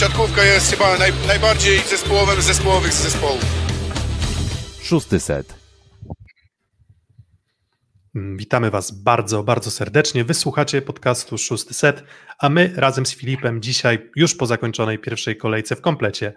siatkówka 0.00 0.44
jest 0.44 0.70
chyba 0.70 0.98
naj, 0.98 1.12
najbardziej 1.26 1.78
zespołowym 1.78 2.42
z 2.42 2.44
zespołowych 2.44 2.92
zespołów. 2.92 3.44
Szósty 4.82 5.20
set. 5.20 5.54
Witamy 8.14 8.70
Was 8.70 8.90
bardzo, 8.90 9.42
bardzo 9.42 9.70
serdecznie. 9.70 10.24
Wysłuchacie 10.24 10.82
podcastu 10.82 11.38
Szósty 11.38 11.74
Set, 11.74 12.04
a 12.38 12.48
my 12.48 12.72
razem 12.76 13.06
z 13.06 13.14
Filipem 13.14 13.62
dzisiaj, 13.62 14.10
już 14.16 14.34
po 14.34 14.46
zakończonej 14.46 14.98
pierwszej 14.98 15.36
kolejce 15.36 15.76
w 15.76 15.80
komplecie, 15.80 16.32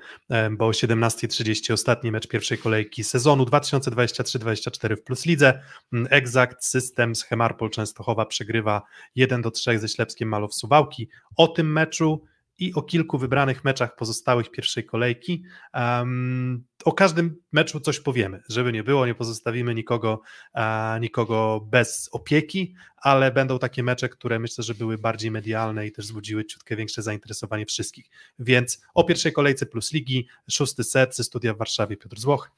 bo 0.51 0.67
o 0.67 0.71
17.30 0.71 1.73
ostatni 1.73 2.11
mecz 2.11 2.27
pierwszej 2.27 2.57
kolejki 2.57 3.03
sezonu 3.03 3.43
2023-2024 3.43 4.95
w 4.95 5.03
Plus 5.03 5.25
Lidze. 5.25 5.61
Mm, 5.93 6.07
Exact 6.09 6.65
System 6.65 7.15
z 7.15 7.23
Hemarpol 7.23 7.69
Częstochowa 7.69 8.25
przegrywa 8.25 8.81
1 9.15 9.41
do 9.41 9.51
3 9.51 9.79
ze 9.79 9.87
Ślepskiem 9.87 10.29
Malow 10.29 10.53
Suwałki. 10.53 11.09
O 11.37 11.47
tym 11.47 11.71
meczu 11.71 12.21
i 12.59 12.73
o 12.73 12.81
kilku 12.81 13.17
wybranych 13.17 13.63
meczach 13.63 13.95
pozostałych 13.95 14.51
pierwszej 14.51 14.85
kolejki. 14.85 15.43
Um, 15.73 16.65
o 16.85 16.91
każdym 16.91 17.35
meczu 17.51 17.79
coś 17.79 17.99
powiemy, 17.99 18.41
żeby 18.49 18.73
nie 18.73 18.83
było, 18.83 19.05
nie 19.05 19.15
pozostawimy 19.15 19.75
nikogo, 19.75 20.21
uh, 20.55 20.61
nikogo 21.01 21.67
bez 21.71 22.09
opieki, 22.11 22.75
ale 22.97 23.31
będą 23.31 23.59
takie 23.59 23.83
mecze, 23.83 24.09
które 24.09 24.39
myślę, 24.39 24.63
że 24.63 24.75
były 24.75 24.97
bardziej 24.97 25.31
medialne 25.31 25.87
i 25.87 25.91
też 25.91 26.05
wzbudziły 26.05 26.45
ciutkę 26.45 26.75
większe 26.75 27.01
zainteresowanie 27.01 27.65
wszystkich. 27.65 28.05
Więc 28.39 28.81
o 28.93 29.03
pierwszej 29.03 29.33
kolejce 29.33 29.65
plus 29.65 29.93
ligi, 29.93 30.27
szósty 30.51 30.83
set 30.83 31.15
ze 31.15 31.23
studia 31.23 31.53
w 31.53 31.57
Warszawie 31.57 31.97
Piotr 31.97 32.19
Złoch. 32.19 32.51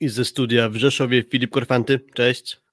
I 0.00 0.08
ze 0.08 0.24
studia 0.24 0.68
w 0.68 0.76
Rzeszowie 0.76 1.22
Filip 1.22 1.50
Korfanty. 1.50 2.00
Cześć. 2.14 2.63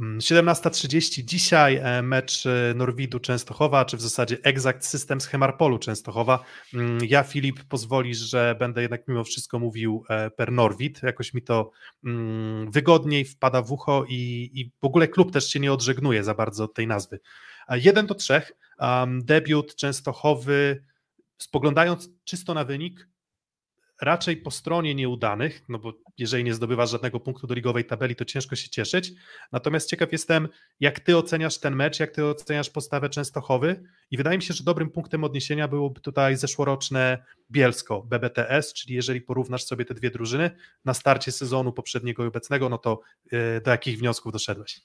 17.30 0.00 1.24
dzisiaj 1.24 1.76
e, 1.76 2.02
mecz 2.02 2.46
e, 2.46 2.74
Norwidu 2.74 3.20
Częstochowa, 3.20 3.84
czy 3.84 3.96
w 3.96 4.00
zasadzie 4.00 4.38
Exact 4.42 4.84
System 4.84 5.20
z 5.20 5.26
Hemarpolu 5.26 5.78
Częstochowa. 5.78 6.44
Mm, 6.74 6.98
ja, 7.08 7.22
Filip, 7.22 7.64
pozwolisz, 7.64 8.18
że 8.18 8.56
będę 8.58 8.82
jednak 8.82 9.08
mimo 9.08 9.24
wszystko 9.24 9.58
mówił 9.58 10.04
e, 10.08 10.30
per 10.30 10.52
Norwid. 10.52 11.02
Jakoś 11.02 11.34
mi 11.34 11.42
to 11.42 11.70
mm, 12.04 12.70
wygodniej 12.70 13.24
wpada 13.24 13.62
w 13.62 13.72
ucho 13.72 14.04
i, 14.08 14.50
i 14.54 14.70
w 14.80 14.84
ogóle 14.84 15.08
klub 15.08 15.32
też 15.32 15.48
się 15.48 15.60
nie 15.60 15.72
odżegnuje 15.72 16.24
za 16.24 16.34
bardzo 16.34 16.64
od 16.64 16.74
tej 16.74 16.86
nazwy. 16.86 17.20
1 17.70 18.06
do 18.06 18.14
3. 18.14 18.42
Debiut 19.22 19.74
Częstochowy, 19.76 20.84
spoglądając 21.38 22.08
czysto 22.24 22.54
na 22.54 22.64
wynik, 22.64 23.08
raczej 24.00 24.36
po 24.36 24.50
stronie 24.50 24.94
nieudanych, 24.94 25.62
no 25.68 25.78
bo 25.78 25.92
jeżeli 26.18 26.44
nie 26.44 26.54
zdobywasz 26.54 26.90
żadnego 26.90 27.20
punktu 27.20 27.46
do 27.46 27.54
ligowej 27.54 27.84
tabeli, 27.84 28.16
to 28.16 28.24
ciężko 28.24 28.56
się 28.56 28.68
cieszyć. 28.68 29.12
Natomiast 29.52 29.88
ciekaw 29.90 30.12
jestem, 30.12 30.48
jak 30.80 31.00
ty 31.00 31.16
oceniasz 31.16 31.58
ten 31.58 31.76
mecz, 31.76 32.00
jak 32.00 32.10
ty 32.10 32.24
oceniasz 32.24 32.70
postawę 32.70 33.08
Częstochowy 33.08 33.82
i 34.10 34.16
wydaje 34.16 34.38
mi 34.38 34.42
się, 34.42 34.54
że 34.54 34.64
dobrym 34.64 34.90
punktem 34.90 35.24
odniesienia 35.24 35.68
byłoby 35.68 36.00
tutaj 36.00 36.36
zeszłoroczne 36.36 37.24
Bielsko, 37.50 38.02
BBTS, 38.02 38.72
czyli 38.72 38.94
jeżeli 38.94 39.20
porównasz 39.20 39.64
sobie 39.64 39.84
te 39.84 39.94
dwie 39.94 40.10
drużyny 40.10 40.50
na 40.84 40.94
starcie 40.94 41.32
sezonu 41.32 41.72
poprzedniego 41.72 42.24
i 42.24 42.26
obecnego, 42.26 42.68
no 42.68 42.78
to 42.78 43.00
e, 43.32 43.60
do 43.60 43.70
jakich 43.70 43.98
wniosków 43.98 44.32
doszedłeś? 44.32 44.80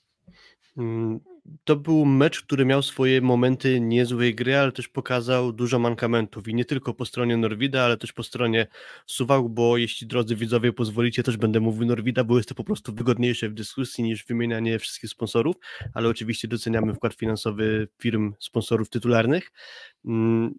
Mm, 0.77 1.19
to 1.63 1.75
był 1.75 2.05
mecz, 2.05 2.41
który 2.41 2.65
miał 2.65 2.81
swoje 2.81 3.21
momenty 3.21 3.79
niezłej 3.79 4.35
gry, 4.35 4.55
ale 4.57 4.71
też 4.71 4.87
pokazał 4.87 5.53
dużo 5.53 5.79
mankamentów 5.79 6.47
i 6.47 6.55
nie 6.55 6.65
tylko 6.65 6.93
po 6.93 7.05
stronie 7.05 7.37
Norwida, 7.37 7.83
ale 7.83 7.97
też 7.97 8.13
po 8.13 8.23
stronie 8.23 8.67
Suwałk, 9.05 9.51
bo 9.51 9.77
jeśli 9.77 10.07
drodzy 10.07 10.35
widzowie 10.35 10.73
pozwolicie, 10.73 11.23
też 11.23 11.37
będę 11.37 11.59
mówił 11.59 11.85
Norwida, 11.85 12.23
bo 12.23 12.37
jest 12.37 12.49
to 12.49 12.55
po 12.55 12.63
prostu 12.63 12.93
wygodniejsze 12.93 13.49
w 13.49 13.53
dyskusji 13.53 14.03
niż 14.03 14.25
wymienianie 14.25 14.79
wszystkich 14.79 15.09
sponsorów, 15.09 15.55
ale 15.93 16.09
oczywiście 16.09 16.47
doceniamy 16.47 16.93
wkład 16.93 17.13
finansowy 17.13 17.87
firm 17.99 18.33
sponsorów 18.39 18.89
tytularnych. 18.89 19.51
Mm, 20.05 20.55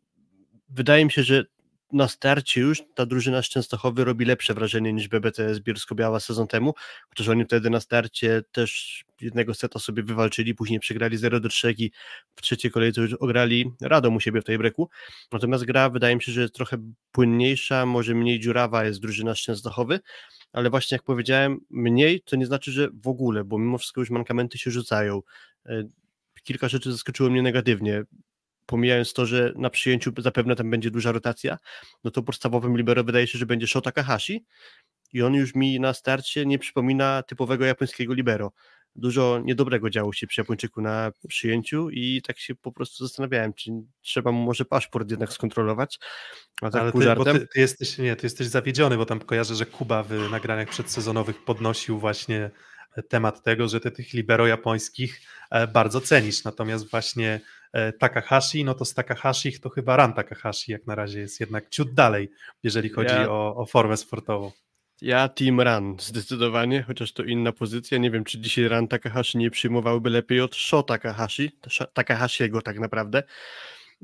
wydaje 0.69 1.05
mi 1.05 1.12
się, 1.12 1.22
że 1.22 1.44
na 1.92 2.09
starcie 2.09 2.61
już 2.61 2.83
ta 2.95 3.06
drużyna 3.06 3.42
z 3.42 3.48
Częstochowy 3.48 4.05
robi 4.05 4.25
lepsze 4.25 4.55
wrażenie 4.55 4.93
niż 4.93 5.09
BBTS 5.09 5.59
Bielsko-Biała 5.59 6.21
sezon 6.21 6.47
temu, 6.47 6.75
chociaż 7.09 7.28
oni 7.28 7.44
wtedy 7.44 7.71
na 7.71 7.81
starcie 7.81 8.43
też 8.53 9.05
jednego 9.21 9.55
seta 9.55 9.78
sobie 9.78 10.03
wywalczyli, 10.03 10.55
później 10.55 10.81
przegrali 10.81 11.16
0 11.16 11.41
do 11.41 11.49
3 11.49 11.75
i 11.78 11.91
w 12.37 12.43
trzeciej 12.43 12.71
kolejce 12.71 13.00
już 13.00 13.12
ograli 13.12 13.72
radą 13.81 14.15
u 14.15 14.21
siebie 14.21 14.41
w 14.41 14.44
tej 14.44 14.59
breku. 14.59 14.88
Natomiast 15.33 15.65
gra 15.65 15.91
wydaje 15.91 16.16
mi 16.16 16.22
się, 16.22 16.33
że 16.33 16.41
jest 16.41 16.55
trochę 16.55 16.77
płynniejsza, 17.12 17.87
może 17.87 18.15
mniej 18.15 18.41
dziurawa 18.41 18.84
jest 18.84 19.00
drużyna 19.00 19.34
z 19.34 19.39
Częstochowy, 19.39 20.00
ale 20.53 20.71
właśnie 20.71 20.94
jak 20.94 21.03
powiedziałem, 21.03 21.60
mniej 21.71 22.21
to 22.21 22.37
nie 22.37 22.47
znaczy, 22.47 22.72
że 22.72 22.89
w 23.03 23.09
ogóle, 23.09 23.44
bo 23.44 23.59
mimo 23.59 23.78
wszystko 23.78 24.00
już 24.00 24.10
mankamenty 24.10 24.59
się 24.59 24.71
rzucają. 24.71 25.22
E, 25.66 25.84
kilka 26.43 26.69
rzeczy 26.69 26.93
zaskoczyło 26.93 27.31
mnie 27.31 27.43
negatywnie 27.43 28.05
pomijając 28.66 29.12
to, 29.12 29.27
że 29.27 29.53
na 29.56 29.71
przyjęciu 29.71 30.12
zapewne 30.19 30.56
tam 30.56 30.71
będzie 30.71 30.91
duża 30.91 31.12
rotacja, 31.12 31.59
no 32.04 32.10
to 32.10 32.22
podstawowym 32.22 32.77
libero 32.77 33.04
wydaje 33.04 33.27
się, 33.27 33.38
że 33.38 33.47
będzie 33.47 33.66
Shota 33.66 33.93
Kahashi 33.93 34.44
i 35.12 35.22
on 35.22 35.34
już 35.34 35.54
mi 35.54 35.81
na 35.81 35.94
starcie 35.94 36.47
nie 36.47 36.59
przypomina 36.59 37.22
typowego 37.22 37.65
japońskiego 37.65 38.15
libero. 38.15 38.53
Dużo 38.99 39.41
niedobrego 39.44 39.91
działo 39.91 40.12
się 40.12 40.27
przy 40.27 40.41
Japończyku 40.41 40.82
na 40.82 41.12
przyjęciu 41.28 41.91
i 41.91 42.22
tak 42.27 42.38
się 42.38 42.54
po 42.54 42.72
prostu 42.72 43.04
zastanawiałem, 43.04 43.53
czy 43.54 43.71
trzeba 44.03 44.32
mu 44.32 44.43
może 44.43 44.65
paszport 44.65 45.10
jednak 45.10 45.33
skontrolować. 45.33 45.98
A 46.62 46.71
tak 46.71 46.83
Ale 46.83 46.93
ty, 46.93 47.03
żartem... 47.03 47.38
ty, 47.38 47.47
ty, 47.47 47.60
jesteś, 47.60 47.98
nie, 47.98 48.16
ty 48.16 48.27
jesteś 48.27 48.47
zawiedziony, 48.47 48.97
bo 48.97 49.06
tam 49.06 49.21
kojarzę, 49.21 49.54
że 49.54 49.66
Kuba 49.66 50.03
w 50.03 50.31
nagraniach 50.31 50.69
przedsezonowych 50.69 51.44
podnosił 51.44 51.98
właśnie 51.98 52.50
temat 53.03 53.43
tego, 53.43 53.69
że 53.69 53.81
ty 53.81 53.91
tych 53.91 54.12
libero 54.12 54.47
japońskich 54.47 55.21
e, 55.50 55.66
bardzo 55.66 56.00
cenisz, 56.00 56.44
natomiast 56.44 56.91
właśnie 56.91 57.41
Takahashi, 57.98 58.64
no 58.64 58.75
to 58.75 58.84
z 58.84 58.94
Takahashi 58.94 59.60
to 59.60 59.70
chyba 59.70 59.97
Ran 59.97 60.12
Takahashi 60.14 60.72
jak 60.72 60.87
na 60.87 60.94
razie 60.94 61.20
jest 61.20 61.41
jednak 61.41 61.69
ciut 61.69 61.94
dalej, 61.94 62.31
jeżeli 62.62 62.88
chodzi 62.88 63.14
ja, 63.14 63.31
o, 63.31 63.56
o 63.56 63.66
formę 63.66 63.97
sportową. 63.97 64.50
Ja 65.03 65.28
Team 65.28 65.60
Run 65.60 65.97
zdecydowanie, 66.00 66.82
chociaż 66.82 67.12
to 67.12 67.22
inna 67.22 67.53
pozycja. 67.53 67.98
Nie 67.98 68.10
wiem, 68.10 68.25
czy 68.25 68.41
dzisiaj 68.41 68.69
Ran 68.69 68.88
Takahashi 68.88 69.38
nie 69.38 69.50
przyjmowałby 69.50 70.10
lepiej 70.10 70.41
od 70.41 70.54
Sho 70.54 70.82
Takahashi, 70.82 71.50
Takahashiego 71.92 72.62
tak 72.62 72.78
naprawdę. 72.78 73.22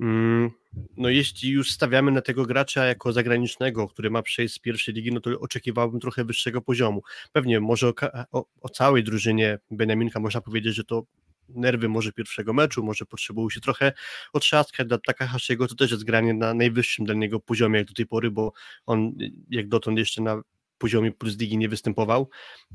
Mm, 0.00 0.50
no 0.96 1.08
jeśli 1.08 1.50
już 1.50 1.70
stawiamy 1.70 2.10
na 2.10 2.20
tego 2.20 2.46
gracza 2.46 2.84
jako 2.84 3.12
zagranicznego, 3.12 3.88
który 3.88 4.10
ma 4.10 4.22
przejść 4.22 4.54
z 4.54 4.58
pierwszej 4.58 4.94
ligi, 4.94 5.12
no 5.12 5.20
to 5.20 5.40
oczekiwałbym 5.40 6.00
trochę 6.00 6.24
wyższego 6.24 6.62
poziomu. 6.62 7.02
Pewnie 7.32 7.60
może 7.60 7.88
o, 7.88 7.94
o, 8.32 8.44
o 8.60 8.68
całej 8.68 9.04
drużynie 9.04 9.58
Beniaminka 9.70 10.20
można 10.20 10.40
powiedzieć, 10.40 10.74
że 10.74 10.84
to 10.84 11.02
nerwy 11.48 11.88
może 11.88 12.12
pierwszego 12.12 12.52
meczu, 12.52 12.82
może 12.84 13.04
potrzebował 13.06 13.50
się 13.50 13.60
trochę 13.60 13.92
otrzaskać 14.32 14.88
dla 14.88 14.98
Takahashiego, 14.98 15.68
to 15.68 15.74
też 15.74 15.90
jest 15.90 16.04
granie 16.04 16.34
na 16.34 16.54
najwyższym 16.54 17.04
dla 17.04 17.14
niego 17.14 17.40
poziomie 17.40 17.78
jak 17.78 17.88
do 17.88 17.94
tej 17.94 18.06
pory, 18.06 18.30
bo 18.30 18.52
on 18.86 19.12
jak 19.50 19.68
dotąd 19.68 19.98
jeszcze 19.98 20.22
na 20.22 20.42
poziomie 20.82 21.12
plus 21.12 21.38
ligi 21.38 21.58
nie 21.58 21.68
występował. 21.68 22.28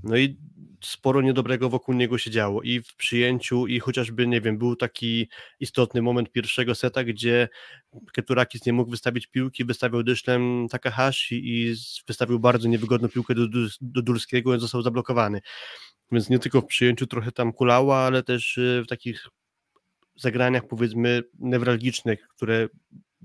No 0.03 0.17
i 0.17 0.37
sporo 0.83 1.21
niedobrego 1.21 1.69
wokół 1.69 1.95
niego 1.95 2.17
się 2.17 2.31
działo 2.31 2.61
i 2.61 2.81
w 2.81 2.95
przyjęciu 2.95 3.67
i 3.67 3.79
chociażby, 3.79 4.27
nie 4.27 4.41
wiem, 4.41 4.57
był 4.57 4.75
taki 4.75 5.29
istotny 5.59 6.01
moment 6.01 6.31
pierwszego 6.31 6.75
seta, 6.75 7.03
gdzie 7.03 7.49
Keturakis 8.13 8.65
nie 8.65 8.73
mógł 8.73 8.91
wystawić 8.91 9.27
piłki, 9.27 9.65
wystawiał 9.65 10.03
dyszlem 10.03 10.67
Takahashi 10.71 11.41
i 11.45 11.75
wystawił 12.07 12.39
bardzo 12.39 12.67
niewygodną 12.67 13.09
piłkę 13.09 13.35
do, 13.35 13.47
do 13.81 14.01
Durskiego 14.01 14.55
i 14.55 14.59
został 14.59 14.81
zablokowany. 14.81 15.41
Więc 16.11 16.29
nie 16.29 16.39
tylko 16.39 16.61
w 16.61 16.65
przyjęciu 16.65 17.07
trochę 17.07 17.31
tam 17.31 17.53
kulała, 17.53 17.97
ale 17.97 18.23
też 18.23 18.57
y, 18.57 18.83
w 18.85 18.87
takich 18.89 19.27
zagraniach 20.15 20.67
powiedzmy 20.67 21.23
newralgicznych, 21.39 22.27
które 22.27 22.67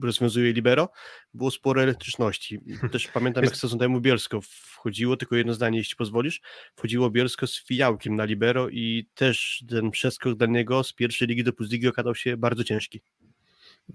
rozwiązuje 0.02 0.52
libero, 0.52 0.88
było 1.34 1.50
sporo 1.50 1.82
elektryczności. 1.82 2.60
Też 2.92 3.08
pamiętam, 3.08 3.44
jak 3.44 3.56
sezon 3.56 3.78
temu 3.78 4.00
Bielsko 4.00 4.40
wchodziło, 4.42 5.16
tylko 5.16 5.36
jedno 5.36 5.54
zdanie, 5.54 5.78
jeśli 5.78 5.96
pozwolisz, 5.96 6.40
wchodziło 6.76 7.10
Bielsko 7.10 7.46
z 7.46 7.64
Fijałkiem 7.66 8.16
na 8.16 8.24
libero 8.24 8.68
i 8.68 9.08
też 9.14 9.64
ten 9.68 9.90
przeskok 9.90 10.34
dla 10.34 10.46
niego 10.46 10.84
z 10.84 10.92
pierwszej 10.92 11.28
ligi 11.28 11.44
do 11.44 11.52
plus 11.52 11.70
ligi 11.70 11.88
okazał 11.88 12.14
się 12.14 12.36
bardzo 12.36 12.64
ciężki. 12.64 13.00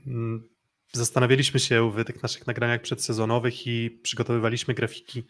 Mm, 0.08 0.50
zastanawialiśmy 0.92 1.60
się 1.60 1.92
w 1.92 2.04
tych 2.06 2.24
naszych 2.24 2.48
nagraniach 2.48 2.82
przedsezonowych 2.82 3.68
i 3.68 4.00
przygotowywaliśmy 4.04 4.74
grafiki 4.74 5.24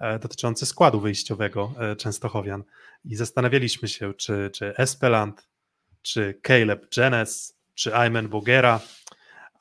e, 0.00 0.18
dotyczące 0.18 0.66
składu 0.66 1.00
wyjściowego 1.00 1.74
e, 1.78 1.96
Częstochowian 1.96 2.64
i 3.04 3.16
zastanawialiśmy 3.16 3.88
się, 3.88 4.14
czy, 4.14 4.50
czy 4.52 4.76
Espeland, 4.76 5.48
czy 6.02 6.40
Caleb 6.46 6.96
Jenes, 6.96 7.58
czy 7.74 7.94
Ayman 7.94 8.28
Bogera 8.28 8.80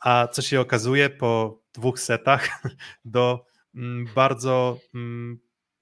a 0.02 0.28
co 0.28 0.42
się 0.42 0.60
okazuje 0.60 1.10
po 1.10 1.62
dwóch 1.74 2.00
setach 2.00 2.50
do 3.06 3.46
mm, 3.76 4.08
bardzo 4.16 4.80
mm, 4.96 5.40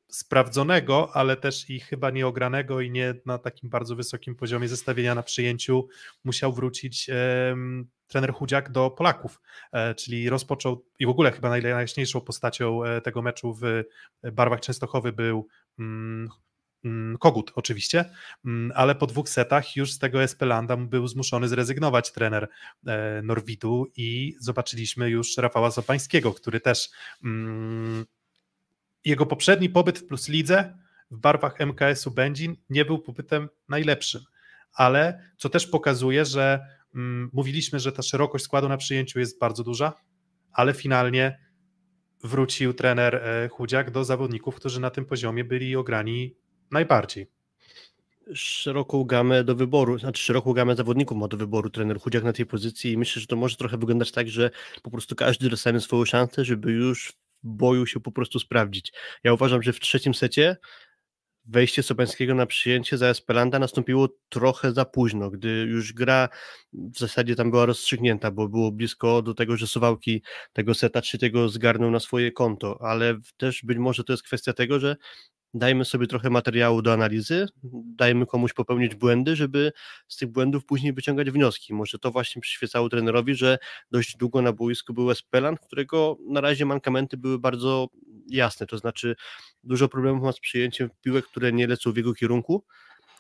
sprawdzonego, 0.08 1.10
ale 1.14 1.38
też 1.38 1.70
i 1.70 1.80
chyba 1.80 2.10
nieogranego 2.12 2.82
i 2.82 2.92
nie 2.92 3.14
na 3.26 3.38
takim 3.38 3.70
bardzo 3.70 3.96
wysokim 3.96 4.36
poziomie 4.36 4.68
zestawienia 4.68 5.16
na 5.16 5.24
przyjęciu 5.24 5.88
musiał 6.24 6.54
wrócić 6.54 7.10
trener 8.10 8.34
Chudziak 8.34 8.72
do 8.72 8.92
Polaków, 8.92 9.42
e, 9.72 9.96
czyli 9.96 10.30
rozpoczął 10.30 10.86
i 11.00 11.06
w 11.06 11.10
ogóle 11.10 11.32
chyba 11.32 11.50
najjaśniejszą 11.50 12.22
postacią 12.22 12.84
e, 12.84 13.02
tego 13.02 13.22
meczu 13.22 13.54
w 13.54 13.84
barwach 14.34 14.60
Częstochowy 14.60 15.14
był 15.14 15.48
mm, 15.80 16.30
Kogut 17.20 17.52
oczywiście, 17.56 18.06
mm, 18.46 18.72
ale 18.76 18.96
po 18.96 19.08
dwóch 19.08 19.30
setach 19.30 19.76
już 19.76 19.92
z 19.92 20.00
tego 20.00 20.24
Espelanda 20.24 20.78
był 20.78 21.08
zmuszony 21.08 21.48
zrezygnować 21.48 22.12
trener 22.12 22.48
e, 22.88 23.22
Norwidu 23.22 23.88
i 23.96 24.36
zobaczyliśmy 24.40 25.10
już 25.10 25.38
Rafała 25.38 25.72
Sopańskiego, 25.72 26.34
który 26.34 26.60
też 26.60 26.90
mm, 27.24 28.06
jego 29.06 29.26
poprzedni 29.26 29.70
pobyt 29.70 30.00
w 30.00 30.06
Plus 30.06 30.30
Lidze 30.30 30.78
w 31.12 31.18
barwach 31.18 31.60
MKS-u 31.60 32.12
Będzin 32.12 32.56
nie 32.70 32.86
był 32.86 33.00
pobytem 33.00 33.50
najlepszym, 33.70 34.22
ale 34.74 35.32
co 35.38 35.50
też 35.50 35.68
pokazuje, 35.68 36.26
że 36.26 36.60
mm, 36.96 37.30
mówiliśmy, 37.34 37.80
że 37.80 37.92
ta 37.92 38.02
szerokość 38.02 38.46
składu 38.46 38.70
na 38.70 38.78
przyjęciu 38.78 39.20
jest 39.20 39.40
bardzo 39.40 39.64
duża, 39.64 39.94
ale 40.52 40.74
finalnie 40.74 41.40
wrócił 42.24 42.74
trener 42.74 43.16
e, 43.16 43.50
Chudziak 43.50 43.92
do 43.92 44.04
zawodników, 44.04 44.56
którzy 44.56 44.80
na 44.80 44.90
tym 44.90 45.06
poziomie 45.06 45.44
byli 45.44 45.76
ograni 45.76 46.36
najbardziej. 46.72 47.28
Szeroką 48.34 49.04
gamę 49.04 49.44
do 49.44 49.56
wyboru, 49.56 50.00
znaczy 50.00 50.24
szeroką 50.24 50.54
gamę 50.54 50.76
zawodników 50.76 51.18
ma 51.18 51.28
do 51.28 51.38
wyboru 51.38 51.70
trener 51.70 52.00
Chudziak 52.00 52.24
na 52.24 52.34
tej 52.34 52.46
pozycji 52.46 52.92
i 52.92 52.98
myślę, 52.98 53.20
że 53.20 53.28
to 53.28 53.36
może 53.36 53.56
trochę 53.56 53.78
wyglądać 53.78 54.12
tak, 54.12 54.28
że 54.28 54.50
po 54.84 54.92
prostu 54.92 55.16
każdy 55.16 55.50
dostanie 55.50 55.80
swoją 55.80 56.06
szansę, 56.06 56.46
żeby 56.46 56.72
już 56.72 57.14
w 57.44 57.48
boju 57.48 57.86
się 57.86 58.00
po 58.00 58.12
prostu 58.12 58.40
sprawdzić. 58.40 58.94
Ja 59.24 59.34
uważam, 59.34 59.64
że 59.64 59.74
w 59.74 59.80
trzecim 59.80 60.14
secie 60.14 60.58
wejście 61.46 61.84
Sobańskiego 61.84 62.36
na 62.36 62.46
przyjęcie 62.46 62.98
za 62.98 63.08
Esperanta 63.08 63.60
nastąpiło 63.60 64.10
trochę 64.30 64.72
za 64.72 64.86
późno, 64.86 65.30
gdy 65.30 65.50
już 65.50 65.94
gra 65.94 66.30
w 66.74 67.00
zasadzie 67.00 67.36
tam 67.36 67.52
była 67.52 67.66
rozstrzygnięta, 67.66 68.32
bo 68.32 68.48
było 68.48 68.72
blisko 68.72 69.22
do 69.22 69.34
tego, 69.34 69.58
że 69.58 69.68
Suwałki 69.68 70.22
tego 70.54 70.74
seta 70.74 71.02
trzeciego 71.02 71.50
zgarnął 71.50 71.92
na 71.92 72.00
swoje 72.00 72.32
konto, 72.32 72.78
ale 72.82 73.18
też 73.38 73.62
być 73.64 73.78
może 73.78 74.04
to 74.04 74.14
jest 74.14 74.24
kwestia 74.24 74.54
tego, 74.54 74.80
że 74.80 74.96
dajmy 75.54 75.86
sobie 75.86 76.08
trochę 76.08 76.30
materiału 76.30 76.82
do 76.82 76.94
analizy, 76.94 77.48
dajmy 77.96 78.26
komuś 78.26 78.54
popełnić 78.54 78.96
błędy, 78.96 79.36
żeby 79.36 79.72
z 80.08 80.18
tych 80.18 80.30
błędów 80.30 80.66
później 80.66 80.94
wyciągać 80.94 81.32
wnioski. 81.32 81.74
Może 81.74 82.00
to 82.00 82.12
właśnie 82.12 82.42
przyświecało 82.42 82.90
trenerowi, 82.90 83.36
że 83.36 83.58
dość 83.92 84.18
długo 84.18 84.42
na 84.42 84.54
boisku 84.54 84.94
był 84.94 85.12
Espelan, 85.12 85.58
którego 85.58 86.18
na 86.30 86.42
razie 86.42 86.66
mankamenty 86.66 87.18
były 87.18 87.40
bardzo 87.40 87.88
jasne, 88.28 88.68
to 88.68 88.78
znaczy 88.78 89.16
dużo 89.64 89.88
problemów 89.88 90.24
ma 90.24 90.32
z 90.32 90.40
przyjęciem 90.40 90.90
piłek, 91.02 91.26
które 91.26 91.52
nie 91.52 91.68
lecą 91.68 91.92
w 91.92 91.98
jego 91.98 92.14
kierunku 92.14 92.64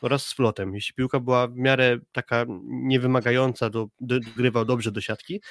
oraz 0.01 0.25
z 0.25 0.33
flotem. 0.33 0.75
Jeśli 0.75 0.93
piłka 0.93 1.19
była 1.19 1.47
w 1.47 1.55
miarę 1.55 1.99
taka 2.11 2.45
niewymagająca, 2.63 3.69
do, 3.69 3.87
dogrywał 4.01 4.65
dobrze 4.65 4.91
do 4.91 5.01
siatki, 5.01 5.41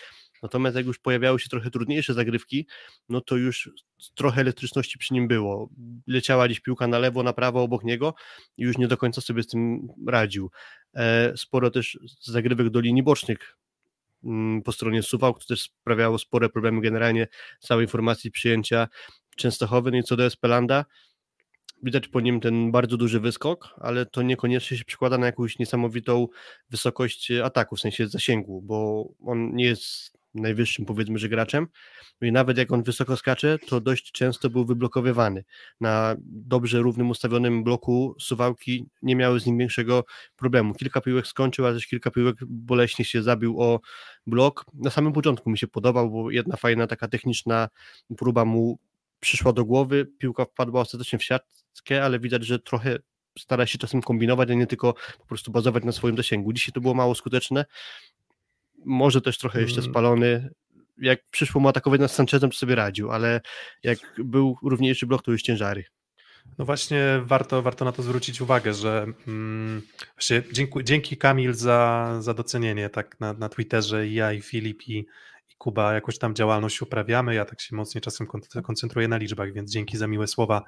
Natomiast 0.42 0.76
jak 0.76 0.86
już 0.86 0.98
pojawiały 0.98 1.40
się 1.40 1.48
trochę 1.48 1.70
trudniejsze 1.70 2.14
zagrywki, 2.14 2.66
no 3.08 3.20
to 3.20 3.36
już 3.36 3.70
trochę 4.14 4.40
elektryczności 4.40 4.98
przy 4.98 5.14
nim 5.14 5.28
było. 5.28 5.68
Leciała 6.06 6.46
gdzieś 6.46 6.60
piłka 6.60 6.86
na 6.86 6.98
lewo, 6.98 7.22
na 7.22 7.32
prawo 7.32 7.62
obok 7.62 7.84
niego 7.84 8.14
i 8.56 8.62
już 8.62 8.78
nie 8.78 8.88
do 8.88 8.96
końca 8.96 9.20
sobie 9.20 9.42
z 9.42 9.46
tym 9.46 9.88
radził. 10.06 10.50
E, 10.94 11.32
sporo 11.36 11.70
też 11.70 11.98
zagrywek 12.20 12.70
do 12.70 12.80
linii 12.80 13.02
bocznych 13.02 13.56
mm, 14.24 14.62
po 14.62 14.72
stronie 14.72 15.02
Suwałk, 15.02 15.40
to 15.40 15.46
też 15.46 15.62
sprawiało 15.62 16.18
spore 16.18 16.48
problemy 16.48 16.80
generalnie 16.80 17.28
całej 17.60 17.86
formacji 17.86 18.30
przyjęcia 18.30 18.88
Częstochowy, 19.36 19.90
no 19.90 19.96
i 19.96 20.02
co 20.02 20.16
do 20.16 20.24
Espelanda, 20.24 20.84
widać 21.82 22.08
po 22.08 22.20
nim 22.20 22.40
ten 22.40 22.70
bardzo 22.72 22.96
duży 22.96 23.20
wyskok, 23.20 23.74
ale 23.80 24.06
to 24.06 24.22
niekoniecznie 24.22 24.76
się 24.76 24.84
przekłada 24.84 25.18
na 25.18 25.26
jakąś 25.26 25.58
niesamowitą 25.58 26.28
wysokość 26.70 27.30
ataku, 27.30 27.76
w 27.76 27.80
sensie 27.80 28.08
zasięgu, 28.08 28.62
bo 28.62 29.08
on 29.26 29.54
nie 29.54 29.64
jest 29.64 30.17
najwyższym 30.34 30.84
powiedzmy, 30.84 31.18
że 31.18 31.28
graczem 31.28 31.66
no 32.20 32.28
i 32.28 32.32
nawet 32.32 32.58
jak 32.58 32.72
on 32.72 32.82
wysoko 32.82 33.16
skacze, 33.16 33.58
to 33.58 33.80
dość 33.80 34.12
często 34.12 34.50
był 34.50 34.64
wyblokowywany. 34.64 35.44
Na 35.80 36.16
dobrze 36.26 36.78
równym 36.78 37.10
ustawionym 37.10 37.64
bloku 37.64 38.14
suwałki 38.20 38.86
nie 39.02 39.16
miały 39.16 39.40
z 39.40 39.46
nim 39.46 39.58
większego 39.58 40.04
problemu. 40.36 40.74
Kilka 40.74 41.00
piłek 41.00 41.26
skończył, 41.26 41.66
ale 41.66 41.74
też 41.74 41.86
kilka 41.86 42.10
piłek 42.10 42.36
boleśnie 42.46 43.04
się 43.04 43.22
zabił 43.22 43.62
o 43.62 43.80
blok. 44.26 44.64
Na 44.74 44.90
samym 44.90 45.12
początku 45.12 45.50
mi 45.50 45.58
się 45.58 45.66
podobał, 45.66 46.10
bo 46.10 46.30
jedna 46.30 46.56
fajna 46.56 46.86
taka 46.86 47.08
techniczna 47.08 47.68
próba 48.16 48.44
mu 48.44 48.78
przyszła 49.20 49.52
do 49.52 49.64
głowy, 49.64 50.06
piłka 50.18 50.44
wpadła 50.44 50.80
ostatecznie 50.80 51.18
w 51.18 51.24
siatkę, 51.24 52.04
ale 52.04 52.20
widać, 52.20 52.46
że 52.46 52.58
trochę 52.58 52.98
stara 53.38 53.66
się 53.66 53.78
czasem 53.78 54.02
kombinować, 54.02 54.50
a 54.50 54.54
nie 54.54 54.66
tylko 54.66 54.94
po 55.18 55.26
prostu 55.26 55.50
bazować 55.50 55.84
na 55.84 55.92
swoim 55.92 56.16
zasięgu. 56.16 56.52
Dzisiaj 56.52 56.72
to 56.72 56.80
było 56.80 56.94
mało 56.94 57.14
skuteczne, 57.14 57.64
może 58.84 59.20
też 59.20 59.38
trochę 59.38 59.60
jeszcze 59.60 59.80
mm. 59.80 59.90
spalony. 59.90 60.50
Jak 60.98 61.20
przyszło 61.30 61.60
mu 61.60 61.68
atakować 61.68 62.00
nad 62.00 62.10
Sanchezem, 62.10 62.50
to 62.50 62.56
sobie 62.56 62.74
radził, 62.74 63.10
ale 63.10 63.40
jak 63.82 63.98
był 64.18 64.56
równiejszy 64.62 65.06
blok, 65.06 65.22
to 65.22 65.32
już 65.32 65.42
ciężary. 65.42 65.84
No 66.58 66.64
właśnie 66.64 67.20
warto, 67.24 67.62
warto 67.62 67.84
na 67.84 67.92
to 67.92 68.02
zwrócić 68.02 68.40
uwagę, 68.40 68.74
że 68.74 69.06
mm, 69.28 69.82
właśnie 70.14 70.42
dzięki, 70.52 70.84
dzięki 70.84 71.16
Kamil 71.16 71.54
za, 71.54 72.16
za 72.20 72.34
docenienie 72.34 72.90
tak 72.90 73.20
na, 73.20 73.32
na 73.32 73.48
Twitterze 73.48 74.06
i 74.06 74.14
ja 74.14 74.32
i 74.32 74.42
Filip 74.42 74.88
i, 74.88 74.98
i 75.48 75.56
Kuba 75.58 75.94
jakoś 75.94 76.18
tam 76.18 76.34
działalność 76.34 76.82
uprawiamy, 76.82 77.34
ja 77.34 77.44
tak 77.44 77.60
się 77.60 77.76
mocniej 77.76 78.02
czasem 78.02 78.26
koncentruję 78.62 79.08
na 79.08 79.16
liczbach, 79.16 79.52
więc 79.52 79.72
dzięki 79.72 79.96
za 79.96 80.06
miłe 80.06 80.26
słowa 80.26 80.62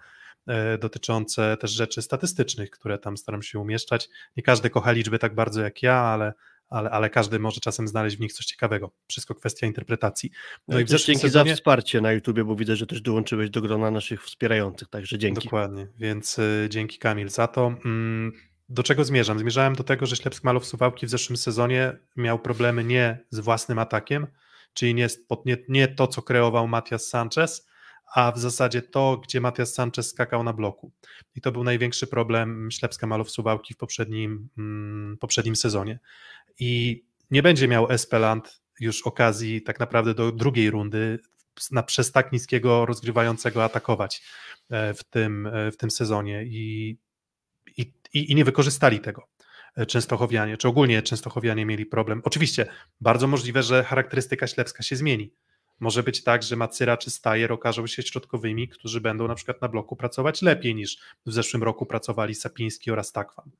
e, 0.46 0.78
dotyczące 0.78 1.56
też 1.56 1.70
rzeczy 1.70 2.02
statystycznych, 2.02 2.70
które 2.70 2.98
tam 2.98 3.16
staram 3.16 3.42
się 3.42 3.58
umieszczać. 3.58 4.08
Nie 4.36 4.42
każdy 4.42 4.70
kocha 4.70 4.92
liczby 4.92 5.18
tak 5.18 5.34
bardzo 5.34 5.62
jak 5.62 5.82
ja, 5.82 5.94
ale, 5.94 6.32
ale, 6.70 6.90
ale 6.90 7.10
każdy 7.10 7.38
może 7.38 7.60
czasem 7.60 7.88
znaleźć 7.88 8.16
w 8.16 8.20
nich 8.20 8.32
coś 8.32 8.46
ciekawego. 8.46 8.90
Wszystko 9.08 9.34
kwestia 9.34 9.66
interpretacji. 9.66 10.30
No, 10.68 10.74
no 10.74 10.80
i 10.80 10.86
też 10.86 11.06
dzięki 11.06 11.22
sezonie... 11.22 11.50
za 11.50 11.56
wsparcie 11.56 12.00
na 12.00 12.12
YouTubie, 12.12 12.44
bo 12.44 12.56
widzę, 12.56 12.76
że 12.76 12.86
też 12.86 13.00
dołączyłeś 13.00 13.50
do 13.50 13.60
grona 13.60 13.90
naszych 13.90 14.24
wspierających, 14.24 14.88
także 14.88 15.18
dzięki. 15.18 15.44
Dokładnie, 15.44 15.86
więc 15.98 16.38
y, 16.38 16.66
dzięki 16.70 16.98
Kamil 16.98 17.28
za 17.28 17.46
to. 17.46 17.74
Mm, 17.84 18.32
do 18.68 18.82
czego 18.82 19.04
zmierzam? 19.04 19.38
Zmierzałem 19.38 19.74
do 19.74 19.84
tego, 19.84 20.06
że 20.06 20.16
Ślepsk 20.16 20.44
Malow 20.44 20.66
Suwałki 20.66 21.06
w 21.06 21.10
zeszłym 21.10 21.36
sezonie 21.36 21.92
miał 22.16 22.38
problemy 22.38 22.84
nie 22.84 23.18
z 23.30 23.40
własnym 23.40 23.78
atakiem, 23.78 24.26
czyli 24.72 24.94
nie, 24.94 25.08
nie, 25.44 25.56
nie 25.68 25.88
to, 25.88 26.06
co 26.06 26.22
kreował 26.22 26.68
Matias 26.68 27.08
Sanchez, 27.08 27.70
a 28.14 28.32
w 28.32 28.38
zasadzie 28.38 28.82
to, 28.82 29.20
gdzie 29.24 29.40
Matias 29.40 29.74
Sanchez 29.74 30.08
skakał 30.08 30.42
na 30.42 30.52
bloku. 30.52 30.92
I 31.34 31.40
to 31.40 31.52
był 31.52 31.64
największy 31.64 32.06
problem 32.06 32.68
Ślepska 32.70 33.06
Malow 33.06 33.30
Suwałki 33.30 33.74
w 33.74 33.76
poprzednim, 33.76 34.48
mm, 34.58 35.16
poprzednim 35.20 35.56
sezonie 35.56 35.98
i 36.58 37.02
nie 37.30 37.42
będzie 37.42 37.68
miał 37.68 37.90
Espeland 37.90 38.60
już 38.80 39.02
okazji 39.02 39.62
tak 39.62 39.80
naprawdę 39.80 40.14
do 40.14 40.32
drugiej 40.32 40.70
rundy 40.70 41.18
na, 41.70 41.82
przez 41.82 42.12
tak 42.12 42.32
niskiego 42.32 42.86
rozgrywającego 42.86 43.64
atakować 43.64 44.22
e, 44.70 44.94
w 44.94 45.04
tym, 45.04 45.46
e, 45.46 45.72
w 45.72 45.76
tym 45.76 45.90
sezonie 45.90 46.44
i, 46.44 46.96
i, 47.76 47.92
i 48.14 48.34
nie 48.34 48.44
wykorzystali 48.44 49.00
tego. 49.00 49.28
E, 49.76 49.86
Częstochowianie, 49.86 50.56
czy 50.56 50.68
ogólnie 50.68 51.02
Częstochowianie 51.02 51.66
mieli 51.66 51.86
problem. 51.86 52.22
Oczywiście, 52.24 52.66
bardzo 53.00 53.26
możliwe, 53.26 53.62
że 53.62 53.84
charakterystyka 53.84 54.46
ślepska 54.46 54.82
się 54.82 54.96
zmieni. 54.96 55.32
Może 55.80 56.02
być 56.02 56.24
tak, 56.24 56.42
że 56.42 56.56
Macyra 56.56 56.96
czy 56.96 57.10
Stajer 57.10 57.52
okażą 57.52 57.86
się 57.86 58.02
środkowymi, 58.02 58.68
którzy 58.68 59.00
będą 59.00 59.28
na 59.28 59.34
przykład 59.34 59.62
na 59.62 59.68
bloku 59.68 59.96
pracować 59.96 60.42
lepiej 60.42 60.74
niż 60.74 60.98
w 61.26 61.32
zeszłym 61.32 61.62
roku 61.62 61.86
pracowali 61.86 62.34
Sapiński 62.34 62.90
oraz 62.90 63.12
Takwan. 63.12 63.50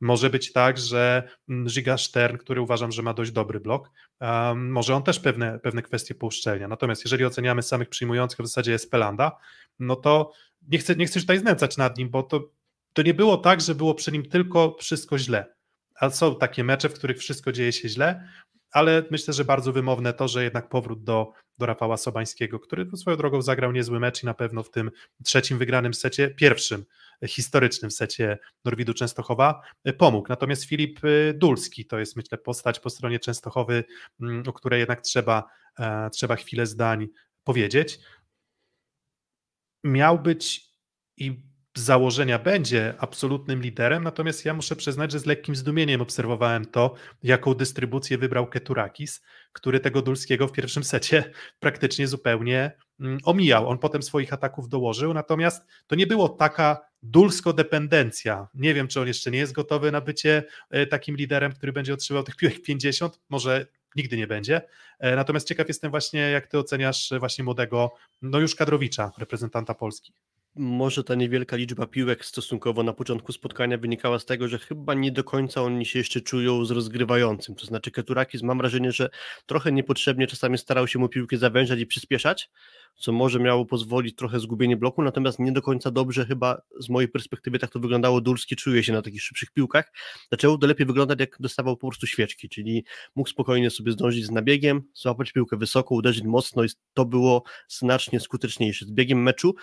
Może 0.00 0.30
być 0.30 0.52
tak, 0.52 0.78
że 0.78 1.28
Giga 1.66 1.98
Stern, 1.98 2.36
który 2.36 2.60
uważam, 2.60 2.92
że 2.92 3.02
ma 3.02 3.14
dość 3.14 3.30
dobry 3.30 3.60
blok, 3.60 3.90
um, 4.20 4.70
może 4.70 4.94
on 4.94 5.02
też 5.02 5.20
pewne, 5.20 5.58
pewne 5.58 5.82
kwestie 5.82 6.14
pouszczelnia. 6.14 6.68
Natomiast 6.68 7.04
jeżeli 7.04 7.24
oceniamy 7.24 7.62
samych 7.62 7.88
przyjmujących, 7.88 8.40
w 8.40 8.46
zasadzie 8.46 8.72
jest 8.72 8.90
Pelanda, 8.90 9.36
no 9.78 9.96
to 9.96 10.32
nie 10.68 10.78
chcę, 10.78 10.96
nie 10.96 11.06
chcę 11.06 11.20
tutaj 11.20 11.38
znęcać 11.38 11.76
nad 11.76 11.98
nim, 11.98 12.10
bo 12.10 12.22
to, 12.22 12.50
to 12.92 13.02
nie 13.02 13.14
było 13.14 13.36
tak, 13.36 13.60
że 13.60 13.74
było 13.74 13.94
przy 13.94 14.12
nim 14.12 14.28
tylko 14.28 14.76
wszystko 14.80 15.18
źle. 15.18 15.54
A 15.94 16.10
są 16.10 16.36
takie 16.36 16.64
mecze, 16.64 16.88
w 16.88 16.94
których 16.94 17.18
wszystko 17.18 17.52
dzieje 17.52 17.72
się 17.72 17.88
źle, 17.88 18.28
ale 18.72 19.04
myślę, 19.10 19.34
że 19.34 19.44
bardzo 19.44 19.72
wymowne 19.72 20.12
to, 20.12 20.28
że 20.28 20.44
jednak 20.44 20.68
powrót 20.68 21.04
do, 21.04 21.32
do 21.58 21.66
Rafała 21.66 21.96
Sobańskiego, 21.96 22.60
który 22.60 22.96
swoją 22.96 23.16
drogą 23.16 23.42
zagrał 23.42 23.72
niezły 23.72 24.00
mecz 24.00 24.22
i 24.22 24.26
na 24.26 24.34
pewno 24.34 24.62
w 24.62 24.70
tym 24.70 24.90
trzecim 25.24 25.58
wygranym 25.58 25.94
secie, 25.94 26.28
pierwszym 26.28 26.84
historycznym 27.28 27.90
secie 27.90 28.38
Norwidu 28.64 28.94
Częstochowa 28.94 29.62
e, 29.84 29.92
pomógł. 29.92 30.28
Natomiast 30.28 30.64
Filip 30.64 31.00
e, 31.04 31.34
Dulski 31.34 31.86
to 31.86 31.98
jest 31.98 32.16
myślę 32.16 32.38
postać 32.38 32.80
po 32.80 32.90
stronie 32.90 33.18
Częstochowy, 33.18 33.84
mm, 34.20 34.42
o 34.46 34.52
której 34.52 34.78
jednak 34.78 35.00
trzeba, 35.00 35.44
e, 35.78 36.10
trzeba 36.10 36.36
chwilę 36.36 36.66
zdań 36.66 37.08
powiedzieć. 37.44 37.98
Miał 39.84 40.18
być 40.18 40.70
i 41.16 41.50
z 41.76 41.80
założenia 41.80 42.38
będzie 42.38 42.94
absolutnym 42.98 43.62
liderem, 43.62 44.04
natomiast 44.04 44.44
ja 44.44 44.54
muszę 44.54 44.76
przyznać, 44.76 45.12
że 45.12 45.18
z 45.18 45.26
lekkim 45.26 45.56
zdumieniem 45.56 46.00
obserwowałem 46.00 46.64
to, 46.64 46.94
jaką 47.22 47.54
dystrybucję 47.54 48.18
wybrał 48.18 48.46
Keturakis, 48.46 49.22
który 49.52 49.80
tego 49.80 50.02
Dulskiego 50.02 50.48
w 50.48 50.52
pierwszym 50.52 50.84
secie 50.84 51.24
praktycznie 51.60 52.08
zupełnie 52.08 52.76
mm, 53.00 53.18
omijał. 53.24 53.68
On 53.68 53.78
potem 53.78 54.02
swoich 54.02 54.32
ataków 54.32 54.68
dołożył, 54.68 55.14
natomiast 55.14 55.66
to 55.86 55.94
nie 55.94 56.06
było 56.06 56.28
taka 56.28 56.89
dulsko-dependencja. 57.02 58.48
Nie 58.54 58.74
wiem, 58.74 58.88
czy 58.88 59.00
on 59.00 59.06
jeszcze 59.06 59.30
nie 59.30 59.38
jest 59.38 59.52
gotowy 59.52 59.92
na 59.92 60.00
bycie 60.00 60.42
e, 60.70 60.86
takim 60.86 61.16
liderem, 61.16 61.52
który 61.52 61.72
będzie 61.72 61.94
otrzymał 61.94 62.22
tych 62.22 62.36
piłek 62.36 62.62
50, 62.62 63.20
może 63.28 63.66
nigdy 63.96 64.16
nie 64.16 64.26
będzie. 64.26 64.62
E, 64.98 65.16
natomiast 65.16 65.48
ciekaw 65.48 65.68
jestem 65.68 65.90
właśnie, 65.90 66.20
jak 66.20 66.46
ty 66.46 66.58
oceniasz 66.58 67.12
właśnie 67.18 67.44
młodego, 67.44 67.94
no 68.22 68.38
już 68.38 68.54
kadrowicza, 68.54 69.12
reprezentanta 69.18 69.74
Polski. 69.74 70.12
może 70.54 71.04
ta 71.04 71.14
niewielka 71.14 71.56
liczba 71.56 71.86
piłek 71.86 72.24
stosunkowo 72.24 72.82
na 72.82 72.92
początku 72.92 73.32
spotkania 73.32 73.78
wynikała 73.78 74.18
z 74.18 74.24
tego, 74.24 74.48
że 74.48 74.58
chyba 74.58 74.94
nie 74.94 75.12
do 75.12 75.24
końca 75.24 75.62
oni 75.62 75.86
się 75.86 75.98
jeszcze 75.98 76.20
czują 76.20 76.64
z 76.64 76.70
rozgrywającym. 76.70 77.54
To 77.54 77.66
znaczy 77.66 77.90
Keturakis 77.90 78.42
mam 78.42 78.58
wrażenie, 78.58 78.92
że 78.92 79.10
trochę 79.46 79.72
niepotrzebnie 79.72 80.26
czasami 80.26 80.58
starał 80.58 80.88
się 80.88 80.98
mu 80.98 81.08
piłkę 81.08 81.36
zawężać 81.36 81.80
i 81.80 81.86
przyspieszać, 81.86 82.50
co 82.96 83.12
może 83.12 83.40
miało 83.40 83.66
pozwolić 83.66 84.16
trochę 84.16 84.40
zgubienie 84.40 84.76
bloku, 84.76 85.02
natomiast 85.02 85.38
nie 85.38 85.52
do 85.52 85.62
końca 85.62 85.90
dobrze 85.90 86.26
chyba 86.26 86.62
z 86.80 86.88
mojej 86.88 87.08
perspektywy 87.08 87.58
tak 87.58 87.70
to 87.70 87.80
wyglądało. 87.80 88.20
Dulski 88.20 88.56
czuje 88.56 88.84
się 88.84 88.92
na 88.92 89.02
takich 89.02 89.22
szybszych 89.22 89.50
piłkach. 89.50 89.92
Zaczęło 90.30 90.58
to 90.58 90.66
lepiej 90.66 90.86
wyglądać, 90.86 91.20
jak 91.20 91.36
dostawał 91.40 91.76
po 91.76 91.88
prostu 91.88 92.06
świeczki, 92.06 92.48
czyli 92.48 92.84
mógł 93.14 93.28
spokojnie 93.28 93.70
sobie 93.70 93.92
zdążyć 93.92 94.24
z 94.24 94.30
nabiegiem, 94.30 94.82
złapać 94.94 95.32
piłkę 95.32 95.56
wysoko, 95.56 95.94
uderzyć 95.94 96.24
mocno 96.24 96.64
i 96.64 96.68
to 96.94 97.04
było 97.04 97.42
znacznie 97.68 98.20
skuteczniejsze. 98.20 98.84
Z 98.84 98.90
biegiem 98.90 99.22
meczu 99.22 99.54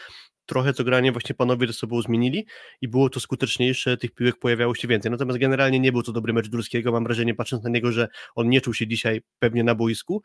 trochę 0.48 0.74
to 0.74 0.84
granie 0.84 1.12
właśnie 1.12 1.36
panowie 1.36 1.68
ze 1.68 1.74
sobą 1.74 2.02
zmienili 2.02 2.46
i 2.82 2.88
było 2.88 3.10
to 3.10 3.20
skuteczniejsze, 3.20 3.98
tych 3.98 4.12
piłek 4.12 4.40
pojawiało 4.40 4.76
się 4.76 4.88
więcej. 4.88 5.12
Natomiast 5.12 5.40
generalnie 5.40 5.80
nie 5.80 5.92
był 5.92 6.04
to 6.04 6.12
dobry 6.12 6.34
mecz 6.34 6.48
Durskiego. 6.48 6.92
Mam 6.92 7.04
wrażenie, 7.04 7.36
patrząc 7.36 7.64
na 7.64 7.70
niego, 7.70 7.92
że 7.92 8.08
on 8.36 8.50
nie 8.50 8.62
czuł 8.62 8.74
się 8.74 8.88
dzisiaj 8.88 9.22
pewnie 9.40 9.64
na 9.64 9.76
boisku, 9.76 10.22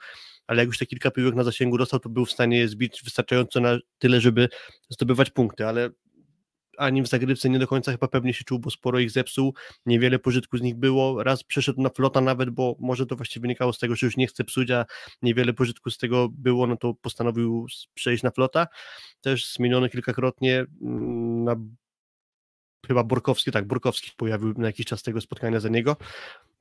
ale 0.47 0.63
jak 0.63 0.67
już 0.67 0.79
te 0.79 0.87
kilka 0.87 1.11
piłek 1.11 1.35
na 1.35 1.45
zasięgu 1.45 1.79
dostał, 1.79 2.01
to 2.01 2.09
był 2.09 2.25
w 2.25 2.33
stanie 2.33 2.59
je 2.59 2.69
zbić 2.69 2.92
wystarczająco 3.05 3.61
na 3.61 3.79
tyle, 3.99 4.21
żeby 4.21 4.49
zdobywać 4.91 5.31
punkty, 5.31 5.67
ale 5.67 5.91
ani 6.79 7.03
w 7.03 7.07
zagrywce 7.07 7.49
nie 7.49 7.59
do 7.59 7.67
końca 7.67 7.93
chyba 7.93 8.09
pewnie 8.09 8.35
się 8.35 8.45
czuł, 8.45 8.59
bo 8.59 8.71
sporo 8.71 8.99
ich 8.99 9.11
zepsuł, 9.11 9.55
niewiele 9.87 10.19
pożytku 10.19 10.59
z 10.59 10.63
nich 10.63 10.77
było, 10.77 11.23
raz 11.23 11.45
przeszedł 11.45 11.83
na 11.83 11.89
flota 11.89 12.21
nawet, 12.21 12.51
bo 12.51 12.77
może 12.81 13.07
to 13.07 13.17
właściwie 13.17 13.43
wynikało 13.43 13.73
z 13.73 13.79
tego, 13.79 13.97
że 13.97 14.07
już 14.07 14.17
nie 14.17 14.27
chce 14.27 14.45
psuć, 14.45 14.71
a 14.71 14.85
niewiele 15.23 15.53
pożytku 15.53 15.91
z 15.91 15.99
tego 15.99 16.29
było, 16.29 16.67
no 16.67 16.77
to 16.77 16.95
postanowił 16.95 17.67
przejść 17.95 18.23
na 18.23 18.31
flota, 18.31 18.67
też 19.21 19.53
zmieniony 19.53 19.89
kilkakrotnie 19.89 20.67
mm, 20.83 21.45
na 21.45 21.57
chyba 22.87 23.05
Borkowski, 23.05 23.51
tak, 23.53 23.67
Borkowski 23.67 24.11
pojawił 24.17 24.55
na 24.57 24.67
jakiś 24.67 24.87
czas 24.87 25.03
tego 25.03 25.21
spotkania 25.21 25.61
za 25.61 25.69
niego, 25.69 25.97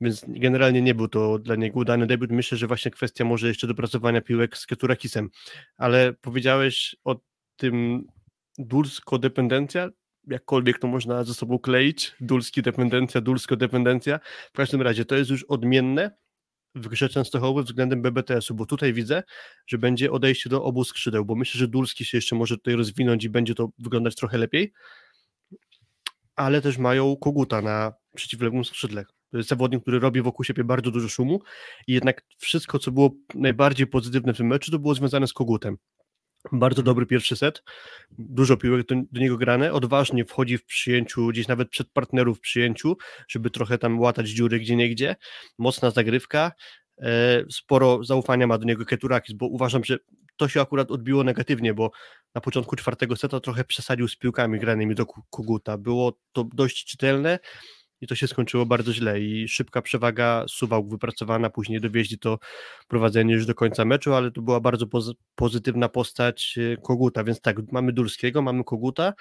więc 0.00 0.24
generalnie 0.28 0.82
nie 0.82 0.94
był 0.94 1.08
to 1.08 1.38
dla 1.38 1.56
niego 1.56 1.80
udany 1.80 2.06
debiut. 2.06 2.30
Myślę, 2.30 2.58
że 2.58 2.66
właśnie 2.66 2.90
kwestia 2.90 3.24
może 3.24 3.48
jeszcze 3.48 3.66
dopracowania 3.66 4.20
piłek 4.20 4.56
z 4.56 4.66
Keturakisem, 4.66 5.30
ale 5.76 6.12
powiedziałeś 6.12 6.96
o 7.04 7.20
tym 7.56 8.04
Dulsko-dependencja, 8.58 9.90
jakkolwiek 10.26 10.78
to 10.78 10.86
można 10.86 11.24
ze 11.24 11.34
sobą 11.34 11.58
kleić, 11.58 12.12
Dulski 12.20 12.62
dependencja, 12.62 13.20
Dulsko 13.20 13.56
dependencja. 13.56 14.20
W 14.52 14.56
każdym 14.56 14.82
razie 14.82 15.04
to 15.04 15.16
jest 15.16 15.30
już 15.30 15.44
odmienne 15.44 16.10
w 16.74 16.88
grze 16.88 17.08
Częstochowy 17.08 17.62
względem 17.62 18.02
BBTS-u, 18.02 18.54
bo 18.54 18.66
tutaj 18.66 18.92
widzę, 18.92 19.22
że 19.66 19.78
będzie 19.78 20.12
odejście 20.12 20.50
do 20.50 20.64
obu 20.64 20.84
skrzydeł, 20.84 21.24
bo 21.24 21.34
myślę, 21.34 21.58
że 21.58 21.68
Dulski 21.68 22.04
się 22.04 22.18
jeszcze 22.18 22.36
może 22.36 22.56
tutaj 22.56 22.74
rozwinąć 22.74 23.24
i 23.24 23.30
będzie 23.30 23.54
to 23.54 23.68
wyglądać 23.78 24.14
trochę 24.14 24.38
lepiej, 24.38 24.72
ale 26.36 26.62
też 26.62 26.78
mają 26.78 27.16
Koguta 27.16 27.62
na 27.62 27.92
przeciwległym 28.14 28.64
skrzydle. 28.64 29.04
To 29.30 29.36
jest 29.36 29.48
zawodnik, 29.48 29.82
który 29.82 29.98
robi 29.98 30.22
wokół 30.22 30.44
siebie 30.44 30.64
bardzo 30.64 30.90
dużo 30.90 31.08
szumu 31.08 31.40
i 31.86 31.92
jednak 31.92 32.22
wszystko, 32.38 32.78
co 32.78 32.90
było 32.90 33.10
najbardziej 33.34 33.86
pozytywne 33.86 34.34
w 34.34 34.36
tym 34.36 34.46
meczu, 34.46 34.70
to 34.70 34.78
było 34.78 34.94
związane 34.94 35.26
z 35.26 35.32
Kogutem. 35.32 35.76
Bardzo 36.52 36.82
dobry 36.82 37.06
pierwszy 37.06 37.36
set, 37.36 37.62
dużo 38.10 38.56
piłek 38.56 38.86
do, 38.86 38.94
do, 39.12 39.20
niego 39.20 39.36
grane, 39.36 39.72
odważnie 39.72 40.24
wchodzi 40.24 40.58
w 40.58 40.64
przyjęciu, 40.64 41.26
gdzieś 41.26 41.48
nawet 41.48 41.68
przed 41.68 41.90
partnerów 41.90 42.38
w 42.38 42.40
przyjęciu, 42.40 42.96
żeby 43.28 43.50
trochę 43.50 43.78
tam 43.78 44.00
łatać 44.00 44.28
dziury 44.28 44.60
gdzie 44.60 44.76
niegdzie, 44.76 45.16
mocna 45.58 45.90
zagrywka, 45.90 46.52
sporo 47.50 48.04
zaufania 48.04 48.46
ma 48.46 48.58
do 48.58 48.64
niego 48.64 48.84
Keturakis, 48.84 49.34
bo 49.34 49.46
uważam, 49.46 49.84
że 49.84 49.98
to 50.36 50.48
się 50.48 50.60
akurat 50.60 50.90
odbiło 50.90 51.24
negatywnie, 51.24 51.74
bo 51.74 51.90
na 52.34 52.40
początku 52.40 52.76
czwartego 52.76 53.16
seta 53.16 53.40
trochę 53.40 53.64
przesadził 53.64 54.08
z 54.08 54.16
piłkami 54.16 54.58
granymi 54.58 54.94
do 54.94 55.06
Koguta, 55.06 55.78
było 55.78 56.18
to 56.32 56.44
dość 56.54 56.84
czytelne, 56.84 57.38
i 58.02 58.06
to 58.06 58.14
się 58.14 58.28
skończyło 58.28 58.66
bardzo 58.66 58.92
źle 58.92 59.20
i 59.20 59.48
szybka 59.48 59.82
przewaga 59.82 60.44
Suwałk 60.48 60.90
wypracowana, 60.90 61.50
później 61.50 61.80
dowieźli 61.80 62.18
to 62.18 62.38
prowadzenie 62.88 63.34
już 63.34 63.46
do 63.46 63.54
końca 63.54 63.84
meczu, 63.84 64.14
ale 64.14 64.30
to 64.30 64.42
była 64.42 64.60
bardzo 64.60 64.86
poz 64.86 65.12
pozytywna 65.34 65.88
postać 65.88 66.58
e, 66.58 66.76
Koguta, 66.76 67.24
więc 67.24 67.40
tak, 67.40 67.56
mamy 67.72 67.92
Dulskiego, 67.92 68.42
mamy 68.42 68.64
Koguta 68.64 69.12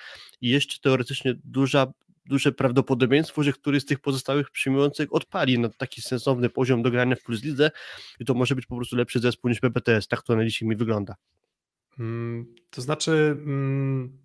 i 0.42 0.50
jeszcze 0.50 0.80
teoretycznie 0.82 1.34
duża 1.44 1.88
duże 2.32 2.52
prawdopodobieństwo, 2.52 3.44
że 3.44 3.54
któryś 3.54 3.84
z 3.84 3.86
tych 3.86 4.00
pozostałych 4.00 4.52
przyjmujących 4.52 5.14
odpali 5.14 5.60
na 5.60 5.70
taki 5.70 6.02
sensowny 6.02 6.50
poziom 6.50 6.82
do 6.82 6.92
grania 6.92 7.16
w 7.16 7.22
Plus 7.22 7.44
Lidze 7.44 7.72
i 8.20 8.26
to 8.26 8.34
może 8.34 8.56
być 8.56 8.66
po 8.66 8.76
prostu 8.76 8.96
lepszy 8.96 9.20
zespół 9.20 9.50
niż 9.50 9.60
PPTS, 9.60 10.08
tak 10.08 10.22
to 10.22 10.36
na 10.36 10.46
dzisiaj 10.46 10.70
mi 10.70 10.76
wygląda. 10.76 11.16
Hmm, 11.98 12.56
to 12.70 12.82
znaczy, 12.82 13.12
hmm, 13.46 14.18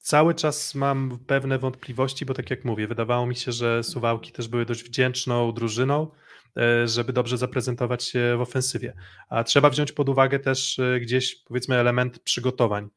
cały 0.00 0.34
czas 0.34 0.74
mam 0.74 1.18
pewne 1.26 1.58
wątpliwości, 1.58 2.26
bo 2.26 2.34
tak 2.34 2.50
jak 2.50 2.64
mówię, 2.64 2.88
wydawało 2.88 3.26
mi 3.26 3.36
się, 3.36 3.52
że 3.52 3.82
Suwałki 3.82 4.32
też 4.32 4.48
były 4.48 4.66
dość 4.66 4.84
wdzięczną 4.84 5.52
drużyną, 5.52 6.10
e, 6.56 6.88
żeby 6.88 7.12
dobrze 7.12 7.38
zaprezentować 7.38 8.04
się 8.04 8.36
w 8.38 8.40
ofensywie. 8.40 8.94
A 9.28 9.44
trzeba 9.44 9.70
wziąć 9.70 9.92
pod 9.92 10.08
uwagę 10.08 10.38
też 10.38 10.78
e, 10.78 11.00
gdzieś, 11.00 11.36
powiedzmy, 11.36 11.76
element 11.76 12.18
przygotowań. 12.18 12.88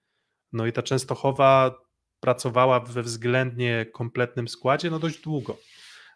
No 0.53 0.65
i 0.65 0.71
ta 0.73 0.83
Częstochowa 0.83 1.75
pracowała 2.19 2.79
we 2.79 3.03
względnie 3.03 3.85
kompletnym 3.93 4.47
składzie 4.47 4.89
no 4.89 4.99
dość 4.99 5.21
długo. 5.21 5.57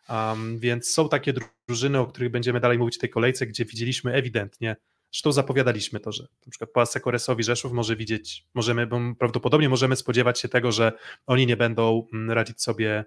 Um, 0.10 0.60
więc 0.60 0.92
są 0.92 1.10
takie 1.10 1.34
drużyny, 1.68 2.00
o 2.00 2.08
których 2.08 2.32
będziemy 2.32 2.60
dalej 2.60 2.78
mówić 2.78 2.96
w 2.96 3.00
tej 3.00 3.10
kolejce, 3.10 3.48
gdzie 3.48 3.66
widzieliśmy 3.66 4.14
ewidentnie 4.14 4.76
Zresztą 5.14 5.32
zapowiadaliśmy 5.32 6.00
to, 6.00 6.12
że 6.12 6.24
na 6.24 6.50
przykład 6.50 6.70
po 6.70 6.82
Asekoresowi 6.82 7.44
Rzeszów 7.44 7.72
może 7.72 7.96
widzieć, 7.96 8.46
możemy, 8.54 8.88
prawdopodobnie 9.20 9.70
możemy 9.70 9.96
spodziewać 9.96 10.40
się 10.40 10.50
tego, 10.50 10.72
że 10.72 10.92
oni 11.28 11.48
nie 11.48 11.58
będą 11.58 12.08
mm, 12.14 12.32
radzić 12.32 12.62
sobie 12.62 13.06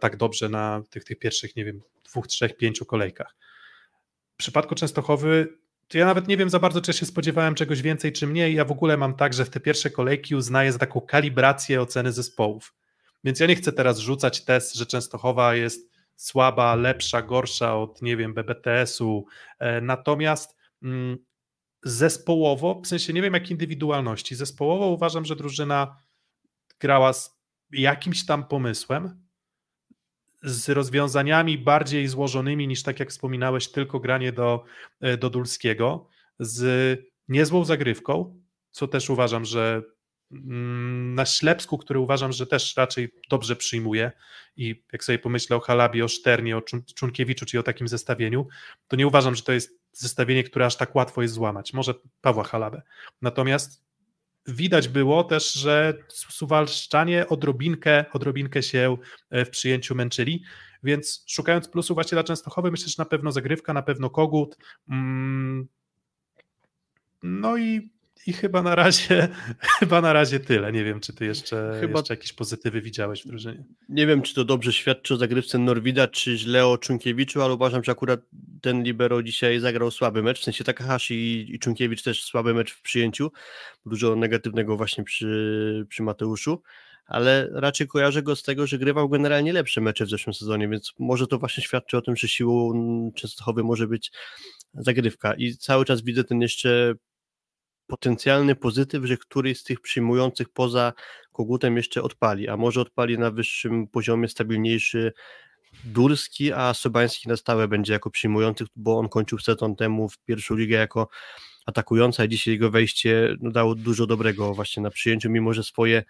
tak 0.00 0.16
dobrze 0.16 0.48
na 0.48 0.82
tych, 0.90 1.04
tych 1.04 1.18
pierwszych, 1.18 1.56
nie 1.56 1.64
wiem, 1.64 1.82
dwóch, 2.04 2.26
trzech, 2.26 2.56
pięciu 2.56 2.86
kolejkach. 2.86 3.36
W 4.34 4.36
przypadku 4.36 4.74
Częstochowy 4.74 5.58
to 5.90 5.98
ja 5.98 6.06
nawet 6.06 6.28
nie 6.28 6.36
wiem 6.36 6.50
za 6.50 6.58
bardzo, 6.58 6.80
czy 6.80 6.92
się 6.92 7.06
spodziewałem 7.06 7.54
czegoś 7.54 7.82
więcej, 7.82 8.12
czy 8.12 8.26
mniej. 8.26 8.54
Ja 8.54 8.64
w 8.64 8.72
ogóle 8.72 8.96
mam 8.96 9.14
tak, 9.14 9.34
że 9.34 9.44
w 9.44 9.50
te 9.50 9.60
pierwsze 9.60 9.90
kolejki 9.90 10.34
uznaję 10.34 10.72
za 10.72 10.78
taką 10.78 11.00
kalibrację 11.00 11.82
oceny 11.82 12.12
zespołów. 12.12 12.74
Więc 13.24 13.40
ja 13.40 13.46
nie 13.46 13.56
chcę 13.56 13.72
teraz 13.72 13.98
rzucać 13.98 14.44
test, 14.44 14.74
że 14.74 14.86
Częstochowa 14.86 15.54
jest 15.54 15.90
słaba, 16.16 16.74
lepsza, 16.74 17.22
gorsza 17.22 17.76
od, 17.76 18.02
nie 18.02 18.16
wiem, 18.16 18.34
BBTS-u. 18.34 19.26
E, 19.58 19.80
natomiast 19.80 20.56
mm, 20.82 21.18
zespołowo, 21.82 22.80
w 22.84 22.86
sensie 22.86 23.12
nie 23.12 23.22
wiem 23.22 23.34
jak 23.34 23.50
indywidualności, 23.50 24.34
zespołowo 24.34 24.86
uważam, 24.86 25.24
że 25.24 25.36
drużyna 25.36 25.96
grała 26.80 27.12
z 27.12 27.40
jakimś 27.70 28.26
tam 28.26 28.46
pomysłem, 28.46 29.22
z 30.42 30.68
rozwiązaniami 30.68 31.58
bardziej 31.58 32.08
złożonymi 32.08 32.68
niż 32.68 32.82
tak 32.82 33.00
jak 33.00 33.10
wspominałeś, 33.10 33.68
tylko 33.68 34.00
granie 34.00 34.32
do, 34.32 34.64
e, 35.00 35.16
do 35.16 35.30
Dulskiego, 35.30 36.08
z 36.38 37.00
niezłą 37.28 37.64
zagrywką, 37.64 38.40
co 38.70 38.88
też 38.88 39.10
uważam, 39.10 39.44
że 39.44 39.82
mm, 40.32 41.14
na 41.14 41.26
Ślepsku, 41.26 41.78
który 41.78 41.98
uważam, 41.98 42.32
że 42.32 42.46
też 42.46 42.76
raczej 42.76 43.08
dobrze 43.30 43.56
przyjmuje 43.56 44.12
i 44.56 44.84
jak 44.92 45.04
sobie 45.04 45.18
pomyślę 45.18 45.56
o 45.56 45.60
Halabie, 45.60 46.04
o 46.04 46.08
Szternie, 46.08 46.56
o 46.56 46.62
Czunkiewiczu, 46.94 47.46
czyli 47.46 47.58
o 47.58 47.62
takim 47.62 47.88
zestawieniu, 47.88 48.48
to 48.88 48.96
nie 48.96 49.06
uważam, 49.06 49.34
że 49.34 49.42
to 49.42 49.52
jest 49.52 49.80
zestawienie, 49.92 50.44
które 50.44 50.66
aż 50.66 50.76
tak 50.76 50.94
łatwo 50.94 51.22
jest 51.22 51.34
złamać. 51.34 51.72
Może 51.72 51.94
Pawła 52.20 52.44
Halabę. 52.44 52.82
Natomiast 53.22 53.89
widać 54.46 54.88
było 54.88 55.24
też, 55.24 55.52
że 55.52 55.94
Suwalszczanie 56.08 57.28
odrobinkę, 57.28 58.04
odrobinkę 58.12 58.62
się 58.62 58.96
e, 59.30 59.44
w 59.44 59.50
przyjęciu 59.50 59.94
męczyli, 59.94 60.44
więc 60.82 61.24
szukając 61.26 61.68
plusów 61.68 61.94
właśnie 61.94 62.16
dla 62.16 62.24
Częstochowy, 62.24 62.70
myślę, 62.70 62.88
że 62.88 62.94
na 62.98 63.04
pewno 63.04 63.32
zagrywka, 63.32 63.72
na 63.72 63.82
pewno 63.82 64.10
kogut. 64.10 64.56
Mm, 64.88 65.68
no 67.22 67.56
i 67.56 67.90
i 68.26 68.32
chyba 68.32 68.62
na 68.62 68.74
razie, 68.74 69.28
chyba 69.78 70.00
na 70.00 70.12
razie 70.12 70.40
tyle. 70.40 70.72
Nie 70.72 70.84
wiem, 70.84 71.00
czy 71.00 71.12
ty 71.12 71.24
jeszcze, 71.26 71.78
chyba... 71.80 71.98
jeszcze 71.98 72.14
jakieś 72.14 72.32
pozytywy 72.32 72.80
widziałeś 72.80 73.22
w 73.22 73.26
drużynie. 73.26 73.64
Nie 73.88 74.06
wiem, 74.06 74.22
czy 74.22 74.34
to 74.34 74.44
dobrze 74.44 74.72
świadczy 74.72 75.14
o 75.14 75.16
zagrywce 75.16 75.58
Norwida, 75.58 76.08
czy 76.08 76.36
źle 76.36 76.66
o 76.66 76.78
Czunkiewiczu, 76.78 77.42
ale 77.42 77.54
uważam, 77.54 77.84
że 77.84 77.92
akurat 77.92 78.20
ten 78.62 78.82
libero 78.82 79.22
dzisiaj 79.22 79.60
zagrał 79.60 79.90
słaby 79.90 80.22
mecz. 80.22 80.40
W 80.40 80.44
sensie 80.44 80.64
Takahashi 80.64 81.14
i, 81.14 81.54
i 81.54 81.58
Czunkiewicz 81.58 82.02
też 82.02 82.22
słaby 82.24 82.54
mecz 82.54 82.72
w 82.72 82.82
przyjęciu. 82.82 83.32
Dużo 83.86 84.16
negatywnego 84.16 84.76
właśnie 84.76 85.04
przy, 85.04 85.86
przy 85.88 86.02
Mateuszu 86.02 86.62
ale 87.10 87.48
raczej 87.52 87.86
kojarzę 87.86 88.22
go 88.22 88.36
z 88.36 88.42
tego, 88.42 88.66
że 88.66 88.78
grywał 88.78 89.08
generalnie 89.08 89.52
lepsze 89.52 89.80
mecze 89.80 90.06
w 90.06 90.10
zeszłym 90.10 90.34
sezonie, 90.34 90.68
więc 90.68 90.92
może 90.98 91.26
to 91.26 91.38
właśnie 91.38 91.62
świadczy 91.62 91.96
o 91.96 92.02
tym, 92.02 92.16
że 92.16 92.28
siłą 92.28 93.12
Częstochowy 93.14 93.64
może 93.64 93.86
być 93.86 94.12
zagrywka 94.74 95.34
i 95.34 95.56
cały 95.56 95.84
czas 95.84 96.02
widzę 96.02 96.24
ten 96.24 96.40
jeszcze 96.40 96.94
potencjalny 97.90 98.54
pozytyw, 98.54 99.04
że 99.04 99.16
któryś 99.16 99.58
z 99.58 99.64
tych 99.64 99.80
przyjmujących 99.80 100.48
poza 100.48 100.92
kogutem 101.32 101.76
jeszcze 101.76 102.02
odpali, 102.02 102.48
a 102.48 102.56
może 102.56 102.80
odpali 102.80 103.18
na 103.18 103.30
wyższym 103.30 103.86
poziomie 103.86 104.28
stabilniejszy 104.28 105.12
Durski, 105.84 106.52
a 106.52 106.74
Sobański 106.74 107.28
na 107.28 107.36
stałe 107.36 107.68
będzie 107.68 107.92
jako 107.92 108.10
przyjmujący, 108.10 108.64
bo 108.76 108.98
on 108.98 109.08
kończył 109.08 109.38
sezon 109.38 109.76
temu 109.76 110.08
w 110.08 110.18
pierwszą 110.18 110.56
ligę 110.56 110.76
jako 110.76 111.08
atakująca 111.66 112.24
i 112.24 112.28
dzisiaj 112.28 112.54
jego 112.54 112.70
wejście 112.70 113.36
no, 113.40 113.50
dało 113.50 113.74
dużo 113.74 114.06
dobrego 114.06 114.54
właśnie 114.54 114.82
na 114.82 114.90
przyjęciu, 114.90 115.30
mimo 115.30 115.54
że 115.54 115.62
swoje 115.62 116.02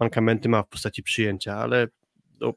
mankamenty 0.00 0.48
ma 0.48 0.62
w 0.62 0.68
postaci 0.68 1.02
przyjęcia, 1.02 1.56
ale 1.56 1.88
no, 2.40 2.54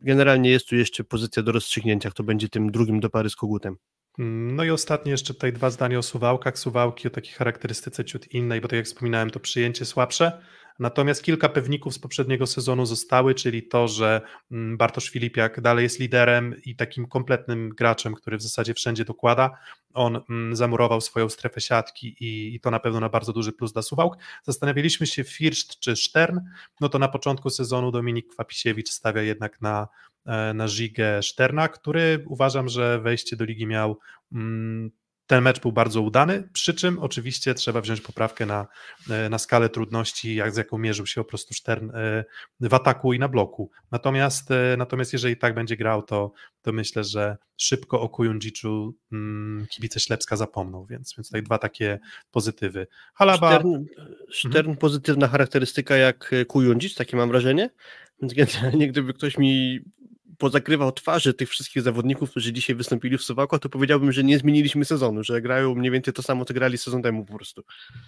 generalnie 0.00 0.50
jest 0.50 0.68
tu 0.68 0.76
jeszcze 0.76 1.04
pozycja 1.04 1.42
do 1.42 1.52
rozstrzygnięcia, 1.52 2.10
kto 2.10 2.22
będzie 2.22 2.48
tym 2.48 2.70
drugim 2.70 3.00
do 3.00 3.10
pary 3.10 3.30
z 3.30 3.36
Kogutem. 3.36 3.76
No 4.18 4.64
i 4.64 4.70
ostatnie 4.70 5.12
jeszcze 5.12 5.34
tutaj 5.34 5.52
dwa 5.52 5.70
zdania 5.70 5.98
o 5.98 6.02
suwałkach. 6.02 6.58
Suwałki 6.58 7.08
o 7.08 7.10
takiej 7.10 7.32
charakterystyce 7.32 8.04
ciut 8.04 8.34
innej, 8.34 8.60
bo 8.60 8.68
tak 8.68 8.76
jak 8.76 8.86
wspominałem, 8.86 9.30
to 9.30 9.40
przyjęcie 9.40 9.84
słabsze. 9.84 10.42
Natomiast 10.78 11.22
kilka 11.22 11.48
pewników 11.48 11.94
z 11.94 11.98
poprzedniego 11.98 12.46
sezonu 12.46 12.86
zostały, 12.86 13.34
czyli 13.34 13.62
to, 13.62 13.88
że 13.88 14.20
mm, 14.50 14.76
Bartosz 14.76 15.10
Filipiak 15.10 15.60
dalej 15.60 15.82
jest 15.82 16.00
liderem 16.00 16.54
i 16.64 16.76
takim 16.76 17.06
kompletnym 17.06 17.68
graczem, 17.68 18.14
który 18.14 18.36
w 18.36 18.42
zasadzie 18.42 18.74
wszędzie 18.74 19.04
dokłada. 19.04 19.50
On 19.94 20.20
mm, 20.30 20.56
zamurował 20.56 21.00
swoją 21.00 21.28
strefę 21.28 21.60
siatki 21.60 22.16
i, 22.20 22.54
i 22.54 22.60
to 22.60 22.70
na 22.70 22.80
pewno 22.80 23.00
na 23.00 23.08
bardzo 23.08 23.32
duży 23.32 23.52
plus 23.52 23.72
dla 23.72 23.82
Suwałk. 23.82 24.16
Zastanawialiśmy 24.42 25.06
się 25.06 25.24
Firszt 25.24 25.78
czy 25.78 25.96
Stern, 25.96 26.40
no 26.80 26.88
to 26.88 26.98
na 26.98 27.08
początku 27.08 27.50
sezonu 27.50 27.90
Dominik 27.90 28.26
Kwapisiewicz 28.28 28.90
stawia 28.90 29.22
jednak 29.22 29.60
na 29.60 29.88
na 30.54 30.68
Żigę 30.68 31.22
Szterna, 31.22 31.68
który 31.68 32.24
uważam, 32.26 32.68
że 32.68 33.00
wejście 33.00 33.36
do 33.36 33.44
ligi 33.44 33.66
miał. 33.66 33.98
Mm, 34.32 34.90
ten 35.26 35.42
mecz 35.42 35.60
był 35.60 35.72
bardzo 35.72 36.02
udany, 36.02 36.48
przy 36.52 36.74
czym 36.74 36.98
oczywiście 36.98 37.54
trzeba 37.54 37.80
wziąć 37.80 38.00
poprawkę 38.00 38.46
na, 38.46 38.66
e, 39.10 39.28
na 39.28 39.38
skalę 39.38 39.68
trudności, 39.68 40.34
jak 40.34 40.54
z 40.54 40.56
jaką 40.56 40.78
mierzył 40.78 41.06
się 41.06 41.20
po 41.20 41.28
prostu 41.28 41.54
Stern 41.54 41.90
e, 41.90 42.24
w 42.60 42.74
ataku 42.74 43.12
i 43.12 43.18
na 43.18 43.28
bloku. 43.28 43.70
Natomiast, 43.90 44.48
natomiast 44.78 45.12
jeżeli 45.12 45.36
tak 45.36 45.54
będzie 45.54 45.76
grał, 45.76 46.02
to, 46.02 46.32
to 46.62 46.72
myślę, 46.72 47.04
że 47.04 47.36
szybko 47.56 48.00
o 48.00 48.08
Kujundżiczu 48.08 48.94
hmm, 49.10 49.66
kibice 49.66 50.00
Ślepska 50.00 50.36
zapomną, 50.36 50.86
więc, 50.90 51.14
więc 51.16 51.28
tutaj 51.28 51.42
dwa 51.42 51.58
takie 51.58 51.98
pozytywy. 52.30 52.86
Halaba... 53.14 53.50
Stern, 53.50 53.84
Stern 54.32 54.58
mhm. 54.58 54.76
pozytywna 54.76 55.28
charakterystyka 55.28 55.96
jak 55.96 56.34
Kujundżicz, 56.48 56.94
takie 56.94 57.16
mam 57.16 57.28
wrażenie, 57.28 57.70
więc 58.22 58.34
generalnie 58.34 58.88
gdyby 58.88 59.14
ktoś 59.14 59.38
mi 59.38 59.80
pozakrywał 60.38 60.92
twarzy 60.92 61.34
tych 61.34 61.48
wszystkich 61.48 61.82
zawodników, 61.82 62.30
którzy 62.30 62.52
dzisiaj 62.52 62.76
wystąpili 62.76 63.18
w 63.18 63.22
Suwałku, 63.22 63.58
to 63.58 63.68
powiedziałbym, 63.68 64.12
że 64.12 64.24
nie 64.24 64.38
zmieniliśmy 64.38 64.84
sezonu, 64.84 65.24
że 65.24 65.42
grają 65.42 65.74
mniej 65.74 65.90
więcej 65.90 66.14
to 66.14 66.22
samo, 66.22 66.44
co 66.44 66.54
grali 66.54 66.78
sezon 66.78 67.02
temu 67.02 67.24
po 67.24 67.34
prostu. 67.34 67.62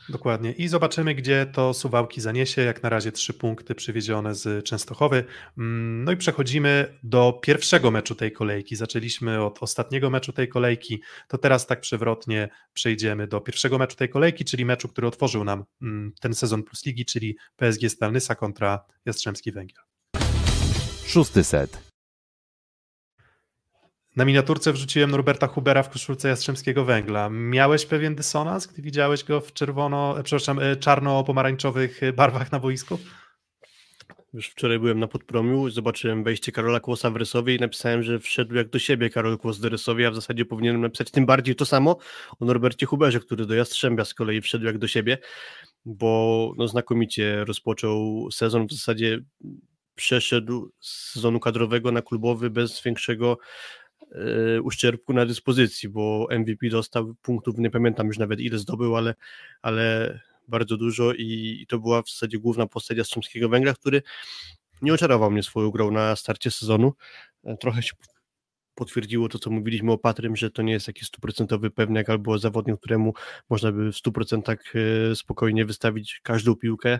Dokładnie. 0.08 0.52
I 0.52 0.68
zobaczymy, 0.68 1.14
gdzie 1.14 1.46
to 1.52 1.74
Suwałki 1.74 2.20
zaniesie. 2.20 2.62
Jak 2.62 2.82
na 2.82 2.88
razie 2.88 3.12
trzy 3.12 3.34
punkty 3.34 3.74
przywiezione 3.74 4.34
z 4.34 4.64
Częstochowy. 4.64 5.24
Mm, 5.58 6.04
no 6.04 6.12
i 6.12 6.16
przechodzimy 6.16 6.98
do 7.02 7.40
pierwszego 7.42 7.90
meczu 7.90 8.14
tej 8.14 8.32
kolejki. 8.32 8.76
Zaczęliśmy 8.76 9.42
od 9.44 9.62
ostatniego 9.62 10.10
meczu 10.10 10.32
tej 10.32 10.48
kolejki, 10.48 11.02
to 11.28 11.38
teraz 11.38 11.66
tak 11.66 11.80
przewrotnie 11.80 12.48
przejdziemy 12.72 13.26
do 13.26 13.40
pierwszego 13.40 13.78
meczu 13.78 13.96
tej 13.96 14.08
kolejki, 14.08 14.44
czyli 14.44 14.64
meczu, 14.64 14.88
który 14.88 15.06
otworzył 15.06 15.44
nam 15.44 15.64
mm, 15.82 16.12
ten 16.20 16.34
sezon 16.34 16.62
Plus 16.62 16.86
Ligi, 16.86 17.04
czyli 17.04 17.36
PSG 17.56 17.88
Stalnysa 17.88 18.34
kontra 18.34 18.84
Jastrzębski 19.06 19.52
Węgiel. 19.52 19.82
Szósty 21.06 21.44
set. 21.44 21.87
Na 24.16 24.24
miniaturce 24.24 24.72
wrzuciłem 24.72 25.10
Norberta 25.10 25.46
Hubera 25.46 25.82
w 25.82 25.90
koszulce 25.90 26.28
Jastrzębskiego 26.28 26.84
Węgla. 26.84 27.28
Miałeś 27.30 27.86
pewien 27.86 28.14
dysonans, 28.14 28.66
gdy 28.66 28.82
widziałeś 28.82 29.24
go 29.24 29.40
w 29.40 29.52
czerwono, 29.52 30.18
e, 30.18 30.22
przepraszam, 30.22 30.58
e, 30.58 30.76
czarno-pomarańczowych 30.76 32.02
e, 32.02 32.12
barwach 32.12 32.52
na 32.52 32.58
boisku? 32.58 32.98
Już 34.32 34.48
wczoraj 34.48 34.78
byłem 34.78 35.00
na 35.00 35.08
Podpromiu, 35.08 35.70
zobaczyłem 35.70 36.24
wejście 36.24 36.52
Karola 36.52 36.80
Kłosa 36.80 37.10
w 37.10 37.16
Rysowie 37.16 37.54
i 37.54 37.58
napisałem, 37.58 38.02
że 38.02 38.18
wszedł 38.18 38.54
jak 38.54 38.68
do 38.68 38.78
siebie 38.78 39.10
Karol 39.10 39.38
Kłos 39.38 39.60
do 39.60 39.68
Rysowie, 39.68 40.08
a 40.08 40.10
w 40.10 40.14
zasadzie 40.14 40.44
powinienem 40.44 40.80
napisać 40.80 41.10
tym 41.10 41.26
bardziej 41.26 41.54
to 41.54 41.66
samo 41.66 41.98
o 42.40 42.44
Norbercie 42.44 42.86
Huberze, 42.86 43.20
który 43.20 43.46
do 43.46 43.54
Jastrzębia 43.54 44.04
z 44.04 44.14
kolei 44.14 44.40
wszedł 44.40 44.64
jak 44.64 44.78
do 44.78 44.88
siebie, 44.88 45.18
bo 45.84 46.52
no, 46.56 46.68
znakomicie 46.68 47.44
rozpoczął 47.44 48.28
sezon, 48.30 48.66
w 48.66 48.72
zasadzie 48.72 49.20
przeszedł 49.94 50.70
z 50.80 51.12
sezonu 51.12 51.40
kadrowego 51.40 51.92
na 51.92 52.02
klubowy 52.02 52.50
bez 52.50 52.82
większego 52.82 53.38
uszczerbku 54.62 55.12
na 55.12 55.26
dyspozycji, 55.26 55.88
bo 55.88 56.28
MVP 56.30 56.68
dostał 56.68 57.14
punktów, 57.22 57.58
nie 57.58 57.70
pamiętam 57.70 58.06
już 58.06 58.18
nawet 58.18 58.40
ile 58.40 58.58
zdobył, 58.58 58.96
ale, 58.96 59.14
ale 59.62 60.18
bardzo 60.48 60.76
dużo 60.76 61.12
i, 61.12 61.58
i 61.60 61.66
to 61.66 61.78
była 61.78 62.02
w 62.02 62.10
zasadzie 62.10 62.38
główna 62.38 62.66
postać 62.66 62.98
Jastrzębskiego 62.98 63.48
Węgla, 63.48 63.74
który 63.74 64.02
nie 64.82 64.94
oczarował 64.94 65.30
mnie 65.30 65.42
swoją 65.42 65.70
grą 65.70 65.90
na 65.90 66.16
starcie 66.16 66.50
sezonu. 66.50 66.92
E, 67.44 67.56
trochę 67.56 67.82
się 67.82 67.92
potwierdziło 68.74 69.28
to, 69.28 69.38
co 69.38 69.50
mówiliśmy 69.50 69.92
o 69.92 69.98
Patrym, 69.98 70.36
że 70.36 70.50
to 70.50 70.62
nie 70.62 70.72
jest 70.72 70.86
jakiś 70.86 71.08
stuprocentowy 71.08 71.70
pewniak 71.70 72.10
albo 72.10 72.38
zawodnik, 72.38 72.76
któremu 72.76 73.14
można 73.50 73.72
by 73.72 73.92
w 73.92 73.96
100% 73.96 74.56
e, 75.12 75.16
spokojnie 75.16 75.64
wystawić 75.64 76.20
każdą 76.22 76.56
piłkę. 76.56 76.98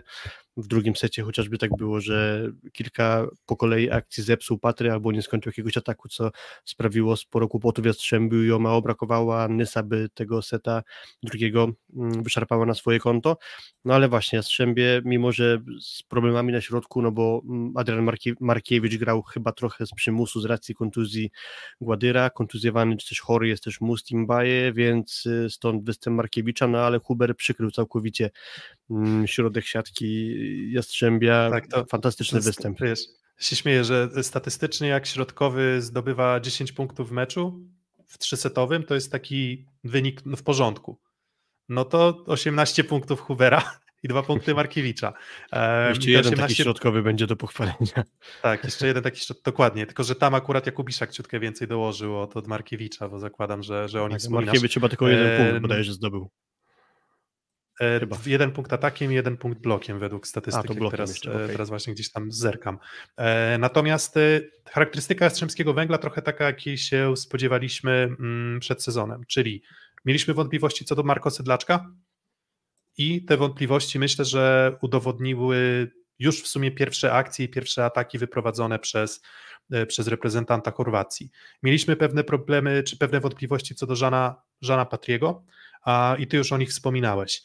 W 0.59 0.67
drugim 0.67 0.95
secie 0.95 1.23
chociażby 1.23 1.57
tak 1.57 1.77
było, 1.77 2.01
że 2.01 2.47
kilka 2.71 3.27
po 3.45 3.57
kolei 3.57 3.91
akcji 3.91 4.23
zepsuł 4.23 4.59
Patry 4.59 4.91
albo 4.91 5.11
nie 5.11 5.21
skończył 5.21 5.49
jakiegoś 5.49 5.77
ataku, 5.77 6.09
co 6.09 6.31
sprawiło 6.65 7.17
sporo 7.17 7.47
kłopotów 7.47 7.85
Jastrzębiu 7.85 8.43
i 8.43 8.59
mało 8.59 8.81
brakowało, 8.81 9.41
a 9.41 9.47
Nysa 9.47 9.83
by 9.83 10.09
tego 10.13 10.41
seta 10.41 10.83
drugiego 11.23 11.71
mm, 11.95 12.23
wyszarpała 12.23 12.65
na 12.65 12.73
swoje 12.73 12.99
konto. 12.99 13.37
No 13.85 13.93
ale 13.93 14.09
właśnie 14.09 14.37
Jastrzębie, 14.37 15.01
mimo 15.05 15.31
że 15.31 15.61
z 15.81 16.03
problemami 16.03 16.53
na 16.53 16.61
środku, 16.61 17.01
no 17.01 17.11
bo 17.11 17.41
mm, 17.49 17.73
Adrian 17.75 18.09
Markiewicz 18.39 18.97
grał 18.97 19.23
chyba 19.23 19.51
trochę 19.51 19.85
z 19.85 19.91
przymusu 19.91 20.41
z 20.41 20.45
racji 20.45 20.75
kontuzji 20.75 21.31
Gładyra, 21.81 22.29
kontuzjowany 22.29 22.97
czy 22.97 23.09
też 23.09 23.21
chory 23.21 23.47
jest 23.47 23.63
też 23.63 23.81
Mustim 23.81 24.27
Baje, 24.27 24.73
więc 24.73 25.25
y, 25.25 25.49
stąd 25.49 25.85
występ 25.85 26.17
Markiewicza, 26.17 26.67
no 26.67 26.79
ale 26.79 26.99
Huber 26.99 27.35
przykrył 27.35 27.71
całkowicie 27.71 28.29
środek 29.25 29.65
siatki 29.65 30.33
Jastrzębia, 30.71 31.49
tak, 31.49 31.67
to 31.67 31.85
fantastyczny 31.85 32.39
to 32.39 32.45
występ. 32.45 32.81
Wiesz, 32.81 32.99
się 33.39 33.55
śmieję, 33.55 33.83
że 33.83 34.09
statystycznie 34.21 34.87
jak 34.87 35.05
środkowy 35.05 35.81
zdobywa 35.81 36.39
10 36.39 36.71
punktów 36.71 37.09
w 37.09 37.11
meczu 37.11 37.59
w 38.07 38.17
trzysetowym, 38.17 38.83
to 38.83 38.95
jest 38.95 39.11
taki 39.11 39.65
wynik 39.83 40.21
w 40.25 40.43
porządku. 40.43 40.99
No 41.69 41.85
to 41.85 42.23
18 42.25 42.83
punktów 42.83 43.19
Hubera 43.19 43.63
i 44.03 44.07
dwa 44.07 44.23
punkty 44.23 44.53
Markiewicza. 44.53 45.13
jeszcze 45.89 46.09
jeden 46.11 46.25
18... 46.25 46.41
taki 46.41 46.55
środkowy 46.55 47.01
będzie 47.01 47.27
do 47.27 47.35
pochwalenia. 47.35 48.03
Tak, 48.41 48.63
jeszcze 48.63 48.87
jeden 48.87 49.03
taki 49.03 49.19
środkowy, 49.19 49.43
dokładnie, 49.45 49.85
tylko 49.85 50.03
że 50.03 50.15
tam 50.15 50.35
akurat 50.35 50.65
Jakubiszak 50.65 51.11
ciutkę 51.11 51.39
więcej 51.39 51.67
dołożył 51.67 52.19
od, 52.19 52.37
od 52.37 52.47
Markiewicza, 52.47 53.09
bo 53.09 53.19
zakładam, 53.19 53.63
że, 53.63 53.89
że 53.89 54.03
oni 54.03 54.15
tak, 54.15 54.29
Markiewicz 54.29 54.73
chyba 54.73 54.89
tylko 54.89 55.07
jeden 55.07 55.37
punkt 55.37 55.61
bodajże 55.61 55.93
zdobył. 55.93 56.29
E, 57.79 57.99
Chyba. 57.99 58.17
Jeden 58.25 58.51
punkt 58.51 58.73
atakiem, 58.73 59.11
jeden 59.11 59.37
punkt 59.37 59.59
blokiem 59.59 59.99
według 59.99 60.27
statystyki. 60.27 60.89
Teraz, 60.91 61.09
jeszcze, 61.09 61.33
okay. 61.33 61.47
teraz 61.47 61.69
właśnie 61.69 61.93
gdzieś 61.93 62.11
tam 62.11 62.31
zerkam. 62.31 62.79
E, 63.17 63.57
natomiast 63.57 64.17
e, 64.17 64.41
charakterystyka 64.69 65.25
Jastrzębskiego 65.25 65.73
Węgla 65.73 65.97
trochę 65.97 66.21
taka, 66.21 66.45
jakiej 66.45 66.77
się 66.77 67.17
spodziewaliśmy 67.17 67.91
mm, 67.91 68.59
przed 68.59 68.83
sezonem, 68.83 69.23
czyli 69.27 69.63
mieliśmy 70.05 70.33
wątpliwości 70.33 70.85
co 70.85 70.95
do 70.95 71.03
Marko 71.03 71.31
Sedlaczka 71.31 71.91
i 72.97 73.25
te 73.25 73.37
wątpliwości 73.37 73.99
myślę, 73.99 74.25
że 74.25 74.75
udowodniły 74.81 75.91
już 76.19 76.43
w 76.43 76.47
sumie 76.47 76.71
pierwsze 76.71 77.13
akcje 77.13 77.45
i 77.45 77.49
pierwsze 77.49 77.85
ataki 77.85 78.17
wyprowadzone 78.17 78.79
przez, 78.79 79.21
przez 79.87 80.07
reprezentanta 80.07 80.71
Chorwacji. 80.71 81.29
Mieliśmy 81.63 81.95
pewne 81.95 82.23
problemy 82.23 82.83
czy 82.83 82.97
pewne 82.97 83.19
wątpliwości 83.19 83.75
co 83.75 83.87
do 83.87 83.95
Żana, 83.95 84.41
Żana 84.61 84.85
Patriego, 84.85 85.43
i 86.19 86.27
ty 86.27 86.37
już 86.37 86.51
o 86.51 86.57
nich 86.57 86.69
wspominałeś. 86.69 87.43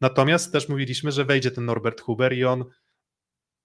Natomiast 0.00 0.52
też 0.52 0.68
mówiliśmy, 0.68 1.12
że 1.12 1.24
wejdzie 1.24 1.50
ten 1.50 1.64
Norbert 1.64 2.00
Huber 2.00 2.32
i 2.32 2.44
on 2.44 2.64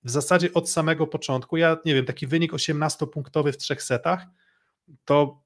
w 0.03 0.09
zasadzie 0.09 0.53
od 0.53 0.69
samego 0.69 1.07
początku, 1.07 1.57
ja 1.57 1.77
nie 1.85 1.93
wiem, 1.93 2.05
taki 2.05 2.27
wynik 2.27 2.53
18-punktowy 2.53 3.51
w 3.51 3.57
trzech 3.57 3.83
setach, 3.83 4.25
to 5.05 5.43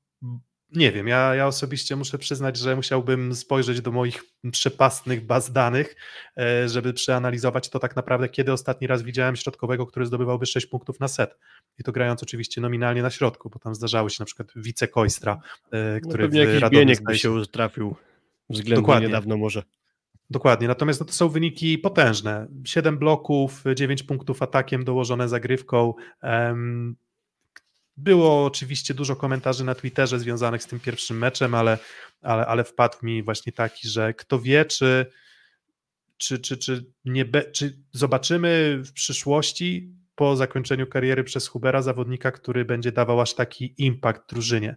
nie 0.76 0.92
wiem, 0.92 1.08
ja, 1.08 1.36
ja 1.36 1.48
osobiście 1.48 1.96
muszę 1.96 2.18
przyznać, 2.18 2.58
że 2.58 2.76
musiałbym 2.76 3.36
spojrzeć 3.36 3.82
do 3.82 3.92
moich 3.92 4.24
przepastnych 4.52 5.26
baz 5.26 5.52
danych, 5.52 5.96
e, 6.38 6.70
żeby 6.70 6.94
przeanalizować 6.94 7.70
to 7.70 7.80
tak 7.80 7.96
naprawdę, 7.96 8.30
kiedy 8.30 8.54
ostatni 8.54 8.88
raz 8.88 9.04
widziałem 9.04 9.36
środkowego, 9.36 9.86
który 9.86 10.06
zdobywałby 10.06 10.46
6 10.46 10.68
punktów 10.68 11.00
na 11.00 11.08
set. 11.08 11.38
I 11.80 11.84
to 11.84 11.92
grając 11.92 12.24
oczywiście 12.24 12.62
nominalnie 12.62 13.02
na 13.02 13.10
środku, 13.10 13.50
bo 13.50 13.60
tam 13.60 13.76
zdarzały 13.76 14.10
się 14.10 14.18
na 14.20 14.26
przykład 14.26 14.48
wice 14.56 14.88
Koistra, 14.88 15.40
e, 15.72 16.00
no 16.04 16.10
który 16.10 16.24
no 16.24 16.68
w 16.68 16.72
bieniek 16.72 17.04
by 17.04 17.18
się 17.18 17.46
trafił 17.46 17.96
względnie 18.50 18.76
Dokładnie. 18.76 19.08
niedawno 19.08 19.38
może. 19.38 19.64
Dokładnie, 20.30 20.68
natomiast 20.68 21.00
no 21.00 21.06
to 21.06 21.14
są 21.14 21.30
wyniki 21.30 21.78
potężne. 21.78 22.48
7 22.64 22.98
bloków, 22.98 23.64
9 23.76 24.04
punktów 24.04 24.42
atakiem 24.42 24.84
dołożone 24.84 25.30
zagrywką. 25.30 25.94
Było 27.98 28.46
oczywiście 28.46 28.94
dużo 28.94 29.16
komentarzy 29.16 29.64
na 29.64 29.76
Twitterze 29.76 30.20
związanych 30.20 30.64
z 30.64 30.68
tym 30.68 30.80
pierwszym 30.80 31.18
meczem, 31.18 31.56
ale, 31.56 31.78
ale, 32.22 32.46
ale 32.46 32.64
wpadł 32.64 32.98
mi 33.02 33.24
właśnie 33.24 33.52
taki, 33.52 33.88
że 33.88 34.14
kto 34.14 34.40
wie, 34.40 34.66
czy, 34.66 35.06
czy, 36.18 36.40
czy, 36.40 36.58
czy, 36.58 36.86
nie 37.06 37.26
be, 37.26 37.52
czy 37.52 37.78
zobaczymy 37.92 38.82
w 38.86 38.94
przyszłości 38.94 39.94
po 40.16 40.36
zakończeniu 40.36 40.88
kariery 40.88 41.24
przez 41.24 41.48
Hubera 41.48 41.82
zawodnika, 41.82 42.32
który 42.32 42.66
będzie 42.66 42.92
dawał 42.92 43.22
aż 43.22 43.34
taki 43.34 43.74
impact 43.78 44.30
drużynie. 44.30 44.76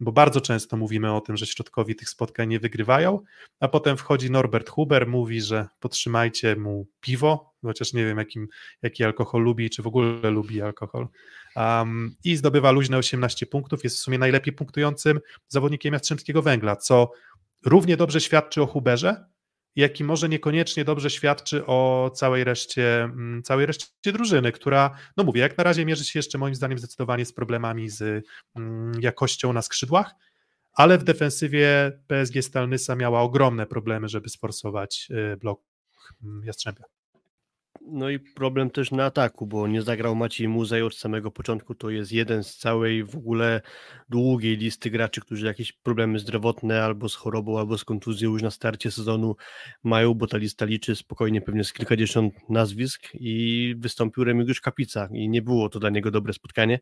Bo 0.00 0.12
bardzo 0.12 0.40
często 0.40 0.76
mówimy 0.76 1.12
o 1.12 1.20
tym, 1.20 1.36
że 1.36 1.46
środkowi 1.46 1.96
tych 1.96 2.08
spotkań 2.08 2.48
nie 2.48 2.60
wygrywają, 2.60 3.20
a 3.60 3.68
potem 3.68 3.96
wchodzi 3.96 4.30
Norbert 4.30 4.70
Huber, 4.70 5.06
mówi, 5.06 5.40
że 5.40 5.68
podtrzymajcie 5.80 6.56
mu 6.56 6.86
piwo, 7.00 7.54
chociaż 7.62 7.92
nie 7.92 8.04
wiem, 8.04 8.18
jakim, 8.18 8.48
jaki 8.82 9.04
alkohol 9.04 9.42
lubi, 9.42 9.70
czy 9.70 9.82
w 9.82 9.86
ogóle 9.86 10.30
lubi 10.30 10.62
alkohol, 10.62 11.08
um, 11.56 12.16
i 12.24 12.36
zdobywa 12.36 12.70
luźne 12.70 12.98
18 12.98 13.46
punktów, 13.46 13.84
jest 13.84 13.96
w 13.96 14.00
sumie 14.00 14.18
najlepiej 14.18 14.52
punktującym 14.52 15.20
zawodnikiem 15.48 15.92
Jastrzębskiego 15.92 16.42
Węgla, 16.42 16.76
co 16.76 17.10
równie 17.64 17.96
dobrze 17.96 18.20
świadczy 18.20 18.62
o 18.62 18.66
Huberze, 18.66 19.24
jak 19.76 20.00
i 20.00 20.04
może 20.04 20.28
niekoniecznie 20.28 20.84
dobrze 20.84 21.10
świadczy 21.10 21.66
o 21.66 22.10
całej 22.14 22.44
reszcie, 22.44 23.02
mm, 23.02 23.42
całej 23.42 23.66
reszcie 23.66 23.86
drużyny, 24.04 24.52
która, 24.52 24.98
no 25.16 25.24
mówię, 25.24 25.40
jak 25.40 25.58
na 25.58 25.64
razie 25.64 25.86
mierzy 25.86 26.04
się 26.04 26.18
jeszcze 26.18 26.38
moim 26.38 26.54
zdaniem 26.54 26.78
zdecydowanie 26.78 27.24
z 27.24 27.32
problemami 27.32 27.88
z 27.88 28.26
mm, 28.56 28.92
jakością 29.00 29.52
na 29.52 29.62
skrzydłach, 29.62 30.14
ale 30.72 30.98
w 30.98 31.04
defensywie 31.04 31.92
PSG 32.06 32.42
Stalnysa 32.42 32.96
miała 32.96 33.20
ogromne 33.20 33.66
problemy, 33.66 34.08
żeby 34.08 34.28
sforsować 34.28 35.08
y, 35.10 35.36
blok 35.36 35.60
mm, 36.22 36.44
Jastrzębia. 36.44 36.95
No 37.88 38.10
i 38.10 38.18
problem 38.18 38.70
też 38.70 38.90
na 38.90 39.04
ataku, 39.04 39.46
bo 39.46 39.68
nie 39.68 39.82
zagrał 39.82 40.14
Maciej 40.14 40.48
Muzej 40.48 40.82
od 40.82 40.96
samego 40.96 41.30
początku. 41.30 41.74
To 41.74 41.90
jest 41.90 42.12
jeden 42.12 42.44
z 42.44 42.56
całej 42.56 43.04
w 43.04 43.16
ogóle 43.16 43.60
długiej 44.08 44.56
listy 44.56 44.90
graczy, 44.90 45.20
którzy 45.20 45.46
jakieś 45.46 45.72
problemy 45.72 46.18
zdrowotne 46.18 46.84
albo 46.84 47.08
z 47.08 47.14
chorobą, 47.14 47.58
albo 47.58 47.78
z 47.78 47.84
kontuzją 47.84 48.30
już 48.30 48.42
na 48.42 48.50
starcie 48.50 48.90
sezonu 48.90 49.36
mają, 49.84 50.14
bo 50.14 50.26
ta 50.26 50.36
lista 50.36 50.64
liczy 50.64 50.96
spokojnie 50.96 51.40
pewnie 51.40 51.64
z 51.64 51.72
kilkadziesiąt 51.72 52.34
nazwisk 52.48 53.08
i 53.14 53.74
wystąpił 53.78 54.24
Remigiusz 54.24 54.60
Kapica 54.60 55.08
i 55.12 55.28
nie 55.28 55.42
było 55.42 55.68
to 55.68 55.78
dla 55.78 55.90
niego 55.90 56.10
dobre 56.10 56.32
spotkanie. 56.32 56.80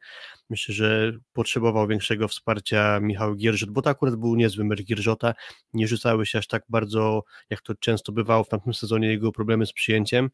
Myślę, 0.50 0.74
że 0.74 1.12
potrzebował 1.32 1.88
większego 1.88 2.28
wsparcia 2.28 3.00
Michał 3.00 3.34
Gierżot, 3.34 3.70
bo 3.70 3.82
to 3.82 3.90
akurat 3.90 4.16
był 4.16 4.36
niezły 4.36 4.64
mecz 4.64 4.82
Gierżota. 4.82 5.34
Nie 5.72 5.88
rzucały 5.88 6.26
się 6.26 6.38
aż 6.38 6.46
tak 6.46 6.62
bardzo, 6.68 7.22
jak 7.50 7.62
to 7.62 7.74
często 7.74 8.12
bywało 8.12 8.44
w 8.44 8.48
tamtym 8.48 8.74
sezonie, 8.74 9.08
jego 9.08 9.32
problemy 9.32 9.66
z 9.66 9.72
przyjęciem 9.72 10.30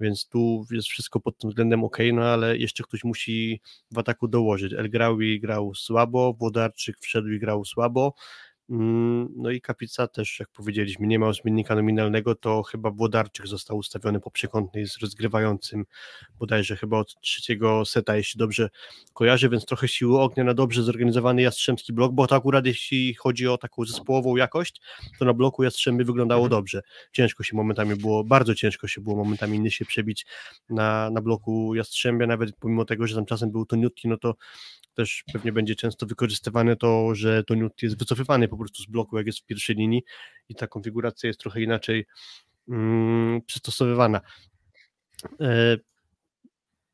więc 0.00 0.09
tu 0.28 0.66
jest 0.70 0.88
wszystko 0.88 1.20
pod 1.20 1.38
tym 1.38 1.50
względem 1.50 1.84
ok, 1.84 1.98
no 2.12 2.22
ale 2.22 2.56
jeszcze 2.56 2.84
ktoś 2.84 3.04
musi 3.04 3.60
w 3.90 3.98
ataku 3.98 4.28
dołożyć. 4.28 4.72
El 4.72 4.90
Graui 4.90 5.40
grał 5.40 5.74
słabo, 5.74 6.34
Włodarczyk 6.38 6.98
wszedł 6.98 7.28
i 7.28 7.38
grał 7.38 7.64
słabo, 7.64 8.14
no 9.36 9.50
i 9.50 9.60
Kapica 9.60 10.08
też, 10.08 10.40
jak 10.40 10.48
powiedzieliśmy, 10.48 11.06
nie 11.06 11.18
ma 11.18 11.32
zmiennika 11.32 11.74
nominalnego, 11.74 12.34
to 12.34 12.62
chyba 12.62 12.90
Włodarczyk 12.90 13.46
został 13.46 13.76
ustawiony 13.76 14.20
po 14.20 14.30
przekątnej 14.30 14.86
z 14.86 14.98
rozgrywającym 14.98 15.84
bodajże 16.38 16.76
chyba 16.76 16.98
od 16.98 17.20
trzeciego 17.20 17.84
seta, 17.84 18.16
jeśli 18.16 18.38
dobrze 18.38 18.70
kojarzę, 19.12 19.48
więc 19.48 19.66
trochę 19.66 19.88
siły 19.88 20.20
ognia 20.20 20.44
na 20.44 20.54
dobrze 20.54 20.82
zorganizowany 20.82 21.42
Jastrzębski 21.42 21.92
blok, 21.92 22.12
bo 22.12 22.26
to 22.26 22.36
akurat 22.36 22.66
jeśli 22.66 23.14
chodzi 23.14 23.48
o 23.48 23.58
taką 23.58 23.84
zespołową 23.84 24.36
jakość, 24.36 24.80
to 25.18 25.24
na 25.24 25.34
bloku 25.34 25.62
Jastrzęby 25.62 26.04
wyglądało 26.04 26.44
mhm. 26.44 26.60
dobrze. 26.60 26.82
Ciężko 27.12 27.42
się 27.42 27.56
momentami 27.56 27.96
było, 27.96 28.24
bardzo 28.24 28.54
ciężko 28.54 28.88
się 28.88 29.00
było 29.00 29.16
momentami 29.16 29.56
inny 29.56 29.70
się 29.70 29.84
przebić 29.84 30.26
na, 30.68 31.10
na 31.10 31.20
bloku 31.20 31.74
Jastrzębia, 31.74 32.26
nawet 32.26 32.56
pomimo 32.56 32.84
tego, 32.84 33.06
że 33.06 33.14
tam 33.14 33.26
czasem 33.26 33.50
był 33.50 33.66
to 33.66 33.76
Newtki, 33.76 34.08
no 34.08 34.16
to 34.16 34.34
też 34.94 35.24
pewnie 35.32 35.52
będzie 35.52 35.76
często 35.76 36.06
wykorzystywane 36.06 36.76
to, 36.76 37.14
że 37.14 37.44
to 37.44 37.54
Newt 37.54 37.82
jest 37.82 37.98
wycofywany 37.98 38.48
po 38.48 38.56
prostu 38.60 38.82
z 38.82 38.86
bloku, 38.86 39.16
jak 39.16 39.26
jest 39.26 39.38
w 39.38 39.46
pierwszej 39.46 39.76
linii 39.76 40.02
i 40.48 40.54
ta 40.54 40.66
konfiguracja 40.66 41.26
jest 41.26 41.40
trochę 41.40 41.60
inaczej 41.60 42.06
mm, 42.68 43.42
przystosowywana. 43.42 44.20
E, 45.40 45.76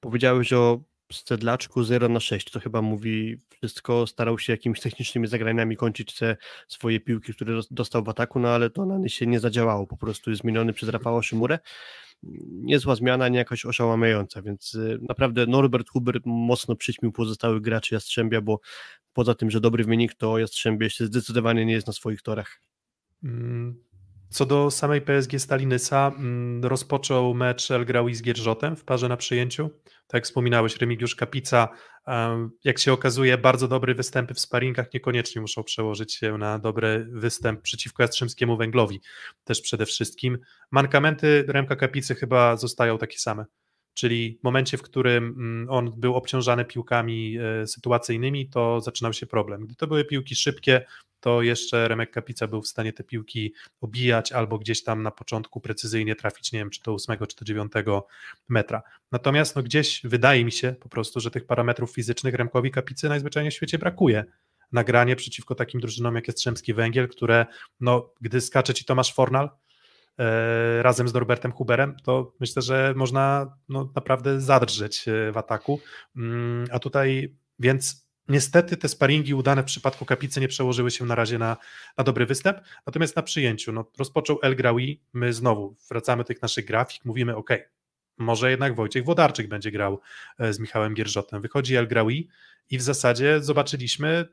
powiedziałeś 0.00 0.52
o 0.52 0.81
Stedlaczku 1.12 1.85
0 1.85 2.09
na 2.09 2.20
6, 2.20 2.50
to 2.50 2.61
chyba 2.61 2.83
mówi 2.83 3.37
wszystko, 3.50 4.07
starał 4.07 4.38
się 4.38 4.52
jakimiś 4.52 4.81
technicznymi 4.81 5.26
zagraniami 5.26 5.76
kończyć 5.76 6.14
te 6.14 6.37
swoje 6.68 7.00
piłki, 7.00 7.35
które 7.35 7.61
dostał 7.70 8.05
w 8.05 8.09
ataku, 8.09 8.40
no 8.40 8.48
ale 8.48 8.70
to 8.70 8.87
na 8.87 9.09
się 9.09 9.26
nie 9.26 9.40
zadziałało, 9.40 9.87
po 9.87 9.96
prostu 9.96 10.31
jest 10.31 10.42
zmieniony 10.42 10.72
przez 10.72 10.88
Rafała 10.88 11.22
Szymurę 11.22 11.59
niezła 12.46 12.94
zmiana, 12.94 13.29
nie 13.29 13.38
jakaś 13.38 13.64
oszałamiająca, 13.64 14.42
więc 14.42 14.74
y, 14.74 14.98
naprawdę 15.09 15.46
Norbert 15.46 15.90
Huber 15.90 16.20
mocno 16.24 16.76
przyćmił 16.76 17.12
pozostałych 17.12 17.62
graczy 17.62 17.94
Jastrzębia, 17.94 18.40
bo 18.40 18.61
poza 19.12 19.35
tym, 19.35 19.50
że 19.50 19.61
dobry 19.61 19.85
wynik, 19.85 20.14
to 20.14 20.38
Jastrzębie 20.38 20.90
się 20.90 21.07
zdecydowanie 21.07 21.66
nie 21.66 21.72
jest 21.72 21.87
na 21.87 21.92
swoich 21.92 22.22
torach. 22.22 22.61
Mm, 23.24 23.85
co 24.31 24.47
do 24.47 24.71
samej 24.71 25.01
PSG 25.01 25.39
Stalinysa, 25.39 26.12
mm, 26.19 26.65
rozpoczął 26.65 27.35
mecz 27.35 27.71
El 27.71 27.85
Graui 27.85 28.15
z 28.15 28.23
Gierżotem 28.23 28.77
w 28.77 28.85
parze 28.85 29.09
na 29.09 29.17
przyjęciu. 29.17 29.71
Tak 29.85 30.15
jak 30.15 30.25
wspominałeś, 30.25 30.77
Remigiusz 30.77 31.15
Kapica, 31.15 31.69
jak 32.65 32.79
się 32.79 32.93
okazuje, 32.93 33.39
bardzo 33.39 33.69
dobre 33.69 33.95
występy 33.95 34.35
w 34.35 34.41
sparingach 34.41 34.95
niekoniecznie 34.95 35.41
muszą 35.41 35.65
przełożyć 35.65 36.15
się 36.15 36.39
na 36.39 36.59
dobry 36.59 37.09
występ 37.11 37.62
przeciwko 37.62 38.03
Jastrzębskiemu 38.03 38.57
Węglowi, 38.57 39.01
też 39.45 39.61
przede 39.61 39.87
wszystkim. 39.87 40.39
Mankamenty 40.71 41.45
Remka 41.49 41.77
Kapicy 41.77 42.15
chyba 42.15 42.57
zostają 42.57 42.99
takie 42.99 43.19
same 43.19 43.45
czyli 43.96 44.38
w 44.40 44.44
momencie, 44.44 44.76
w 44.76 44.82
którym 44.82 45.24
mm, 45.24 45.70
on 45.70 45.92
był 45.96 46.14
obciążany 46.14 46.64
piłkami 46.64 47.38
e, 47.38 47.66
sytuacyjnymi, 47.66 48.48
to 48.48 48.80
zaczynał 48.80 49.12
się 49.12 49.26
problem. 49.26 49.66
Gdy 49.66 49.74
to 49.74 49.87
były 49.87 50.04
piłki 50.04 50.35
szybkie, 50.35 50.87
to 51.20 51.42
jeszcze 51.42 51.88
Remek 51.88 52.11
Kapica 52.11 52.46
był 52.46 52.62
w 52.62 52.68
stanie 52.68 52.92
te 52.92 53.04
piłki 53.04 53.54
obijać 53.80 54.32
albo 54.32 54.59
gdzieś 54.59 54.82
tam 54.82 55.02
na 55.02 55.11
początku 55.11 55.61
precyzyjnie 55.61 56.16
trafić, 56.16 56.52
nie 56.52 56.59
wiem, 56.59 56.70
czy 56.70 56.82
to 56.82 56.94
8 56.94 57.18
czy 57.28 57.37
to 57.37 57.44
9 57.44 57.72
metra. 58.48 58.82
Natomiast 59.12 59.56
no 59.56 59.62
gdzieś 59.62 60.00
wydaje 60.04 60.44
mi 60.44 60.52
się 60.52 60.74
po 60.80 60.88
prostu, 60.88 61.20
że 61.20 61.30
tych 61.30 61.46
parametrów 61.46 61.92
fizycznych 61.92 62.35
Remkowi 62.35 62.70
Kapicy 62.70 63.09
najzwyczajniej 63.09 63.50
w 63.50 63.54
świecie 63.54 63.78
brakuje. 63.78 64.24
Nagranie 64.72 65.16
przeciwko 65.16 65.54
takim 65.54 65.80
drużynom 65.80 66.14
jak 66.14 66.26
jest 66.26 66.38
Strzemski 66.38 66.74
Węgiel, 66.74 67.09
które 67.09 67.46
no, 67.80 68.12
gdy 68.20 68.40
skacze 68.40 68.74
ci 68.74 68.85
Tomasz 68.85 69.14
Fornal, 69.14 69.50
razem 70.83 71.09
z 71.09 71.14
Norbertem 71.14 71.52
Huberem, 71.52 71.96
to 72.05 72.33
myślę, 72.40 72.62
że 72.62 72.94
można 72.96 73.57
no, 73.68 73.92
naprawdę 73.94 74.40
zadrżeć 74.40 75.09
e, 75.09 75.33
w 75.33 75.37
ataku. 75.37 75.81
Mm, 76.16 76.66
a 76.70 76.79
tutaj 76.79 77.37
więc 77.59 78.07
Niestety 78.29 78.76
te 78.76 78.88
sparingi 78.88 79.35
udane 79.35 79.62
w 79.62 79.66
przypadku 79.66 80.05
Kapicy 80.05 80.40
nie 80.40 80.48
przełożyły 80.48 80.90
się 80.90 81.05
na 81.05 81.14
razie 81.14 81.38
na, 81.38 81.57
na 81.98 82.05
dobry 82.05 82.26
występ, 82.26 82.59
natomiast 82.87 83.16
na 83.16 83.22
przyjęciu 83.22 83.72
no, 83.72 83.90
rozpoczął 83.98 84.38
El 84.42 84.57
Graui, 84.57 85.00
my 85.12 85.33
znowu 85.33 85.76
wracamy 85.90 86.22
do 86.22 86.26
tych 86.26 86.42
naszych 86.42 86.64
grafik, 86.64 87.05
mówimy 87.05 87.37
ok, 87.37 87.50
może 88.18 88.50
jednak 88.50 88.74
Wojciech 88.74 89.05
Wodarczyk 89.05 89.48
będzie 89.48 89.70
grał 89.70 90.00
e, 90.38 90.52
z 90.52 90.59
Michałem 90.59 90.94
Gierżotem. 90.94 91.42
Wychodzi 91.42 91.76
El 91.76 91.88
Graui 91.88 92.29
i 92.70 92.79
w 92.79 92.83
zasadzie 92.83 93.40
zobaczyliśmy 93.40 94.29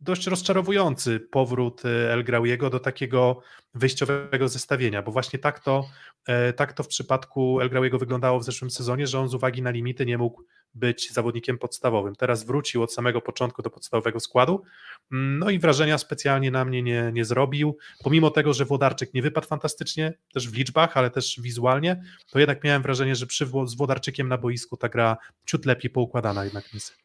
dość 0.00 0.26
rozczarowujący 0.26 1.20
powrót 1.20 1.84
e, 1.84 2.12
El 2.12 2.24
Grauiego 2.24 2.70
do 2.70 2.80
takiego 2.80 3.40
wyjściowego 3.74 4.48
zestawienia, 4.48 5.02
bo 5.02 5.12
właśnie 5.12 5.38
tak 5.38 5.60
to, 5.60 5.88
e, 6.26 6.52
tak 6.52 6.72
to 6.72 6.82
w 6.82 6.88
przypadku 6.88 7.60
El 7.60 7.70
Grauiego 7.70 7.98
wyglądało 7.98 8.40
w 8.40 8.44
zeszłym 8.44 8.70
sezonie, 8.70 9.06
że 9.06 9.20
on 9.20 9.28
z 9.28 9.34
uwagi 9.34 9.62
na 9.62 9.70
limity 9.70 10.06
nie 10.06 10.18
mógł 10.18 10.42
być 10.74 11.12
zawodnikiem 11.12 11.58
podstawowym. 11.58 12.14
Teraz 12.14 12.44
wrócił 12.44 12.82
od 12.82 12.92
samego 12.92 13.20
początku 13.20 13.62
do 13.62 13.70
podstawowego 13.70 14.20
składu, 14.20 14.62
no 15.10 15.50
i 15.50 15.58
wrażenia 15.58 15.98
specjalnie 15.98 16.50
na 16.50 16.64
mnie 16.64 16.82
nie, 16.82 17.10
nie 17.12 17.24
zrobił. 17.24 17.76
Pomimo 18.04 18.30
tego, 18.30 18.52
że 18.52 18.64
Włodarczyk 18.64 19.14
nie 19.14 19.22
wypadł 19.22 19.46
fantastycznie, 19.46 20.14
też 20.32 20.48
w 20.48 20.54
liczbach, 20.54 20.96
ale 20.96 21.10
też 21.10 21.40
wizualnie, 21.40 22.02
to 22.30 22.38
jednak 22.38 22.64
miałem 22.64 22.82
wrażenie, 22.82 23.16
że 23.16 23.26
przy, 23.26 23.46
z 23.66 23.74
Włodarczykiem 23.74 24.28
na 24.28 24.38
boisku 24.38 24.76
ta 24.76 24.88
gra 24.88 25.16
ciut 25.46 25.66
lepiej 25.66 25.90
poukładana 25.90 26.44
jednak 26.44 26.74
jest 26.74 26.96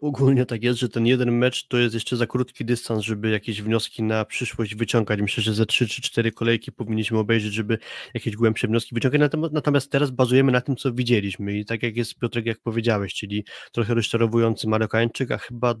ogólnie 0.00 0.46
tak 0.46 0.62
jest, 0.62 0.78
że 0.78 0.88
ten 0.88 1.06
jeden 1.06 1.32
mecz 1.32 1.68
to 1.68 1.78
jest 1.78 1.94
jeszcze 1.94 2.16
za 2.16 2.26
krótki 2.26 2.64
dystans, 2.64 3.04
żeby 3.04 3.30
jakieś 3.30 3.62
wnioski 3.62 4.02
na 4.02 4.24
przyszłość 4.24 4.74
wyciągać. 4.74 5.20
Myślę, 5.20 5.42
że 5.42 5.54
ze 5.54 5.66
3 5.66 5.88
czy 5.88 6.02
4 6.02 6.32
kolejki 6.32 6.72
powinniśmy 6.72 7.18
obejrzeć, 7.18 7.52
żeby 7.52 7.78
jakieś 8.14 8.36
głębsze 8.36 8.68
wnioski 8.68 8.94
wyciągać. 8.94 9.30
Natomiast 9.52 9.90
teraz 9.90 10.10
bazujemy 10.10 10.52
na 10.52 10.60
tym, 10.60 10.76
co 10.76 10.92
widzieliśmy. 10.92 11.58
I 11.58 11.64
tak 11.64 11.82
jak 11.82 11.96
jest 11.96 12.18
Piotrek, 12.18 12.46
jak 12.46 12.60
powiedziałeś, 12.60 13.14
czyli 13.14 13.44
trochę 13.72 13.94
rozczarowujący 13.94 14.68
Marokańczyk, 14.68 15.30
a 15.30 15.38
chyba 15.38 15.74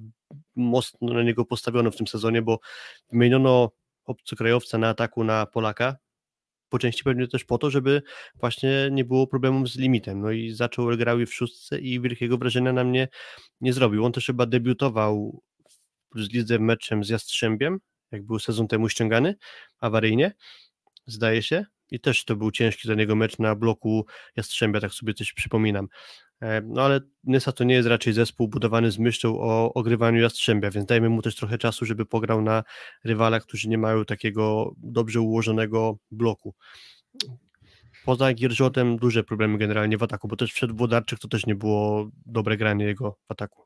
mocno 0.56 1.14
na 1.14 1.22
niego 1.22 1.44
postawiono 1.44 1.90
w 1.90 1.96
tym 1.96 2.06
sezonie, 2.06 2.42
bo 2.42 2.58
wymieniono 3.12 3.70
obcokrajowca 4.04 4.78
na 4.78 4.88
ataku 4.88 5.24
na 5.24 5.46
Polaka, 5.46 5.96
po 6.68 6.78
części 6.78 7.04
pewnie 7.04 7.28
też 7.28 7.44
po 7.44 7.58
to, 7.58 7.70
żeby 7.70 8.02
właśnie 8.34 8.88
nie 8.92 9.04
było 9.04 9.26
problemów 9.26 9.68
z 9.68 9.76
limitem. 9.76 10.20
No 10.20 10.30
i 10.30 10.50
zaczął 10.50 10.90
Elgraui 10.90 11.26
w 11.26 11.34
szóstce 11.34 11.78
i 11.78 12.00
wielkiego 12.00 12.38
wrażenia 12.38 12.72
na 12.72 12.84
mnie 12.84 13.08
nie 13.60 13.72
zrobił. 13.72 14.04
On 14.04 14.12
też 14.12 14.26
chyba 14.26 14.46
debiutował 14.46 15.42
z 16.14 16.32
lidze 16.32 16.58
meczem 16.58 17.04
z 17.04 17.08
Jastrzębiem, 17.08 17.80
jak 18.12 18.26
był 18.26 18.38
sezon 18.38 18.68
temu 18.68 18.88
ściągany, 18.88 19.34
awaryjnie, 19.80 20.32
zdaje 21.06 21.42
się. 21.42 21.64
I 21.90 22.00
też 22.00 22.24
to 22.24 22.36
był 22.36 22.50
ciężki 22.50 22.88
dla 22.88 22.94
niego 22.94 23.16
mecz 23.16 23.38
na 23.38 23.54
bloku 23.54 24.06
Jastrzębia, 24.36 24.80
tak 24.80 24.92
sobie 24.92 25.14
coś 25.14 25.32
przypominam. 25.32 25.88
No 26.64 26.82
ale 26.82 27.00
Nysa 27.24 27.52
to 27.52 27.64
nie 27.64 27.74
jest 27.74 27.88
raczej 27.88 28.12
zespół 28.12 28.48
budowany 28.48 28.90
z 28.90 28.98
myślą 28.98 29.40
o 29.40 29.74
ogrywaniu 29.74 30.20
Jastrzębia, 30.20 30.70
więc 30.70 30.86
dajmy 30.86 31.08
mu 31.08 31.22
też 31.22 31.36
trochę 31.36 31.58
czasu, 31.58 31.84
żeby 31.84 32.06
pograł 32.06 32.42
na 32.42 32.64
rywalach, 33.04 33.42
którzy 33.42 33.68
nie 33.68 33.78
mają 33.78 34.04
takiego 34.04 34.72
dobrze 34.76 35.20
ułożonego 35.20 35.98
bloku. 36.10 36.54
Poza 38.04 38.34
Gierżotem 38.34 38.96
duże 38.96 39.24
problemy 39.24 39.58
generalnie 39.58 39.98
w 39.98 40.02
ataku, 40.02 40.28
bo 40.28 40.36
też 40.36 40.52
wszedł 40.52 40.76
Włodarczyk, 40.76 41.18
to 41.18 41.28
też 41.28 41.46
nie 41.46 41.54
było 41.54 42.10
dobre 42.26 42.56
granie 42.56 42.84
jego 42.84 43.18
w 43.28 43.32
ataku. 43.32 43.64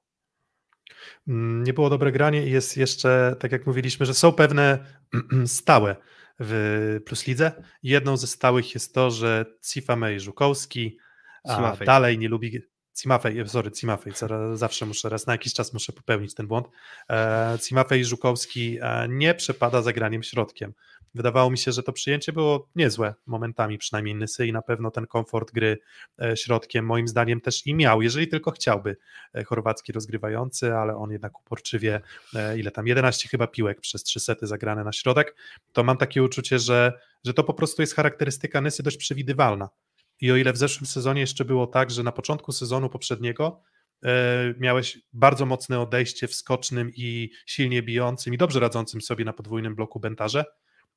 Mm, 1.28 1.64
nie 1.64 1.72
było 1.72 1.90
dobre 1.90 2.12
granie 2.12 2.46
i 2.46 2.50
jest 2.50 2.76
jeszcze, 2.76 3.36
tak 3.40 3.52
jak 3.52 3.66
mówiliśmy, 3.66 4.06
że 4.06 4.14
są 4.14 4.32
pewne 4.32 4.78
stałe 5.46 5.96
w 6.40 7.00
Plus 7.06 7.26
Lidze. 7.26 7.62
Jedną 7.82 8.16
ze 8.16 8.26
stałych 8.26 8.74
jest 8.74 8.94
to, 8.94 9.10
że 9.10 9.46
Cifamej 9.72 10.20
Żukowski 10.20 10.98
a 11.44 11.76
dalej 11.84 12.18
nie 12.18 12.28
lubi 12.28 12.62
Cimafej, 12.94 13.48
sorry, 13.48 13.70
Cimafej, 13.70 14.12
zawsze 14.54 14.86
muszę, 14.86 15.08
raz 15.08 15.26
na 15.26 15.32
jakiś 15.32 15.54
czas 15.54 15.72
muszę 15.72 15.92
popełnić 15.92 16.34
ten 16.34 16.46
błąd. 16.46 16.68
E, 17.10 17.58
Cimafej 17.62 18.04
Żukowski 18.04 18.78
e, 18.80 19.06
nie 19.08 19.34
przepada 19.34 19.82
za 19.82 19.92
graniem 19.92 20.22
środkiem. 20.22 20.74
Wydawało 21.14 21.50
mi 21.50 21.58
się, 21.58 21.72
że 21.72 21.82
to 21.82 21.92
przyjęcie 21.92 22.32
było 22.32 22.68
niezłe 22.76 23.14
momentami, 23.26 23.78
przynajmniej 23.78 24.14
Nysy 24.14 24.46
i 24.46 24.52
na 24.52 24.62
pewno 24.62 24.90
ten 24.90 25.06
komfort 25.06 25.52
gry 25.52 25.78
e, 26.22 26.36
środkiem 26.36 26.86
moim 26.86 27.08
zdaniem 27.08 27.40
też 27.40 27.66
i 27.66 27.74
miał, 27.74 28.02
jeżeli 28.02 28.28
tylko 28.28 28.50
chciałby 28.50 28.96
chorwacki 29.46 29.92
rozgrywający, 29.92 30.74
ale 30.74 30.96
on 30.96 31.10
jednak 31.10 31.40
uporczywie, 31.40 32.00
ile 32.56 32.70
tam, 32.70 32.86
11 32.86 33.28
chyba 33.28 33.46
piłek 33.46 33.80
przez 33.80 34.02
trzy 34.02 34.20
sety 34.20 34.46
zagrane 34.46 34.84
na 34.84 34.92
środek, 34.92 35.36
to 35.72 35.84
mam 35.84 35.96
takie 35.96 36.22
uczucie, 36.22 36.58
że, 36.58 36.92
że 37.24 37.34
to 37.34 37.44
po 37.44 37.54
prostu 37.54 37.82
jest 37.82 37.94
charakterystyka 37.94 38.60
Nysy 38.60 38.82
dość 38.82 38.96
przewidywalna 38.96 39.68
i 40.22 40.32
o 40.32 40.36
ile 40.36 40.52
w 40.52 40.56
zeszłym 40.56 40.86
sezonie 40.86 41.20
jeszcze 41.20 41.44
było 41.44 41.66
tak, 41.66 41.90
że 41.90 42.02
na 42.02 42.12
początku 42.12 42.52
sezonu 42.52 42.88
poprzedniego 42.88 43.62
e, 44.04 44.54
miałeś 44.58 44.98
bardzo 45.12 45.46
mocne 45.46 45.80
odejście 45.80 46.28
w 46.28 46.34
skocznym 46.34 46.90
i 46.96 47.30
silnie 47.46 47.82
bijącym 47.82 48.34
i 48.34 48.38
dobrze 48.38 48.60
radzącym 48.60 49.00
sobie 49.00 49.24
na 49.24 49.32
podwójnym 49.32 49.74
bloku 49.74 50.00
bentarze, 50.00 50.44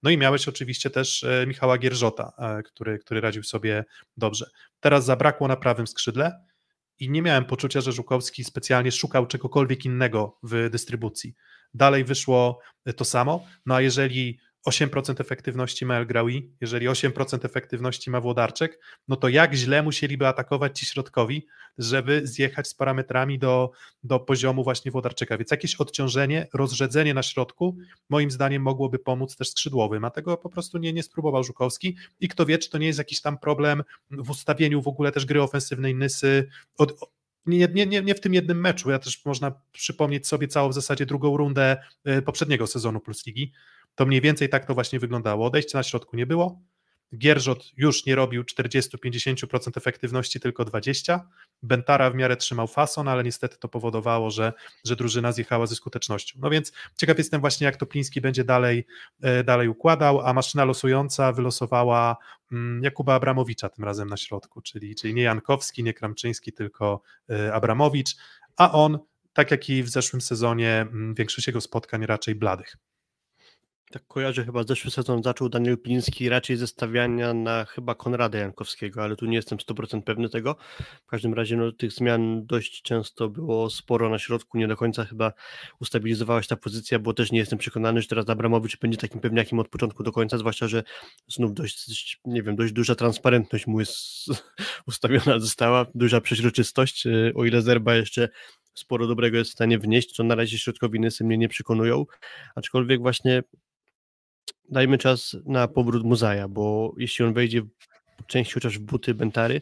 no 0.04 0.10
i 0.10 0.18
miałeś 0.18 0.48
oczywiście 0.48 0.90
też 0.90 1.24
e, 1.24 1.46
Michała 1.48 1.78
Gierżota, 1.78 2.32
e, 2.38 2.64
który, 2.64 3.00
który 3.00 3.22
radził 3.22 3.44
sobie 3.44 3.86
dobrze. 4.18 4.50
Teraz 4.80 5.06
zabrakło 5.06 5.48
na 5.48 5.56
prawym 5.56 5.88
skrzydle 5.88 6.46
i 7.00 7.10
nie 7.10 7.22
miałem 7.22 7.46
poczucia, 7.46 7.82
że 7.82 7.92
Żukowski 7.92 8.44
specjalnie 8.44 8.92
szukał 8.92 9.28
czegokolwiek 9.28 9.86
innego 9.86 10.38
w 10.44 10.70
dystrybucji. 10.72 11.36
Dalej 11.74 12.04
wyszło 12.04 12.60
to 12.96 13.06
samo, 13.06 13.46
no 13.66 13.76
a 13.76 13.82
jeżeli 13.82 14.40
8% 14.70 15.22
efektywności 15.22 15.86
ma 15.86 15.96
El 15.98 16.06
Graoui, 16.06 16.52
jeżeli 16.62 16.88
8% 16.88 17.46
efektywności 17.46 18.10
ma 18.10 18.22
Włodarczek, 18.22 18.80
no 19.08 19.16
to 19.16 19.30
jak 19.30 19.54
źle 19.54 19.84
musieliby 19.84 20.28
atakować 20.28 20.80
ci 20.80 20.86
środkowi, 20.86 21.48
żeby 21.78 22.28
zjechać 22.28 22.68
z 22.68 22.74
parametrami 22.74 23.40
do, 23.40 23.72
do 24.04 24.20
poziomu 24.20 24.64
właśnie 24.64 24.92
Włodarczyka. 24.92 25.38
Więc 25.38 25.52
jakieś 25.52 25.76
odciążenie, 25.76 26.48
rozrzedzenie 26.54 27.14
na 27.14 27.24
środku 27.24 27.78
moim 28.10 28.32
zdaniem 28.32 28.62
mogłoby 28.62 29.00
pomóc 29.00 29.36
też 29.36 29.50
skrzydłowym, 29.50 30.06
a 30.06 30.10
tego 30.10 30.38
po 30.38 30.50
prostu 30.50 30.78
nie, 30.78 30.94
nie 30.94 31.04
spróbował 31.04 31.44
Żukowski. 31.44 31.98
I 32.20 32.28
kto 32.28 32.46
wie, 32.46 32.58
czy 32.58 32.70
to 32.70 32.78
nie 32.78 32.88
jest 32.88 33.00
jakiś 33.00 33.22
tam 33.22 33.38
problem 33.38 33.84
w 34.12 34.30
ustawieniu 34.30 34.82
w 34.82 34.88
ogóle 34.88 35.12
też 35.12 35.26
gry 35.26 35.42
ofensywnej 35.42 35.96
Nysy, 35.96 36.50
od, 36.78 36.94
nie, 37.46 37.68
nie, 37.74 37.86
nie, 37.86 38.02
nie 38.02 38.16
w 38.16 38.20
tym 38.20 38.34
jednym 38.34 38.62
meczu, 38.62 38.92
ja 38.92 39.00
też 39.00 39.26
można 39.26 39.52
przypomnieć 39.72 40.28
sobie 40.28 40.48
całą 40.48 40.70
w 40.70 40.74
zasadzie 40.74 41.06
drugą 41.06 41.38
rundę 41.38 41.78
y, 42.08 42.22
poprzedniego 42.22 42.68
sezonu 42.68 43.00
Plus 43.00 43.26
Ligi, 43.26 43.52
to 43.96 44.06
mniej 44.06 44.22
więcej 44.22 44.50
tak 44.50 44.66
to 44.66 44.74
właśnie 44.74 45.00
wyglądało. 45.00 45.46
Odejścia 45.46 45.78
na 45.78 45.84
środku 45.84 46.18
nie 46.18 46.26
było. 46.26 46.62
Gierżot 47.18 47.72
już 47.78 48.06
nie 48.06 48.16
robił 48.16 48.44
40-50% 48.44 49.78
efektywności, 49.78 50.40
tylko 50.40 50.64
20%. 50.64 51.20
Bentara 51.64 52.10
w 52.10 52.16
miarę 52.16 52.38
trzymał 52.38 52.68
fason, 52.68 53.08
ale 53.08 53.24
niestety 53.24 53.58
to 53.58 53.70
powodowało, 53.70 54.32
że, 54.32 54.54
że 54.86 54.96
drużyna 54.96 55.32
zjechała 55.32 55.66
ze 55.66 55.76
skutecznością. 55.76 56.40
No 56.42 56.50
więc 56.50 56.72
ciekaw 56.98 57.18
jestem 57.18 57.42
właśnie, 57.42 57.66
jak 57.66 57.78
to 57.78 57.86
Pliński 57.86 58.22
będzie 58.22 58.44
dalej, 58.44 58.86
e, 59.22 59.44
dalej 59.44 59.68
układał, 59.68 60.22
a 60.22 60.34
maszyna 60.34 60.66
losująca 60.66 61.32
wylosowała 61.32 62.18
mm, 62.52 62.84
Jakuba 62.84 63.14
Abramowicza 63.14 63.70
tym 63.70 63.86
razem 63.86 64.10
na 64.10 64.18
środku, 64.18 64.62
czyli, 64.62 64.96
czyli 64.96 65.14
nie 65.14 65.24
Jankowski, 65.24 65.84
nie 65.84 65.94
Kramczyński, 65.94 66.54
tylko 66.54 67.02
e, 67.30 67.54
Abramowicz, 67.54 68.16
a 68.58 68.72
on, 68.72 69.00
tak 69.34 69.52
jak 69.52 69.70
i 69.70 69.84
w 69.84 69.90
zeszłym 69.90 70.22
sezonie, 70.22 70.72
mm, 70.82 71.14
większość 71.14 71.48
jego 71.48 71.62
spotkań 71.62 72.06
raczej 72.06 72.36
bladych. 72.36 72.78
Tak 73.96 74.08
kojarzę, 74.08 74.46
chyba 74.46 74.64
zeszły 74.64 74.92
sezon 74.92 75.24
zaczął 75.24 75.50
Daniel 75.50 75.78
Pliński 75.78 76.30
raczej 76.30 76.58
ze 76.58 76.68
stawiania 76.68 77.34
na 77.34 77.66
chyba 77.66 77.96
Konrada 77.96 78.38
Jankowskiego, 78.38 79.04
ale 79.04 79.16
tu 79.16 79.26
nie 79.26 79.36
jestem 79.36 79.58
100% 79.58 80.02
pewny 80.02 80.30
tego. 80.30 80.56
W 81.06 81.06
każdym 81.06 81.34
razie 81.34 81.58
no, 81.58 81.72
tych 81.72 81.92
zmian 81.92 82.46
dość 82.46 82.82
często 82.82 83.30
było 83.30 83.70
sporo 83.70 84.10
na 84.10 84.20
środku, 84.20 84.58
nie 84.58 84.68
do 84.68 84.78
końca 84.78 85.06
chyba 85.06 85.34
ustabilizowała 85.80 86.42
się 86.42 86.48
ta 86.48 86.56
pozycja, 86.56 87.00
bo 87.00 87.14
też 87.14 87.32
nie 87.32 87.40
jestem 87.40 87.60
przekonany, 87.60 88.02
że 88.02 88.08
teraz 88.08 88.30
Abramowicz 88.30 88.80
będzie 88.80 88.98
takim 88.98 89.22
pewniakiem 89.22 89.60
od 89.60 89.70
początku 89.70 90.04
do 90.04 90.12
końca, 90.12 90.38
zwłaszcza, 90.38 90.68
że 90.68 90.84
znów 91.28 91.54
dość, 91.54 92.20
nie 92.26 92.44
wiem, 92.44 92.56
dość 92.56 92.74
duża 92.74 92.96
transparentność 92.96 93.68
mu 93.68 93.80
jest 93.80 93.98
ustawiona 94.88 95.40
została, 95.40 95.86
duża 95.96 96.22
przeźroczystość, 96.22 97.06
y, 97.06 97.34
o 97.36 97.46
ile 97.46 97.62
Zerba 97.62 97.96
jeszcze 97.96 98.30
sporo 98.74 99.08
dobrego 99.08 99.38
jest 99.38 99.52
w 99.52 99.54
stanie 99.54 99.80
wnieść, 99.80 100.12
co 100.12 100.24
na 100.24 100.36
razie 100.36 100.60
środkowi 100.60 101.00
Nysy 101.00 101.24
mnie 101.24 101.38
nie 101.38 101.50
przekonują, 101.50 102.06
aczkolwiek 102.56 103.02
właśnie 103.02 103.44
dajmy 104.70 104.98
czas 104.98 105.38
na 105.46 105.68
powrót 105.68 106.04
Muzaja, 106.04 106.48
bo 106.48 106.94
jeśli 106.98 107.26
on 107.26 107.34
wejdzie 107.34 107.62
częściej 108.28 108.54
chociaż 108.54 108.80
w 108.80 108.82
buty 108.82 109.14
Bentary, 109.14 109.62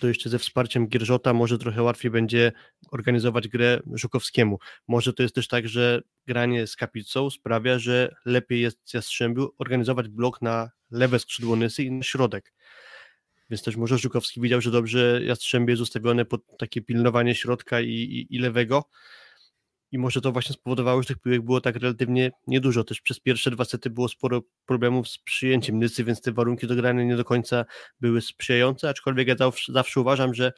to 0.00 0.08
jeszcze 0.08 0.30
ze 0.30 0.38
wsparciem 0.38 0.88
Gierżota 0.88 1.32
może 1.32 1.58
trochę 1.58 1.82
łatwiej 1.82 2.10
będzie 2.10 2.52
organizować 2.90 3.48
grę 3.48 3.80
Żukowskiemu. 3.92 4.58
Może 4.88 5.12
to 5.12 5.22
jest 5.22 5.34
też 5.34 5.48
tak, 5.48 5.68
że 5.68 6.02
granie 6.26 6.66
z 6.66 6.76
Kapicą 6.76 7.30
sprawia, 7.30 7.78
że 7.78 8.14
lepiej 8.24 8.60
jest 8.60 8.94
Jastrzębiu 8.94 9.50
organizować 9.58 10.08
blok 10.08 10.42
na 10.42 10.70
lewe 10.90 11.18
skrzydło 11.18 11.56
Nysy 11.56 11.82
i 11.82 11.92
na 11.92 12.02
środek. 12.02 12.52
Więc 13.50 13.62
też 13.62 13.76
może 13.76 13.98
Żukowski 13.98 14.40
widział, 14.40 14.60
że 14.60 14.70
dobrze 14.70 15.20
Jastrzębie 15.24 15.72
jest 15.72 15.82
ustawione 15.82 16.24
pod 16.24 16.40
takie 16.58 16.82
pilnowanie 16.82 17.34
środka 17.34 17.80
i, 17.80 17.88
i, 17.88 18.36
i 18.36 18.38
lewego, 18.38 18.84
i 19.94 19.98
może 19.98 20.20
to 20.20 20.32
właśnie 20.32 20.52
spowodowało, 20.52 21.02
że 21.02 21.08
tych 21.08 21.18
piłek 21.18 21.42
było 21.42 21.60
tak 21.60 21.76
relatywnie 21.76 22.30
niedużo. 22.46 22.84
Też 22.84 23.00
przez 23.00 23.20
pierwsze 23.20 23.50
dwa 23.50 23.64
sety 23.64 23.90
było 23.90 24.08
sporo 24.08 24.42
problemów 24.66 25.08
z 25.08 25.18
przyjęciem 25.18 25.78
Nysy, 25.78 26.04
więc 26.04 26.20
te 26.20 26.32
warunki 26.32 26.66
do 26.66 26.76
grania 26.76 27.04
nie 27.04 27.16
do 27.16 27.24
końca 27.24 27.64
były 28.00 28.20
sprzyjające, 28.20 28.88
aczkolwiek 28.88 29.28
ja 29.28 29.34
zawsze 29.68 30.00
uważam, 30.00 30.34
że 30.34 30.52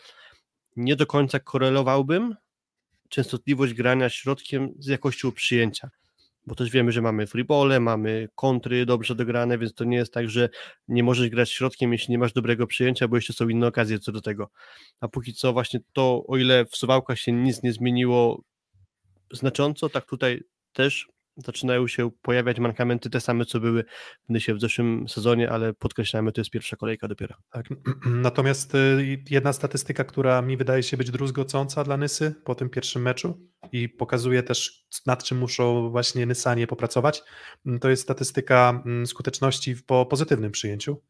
nie 0.76 0.96
do 0.96 1.06
końca 1.06 1.40
korelowałbym 1.40 2.34
częstotliwość 3.08 3.74
grania 3.74 4.08
środkiem 4.08 4.74
z 4.78 4.86
jakością 4.86 5.32
przyjęcia. 5.32 5.90
Bo 6.46 6.54
też 6.54 6.70
wiemy, 6.70 6.92
że 6.92 7.02
mamy 7.02 7.26
freebole, 7.26 7.80
mamy 7.80 8.28
kontry 8.34 8.86
dobrze 8.86 9.14
dograne, 9.14 9.58
więc 9.58 9.74
to 9.74 9.84
nie 9.84 9.96
jest 9.96 10.12
tak, 10.12 10.30
że 10.30 10.48
nie 10.88 11.02
możesz 11.02 11.28
grać 11.28 11.50
środkiem, 11.50 11.92
jeśli 11.92 12.12
nie 12.12 12.18
masz 12.18 12.32
dobrego 12.32 12.66
przyjęcia, 12.66 13.08
bo 13.08 13.16
jeszcze 13.16 13.32
są 13.32 13.48
inne 13.48 13.66
okazje 13.66 13.98
co 13.98 14.12
do 14.12 14.20
tego. 14.20 14.50
A 15.00 15.08
póki 15.08 15.34
co 15.34 15.52
właśnie 15.52 15.80
to, 15.92 16.24
o 16.28 16.36
ile 16.36 16.64
w 16.64 16.76
Suwałkach 16.76 17.18
się 17.18 17.32
nic 17.32 17.62
nie 17.62 17.72
zmieniło 17.72 18.42
znacząco, 19.32 19.88
tak 19.88 20.06
tutaj 20.06 20.42
też 20.72 21.08
zaczynają 21.36 21.88
się 21.88 22.10
pojawiać 22.22 22.58
mankamenty 22.58 23.10
te 23.10 23.20
same, 23.20 23.44
co 23.44 23.60
były 23.60 23.84
w 24.28 24.32
Nysie 24.32 24.54
w 24.54 24.60
zeszłym 24.60 25.08
sezonie, 25.08 25.50
ale 25.50 25.74
podkreślamy, 25.74 26.32
to 26.32 26.40
jest 26.40 26.50
pierwsza 26.50 26.76
kolejka 26.76 27.08
dopiero. 27.08 27.34
Tak. 27.50 27.66
Natomiast 28.06 28.74
y, 28.74 29.24
jedna 29.30 29.52
statystyka, 29.52 30.04
która 30.04 30.42
mi 30.42 30.56
wydaje 30.56 30.82
się 30.82 30.96
być 30.96 31.10
druzgocąca 31.10 31.84
dla 31.84 31.96
Nysy 31.96 32.34
po 32.44 32.54
tym 32.54 32.70
pierwszym 32.70 33.02
meczu 33.02 33.40
i 33.72 33.88
pokazuje 33.88 34.42
też 34.42 34.86
nad 35.06 35.24
czym 35.24 35.38
muszą 35.38 35.90
właśnie 35.90 36.26
Nysanie 36.26 36.66
popracować, 36.66 37.22
mm, 37.66 37.78
to 37.78 37.88
jest 37.88 38.02
statystyka 38.02 38.82
mm, 38.86 39.06
skuteczności 39.06 39.76
po 39.86 40.06
pozytywnym 40.06 40.52
przyjęciu 40.52 41.02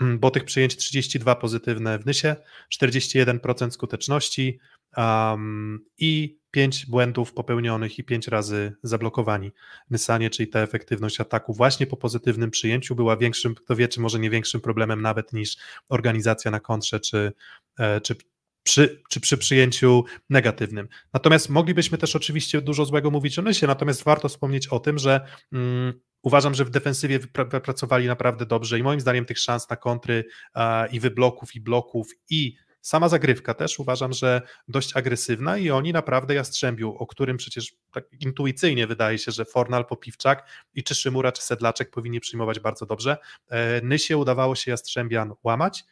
mm, 0.00 0.18
bo 0.18 0.30
tych 0.30 0.44
przyjęć 0.44 0.76
32 0.76 1.36
pozytywne 1.36 1.98
w 1.98 2.06
Nysie, 2.06 2.36
41% 2.74 3.70
skuteczności 3.70 4.58
um, 4.96 5.84
i 5.98 6.39
pięć 6.50 6.86
błędów 6.86 7.32
popełnionych 7.32 7.98
i 7.98 8.04
pięć 8.04 8.28
razy 8.28 8.72
zablokowani. 8.82 9.52
Nysanie, 9.90 10.30
czyli 10.30 10.48
ta 10.48 10.60
efektywność 10.60 11.20
ataku 11.20 11.54
właśnie 11.54 11.86
po 11.86 11.96
pozytywnym 11.96 12.50
przyjęciu 12.50 12.94
była 12.94 13.16
większym, 13.16 13.54
kto 13.54 13.76
wie, 13.76 13.88
czy 13.88 14.00
może 14.00 14.18
nie 14.18 14.30
większym 14.30 14.60
problemem 14.60 15.02
nawet 15.02 15.32
niż 15.32 15.56
organizacja 15.88 16.50
na 16.50 16.60
kontrze, 16.60 17.00
czy, 17.00 17.32
e, 17.78 18.00
czy 18.00 18.16
przy, 18.62 19.02
czy 19.08 19.20
przy 19.20 19.38
przyjęciu 19.38 20.04
negatywnym. 20.30 20.88
Natomiast 21.12 21.48
moglibyśmy 21.48 21.98
też 21.98 22.16
oczywiście 22.16 22.60
dużo 22.60 22.84
złego 22.84 23.10
mówić 23.10 23.38
o 23.38 23.42
Nysie, 23.42 23.66
natomiast 23.66 24.04
warto 24.04 24.28
wspomnieć 24.28 24.68
o 24.68 24.80
tym, 24.80 24.98
że 24.98 25.20
mm, 25.52 25.92
uważam, 26.22 26.54
że 26.54 26.64
w 26.64 26.70
defensywie 26.70 27.18
wypracowali 27.50 28.06
naprawdę 28.06 28.46
dobrze 28.46 28.78
i 28.78 28.82
moim 28.82 29.00
zdaniem 29.00 29.24
tych 29.24 29.38
szans 29.38 29.70
na 29.70 29.76
kontry 29.76 30.24
a, 30.54 30.86
i 30.92 31.00
wybloków, 31.00 31.54
i 31.54 31.60
bloków, 31.60 32.08
i 32.30 32.56
Sama 32.80 33.08
zagrywka 33.08 33.54
też 33.54 33.78
uważam, 33.78 34.12
że 34.12 34.42
dość 34.68 34.96
agresywna 34.96 35.58
i 35.58 35.70
oni 35.70 35.92
naprawdę 35.92 36.34
Jastrzębiu, 36.34 36.94
o 36.98 37.06
którym 37.06 37.36
przecież 37.36 37.72
tak 37.92 38.04
intuicyjnie 38.20 38.86
wydaje 38.86 39.18
się, 39.18 39.32
że 39.32 39.44
Fornal, 39.44 39.86
Popiwczak 39.86 40.48
i 40.74 40.82
czy 40.84 40.94
Szymura, 40.94 41.32
czy 41.32 41.42
Sedlaczek 41.42 41.90
powinni 41.90 42.20
przyjmować 42.20 42.60
bardzo 42.60 42.86
dobrze. 42.86 43.16
E, 43.48 43.80
Nysie 43.80 44.16
udawało 44.16 44.54
się 44.54 44.70
Jastrzębian 44.70 45.32
łamać, 45.44 45.84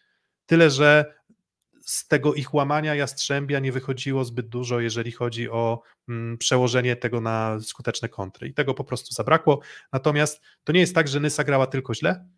tyle 0.46 0.70
że 0.70 1.18
z 1.80 2.08
tego 2.08 2.34
ich 2.34 2.54
łamania 2.54 2.94
Jastrzębia 2.94 3.58
nie 3.58 3.72
wychodziło 3.72 4.24
zbyt 4.24 4.48
dużo, 4.48 4.80
jeżeli 4.80 5.12
chodzi 5.12 5.50
o 5.50 5.82
mm, 6.08 6.38
przełożenie 6.38 6.96
tego 6.96 7.20
na 7.20 7.60
skuteczne 7.60 8.08
kontry 8.08 8.48
i 8.48 8.54
tego 8.54 8.74
po 8.74 8.84
prostu 8.84 9.14
zabrakło. 9.14 9.60
Natomiast 9.92 10.40
to 10.64 10.72
nie 10.72 10.80
jest 10.80 10.94
tak, 10.94 11.08
że 11.08 11.20
Nysa 11.20 11.44
grała 11.44 11.66
tylko 11.66 11.94
źle, 11.94 12.28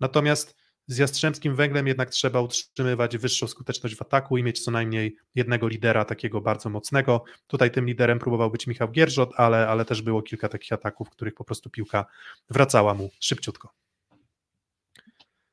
natomiast 0.00 0.61
Z 0.86 0.98
Jastrzębskim 0.98 1.56
Węglem 1.56 1.86
jednak 1.86 2.10
trzeba 2.10 2.40
utrzymywać 2.40 3.18
wyższą 3.18 3.46
skuteczność 3.46 3.96
w 3.96 4.02
ataku 4.02 4.38
i 4.38 4.42
mieć 4.42 4.64
co 4.64 4.70
najmniej 4.70 5.16
jednego 5.34 5.68
lidera 5.68 6.04
takiego 6.04 6.40
bardzo 6.40 6.70
mocnego. 6.70 7.24
Tutaj 7.46 7.70
tym 7.70 7.86
liderem 7.86 8.18
próbował 8.18 8.50
być 8.50 8.66
Michał 8.66 8.88
Gierżot, 8.88 9.30
ale, 9.36 9.68
ale 9.68 9.84
też 9.84 10.02
było 10.02 10.22
kilka 10.22 10.48
takich 10.48 10.72
ataków, 10.72 11.08
w 11.08 11.10
których 11.10 11.34
po 11.34 11.44
prostu 11.44 11.70
piłka 11.70 12.06
wracała 12.50 12.94
mu 12.94 13.10
szybciutko. 13.20 13.74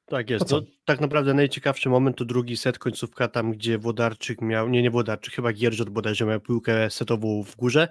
Tak 0.09 0.29
jest. 0.29 0.51
No, 0.51 0.61
tak 0.85 1.01
naprawdę 1.01 1.33
najciekawszy 1.33 1.89
moment 1.89 2.17
to 2.17 2.25
drugi 2.25 2.57
set, 2.57 2.79
końcówka 2.79 3.27
tam, 3.27 3.51
gdzie 3.51 3.77
Włodarczyk 3.77 4.41
miał, 4.41 4.69
nie, 4.69 4.81
nie 4.81 4.91
Włodarczyk, 4.91 5.33
chyba 5.33 5.53
Gierżot 5.53 5.89
bodajże 5.89 6.25
miał 6.25 6.41
piłkę 6.41 6.89
setową 6.89 7.43
w 7.43 7.55
górze, 7.55 7.87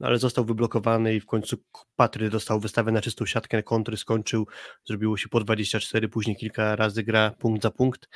ale 0.00 0.18
został 0.18 0.44
wyblokowany 0.44 1.14
i 1.14 1.20
w 1.20 1.26
końcu 1.26 1.56
Patry 1.96 2.30
dostał 2.30 2.60
wystawę 2.60 2.92
na 2.92 3.00
czystą 3.00 3.26
siatkę, 3.26 3.62
kontry 3.62 3.96
skończył, 3.96 4.46
zrobiło 4.84 5.16
się 5.16 5.28
po 5.28 5.40
24, 5.40 6.08
później 6.08 6.36
kilka 6.36 6.76
razy 6.76 7.02
gra 7.02 7.30
punkt 7.30 7.62
za 7.62 7.70
punkt. 7.70 8.08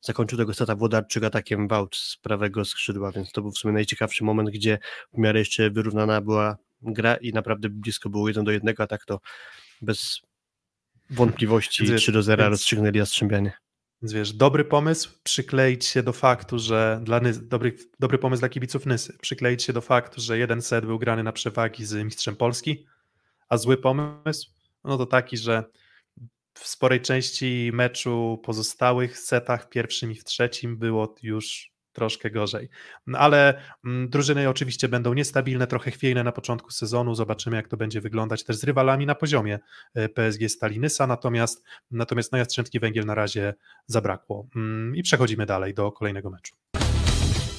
Zakończył 0.00 0.38
tego 0.38 0.54
seta 0.54 0.76
Włodarczyk 0.76 1.24
atakiem 1.24 1.68
Wałcz 1.68 1.96
z 1.96 2.16
prawego 2.16 2.64
skrzydła, 2.64 3.12
więc 3.12 3.32
to 3.32 3.42
był 3.42 3.50
w 3.50 3.58
sumie 3.58 3.74
najciekawszy 3.74 4.24
moment, 4.24 4.50
gdzie 4.50 4.78
w 5.12 5.18
miarę 5.18 5.38
jeszcze 5.38 5.70
wyrównana 5.70 6.20
była 6.20 6.56
gra 6.82 7.16
i 7.16 7.32
naprawdę 7.32 7.68
blisko 7.68 8.10
było 8.10 8.28
1 8.28 8.44
do 8.44 8.50
1, 8.50 8.74
a 8.78 8.86
tak 8.86 9.04
to 9.04 9.20
bez 9.82 10.20
wątpliwości 11.10 11.84
Więc 11.86 12.02
3 12.02 12.12
do 12.12 12.22
0 12.22 12.42
więc- 12.44 12.50
rozstrzygnęli 12.50 12.98
Jastrzębianie. 12.98 13.52
Więc 14.02 14.12
wiesz, 14.12 14.32
dobry 14.32 14.64
pomysł 14.64 15.10
przykleić 15.22 15.84
się 15.84 16.02
do 16.02 16.12
faktu, 16.12 16.58
że 16.58 17.00
dla 17.04 17.20
Nys, 17.20 17.48
dobry, 17.48 17.76
dobry 18.00 18.18
pomysł 18.18 18.40
dla 18.40 18.48
kibiców 18.48 18.86
Nysy, 18.86 19.18
przykleić 19.20 19.62
się 19.62 19.72
do 19.72 19.80
faktu, 19.80 20.20
że 20.20 20.38
jeden 20.38 20.62
set 20.62 20.86
był 20.86 20.98
grany 20.98 21.22
na 21.22 21.32
przewagi 21.32 21.84
z 21.84 22.04
mistrzem 22.04 22.36
Polski, 22.36 22.86
a 23.48 23.56
zły 23.56 23.76
pomysł, 23.76 24.50
no 24.84 24.98
to 24.98 25.06
taki, 25.06 25.36
że 25.36 25.64
w 26.54 26.68
sporej 26.68 27.00
części 27.00 27.70
meczu 27.74 28.40
pozostałych 28.44 29.18
setach, 29.18 29.64
w 29.64 29.68
pierwszym 29.68 30.12
i 30.12 30.14
w 30.14 30.24
trzecim 30.24 30.76
było 30.78 31.14
już 31.22 31.70
troszkę 31.92 32.30
gorzej. 32.30 32.68
No, 33.06 33.18
Ale 33.18 33.62
mm, 33.84 34.08
drużyny 34.08 34.48
oczywiście 34.48 34.88
będą 34.88 35.14
niestabilne, 35.14 35.66
trochę 35.66 35.90
chwiejne 35.90 36.24
na 36.24 36.32
początku 36.32 36.70
sezonu, 36.70 37.14
zobaczymy 37.14 37.56
jak 37.56 37.68
to 37.68 37.76
będzie 37.76 38.00
wyglądać 38.00 38.44
też 38.44 38.56
z 38.56 38.64
rywalami 38.64 39.06
na 39.06 39.14
poziomie 39.14 39.58
e, 39.94 40.08
PSG 40.08 40.48
Stali 40.48 40.80
Nysa, 40.80 41.06
natomiast, 41.06 41.64
natomiast 41.90 42.32
no 42.32 42.38
Jastrzębski 42.38 42.80
Węgiel 42.80 43.04
na 43.04 43.14
razie 43.14 43.54
zabrakło. 43.86 44.46
Mm, 44.56 44.96
I 44.96 45.02
przechodzimy 45.02 45.46
dalej 45.46 45.74
do 45.74 45.92
kolejnego 45.92 46.30
meczu. 46.30 46.54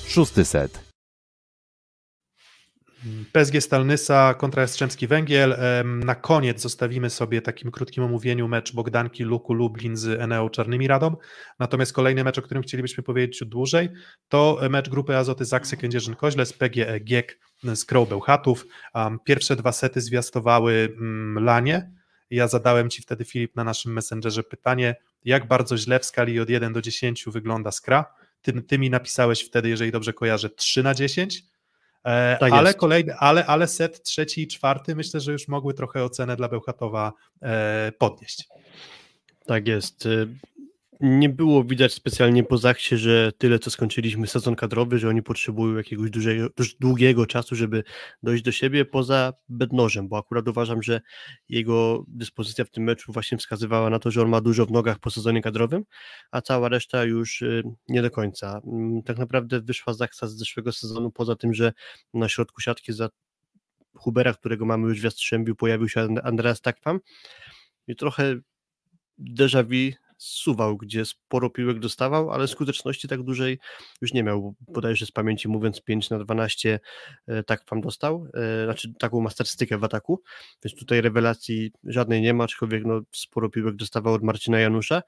Szósty 0.07 0.45
set. 0.45 0.90
PSG 3.31 3.61
Stalnysa 3.61 4.33
kontra 4.33 4.61
Jastrzębski 4.61 5.07
Węgiel. 5.07 5.57
Na 5.85 6.15
koniec 6.15 6.61
zostawimy 6.61 7.09
sobie 7.09 7.41
takim 7.41 7.71
krótkim 7.71 8.03
omówieniu 8.03 8.47
mecz 8.47 8.73
Bogdanki 8.73 9.23
Luku 9.23 9.53
Lublin 9.53 9.97
z 9.97 10.21
Eneo 10.21 10.49
Czarnymi 10.49 10.87
Radą. 10.87 11.15
Natomiast 11.59 11.93
kolejny 11.93 12.23
mecz, 12.23 12.37
o 12.37 12.41
którym 12.41 12.63
chcielibyśmy 12.63 13.03
powiedzieć 13.03 13.43
dłużej, 13.45 13.89
to 14.29 14.59
mecz 14.69 14.89
grupy 14.89 15.17
Azoty 15.17 15.45
Zaksy 15.45 15.77
Kędzierzyn-Koźle 15.77 16.45
z 16.45 16.53
PGE 16.53 16.99
GiEK 16.99 17.39
z 17.63 17.85
Crow 17.85 18.09
Bełchatów. 18.09 18.65
Pierwsze 19.23 19.55
dwa 19.55 19.71
sety 19.71 20.01
zwiastowały 20.01 20.93
mm, 20.97 21.43
Lanie. 21.43 21.91
Ja 22.29 22.47
zadałem 22.47 22.89
Ci 22.89 23.01
wtedy, 23.01 23.25
Filip, 23.25 23.55
na 23.55 23.63
naszym 23.63 23.93
Messengerze 23.93 24.43
pytanie, 24.43 24.95
jak 25.25 25.47
bardzo 25.47 25.77
źle 25.77 25.99
w 25.99 26.05
skali 26.05 26.39
od 26.39 26.49
1 26.49 26.73
do 26.73 26.81
10 26.81 27.25
wygląda 27.27 27.71
Skra. 27.71 28.05
Ty, 28.41 28.61
ty 28.61 28.79
mi 28.79 28.89
napisałeś 28.89 29.41
wtedy, 29.43 29.69
jeżeli 29.69 29.91
dobrze 29.91 30.13
kojarzę, 30.13 30.49
3 30.49 30.83
na 30.83 30.93
10. 30.93 31.50
E, 32.03 32.37
Tak 32.39 32.53
ale 32.53 32.73
kolejny, 32.73 33.15
ale, 33.15 33.45
ale 33.45 33.67
set 33.67 34.03
trzeci 34.03 34.41
i 34.41 34.47
czwarty 34.47 34.95
myślę, 34.95 35.19
że 35.19 35.31
już 35.31 35.47
mogły 35.47 35.73
trochę 35.73 36.03
ocenę 36.03 36.35
dla 36.35 36.47
Bełchatowa 36.47 37.13
e, 37.41 37.91
podnieść. 37.97 38.47
Tak 39.45 39.67
jest. 39.67 40.07
Nie 41.01 41.29
było 41.29 41.63
widać 41.63 41.93
specjalnie 41.93 42.43
po 42.43 42.57
Zachsie, 42.57 42.97
że 42.97 43.31
tyle 43.37 43.59
co 43.59 43.71
skończyliśmy 43.71 44.27
sezon 44.27 44.55
kadrowy, 44.55 44.99
że 44.99 45.09
oni 45.09 45.23
potrzebują 45.23 45.75
jakiegoś 45.77 46.09
dużego, 46.09 46.49
duż- 46.49 46.75
długiego 46.79 47.25
czasu, 47.25 47.55
żeby 47.55 47.83
dojść 48.23 48.43
do 48.43 48.51
siebie 48.51 48.85
poza 48.85 49.33
Bednożem, 49.49 50.07
bo 50.07 50.17
akurat 50.17 50.47
uważam, 50.47 50.83
że 50.83 51.01
jego 51.49 52.03
dyspozycja 52.07 52.65
w 52.65 52.69
tym 52.69 52.83
meczu 52.83 53.11
właśnie 53.13 53.37
wskazywała 53.37 53.89
na 53.89 53.99
to, 53.99 54.11
że 54.11 54.21
on 54.21 54.29
ma 54.29 54.41
dużo 54.41 54.65
w 54.65 54.71
nogach 54.71 54.99
po 54.99 55.11
sezonie 55.11 55.41
kadrowym, 55.41 55.83
a 56.31 56.41
cała 56.41 56.69
reszta 56.69 57.03
już 57.03 57.41
y, 57.41 57.63
nie 57.89 58.01
do 58.01 58.11
końca. 58.11 58.61
Mm, 58.67 59.03
Tak 59.03 59.17
naprawdę 59.17 59.61
wyszła 59.61 59.93
Zachsa 59.93 60.27
z 60.27 60.33
zeszłego 60.35 60.71
sezonu, 60.71 61.11
poza 61.11 61.35
tym, 61.35 61.53
że 61.53 61.73
na 62.13 62.29
środku 62.29 62.61
siatki 62.61 62.93
za 62.93 63.09
Hubera, 63.93 64.33
którego 64.33 64.65
mamy 64.65 64.87
już 64.87 65.01
w 65.01 65.03
Jastrzębiu, 65.03 65.55
pojawił 65.55 65.89
się 65.89 66.01
And- 66.01 66.19
Andreas 66.23 66.61
Takfam 66.61 66.99
i 67.87 67.95
trochę 67.95 68.35
déjà 69.19 69.63
vu 69.63 69.97
suwał, 70.23 70.77
gdzie 70.77 71.05
sporo 71.05 71.49
piłek 71.49 71.79
dostawał, 71.79 72.31
ale 72.31 72.47
skuteczności 72.47 73.07
tak 73.07 73.23
dużej 73.23 73.60
już 74.01 74.13
nie 74.13 74.23
miał. 74.23 74.55
Bodajże 74.67 75.05
z 75.05 75.12
pamięci 75.12 75.47
mówiąc 75.47 75.81
5 75.81 76.10
na 76.10 76.19
12 76.19 76.79
e, 77.27 77.43
tak 77.43 77.63
wam 77.71 77.81
dostał, 77.81 78.27
e, 78.34 78.65
znaczy 78.65 78.93
taką 78.99 79.21
ma 79.21 79.29
statystykę 79.29 79.77
w 79.77 79.84
ataku, 79.84 80.21
więc 80.63 80.79
tutaj 80.79 81.01
rewelacji 81.01 81.71
żadnej 81.84 82.21
nie 82.21 82.34
ma, 82.34 82.43
aczkolwiek 82.43 82.86
no, 82.86 83.01
sporo 83.12 83.49
piłek 83.49 83.75
dostawał 83.75 84.13
od 84.13 84.23
Marcina 84.23 84.60
Janusza. 84.60 85.01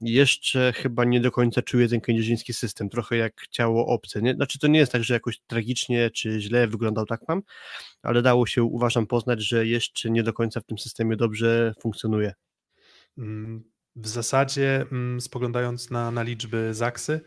Jeszcze 0.00 0.72
chyba 0.72 1.04
nie 1.04 1.20
do 1.20 1.30
końca 1.30 1.62
czuje 1.62 1.88
ten 1.88 2.00
kędzierzyński 2.00 2.52
system, 2.52 2.88
trochę 2.88 3.16
jak 3.16 3.46
ciało 3.50 3.86
obce. 3.86 4.22
Nie? 4.22 4.34
Znaczy 4.34 4.58
to 4.58 4.66
nie 4.66 4.78
jest 4.78 4.92
tak, 4.92 5.04
że 5.04 5.14
jakoś 5.14 5.38
tragicznie 5.46 6.10
czy 6.10 6.40
źle 6.40 6.68
wyglądał 6.68 7.06
tak 7.06 7.26
wam, 7.28 7.42
ale 8.02 8.22
dało 8.22 8.46
się 8.46 8.62
uważam 8.62 9.06
poznać, 9.06 9.42
że 9.42 9.66
jeszcze 9.66 10.10
nie 10.10 10.22
do 10.22 10.32
końca 10.32 10.60
w 10.60 10.64
tym 10.64 10.78
systemie 10.78 11.16
dobrze 11.16 11.74
funkcjonuje. 11.80 12.34
Mm, 13.18 13.75
W 13.96 14.08
zasadzie, 14.08 14.84
mm, 14.92 15.20
spoglądając 15.20 15.90
na, 15.90 16.10
na 16.10 16.22
liczby 16.22 16.74
Zaksy, 16.74 17.20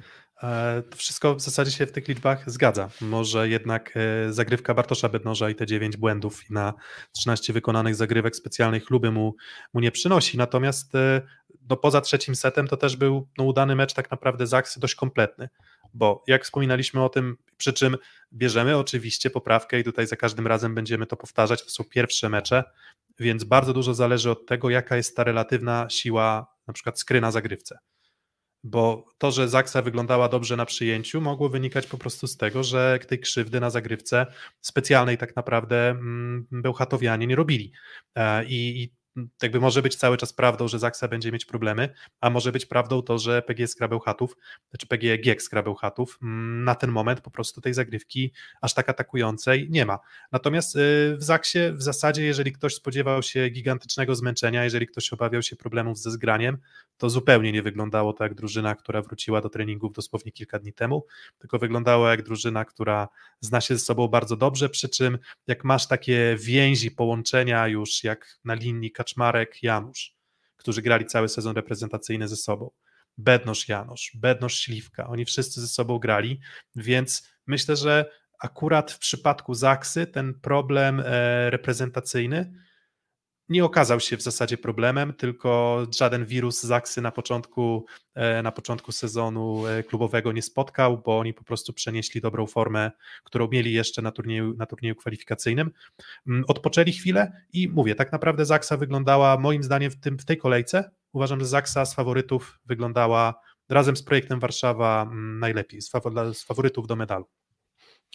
e, 0.44 0.84
to 0.90 0.98
wszystko 0.98 1.36
w 1.36 1.42
zasadzie 1.42 1.72
się 1.72 1.86
w 1.86 1.92
tych 1.92 2.08
liczbach 2.08 2.52
zgadza. 2.52 2.90
Może 3.02 3.50
jednak 3.50 3.94
e, 3.96 4.34
zagrywka 4.34 4.74
Bartosza 4.74 5.10
Bednoża 5.10 5.50
i 5.50 5.56
te 5.56 5.66
9 5.66 5.98
błędów 5.98 6.42
na 6.50 6.74
13 7.12 7.54
wykonanych 7.54 7.96
zagrywek 7.96 8.36
specjalnych 8.36 8.86
kluby 8.86 9.12
mu, 9.12 9.36
mu 9.74 9.80
nie 9.80 9.92
przynosi. 9.92 10.38
Natomiast 10.38 10.96
e, 10.96 11.22
no, 11.70 11.78
poza 11.78 12.02
trzecim 12.02 12.36
setem 12.36 12.68
to 12.68 12.78
też 12.78 12.96
był 12.96 13.28
no, 13.38 13.44
udany 13.44 13.76
mecz 13.76 13.94
tak 13.94 14.12
naprawdę 14.12 14.48
Zaksy 14.48 14.80
dość 14.80 14.96
kompletny, 14.96 15.50
bo 15.94 16.24
jak 16.28 16.44
wspominaliśmy 16.44 17.04
o 17.04 17.10
tym, 17.10 17.38
przy 17.58 17.74
czym 17.74 17.98
bierzemy 18.34 18.78
oczywiście 18.78 19.30
poprawkę 19.30 19.80
i 19.80 19.84
tutaj 19.84 20.08
za 20.08 20.16
każdym 20.16 20.48
razem 20.48 20.76
będziemy 20.76 21.06
to 21.06 21.18
powtarzać, 21.18 21.64
to 21.64 21.70
są 21.70 21.84
pierwsze 21.84 22.30
mecze, 22.30 22.64
więc 23.20 23.44
bardzo 23.44 23.74
dużo 23.74 23.94
zależy 23.94 24.32
od 24.32 24.46
tego, 24.46 24.70
jaka 24.70 24.96
jest 24.96 25.16
ta 25.16 25.24
relatywna 25.24 25.88
siła 25.90 26.56
na 26.68 26.74
przykład 26.74 27.00
skry 27.00 27.22
na 27.22 27.32
zagrywce. 27.32 27.80
Bo 28.64 29.06
to, 29.18 29.32
że 29.32 29.50
Zaksa 29.50 29.82
wyglądała 29.82 30.30
dobrze 30.30 30.56
na 30.56 30.66
przyjęciu, 30.66 31.22
mogło 31.22 31.50
wynikać 31.50 31.88
po 31.88 31.98
prostu 31.98 32.28
z 32.28 32.38
tego, 32.38 32.64
że 32.64 33.00
tej 33.08 33.20
krzywdy 33.20 33.60
na 33.60 33.70
zagrywce 33.70 34.26
specjalnej 34.62 35.18
tak 35.18 35.36
naprawdę 35.36 35.90
mm, 35.90 36.48
Bełchatowianie 36.52 37.28
nie 37.28 37.36
robili. 37.36 37.72
E, 38.16 38.46
I, 38.46 38.84
i 38.84 38.99
jakby 39.42 39.60
może 39.60 39.82
być 39.82 39.96
cały 39.96 40.18
czas 40.18 40.34
prawdą, 40.34 40.68
że 40.68 40.80
Zaksa 40.80 41.08
będzie 41.08 41.32
mieć 41.32 41.46
problemy, 41.46 41.90
a 42.22 42.30
może 42.30 42.52
być 42.52 42.66
prawdą 42.66 43.02
to, 43.02 43.18
że 43.18 43.42
PG 43.42 43.68
Skrabełchatów, 43.68 44.38
czy 44.80 44.88
PG 44.88 45.18
Giek 45.18 45.42
Skrabełchatów 45.42 46.20
mm, 46.22 46.64
na 46.64 46.76
ten 46.76 46.92
moment 46.92 47.22
po 47.22 47.32
prostu 47.32 47.62
tej 47.62 47.74
zagrywki 47.74 48.34
aż 48.62 48.74
tak 48.74 48.90
atakującej 48.90 49.68
nie 49.70 49.86
ma. 49.86 50.00
Natomiast 50.32 50.76
y, 50.76 50.80
w 51.18 51.24
Zaksie 51.24 51.60
w 51.74 51.82
zasadzie, 51.82 52.24
jeżeli 52.24 52.52
ktoś 52.52 52.76
spodziewał 52.76 53.24
się 53.24 53.50
gigantycznego 53.50 54.16
zmęczenia, 54.16 54.64
jeżeli 54.64 54.88
ktoś 54.88 55.14
obawiał 55.14 55.42
się 55.42 55.56
problemów 55.56 56.00
ze 56.00 56.12
zgraniem, 56.12 56.58
to 56.98 57.10
zupełnie 57.10 57.52
nie 57.52 57.62
wyglądało 57.62 58.14
to 58.14 58.24
jak 58.24 58.34
drużyna, 58.34 58.76
która 58.76 59.02
wróciła 59.02 59.42
do 59.42 59.50
treningów 59.50 59.94
dosłownie 59.94 60.32
kilka 60.32 60.60
dni 60.60 60.74
temu, 60.74 61.06
tylko 61.40 61.60
wyglądało 61.60 62.10
jak 62.10 62.24
drużyna, 62.24 62.66
która 62.66 63.08
zna 63.40 63.62
się 63.62 63.76
ze 63.76 63.86
sobą 63.86 64.08
bardzo 64.08 64.36
dobrze, 64.36 64.70
przy 64.70 64.90
czym 64.90 65.18
jak 65.48 65.64
masz 65.64 65.88
takie 65.88 66.36
więzi, 66.40 66.92
połączenia 66.92 67.68
już 67.68 68.04
jak 68.04 68.40
na 68.46 68.54
linii 68.54 68.92
Kaczmarek, 69.10 69.64
Janusz, 69.64 70.16
którzy 70.58 70.82
grali 70.82 71.06
cały 71.06 71.30
sezon 71.30 71.56
reprezentacyjny 71.56 72.28
ze 72.28 72.36
sobą, 72.36 72.72
Bednosz 73.18 73.68
Janusz, 73.68 74.12
Bednosz 74.16 74.56
Śliwka, 74.56 75.08
oni 75.08 75.26
wszyscy 75.26 75.62
ze 75.62 75.68
sobą 75.68 76.00
grali, 76.00 76.40
więc 76.76 77.30
myślę, 77.48 77.76
że 77.76 78.12
akurat 78.40 78.92
w 78.92 79.00
przypadku 79.00 79.54
Zaksy 79.54 80.08
ten 80.08 80.40
problem 80.40 81.00
e, 81.06 81.50
reprezentacyjny 81.50 82.54
nie 83.50 83.66
okazał 83.66 84.00
się 84.00 84.18
w 84.18 84.22
zasadzie 84.22 84.58
problemem, 84.58 85.14
tylko 85.14 85.84
żaden 85.98 86.26
wirus 86.26 86.64
Zaksy 86.64 87.02
na 87.02 87.12
początku, 87.12 87.86
e, 88.16 88.44
na 88.44 88.52
początku 88.52 88.92
sezonu 88.92 89.68
e, 89.68 89.84
klubowego 89.84 90.32
nie 90.32 90.42
spotkał, 90.42 91.02
bo 91.06 91.20
oni 91.20 91.34
po 91.34 91.44
prostu 91.44 91.74
przenieśli 91.74 92.22
dobrą 92.22 92.48
formę, 92.48 92.92
którą 93.24 93.48
mieli 93.48 93.74
jeszcze 93.74 94.02
na 94.02 94.12
turnieju, 94.12 94.54
na 94.58 94.66
turnieju 94.66 94.96
kwalifikacyjnym. 94.96 95.72
Mm, 96.28 96.44
Odpoczęli 96.48 96.92
chwilę 96.92 97.32
i 97.54 97.68
mówię, 97.70 97.96
tak 97.96 98.12
naprawdę 98.12 98.46
Zaksa 98.46 98.78
wyglądała 98.78 99.38
moim 99.38 99.64
zdaniem 99.64 99.92
w, 99.92 100.00
tym, 100.00 100.20
w 100.20 100.26
tej 100.26 100.38
kolejce. 100.38 100.92
Uważam, 101.14 101.40
że 101.40 101.46
Zaksa 101.46 101.86
z 101.86 101.94
faworytów 101.96 102.60
wyglądała 102.66 103.42
razem 103.70 103.98
z 103.98 104.04
projektem 104.04 104.40
Warszawa 104.40 105.02
mm, 105.02 105.40
najlepiej, 105.40 105.82
z, 105.82 105.92
fawo- 105.92 106.34
z 106.34 106.44
faworytów 106.44 106.88
do 106.88 106.96
medalu. 106.96 107.26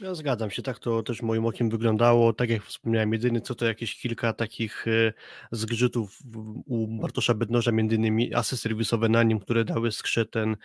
Ja 0.01 0.15
zgadzam 0.15 0.51
się, 0.51 0.63
tak 0.63 0.79
to 0.79 1.03
też 1.03 1.23
moim 1.23 1.47
okiem 1.47 1.71
wyglądało. 1.71 2.33
Tak 2.33 2.51
jak 2.51 2.63
wspomniałem, 2.63 3.13
jedynie 3.13 3.41
co 3.41 3.55
to 3.55 3.67
jakieś 3.67 4.01
kilka 4.01 4.33
takich 4.33 4.89
e, 4.89 5.13
zgrzytów 5.53 6.19
u 6.67 6.87
Bartosza 7.01 7.35
Bednoża, 7.35 7.73
między 7.73 7.97
innymi 7.97 8.35
asy 8.35 8.57
serwisowe 8.57 9.09
na 9.09 9.23
nim, 9.23 9.41
które 9.41 9.65
dały 9.65 9.93
skrze 9.93 10.27
ten 10.27 10.57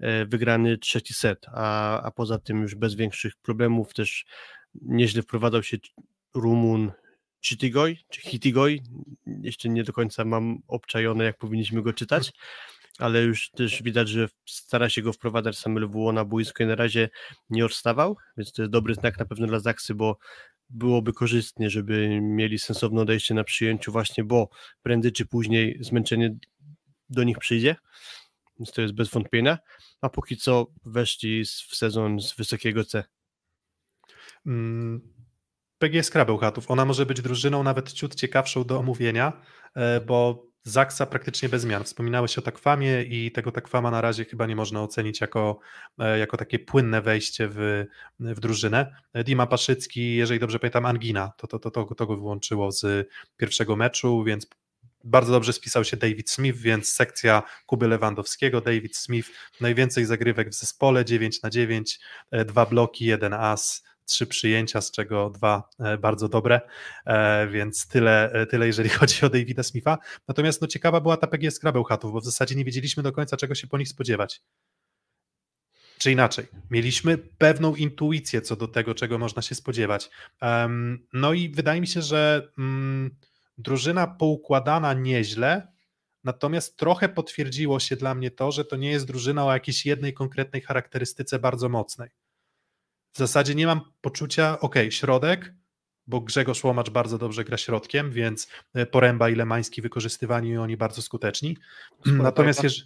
e, 0.00 0.26
wygrany 0.26 0.78
trzeci 0.78 1.14
set, 1.14 1.46
a, 1.48 2.00
a 2.02 2.10
poza 2.10 2.38
tym 2.38 2.62
już 2.62 2.74
bez 2.74 2.94
większych 2.94 3.36
problemów 3.36 3.94
też 3.94 4.24
nieźle 4.74 5.22
wprowadzał 5.22 5.62
się 5.62 5.76
Rumun 6.34 6.92
Chitigoj, 7.44 7.98
czy 8.08 8.20
Hitigoj, 8.20 8.82
jeszcze 9.26 9.68
nie 9.68 9.84
do 9.84 9.92
końca 9.92 10.24
mam 10.24 10.58
obczajone, 10.68 11.24
jak 11.24 11.38
powinniśmy 11.38 11.82
go 11.82 11.92
czytać, 11.92 12.32
ale 12.98 13.22
już 13.22 13.50
też 13.50 13.82
widać, 13.82 14.08
że 14.08 14.28
stara 14.46 14.88
się 14.88 15.02
go 15.02 15.12
wprowadzać 15.12 15.58
Samuel 15.58 15.88
WO 15.88 16.12
na 16.12 16.24
boisko 16.24 16.62
i 16.62 16.66
na 16.66 16.74
razie 16.74 17.08
nie 17.50 17.64
odstawał, 17.64 18.16
więc 18.36 18.52
to 18.52 18.62
jest 18.62 18.72
dobry 18.72 18.94
znak 18.94 19.18
na 19.18 19.24
pewno 19.24 19.46
dla 19.46 19.60
Zaksy, 19.60 19.94
bo 19.94 20.18
byłoby 20.70 21.12
korzystnie, 21.12 21.70
żeby 21.70 22.20
mieli 22.20 22.58
sensowne 22.58 23.00
odejście 23.00 23.34
na 23.34 23.44
przyjęciu 23.44 23.92
właśnie, 23.92 24.24
bo 24.24 24.48
prędzej 24.82 25.12
czy 25.12 25.26
później 25.26 25.78
zmęczenie 25.80 26.36
do 27.08 27.24
nich 27.24 27.38
przyjdzie, 27.38 27.76
więc 28.58 28.72
to 28.72 28.82
jest 28.82 28.94
bez 28.94 29.08
wątpienia, 29.08 29.58
a 30.00 30.08
póki 30.08 30.36
co 30.36 30.66
weszli 30.84 31.44
w 31.44 31.76
sezon 31.76 32.20
z 32.20 32.36
wysokiego 32.36 32.84
C. 32.84 33.04
Mm, 34.46 35.00
PGS 35.78 36.10
Krabełchatów. 36.10 36.70
Ona 36.70 36.84
może 36.84 37.06
być 37.06 37.22
drużyną 37.22 37.62
nawet 37.62 37.92
ciut 37.92 38.14
ciekawszą 38.14 38.64
do 38.64 38.78
omówienia, 38.78 39.42
e, 39.74 40.00
bo 40.00 40.46
Zaksa 40.64 41.06
praktycznie 41.06 41.48
bez 41.48 41.62
zmian. 41.62 41.84
Wspominałeś 41.84 42.38
o 42.38 42.42
takwamie 42.42 43.02
i 43.02 43.32
tego 43.32 43.52
takwama 43.52 43.90
na 43.90 44.00
razie 44.00 44.24
chyba 44.24 44.46
nie 44.46 44.56
można 44.56 44.82
ocenić 44.82 45.20
jako, 45.20 45.58
e, 45.98 46.18
jako 46.18 46.36
takie 46.36 46.58
płynne 46.58 47.02
wejście 47.02 47.48
w, 47.48 47.84
w 48.20 48.40
drużynę. 48.40 48.94
Dima 49.14 49.46
Paszycki, 49.46 50.16
jeżeli 50.16 50.40
dobrze 50.40 50.58
pamiętam, 50.58 50.86
Angina, 50.86 51.32
to, 51.36 51.46
to, 51.46 51.58
to, 51.58 51.70
to, 51.70 51.94
to 51.94 52.06
go 52.06 52.16
wyłączyło 52.16 52.72
z 52.72 53.08
pierwszego 53.36 53.76
meczu, 53.76 54.24
więc 54.24 54.46
bardzo 55.04 55.32
dobrze 55.32 55.52
spisał 55.52 55.84
się 55.84 55.96
David 55.96 56.30
Smith, 56.30 56.58
więc 56.58 56.92
sekcja 56.92 57.42
Kuby 57.66 57.88
Lewandowskiego, 57.88 58.60
David 58.60 58.96
Smith, 58.96 59.30
najwięcej 59.60 60.04
zagrywek 60.04 60.50
w 60.50 60.54
zespole, 60.54 61.04
9 61.04 61.42
na 61.42 61.50
9, 61.50 62.00
e, 62.30 62.44
dwa 62.44 62.66
bloki, 62.66 63.04
jeden 63.04 63.32
as, 63.32 63.82
trzy 64.12 64.26
przyjęcia, 64.26 64.80
z 64.80 64.90
czego 64.90 65.30
dwa 65.30 65.68
e, 65.80 65.98
bardzo 65.98 66.28
dobre, 66.28 66.60
e, 67.06 67.46
więc 67.46 67.88
tyle, 67.88 68.32
e, 68.32 68.46
tyle 68.46 68.66
jeżeli 68.66 68.88
chodzi 68.98 69.26
o 69.26 69.28
Davida 69.28 69.62
Smitha. 69.62 69.98
Natomiast 70.28 70.62
no, 70.62 70.68
ciekawa 70.68 71.00
była 71.00 71.16
ta 71.16 71.26
PGS 71.26 71.58
Krabełchatów, 71.58 72.12
bo 72.12 72.20
w 72.20 72.24
zasadzie 72.24 72.54
nie 72.54 72.64
wiedzieliśmy 72.64 73.02
do 73.02 73.12
końca, 73.12 73.36
czego 73.36 73.54
się 73.54 73.66
po 73.66 73.78
nich 73.78 73.88
spodziewać. 73.88 74.42
Czy 75.98 76.12
inaczej, 76.12 76.46
mieliśmy 76.70 77.18
pewną 77.18 77.74
intuicję 77.74 78.40
co 78.40 78.56
do 78.56 78.68
tego, 78.68 78.94
czego 78.94 79.18
można 79.18 79.42
się 79.42 79.54
spodziewać. 79.54 80.10
No 81.12 81.32
i 81.32 81.48
wydaje 81.48 81.80
mi 81.80 81.86
się, 81.86 82.02
że 82.02 82.48
mm, 82.58 83.16
drużyna 83.58 84.06
poukładana 84.06 84.94
nieźle, 84.94 85.72
natomiast 86.24 86.76
trochę 86.76 87.08
potwierdziło 87.08 87.80
się 87.80 87.96
dla 87.96 88.14
mnie 88.14 88.30
to, 88.30 88.52
że 88.52 88.64
to 88.64 88.76
nie 88.76 88.90
jest 88.90 89.06
drużyna 89.06 89.46
o 89.46 89.52
jakiejś 89.52 89.86
jednej 89.86 90.14
konkretnej 90.14 90.62
charakterystyce 90.62 91.38
bardzo 91.38 91.68
mocnej 91.68 92.10
w 93.12 93.18
zasadzie 93.18 93.54
nie 93.54 93.66
mam 93.66 93.80
poczucia, 94.00 94.60
ok, 94.60 94.74
środek, 94.90 95.54
bo 96.06 96.20
Grzegorz 96.20 96.64
Łomacz 96.64 96.90
bardzo 96.90 97.18
dobrze 97.18 97.44
gra 97.44 97.56
środkiem, 97.56 98.10
więc 98.10 98.48
e, 98.74 98.86
Poręba 98.86 99.28
i 99.28 99.34
Lemański 99.34 99.82
wykorzystywani 99.82 100.48
i 100.48 100.56
oni 100.56 100.76
bardzo 100.76 101.02
skuteczni. 101.02 101.56
Sporo 102.00 102.22
natomiast 102.22 102.62
jeż... 102.62 102.84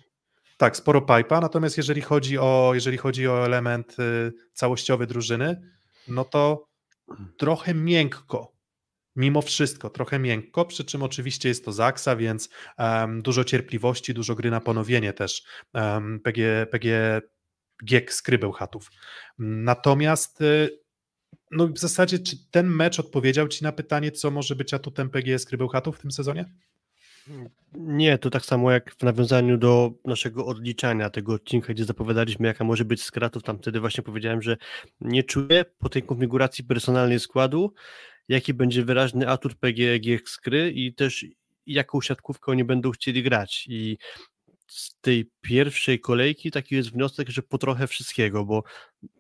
tak, 0.57 0.77
sporo 0.77 1.01
pipa, 1.01 1.41
natomiast 1.41 1.77
jeżeli 1.77 2.01
chodzi 2.01 2.39
o, 2.39 2.70
jeżeli 2.74 2.99
chodzi 2.99 3.29
o 3.29 3.45
element 3.47 3.97
y, 3.99 4.33
całościowy 4.53 5.07
drużyny, 5.07 5.62
no 6.09 6.24
to 6.24 6.68
trochę 7.37 7.74
miękko, 7.74 8.53
mimo 9.16 9.43
wszystko, 9.43 9.91
trochę 9.91 10.18
miękko, 10.18 10.64
przy 10.64 10.85
czym 10.85 11.03
oczywiście 11.03 11.49
jest 11.49 11.64
to 11.64 11.72
Zaksa, 11.72 12.16
więc 12.16 12.49
um, 12.79 13.22
dużo 13.22 13.45
cierpliwości, 13.45 14.14
dużo 14.14 14.35
gry 14.35 14.51
na 14.51 14.61
ponowienie 14.61 15.12
też. 15.12 15.43
Um, 15.74 16.20
PG, 16.20 16.66
PG 16.70 17.20
Giek 17.85 18.12
skrybeł 18.12 18.53
chatów. 18.53 18.91
Natomiast 19.39 20.41
y, 20.41 20.81
no 21.51 21.68
w 21.68 21.79
zasadzie, 21.79 22.18
czy 22.18 22.37
ten 22.51 22.66
mecz 22.66 23.01
odpowiedział 23.01 23.49
Ci 23.49 23.64
na 23.64 23.72
pytanie, 23.72 24.12
co 24.12 24.31
może 24.31 24.57
być 24.57 24.74
atutem 24.74 25.11
PGS 25.11 25.43
skrybeł 25.43 25.68
chatów 25.68 25.99
w 25.99 26.01
tym 26.01 26.11
sezonie? 26.11 26.45
Nie, 27.74 28.18
to 28.18 28.31
tak 28.31 28.45
samo 28.45 28.70
jak 28.70 28.95
w 28.95 29.03
nawiązaniu 29.03 29.59
do 29.59 29.93
naszego 30.05 30.47
odliczania 30.47 31.11
tego 31.11 31.33
odcinka, 31.33 31.72
gdzie 31.72 31.85
zapowiadaliśmy, 31.85 32.47
jaka 32.49 32.64
może 32.64 32.85
być 32.85 33.03
skratów, 33.03 33.43
tam 33.43 33.59
wtedy 33.59 33.81
właśnie 33.81 34.05
powiedziałem, 34.05 34.43
że 34.43 34.57
nie 35.01 35.24
czuję 35.24 35.64
po 35.79 35.89
tej 35.89 36.03
konfiguracji 36.03 36.64
personalnej 36.64 37.20
składu, 37.20 37.74
jaki 38.29 38.55
będzie 38.55 38.85
wyraźny 38.85 39.29
atut 39.29 39.55
PGG 39.55 40.29
skry 40.29 40.70
i 40.70 40.95
też 40.95 41.27
jaką 41.66 42.01
siatkówkę 42.01 42.53
oni 42.53 42.64
będą 42.64 42.91
chcieli 42.91 43.22
grać. 43.22 43.66
I 43.68 43.99
z 44.67 45.01
tej 45.01 45.31
pierwszej 45.41 46.01
kolejki 46.01 46.51
taki 46.51 46.75
jest 46.75 46.93
wniosek, 46.93 47.29
że 47.29 47.43
po 47.43 47.59
trochę 47.59 47.87
wszystkiego, 47.87 48.45
bo 48.45 48.62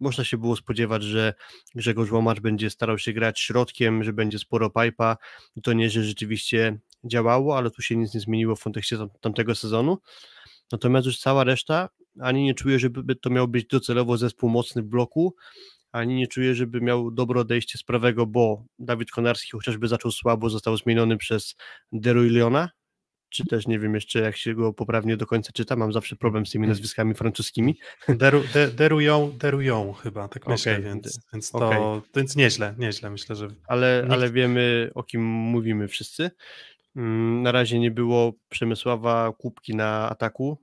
można 0.00 0.24
się 0.24 0.38
było 0.38 0.56
spodziewać, 0.56 1.02
że 1.02 1.34
Grzegorz 1.74 2.10
Łomacz 2.10 2.40
będzie 2.40 2.70
starał 2.70 2.98
się 2.98 3.12
grać 3.12 3.40
środkiem, 3.40 4.04
że 4.04 4.12
będzie 4.12 4.38
sporo 4.38 4.70
pipa 4.70 5.16
to 5.62 5.72
nie, 5.72 5.90
że 5.90 6.04
rzeczywiście 6.04 6.78
działało, 7.04 7.58
ale 7.58 7.70
tu 7.70 7.82
się 7.82 7.96
nic 7.96 8.14
nie 8.14 8.20
zmieniło 8.20 8.56
w 8.56 8.62
kontekście 8.62 8.98
tam, 8.98 9.08
tamtego 9.20 9.54
sezonu. 9.54 9.98
Natomiast 10.72 11.06
już 11.06 11.18
cała 11.18 11.44
reszta, 11.44 11.88
ani 12.20 12.44
nie 12.44 12.54
czuję, 12.54 12.78
żeby 12.78 13.16
to 13.16 13.30
miał 13.30 13.48
być 13.48 13.66
docelowo 13.66 14.16
zespół 14.16 14.50
mocny 14.50 14.82
w 14.82 14.86
bloku, 14.86 15.34
ani 15.92 16.14
nie 16.14 16.26
czuję, 16.26 16.54
żeby 16.54 16.80
miał 16.80 17.10
dobre 17.10 17.40
odejście 17.40 17.78
z 17.78 17.82
prawego, 17.82 18.26
bo 18.26 18.64
Dawid 18.78 19.10
Konarski 19.10 19.50
chociażby 19.50 19.88
zaczął 19.88 20.10
słabo, 20.10 20.50
został 20.50 20.76
zmieniony 20.76 21.16
przez 21.16 21.56
Deruiliona, 21.92 22.68
czy 22.68 22.85
też 23.48 23.66
nie 23.66 23.78
wiem 23.78 23.94
jeszcze 23.94 24.20
jak 24.20 24.36
się 24.36 24.54
go 24.54 24.72
poprawnie 24.72 25.16
do 25.16 25.26
końca 25.26 25.52
czyta, 25.52 25.76
mam 25.76 25.92
zawsze 25.92 26.16
problem 26.16 26.46
z 26.46 26.50
tymi 26.50 26.68
nazwiskami 26.68 27.14
francuskimi. 27.14 27.78
Deru, 28.08 28.42
de, 28.54 28.68
derują, 28.68 29.32
derują 29.38 29.92
chyba, 29.92 30.28
tak 30.28 30.46
myślę, 30.46 30.72
okay. 30.72 30.84
więc, 30.84 31.20
więc 31.32 31.50
to 31.50 31.58
okay. 31.58 32.10
więc 32.16 32.36
nieźle, 32.36 32.74
nieźle 32.78 33.10
myślę, 33.10 33.36
że... 33.36 33.48
Ale, 33.66 34.00
nikt... 34.02 34.12
ale 34.12 34.30
wiemy 34.30 34.90
o 34.94 35.02
kim 35.02 35.24
mówimy 35.24 35.88
wszyscy. 35.88 36.30
Mm, 36.96 37.42
na 37.42 37.52
razie 37.52 37.78
nie 37.78 37.90
było 37.90 38.32
Przemysława 38.48 39.32
Kubki 39.38 39.76
na 39.76 40.10
ataku, 40.10 40.58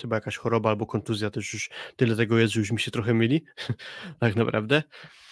chyba 0.00 0.16
jakaś 0.16 0.36
choroba 0.36 0.70
albo 0.70 0.86
kontuzja, 0.86 1.30
też 1.30 1.52
już 1.52 1.70
tyle 1.96 2.16
tego 2.16 2.38
jest, 2.38 2.52
że 2.52 2.60
już 2.60 2.72
mi 2.72 2.80
się 2.80 2.90
trochę 2.90 3.14
myli, 3.14 3.44
tak 4.20 4.36
naprawdę. 4.36 4.82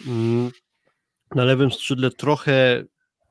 Mm, 0.06 0.50
na 1.34 1.44
lewym 1.44 1.72
skrzydle 1.72 2.10
trochę 2.10 2.84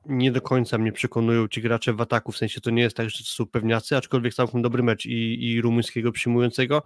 nie 0.06 0.32
do 0.32 0.40
końca 0.40 0.78
mnie 0.78 0.92
przekonują 0.92 1.48
ci 1.48 1.62
gracze 1.62 1.92
w 1.92 2.00
ataku, 2.00 2.32
w 2.32 2.38
sensie 2.38 2.60
to 2.60 2.70
nie 2.70 2.82
jest 2.82 2.96
tak, 2.96 3.10
że 3.10 3.18
to 3.18 3.24
są 3.24 3.46
pewniacy, 3.46 3.96
aczkolwiek 3.96 4.34
całkiem 4.34 4.62
dobry 4.62 4.82
mecz 4.82 5.06
i, 5.06 5.44
i 5.44 5.60
rumuńskiego 5.60 6.12
przyjmującego 6.12 6.82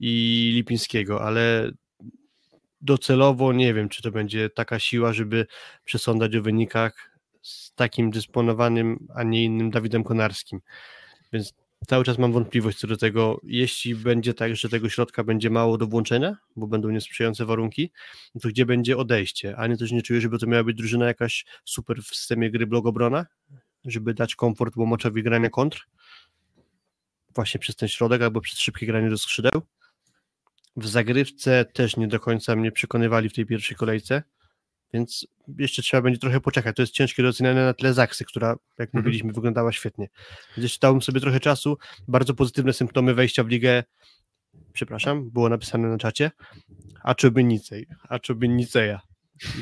i 0.00 0.52
lipińskiego, 0.54 1.22
ale 1.22 1.70
docelowo 2.80 3.52
nie 3.52 3.74
wiem, 3.74 3.88
czy 3.88 4.02
to 4.02 4.10
będzie 4.10 4.50
taka 4.50 4.78
siła, 4.78 5.12
żeby 5.12 5.46
przesądzać 5.84 6.36
o 6.36 6.42
wynikach 6.42 7.18
z 7.42 7.74
takim 7.74 8.10
dysponowanym, 8.10 9.08
a 9.14 9.22
nie 9.22 9.44
innym 9.44 9.70
Dawidem 9.70 10.04
Konarskim. 10.04 10.60
Więc 11.32 11.54
cały 11.86 12.04
czas 12.04 12.18
mam 12.18 12.32
wątpliwość 12.32 12.78
co 12.78 12.86
do 12.86 12.96
tego, 12.96 13.40
jeśli 13.42 13.94
będzie 13.94 14.34
tak, 14.34 14.56
że 14.56 14.68
tego 14.68 14.88
środka 14.88 15.24
będzie 15.24 15.50
mało 15.50 15.78
do 15.78 15.86
włączenia, 15.86 16.36
bo 16.56 16.66
będą 16.66 16.90
niesprzyjające 16.90 17.46
warunki, 17.46 17.92
no 18.34 18.40
to 18.40 18.48
gdzie 18.48 18.66
będzie 18.66 18.96
odejście? 18.96 19.56
A 19.56 19.66
nie 19.66 19.76
też 19.76 19.92
nie 19.92 20.02
czuję, 20.02 20.20
żeby 20.20 20.38
to 20.38 20.46
miała 20.46 20.64
być 20.64 20.76
drużyna 20.76 21.06
jakaś 21.06 21.44
super 21.64 22.02
w 22.02 22.06
systemie 22.06 22.50
gry 22.50 22.66
blogobrona, 22.66 23.26
żeby 23.84 24.14
dać 24.14 24.34
komfort 24.34 24.76
łomaczowi 24.76 25.22
grania 25.22 25.50
kontr, 25.50 25.88
właśnie 27.34 27.60
przez 27.60 27.76
ten 27.76 27.88
środek 27.88 28.22
albo 28.22 28.40
przez 28.40 28.58
szybkie 28.58 28.86
granie 28.86 29.10
do 29.10 29.18
skrzydeł. 29.18 29.62
W 30.76 30.86
zagrywce 30.88 31.64
też 31.64 31.96
nie 31.96 32.08
do 32.08 32.20
końca 32.20 32.56
mnie 32.56 32.72
przekonywali 32.72 33.28
w 33.28 33.34
tej 33.34 33.46
pierwszej 33.46 33.76
kolejce, 33.76 34.22
więc 34.92 35.26
jeszcze 35.58 35.82
trzeba 35.82 36.02
będzie 36.02 36.18
trochę 36.18 36.40
poczekać. 36.40 36.76
To 36.76 36.82
jest 36.82 36.92
ciężkie 36.92 37.22
do 37.22 37.28
oceniania 37.28 37.64
na 37.64 37.74
tle 37.74 37.94
Zaksy, 37.94 38.24
która, 38.24 38.48
jak 38.78 38.88
mhm. 38.88 39.04
mówiliśmy, 39.04 39.32
wyglądała 39.32 39.72
świetnie. 39.72 40.08
Więc 40.56 40.62
jeszcze 40.62 40.78
dałbym 40.80 41.02
sobie 41.02 41.20
trochę 41.20 41.40
czasu. 41.40 41.78
Bardzo 42.08 42.34
pozytywne 42.34 42.72
symptomy 42.72 43.14
wejścia 43.14 43.44
w 43.44 43.48
ligę, 43.48 43.84
przepraszam, 44.72 45.30
było 45.30 45.48
napisane 45.48 45.88
na 45.88 45.98
czacie, 45.98 46.30
Acciobenicej, 47.02 47.86
Acciobeniceja. 48.08 49.00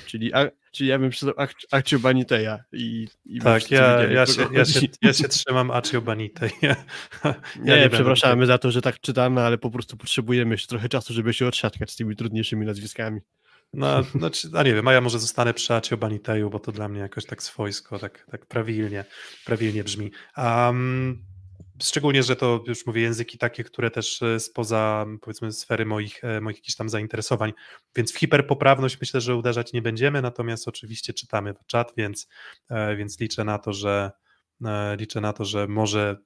Czyli, 0.06 0.34
a, 0.34 0.50
czyli 0.72 0.90
ja 0.90 0.98
bym 0.98 1.10
przeczytał 1.10 1.34
Acciobanitea. 1.70 2.58
I, 2.72 3.08
i 3.24 3.40
tak, 3.40 3.70
ja, 3.70 4.02
ja, 4.02 4.26
się, 4.26 4.48
ja, 4.52 4.64
się, 4.64 4.80
ja 5.02 5.12
się 5.12 5.28
trzymam 5.28 5.70
Acciobanitej. 5.70 6.50
Ja, 6.62 6.76
nie, 7.56 7.80
nie 7.80 7.90
przepraszamy 7.90 8.46
za 8.46 8.58
to, 8.58 8.70
że 8.70 8.82
tak 8.82 9.00
czytamy, 9.00 9.40
ale 9.40 9.58
po 9.58 9.70
prostu 9.70 9.96
potrzebujemy 9.96 10.54
jeszcze 10.54 10.68
trochę 10.68 10.88
czasu, 10.88 11.14
żeby 11.14 11.34
się 11.34 11.46
otrzatkać 11.46 11.90
z 11.90 11.96
tymi 11.96 12.16
trudniejszymi 12.16 12.66
nazwiskami. 12.66 13.20
No, 13.72 14.02
znaczy, 14.02 14.48
a 14.54 14.62
nie 14.62 14.74
wiem, 14.74 14.88
a 14.88 14.92
ja 14.92 15.00
może 15.00 15.18
zostanę 15.18 15.54
przy 15.54 15.74
Acio 15.74 15.96
Baniteju, 15.96 16.50
bo 16.50 16.60
to 16.60 16.72
dla 16.72 16.88
mnie 16.88 17.00
jakoś 17.00 17.26
tak 17.26 17.42
swojsko, 17.42 17.98
tak, 17.98 18.26
tak 18.30 18.46
prawilnie, 18.46 19.04
prawilnie 19.44 19.84
brzmi. 19.84 20.10
Um, 20.36 21.24
Szczególnie, 21.82 22.22
że 22.22 22.36
to 22.36 22.64
już 22.66 22.86
mówię 22.86 23.02
języki 23.02 23.38
takie, 23.38 23.64
które 23.64 23.90
też 23.90 24.22
e, 24.22 24.40
spoza 24.40 25.06
powiedzmy 25.20 25.52
sfery 25.52 25.86
moich, 25.86 26.24
e, 26.24 26.40
moich 26.40 26.56
jakichś 26.56 26.76
tam 26.76 26.88
zainteresowań. 26.88 27.52
Więc 27.96 28.12
w 28.12 28.18
hiperpoprawność 28.18 29.00
myślę, 29.00 29.20
że 29.20 29.36
uderzać 29.36 29.72
nie 29.72 29.82
będziemy, 29.82 30.22
natomiast 30.22 30.68
oczywiście 30.68 31.12
czytamy 31.12 31.54
czat, 31.66 31.92
więc, 31.96 32.28
e, 32.68 32.96
więc 32.96 33.20
liczę 33.20 33.44
na 33.44 33.58
to, 33.58 33.72
że 33.72 34.10
liczę 34.98 35.20
na 35.20 35.32
to, 35.32 35.44
że 35.44 35.68
może 35.68 36.16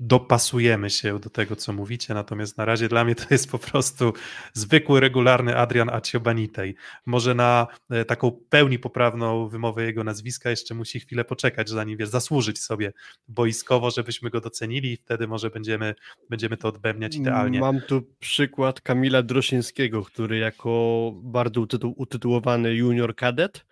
dopasujemy 0.00 0.90
się 0.90 1.18
do 1.18 1.30
tego, 1.30 1.56
co 1.56 1.72
mówicie, 1.72 2.14
natomiast 2.14 2.58
na 2.58 2.64
razie 2.64 2.88
dla 2.88 3.04
mnie 3.04 3.14
to 3.14 3.24
jest 3.30 3.50
po 3.50 3.58
prostu 3.58 4.12
zwykły, 4.52 5.00
regularny 5.00 5.56
Adrian 5.56 5.90
Aciobanitej. 5.90 6.74
Może 7.06 7.34
na 7.34 7.66
e, 7.90 8.04
taką 8.04 8.30
pełni 8.48 8.78
poprawną 8.78 9.48
wymowę 9.48 9.84
jego 9.84 10.04
nazwiska 10.04 10.50
jeszcze 10.50 10.74
musi 10.74 11.00
chwilę 11.00 11.24
poczekać, 11.24 11.68
zanim 11.68 11.98
wiesz, 11.98 12.08
zasłużyć 12.08 12.58
sobie 12.58 12.92
boiskowo, 13.28 13.90
żebyśmy 13.90 14.30
go 14.30 14.40
docenili 14.40 14.92
i 14.92 14.96
wtedy 14.96 15.28
może 15.28 15.50
będziemy, 15.50 15.94
będziemy 16.30 16.56
to 16.56 16.68
odbębniać 16.68 17.16
idealnie. 17.16 17.60
Mam 17.60 17.80
tu 17.80 18.02
przykład 18.18 18.80
Kamila 18.80 19.22
Droszyńskiego, 19.22 20.02
który 20.04 20.38
jako 20.38 21.12
bardzo 21.14 21.60
utytu 21.60 21.94
utytułowany 21.96 22.74
junior 22.74 23.14
kadet 23.14 23.66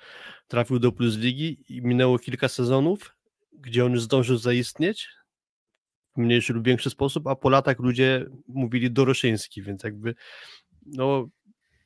trafił 0.49 0.79
do 0.79 0.93
Plus 0.93 1.17
Ligi 1.17 1.65
i 1.69 1.83
minęło 1.83 2.19
kilka 2.19 2.49
sezonów, 2.49 3.17
gdzie 3.53 3.85
on 3.85 3.93
już 3.93 4.03
zdążył 4.03 4.37
zaistnieć, 4.37 5.09
mniejszy 6.17 6.53
lub 6.53 6.65
większy 6.65 6.91
sposób, 6.91 7.27
a 7.27 7.37
po 7.37 7.51
latach 7.51 7.79
ludzie 7.79 8.27
mówili 8.49 8.91
Doroszyński, 8.91 9.63
więc 9.63 9.83
jakby 9.83 10.15
no, 10.87 11.29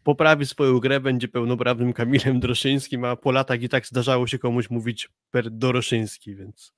poprawi 0.03 0.47
swoją 0.47 0.79
grę, 0.79 1.01
będzie 1.01 1.29
pełnoprawnym 1.29 1.93
Kamilem 1.93 2.41
Doroszyńskim, 2.41 3.05
a 3.05 3.17
po 3.17 3.33
latach 3.33 3.63
i 3.63 3.69
tak 3.69 3.87
zdarzało 3.87 4.27
się 4.27 4.39
komuś 4.39 4.71
mówić 4.71 5.09
per 5.31 5.51
Doroszyński, 5.51 6.37
więc 6.37 6.73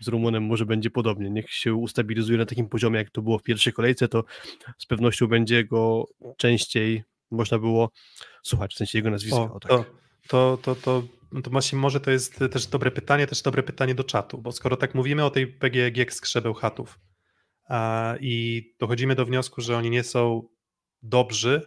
z 0.00 0.08
Rumunem 0.08 0.42
może 0.42 0.66
będzie 0.66 0.90
podobnie. 0.90 1.30
Niech 1.30 1.50
się 1.50 1.74
ustabilizuje 1.74 2.38
na 2.38 2.46
takim 2.46 2.68
poziomie, 2.68 2.98
jak 2.98 3.10
to 3.10 3.22
było 3.22 3.38
w 3.38 3.42
pierwszej 3.42 3.72
kolejce, 3.72 4.08
to 4.08 4.24
z 4.78 4.86
pewnością 4.86 5.26
będzie 5.26 5.64
go 5.64 6.04
częściej 6.36 7.04
można 7.30 7.58
było 7.58 7.90
słuchać, 8.42 8.74
w 8.74 8.76
sensie 8.76 8.98
jego 8.98 9.10
nazwiska. 9.10 9.40
O, 9.40 9.54
o 9.54 9.60
tak. 9.60 9.70
to, 9.70 9.84
to, 10.28 10.58
to, 10.62 10.74
to, 10.74 11.02
to 11.42 11.50
właśnie 11.50 11.78
może 11.78 12.00
to 12.00 12.10
jest 12.10 12.38
też 12.52 12.66
dobre 12.66 12.90
pytanie, 12.90 13.26
też 13.26 13.42
dobre 13.42 13.62
pytanie 13.62 13.94
do 13.94 14.04
czatu, 14.04 14.38
bo 14.38 14.52
skoro 14.52 14.76
tak 14.76 14.94
mówimy 14.94 15.24
o 15.24 15.30
tej 15.30 15.46
PGG 15.46 16.12
z 16.12 16.20
Krzebełchatów 16.20 16.98
i 18.20 18.62
dochodzimy 18.80 19.14
do 19.14 19.26
wniosku, 19.26 19.60
że 19.60 19.76
oni 19.76 19.90
nie 19.90 20.04
są 20.04 20.48
dobrzy 21.02 21.62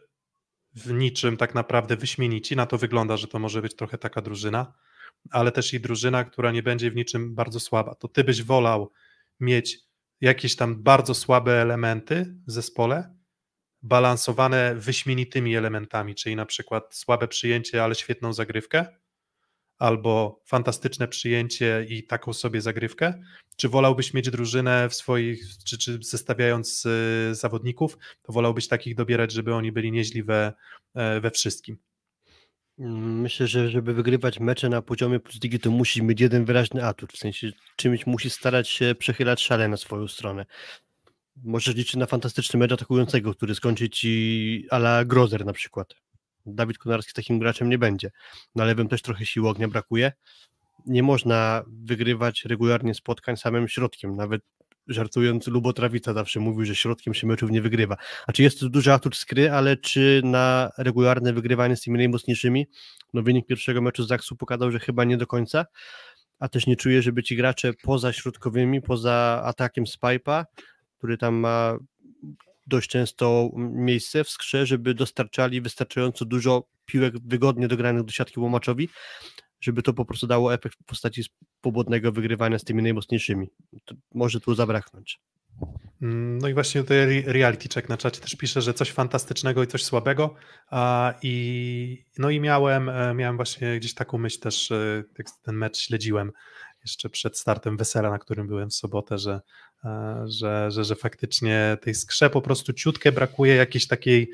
w 0.76 0.91
niczym 0.91 1.38
tak 1.38 1.55
naprawdę 1.55 1.97
wyśmienici, 1.97 2.55
na 2.55 2.65
to 2.65 2.78
wygląda, 2.78 3.18
że 3.18 3.28
to 3.28 3.39
może 3.39 3.61
być 3.61 3.76
trochę 3.76 3.97
taka 3.97 4.22
drużyna, 4.22 4.74
ale 5.32 5.51
też 5.51 5.74
i 5.74 5.80
drużyna, 5.80 6.24
która 6.24 6.51
nie 6.51 6.63
będzie 6.63 6.91
w 6.91 6.95
niczym 6.95 7.36
bardzo 7.36 7.59
słaba. 7.59 7.95
To 7.95 8.07
ty 8.07 8.24
byś 8.24 8.43
wolał 8.43 8.91
mieć 9.39 9.80
jakieś 10.22 10.55
tam 10.55 10.84
bardzo 10.84 11.13
słabe 11.13 11.61
elementy 11.61 12.36
w 12.47 12.51
zespole, 12.51 13.15
balansowane 13.82 14.76
wyśmienitymi 14.76 15.55
elementami, 15.55 16.15
czyli 16.15 16.36
na 16.36 16.45
przykład 16.45 16.95
słabe 16.95 17.28
przyjęcie, 17.28 17.84
ale 17.84 17.95
świetną 17.95 18.34
zagrywkę, 18.34 18.97
albo 19.78 20.42
fantastyczne 20.46 21.08
przyjęcie 21.08 21.86
i 21.90 22.04
taką 22.04 22.34
sobie 22.34 22.62
zagrywkę? 22.62 23.14
Czy 23.56 23.70
wolałbyś 23.70 24.14
mieć 24.14 24.30
drużynę 24.30 24.90
w 24.90 24.96
swoich, 24.96 25.46
czy, 25.66 25.78
czy 25.78 26.00
zestawiając 26.02 26.86
y, 26.86 27.36
zawodników, 27.36 27.98
to 28.22 28.34
wolałbyś 28.34 28.68
takich 28.68 28.96
dobierać, 28.96 29.32
żeby 29.32 29.54
oni 29.54 29.72
byli 29.72 29.92
nieźli 29.92 30.24
we, 30.24 30.54
e, 30.96 31.22
we 31.22 31.32
wszystkim? 31.32 31.78
Myślę, 32.78 33.48
że 33.48 33.70
żeby 33.70 33.94
wygrywać 33.94 34.40
mecze 34.40 34.70
na 34.70 34.82
poziomie 34.82 35.20
plus 35.20 35.44
ligi, 35.44 35.60
to 35.60 35.72
musi 35.72 36.04
mieć 36.04 36.22
jeden 36.22 36.46
wyraźny 36.46 36.86
atut, 36.86 37.14
w 37.14 37.18
sensie 37.18 37.52
czymś 37.76 38.08
musi 38.08 38.30
starać 38.30 38.70
się 38.70 38.96
przechylać 39.00 39.42
szale 39.42 39.68
na 39.68 39.78
swoją 39.78 40.08
stronę. 40.08 40.46
Możesz 41.44 41.76
liczyć 41.76 41.96
na 41.96 42.06
fantastyczny 42.06 42.60
mecz 42.60 42.72
atakującego, 42.72 43.34
który 43.34 43.56
skończy 43.56 43.90
ci 43.90 44.66
ala 44.70 45.06
Grozer 45.06 45.46
na 45.46 45.54
przykład. 45.54 45.96
Dawid 46.48 46.78
Konarski 46.78 47.14
takim 47.14 47.39
graczem 47.39 47.70
nie 47.70 47.78
będzie. 47.78 48.12
Na 48.56 48.66
lewym 48.66 48.88
też 48.88 49.02
trochę 49.02 49.26
siły 49.26 49.50
ognia 49.50 49.68
brakuje. 49.68 50.12
Nie 50.86 51.04
można 51.04 51.64
wygrywać 51.68 52.45
regularnie 52.45 52.93
spotkań 52.93 53.38
samym 53.38 53.68
środkiem. 53.68 54.16
Nawet 54.16 54.41
żartując, 54.88 55.48
Lubotrawica 55.48 56.14
zawsze 56.14 56.39
mówił, 56.39 56.66
że 56.66 56.76
środkiem 56.76 57.14
się 57.14 57.28
meczów 57.28 57.52
nie 57.52 57.62
wygrywa. 57.62 57.98
A 58.28 58.34
czy 58.34 58.43
jest 58.43 58.60
to 58.60 58.70
duży 58.70 58.93
atut 58.93 59.16
skry, 59.16 59.52
ale 59.52 59.78
czy 59.78 60.22
na 60.24 60.72
regularne 60.78 61.34
wygrywanie 61.34 61.76
z 61.76 61.82
tymi 61.82 61.98
najmocniejszymi? 61.98 62.68
No 63.14 63.22
wynik 63.22 63.48
pierwszego 63.48 63.82
meczu 63.82 64.04
z 64.04 64.08
Zaksu 64.08 64.36
pokazał, 64.36 64.72
że 64.72 64.80
chyba 64.80 65.04
nie 65.04 65.18
do 65.18 65.28
końca. 65.28 65.66
A 66.39 66.50
też 66.50 66.68
nie 66.68 66.76
czuję, 66.76 67.02
żeby 67.02 67.24
ci 67.24 67.36
gracze 67.36 67.74
poza 67.84 68.14
środkowymi, 68.14 68.82
poza 68.82 69.41
atakiem 69.45 69.88
z 69.88 69.98
pipa, 69.98 70.45
który 70.98 71.18
tam 71.18 71.36
ma 71.36 71.78
dość 72.68 72.89
często 72.89 73.49
miejsce 73.55 74.24
w 74.24 74.30
skrze, 74.30 74.65
żeby 74.65 74.93
dostarczali 74.93 75.61
wystarczająco 75.61 76.26
dużo 76.26 76.63
piłek 76.86 77.13
wygodnie 77.20 77.68
dogranych 77.68 78.03
do 78.03 78.11
siatki 78.11 78.39
łomaczowi, 78.39 78.89
żeby 79.61 79.82
to 79.82 79.93
po 79.93 80.05
prostu 80.05 80.28
dało 80.28 80.53
efekt 80.53 80.78
w 80.82 80.86
postaci 80.86 81.24
swobodnego 81.59 82.11
wygrywania 82.11 82.59
z 82.59 82.63
tymi 82.63 82.84
najmocniejszymi. 82.84 83.49
To 83.86 83.95
może 84.13 84.39
tu 84.39 84.55
zabraknąć. 84.55 85.20
Mm, 86.01 86.38
no 86.38 86.47
i 86.47 86.53
właśnie 86.53 86.82
tutaj 86.82 87.24
reality 87.28 87.70
check 87.74 87.89
na 87.89 87.97
czacie 87.97 88.22
też 88.22 88.36
pisze, 88.36 88.61
że 88.61 88.74
coś 88.74 88.91
fantastycznego 88.91 89.63
i 89.63 89.68
coś 89.68 89.84
słabego. 89.84 90.36
I, 91.24 92.05
no 92.18 92.30
i 92.30 92.39
miałem, 92.39 92.89
e, 92.89 93.13
miałem 93.13 93.36
właśnie 93.36 93.80
gdzieś 93.80 93.93
taką 93.93 94.18
myśl 94.18 94.39
też, 94.39 94.72
e, 94.72 95.03
jak 95.18 95.28
ten 95.43 95.55
mecz 95.55 95.78
śledziłem 95.78 96.32
jeszcze 96.88 97.10
przed 97.10 97.38
startem 97.38 97.78
wesela, 97.78 98.10
na 98.10 98.20
którym 98.20 98.48
byłem 98.48 98.70
w 98.70 98.76
sobotę, 98.76 99.18
że, 99.18 99.42
e, 99.86 100.24
że, 100.28 100.72
że, 100.72 100.84
że 100.84 100.96
faktycznie 100.96 101.78
tej 101.82 101.96
skrze 101.96 102.30
po 102.30 102.42
prostu 102.42 102.74
ciutkę 102.74 103.12
brakuje 103.12 103.56
jakiejś 103.56 103.88
takiej 103.88 104.32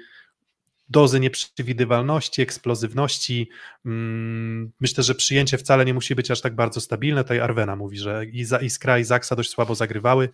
dozy 0.89 1.19
nieprzewidywalności, 1.19 2.41
eksplozywności. 2.41 3.49
Mm, 3.85 4.71
myślę, 4.79 5.03
że 5.03 5.15
przyjęcie 5.15 5.57
wcale 5.57 5.85
nie 5.85 5.93
musi 5.93 6.15
być 6.15 6.31
aż 6.31 6.41
tak 6.41 6.55
bardzo 6.55 6.81
stabilne. 6.81 7.23
Tutaj 7.23 7.39
Arwena 7.39 7.75
mówi, 7.75 7.97
że 7.97 8.25
i 8.25 8.45
Iskra 8.61 8.99
i 8.99 9.03
Zaksa 9.03 9.35
dość 9.35 9.49
słabo 9.49 9.75
zagrywały 9.75 10.29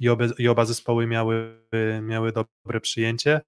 i, 0.00 0.08
i 0.38 0.48
oba 0.48 0.64
zespoły 0.64 1.06
miały, 1.06 1.62
miały 2.02 2.32
dobre 2.32 2.80
przyjęcie 2.80 3.40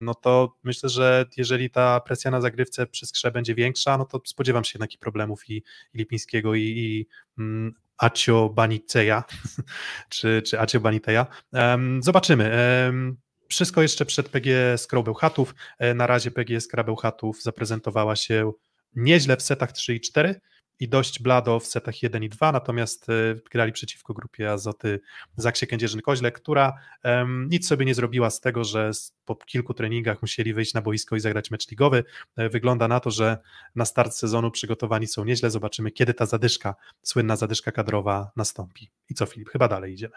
no 0.00 0.14
to 0.14 0.56
myślę, 0.62 0.88
że 0.88 1.26
jeżeli 1.36 1.70
ta 1.70 2.00
presja 2.00 2.30
na 2.30 2.40
zagrywce 2.40 2.86
przy 2.86 3.06
skrze 3.06 3.30
będzie 3.30 3.54
większa, 3.54 3.98
no 3.98 4.04
to 4.04 4.20
spodziewam 4.24 4.64
się 4.64 4.72
jednak 4.74 4.90
problemów 5.00 5.50
i, 5.50 5.56
i 5.94 5.98
Lipińskiego 5.98 6.54
i, 6.54 6.62
i 6.62 7.06
mm, 7.38 7.74
Acio 7.98 8.48
Baniceja, 8.48 9.24
czy, 10.08 10.42
czy 10.42 10.60
Acio 10.60 10.80
Baniteja. 10.80 11.26
Um, 11.52 12.02
zobaczymy. 12.02 12.50
Um, 12.86 13.16
wszystko 13.48 13.82
jeszcze 13.82 14.06
przed 14.06 14.28
PG 14.28 14.78
Skrabełchatów. 14.78 15.54
E, 15.78 15.94
na 15.94 16.06
razie 16.06 16.30
PG 16.30 16.60
Skrabełchatów 16.60 17.42
zaprezentowała 17.42 18.16
się 18.16 18.52
nieźle 18.96 19.36
w 19.36 19.42
setach 19.42 19.72
3 19.72 19.94
i 19.94 20.00
4 20.00 20.40
i 20.80 20.88
dość 20.88 21.22
blado 21.22 21.60
w 21.60 21.66
setach 21.66 22.02
1 22.02 22.22
i 22.22 22.28
2, 22.28 22.52
natomiast 22.52 23.08
e, 23.08 23.12
grali 23.50 23.72
przeciwko 23.72 24.14
grupie 24.14 24.52
Azoty 24.52 25.00
Zaksie 25.36 25.66
Kędzierzyn-Koźle, 25.66 26.32
która 26.32 26.74
um, 27.04 27.48
nic 27.50 27.68
sobie 27.68 27.86
nie 27.86 27.94
zrobiła 27.94 28.30
z 28.30 28.40
tego, 28.40 28.64
że 28.64 28.90
po 29.24 29.34
kilku 29.34 29.74
treningach 29.74 30.22
musieli 30.22 30.54
wyjść 30.54 30.74
na 30.74 30.82
boisko 30.82 31.16
i 31.16 31.20
zagrać 31.20 31.50
mecz 31.50 31.70
ligowy. 31.70 32.04
E, 32.36 32.48
wygląda 32.48 32.88
na 32.88 33.00
to, 33.00 33.10
że 33.10 33.38
na 33.74 33.84
start 33.84 34.14
sezonu 34.14 34.50
przygotowani 34.50 35.06
są 35.06 35.24
nieźle. 35.24 35.50
Zobaczymy, 35.50 35.90
kiedy 35.90 36.14
ta 36.14 36.26
zadyszka, 36.26 36.74
słynna 37.02 37.36
zadyszka 37.36 37.72
kadrowa 37.72 38.30
nastąpi. 38.36 38.90
I 39.08 39.14
co 39.14 39.26
Filip, 39.26 39.48
chyba 39.48 39.68
dalej 39.68 39.92
idziemy. 39.92 40.14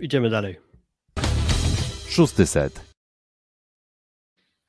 Idziemy 0.00 0.30
dalej. 0.30 0.60
Szósty 2.08 2.46
set. 2.46 2.93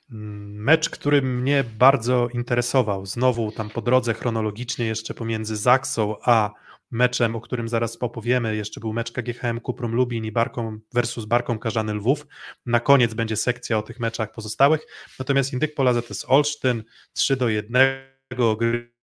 Mecz, 0.10 0.90
który 0.90 1.22
mnie 1.22 1.64
bardzo 1.78 2.28
interesował, 2.34 3.06
znowu 3.06 3.52
tam 3.52 3.70
po 3.70 3.82
drodze 3.82 4.14
chronologicznie 4.14 4.86
jeszcze 4.86 5.14
pomiędzy 5.14 5.56
Zaksą 5.56 6.16
a 6.22 6.52
meczem, 6.92 7.36
o 7.36 7.42
którym 7.42 7.70
zaraz 7.70 7.98
opowiemy, 7.98 8.56
jeszcze 8.56 8.80
był 8.80 8.94
mecz 8.94 9.12
KGHM 9.12 9.60
Kuprum 9.60 9.96
Lubin 9.96 10.26
i 10.26 10.32
Barką 10.32 10.80
versus 10.94 11.26
Barką 11.26 11.60
Karzany 11.60 11.94
Lwów. 11.94 12.28
Na 12.66 12.80
koniec 12.80 13.14
będzie 13.14 13.36
sekcja 13.36 13.78
o 13.78 13.82
tych 13.82 14.00
meczach 14.00 14.32
pozostałych. 14.32 14.86
Natomiast 15.20 15.54
Indyk 15.54 15.76
Pola 15.76 15.94
ZS 15.94 16.26
Olsztyn 16.28 16.84
3 17.14 17.36
do 17.36 17.50
1 17.50 17.72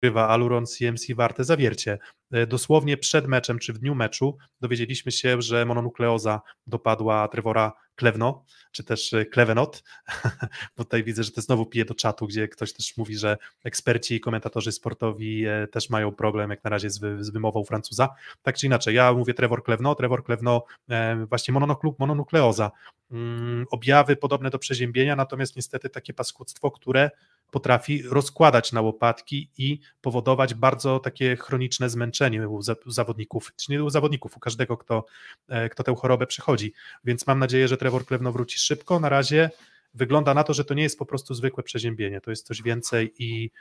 grywa 0.01 0.27
Aluron 0.27 0.65
CMC 0.65 1.15
Warte 1.15 1.43
Zawiercie. 1.43 1.97
E, 2.31 2.47
dosłownie 2.47 2.97
przed 2.97 3.27
meczem, 3.27 3.59
czy 3.59 3.73
w 3.73 3.77
dniu 3.77 3.95
meczu 3.95 4.37
dowiedzieliśmy 4.61 5.11
się, 5.11 5.41
że 5.41 5.65
mononukleoza 5.65 6.41
dopadła 6.67 7.27
Trevora 7.27 7.73
Klewno, 7.95 8.45
czy 8.71 8.83
też 8.83 9.15
Klevenot, 9.31 9.83
bo 10.77 10.83
tutaj 10.83 11.03
widzę, 11.03 11.23
że 11.23 11.31
to 11.31 11.41
znowu 11.41 11.65
pije 11.65 11.85
do 11.85 11.95
czatu, 11.95 12.27
gdzie 12.27 12.47
ktoś 12.47 12.73
też 12.73 12.97
mówi, 12.97 13.17
że 13.17 13.37
eksperci 13.63 14.15
i 14.15 14.19
komentatorzy 14.19 14.71
sportowi 14.71 15.45
e, 15.45 15.67
też 15.67 15.89
mają 15.89 16.11
problem 16.11 16.49
jak 16.49 16.63
na 16.63 16.69
razie 16.69 16.89
z, 16.89 16.97
wy, 16.97 17.23
z 17.23 17.29
wymową 17.29 17.63
Francuza. 17.63 18.09
Tak 18.41 18.57
czy 18.57 18.65
inaczej, 18.65 18.95
ja 18.95 19.13
mówię 19.13 19.33
Trevor 19.33 19.63
Klewno, 19.63 19.95
Trevor 19.95 20.23
Klewno 20.23 20.63
e, 20.89 21.25
właśnie 21.25 21.53
mononukleoza, 21.99 22.71
mm, 23.11 23.65
objawy 23.71 24.15
podobne 24.15 24.49
do 24.49 24.59
przeziębienia, 24.59 25.15
natomiast 25.15 25.55
niestety 25.55 25.89
takie 25.89 26.13
paskudztwo, 26.13 26.71
które 26.71 27.11
potrafi 27.51 28.01
rozkładać 28.01 28.71
na 28.71 28.81
łopatki 28.81 29.49
i 29.57 29.79
powodować 30.01 30.53
bardzo 30.53 30.99
takie 30.99 31.35
chroniczne 31.35 31.89
zmęczenie 31.89 32.49
u 32.49 32.61
zawodników, 32.85 33.51
czy 33.55 33.71
nie 33.71 33.83
u 33.83 33.89
zawodników, 33.89 34.37
u 34.37 34.39
każdego, 34.39 34.77
kto, 34.77 35.05
e, 35.47 35.69
kto 35.69 35.83
tę 35.83 35.95
chorobę 35.95 36.27
przechodzi. 36.27 36.73
Więc 37.03 37.27
mam 37.27 37.39
nadzieję, 37.39 37.67
że 37.67 37.77
Trevor 37.77 38.05
Klewno 38.05 38.31
wróci 38.31 38.59
szybko. 38.59 38.99
Na 38.99 39.09
razie 39.09 39.49
wygląda 39.93 40.33
na 40.33 40.43
to, 40.43 40.53
że 40.53 40.65
to 40.65 40.73
nie 40.73 40.83
jest 40.83 40.99
po 40.99 41.05
prostu 41.05 41.33
zwykłe 41.33 41.63
przeziębienie, 41.63 42.21
to 42.21 42.29
jest 42.29 42.47
coś 42.47 42.61
więcej 42.61 43.13
i 43.19 43.51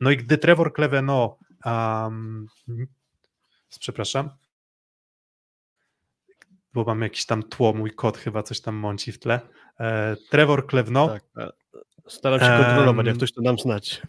no 0.00 0.10
i 0.10 0.16
gdy 0.16 0.38
Trevor 0.38 0.72
Kleweno 0.72 1.38
um, 1.64 2.46
przepraszam, 3.78 4.30
bo 6.74 6.84
mam 6.84 7.02
jakiś 7.02 7.26
tam 7.26 7.42
tło, 7.42 7.72
mój 7.72 7.90
kot 7.90 8.18
chyba 8.18 8.42
coś 8.42 8.60
tam 8.60 8.74
mąci 8.74 9.12
w 9.12 9.18
tle. 9.18 9.40
E, 9.80 10.16
Trevor 10.30 10.66
Klewno. 10.66 11.08
Tak, 11.08 11.24
staram 12.08 12.40
się 12.40 12.64
kontrolować, 12.64 13.06
jak 13.06 13.16
ktoś 13.16 13.32
to 13.32 13.42
nam 13.42 13.58
znać. 13.58 14.02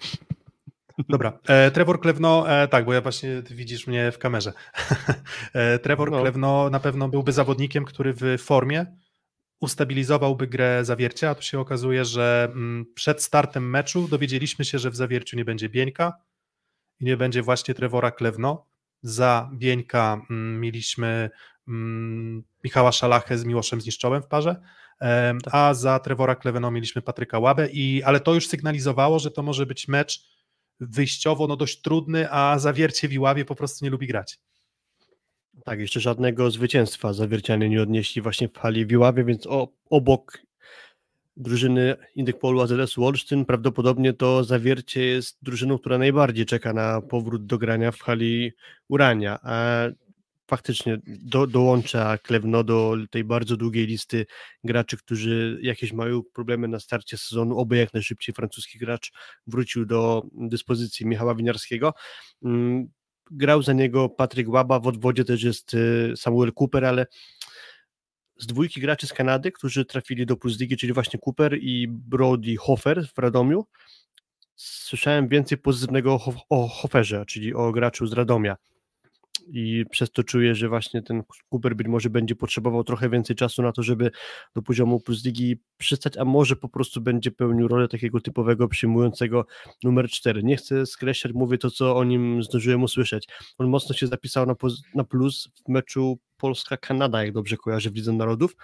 Dobra, 1.10 1.40
e, 1.48 1.72
Trevor 1.72 2.00
Klewno, 2.00 2.50
e, 2.50 2.68
tak, 2.68 2.86
bo 2.86 2.94
ja 2.94 3.02
właśnie 3.02 3.42
widzisz 3.52 3.88
mnie 3.88 4.12
w 4.12 4.20
kamerze. 4.20 4.54
e, 5.54 5.80
Trevor 5.80 6.12
no. 6.12 6.22
Klewno 6.22 6.70
na 6.70 6.80
pewno 6.80 7.10
byłby 7.10 7.32
zawodnikiem, 7.32 7.86
który 7.86 8.14
w 8.14 8.38
formie 8.40 8.86
ustabilizowałby 9.60 10.48
grę 10.48 10.86
zawiercia, 10.86 11.30
a 11.30 11.36
tu 11.36 11.42
się 11.42 11.60
okazuje, 11.60 12.06
że 12.06 12.48
mm, 12.52 12.86
przed 12.96 13.24
startem 13.24 13.70
meczu 13.70 14.08
dowiedzieliśmy 14.08 14.66
się, 14.66 14.80
że 14.80 14.90
w 14.90 14.96
zawierciu 14.96 15.38
nie 15.38 15.46
będzie 15.46 15.70
Bieńka 15.70 16.14
i 17.00 17.06
nie 17.06 17.18
będzie 17.18 17.42
właśnie 17.42 17.74
Trevora 17.74 18.12
Klewno. 18.12 18.66
Za 19.02 19.50
Bieńka 19.54 20.22
mm, 20.30 20.62
mieliśmy 20.62 21.30
mm, 21.68 22.44
Michała 22.64 22.92
Szalachę 22.92 23.38
z 23.38 23.46
Miłoszem 23.46 23.82
Zniszczołem 23.82 24.22
w 24.22 24.28
parze. 24.28 24.62
A 25.52 25.74
za 25.74 26.00
Trevora 26.00 26.36
Kleweno 26.36 26.72
mieliśmy 26.72 27.02
Patryka 27.02 27.40
Łabę, 27.40 27.70
i, 27.72 28.04
ale 28.04 28.20
to 28.20 28.34
już 28.34 28.48
sygnalizowało, 28.48 29.20
że 29.20 29.32
to 29.32 29.44
może 29.44 29.66
być 29.66 29.88
mecz 29.88 30.36
wyjściowo 30.80 31.48
no 31.48 31.56
dość 31.56 31.82
trudny, 31.82 32.32
a 32.32 32.60
zawiercie 32.60 33.08
w 33.08 33.14
Iławie 33.14 33.46
po 33.46 33.56
prostu 33.56 33.86
nie 33.86 33.92
lubi 33.92 34.08
grać. 34.08 34.40
Tak, 35.66 35.80
jeszcze 35.80 36.00
żadnego 36.00 36.52
zwycięstwa 36.52 37.14
zawiercianie 37.14 37.70
nie 37.70 37.82
odnieśli 37.82 38.22
właśnie 38.22 38.50
w 38.50 38.58
hali 38.58 38.86
w 38.86 38.92
Iławie, 38.92 39.24
więc 39.24 39.48
o, 39.48 39.68
obok 39.90 40.40
drużyny 41.38 41.96
Indykpolu 42.16 42.62
AZS 42.62 42.96
Wolsztyn 42.96 43.46
prawdopodobnie 43.46 44.14
to 44.14 44.44
zawiercie 44.44 45.06
jest 45.06 45.38
drużyną, 45.42 45.78
która 45.78 45.98
najbardziej 45.98 46.46
czeka 46.46 46.74
na 46.74 47.02
powrót 47.02 47.46
do 47.46 47.58
grania 47.58 47.92
w 47.92 48.02
hali 48.02 48.52
Urania, 48.88 49.40
a 49.44 49.84
faktycznie 50.48 50.98
do, 51.06 51.48
dołącza 51.48 52.18
Klewno 52.18 52.64
do 52.64 52.96
tej 53.10 53.24
bardzo 53.24 53.58
długiej 53.58 53.88
listy 53.88 54.26
graczy, 54.64 54.98
którzy 54.98 55.60
jakieś 55.62 55.94
mają 55.94 56.22
problemy 56.34 56.68
na 56.68 56.80
starcie 56.80 57.18
sezonu, 57.18 57.58
oby 57.58 57.78
jak 57.78 57.94
najszybciej 57.94 58.36
francuski 58.36 58.80
gracz 58.80 59.12
wrócił 59.48 59.86
do 59.86 60.24
dyspozycji 60.34 61.06
Michała 61.06 61.36
Winiarskiego. 61.36 61.94
Mm, 62.44 62.88
grał 63.32 63.64
za 63.64 63.74
niego 63.74 64.10
Patryk 64.10 64.50
Łaba, 64.50 64.80
w 64.80 64.88
odwodzie 64.88 65.26
też 65.26 65.44
jest 65.44 65.74
y, 65.74 66.14
Samuel 66.16 66.52
Cooper, 66.56 66.86
ale 66.86 67.06
z 68.38 68.48
dwójki 68.48 68.82
graczy 68.82 69.08
z 69.08 69.14
Kanady, 69.14 69.52
którzy 69.52 69.86
trafili 69.86 70.26
do 70.26 70.38
Plus 70.38 70.60
Ligi, 70.60 70.78
czyli 70.78 70.94
właśnie 70.94 71.20
Cooper 71.20 71.58
i 71.62 71.88
Brody 71.90 72.56
Hofer 72.58 73.08
w 73.16 73.18
Radomiu, 73.18 73.66
słyszałem 74.56 75.28
więcej 75.28 75.58
pozytywnego 75.58 76.20
o 76.50 76.68
Hoferze, 76.68 77.26
czyli 77.26 77.54
o 77.54 77.72
graczu 77.72 78.08
z 78.08 78.14
Radomia 78.14 78.56
i 79.48 79.86
przez 79.90 80.12
to 80.12 80.24
czuję, 80.24 80.56
że 80.56 80.70
właśnie 80.70 81.02
ten 81.02 81.24
Cooper 81.50 81.76
być 81.76 81.88
może 81.88 82.10
będzie 82.10 82.36
potrzebował 82.36 82.84
trochę 82.84 83.10
więcej 83.10 83.36
czasu 83.36 83.62
na 83.62 83.72
to, 83.72 83.84
żeby 83.84 84.12
do 84.56 84.62
poziomu 84.62 85.00
Plus 85.00 85.26
Ligi 85.26 85.60
przystać, 85.78 86.18
a 86.18 86.26
może 86.26 86.56
po 86.56 86.70
prostu 86.70 87.02
będzie 87.02 87.32
pełnił 87.32 87.68
rolę 87.68 87.88
takiego 87.88 88.22
typowego 88.22 88.68
przyjmującego 88.68 89.46
numer 89.84 90.10
4. 90.10 90.44
Nie 90.44 90.58
chcę 90.58 90.86
skreślać, 90.86 91.34
mówię 91.34 91.58
to, 91.58 91.72
co 91.72 91.98
o 91.98 92.04
nim 92.04 92.44
zdążyłem 92.44 92.84
usłyszeć. 92.84 93.28
On 93.58 93.68
mocno 93.68 93.96
się 93.96 94.08
zapisał 94.08 94.46
na, 94.46 94.56
na 94.96 95.04
plus 95.04 95.50
w 95.66 95.70
meczu 95.70 96.20
Polska-Kanada, 96.38 97.24
jak 97.24 97.34
dobrze 97.34 97.58
kojarzę 97.58 97.90
w 97.90 97.96
Lidze 97.96 98.14
Narodów, 98.14 98.56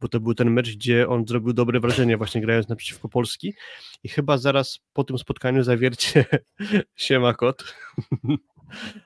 bo 0.00 0.08
to 0.08 0.20
był 0.20 0.34
ten 0.34 0.50
mecz, 0.50 0.76
gdzie 0.76 1.08
on 1.08 1.26
zrobił 1.26 1.52
dobre 1.52 1.80
wrażenie 1.80 2.16
właśnie 2.16 2.40
grając 2.40 2.68
naprzeciwko 2.68 3.08
Polski 3.08 3.54
i 4.02 4.08
chyba 4.08 4.38
zaraz 4.38 4.80
po 4.92 5.04
tym 5.04 5.18
spotkaniu 5.18 5.62
zawiercie 5.62 6.24
siema 6.96 7.34
kot 7.34 7.74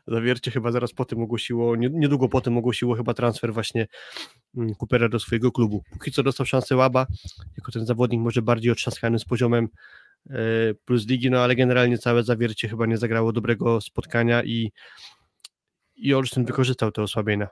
Zawiercie 0.07 0.51
chyba 0.51 0.73
zaraz 0.73 0.93
po 0.93 1.05
tym 1.05 1.23
ogłosiło, 1.23 1.77
niedługo 1.77 2.29
po 2.29 2.41
tym 2.41 2.57
ogłosiło 2.57 2.95
chyba 2.95 3.15
transfer 3.15 3.53
właśnie 3.53 3.87
mm, 4.57 4.75
Coopera 4.75 5.09
do 5.09 5.21
swojego 5.21 5.53
klubu. 5.53 5.83
Póki 5.91 6.13
co 6.13 6.23
dostał 6.23 6.47
szansę 6.47 6.77
Łaba, 6.77 7.07
jako 7.57 7.73
ten 7.73 7.87
zawodnik 7.87 8.21
może 8.21 8.43
bardziej 8.43 8.73
otrzaskany 8.73 9.19
z 9.19 9.25
poziomem 9.25 9.69
e, 10.31 10.39
plus 10.85 11.07
ligi, 11.07 11.31
no 11.31 11.41
ale 11.41 11.57
generalnie 11.57 11.99
całe 11.99 12.23
zawiercie 12.23 12.69
chyba 12.69 12.87
nie 12.87 12.99
zagrało 12.99 13.33
dobrego 13.33 13.81
spotkania 13.81 14.43
i, 14.43 14.73
i 15.97 16.15
Olsztyn 16.15 16.45
wykorzystał 16.45 16.93
te 16.93 17.03
osłabienia. 17.03 17.49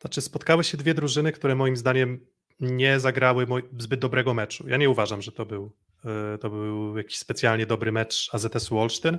Znaczy 0.00 0.20
spotkały 0.20 0.64
się 0.64 0.76
dwie 0.76 0.94
drużyny, 0.94 1.32
które 1.32 1.54
moim 1.54 1.76
zdaniem 1.76 2.26
nie 2.60 3.00
zagrały 3.00 3.46
zbyt 3.78 4.00
dobrego 4.00 4.34
meczu. 4.34 4.68
Ja 4.68 4.76
nie 4.76 4.90
uważam, 4.90 5.22
że 5.22 5.32
to 5.32 5.46
był, 5.46 5.72
e, 6.04 6.38
to 6.38 6.50
był 6.50 6.96
jakiś 6.96 7.18
specjalnie 7.18 7.66
dobry 7.66 7.92
mecz 7.92 8.30
AZS-u 8.32 8.78
Olsztyn 8.78 9.18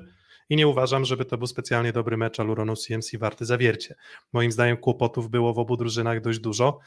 i 0.51 0.55
nie 0.55 0.67
uważam, 0.67 1.05
żeby 1.05 1.25
to 1.25 1.37
był 1.37 1.47
specjalnie 1.47 1.93
dobry 1.93 2.17
mecz 2.17 2.39
Aluronu 2.39 2.75
CMC 2.75 3.17
warty 3.17 3.45
zawiercie. 3.45 3.95
Moim 4.33 4.51
zdaniem 4.51 4.77
kłopotów 4.77 5.29
było 5.29 5.53
w 5.53 5.59
obu 5.59 5.77
drużynach 5.77 6.21
dość 6.21 6.39
dużo 6.39 6.79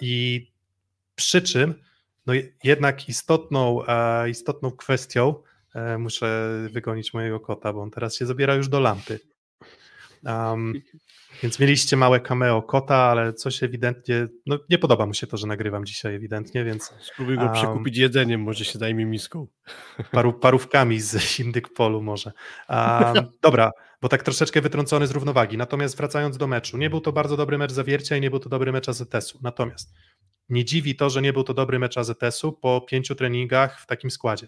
i 0.00 0.46
przy 1.14 1.42
czym 1.42 1.74
no 2.26 2.32
jednak 2.64 3.08
istotną, 3.08 3.80
istotną 4.28 4.70
kwestią 4.70 5.34
e, 5.74 5.98
muszę 5.98 6.50
wygonić 6.70 7.14
mojego 7.14 7.40
kota, 7.40 7.72
bo 7.72 7.82
on 7.82 7.90
teraz 7.90 8.16
się 8.16 8.26
zabiera 8.26 8.54
już 8.54 8.68
do 8.68 8.80
lampy. 8.80 9.20
Um, 10.24 10.82
więc 11.42 11.58
mieliście 11.58 11.96
małe 11.96 12.20
cameo 12.20 12.62
kota, 12.62 12.96
ale 12.96 13.32
coś 13.32 13.62
ewidentnie, 13.62 14.28
no 14.46 14.58
nie 14.70 14.78
podoba 14.78 15.06
mu 15.06 15.14
się 15.14 15.26
to, 15.26 15.36
że 15.36 15.46
nagrywam 15.46 15.86
dzisiaj 15.86 16.14
ewidentnie, 16.14 16.64
więc... 16.64 16.94
Spróbuj 17.00 17.36
go 17.36 17.44
um, 17.44 17.52
przekupić 17.52 17.96
jedzeniem, 17.96 18.40
może 18.42 18.64
się 18.64 18.78
zajmie 18.78 19.06
miską. 19.06 19.46
Paru, 20.12 20.32
parówkami 20.32 21.00
z 21.00 21.40
Indyk 21.40 21.74
Polu 21.74 22.02
może. 22.02 22.32
Um, 22.68 23.26
dobra, 23.42 23.70
bo 24.02 24.08
tak 24.08 24.22
troszeczkę 24.22 24.60
wytrącony 24.60 25.06
z 25.06 25.10
równowagi. 25.10 25.56
Natomiast 25.56 25.96
wracając 25.96 26.36
do 26.36 26.46
meczu, 26.46 26.78
nie 26.78 26.90
był 26.90 27.00
to 27.00 27.12
bardzo 27.12 27.36
dobry 27.36 27.58
mecz 27.58 27.72
zawiercia 27.72 28.16
i 28.16 28.20
nie 28.20 28.30
był 28.30 28.38
to 28.38 28.48
dobry 28.48 28.72
mecz 28.72 28.88
AZS-u. 28.88 29.38
Natomiast 29.42 29.94
nie 30.48 30.64
dziwi 30.64 30.96
to, 30.96 31.10
że 31.10 31.22
nie 31.22 31.32
był 31.32 31.44
to 31.44 31.54
dobry 31.54 31.78
mecz 31.78 31.98
AZS-u 31.98 32.52
po 32.52 32.80
pięciu 32.80 33.14
treningach 33.14 33.80
w 33.80 33.86
takim 33.86 34.10
składzie. 34.10 34.46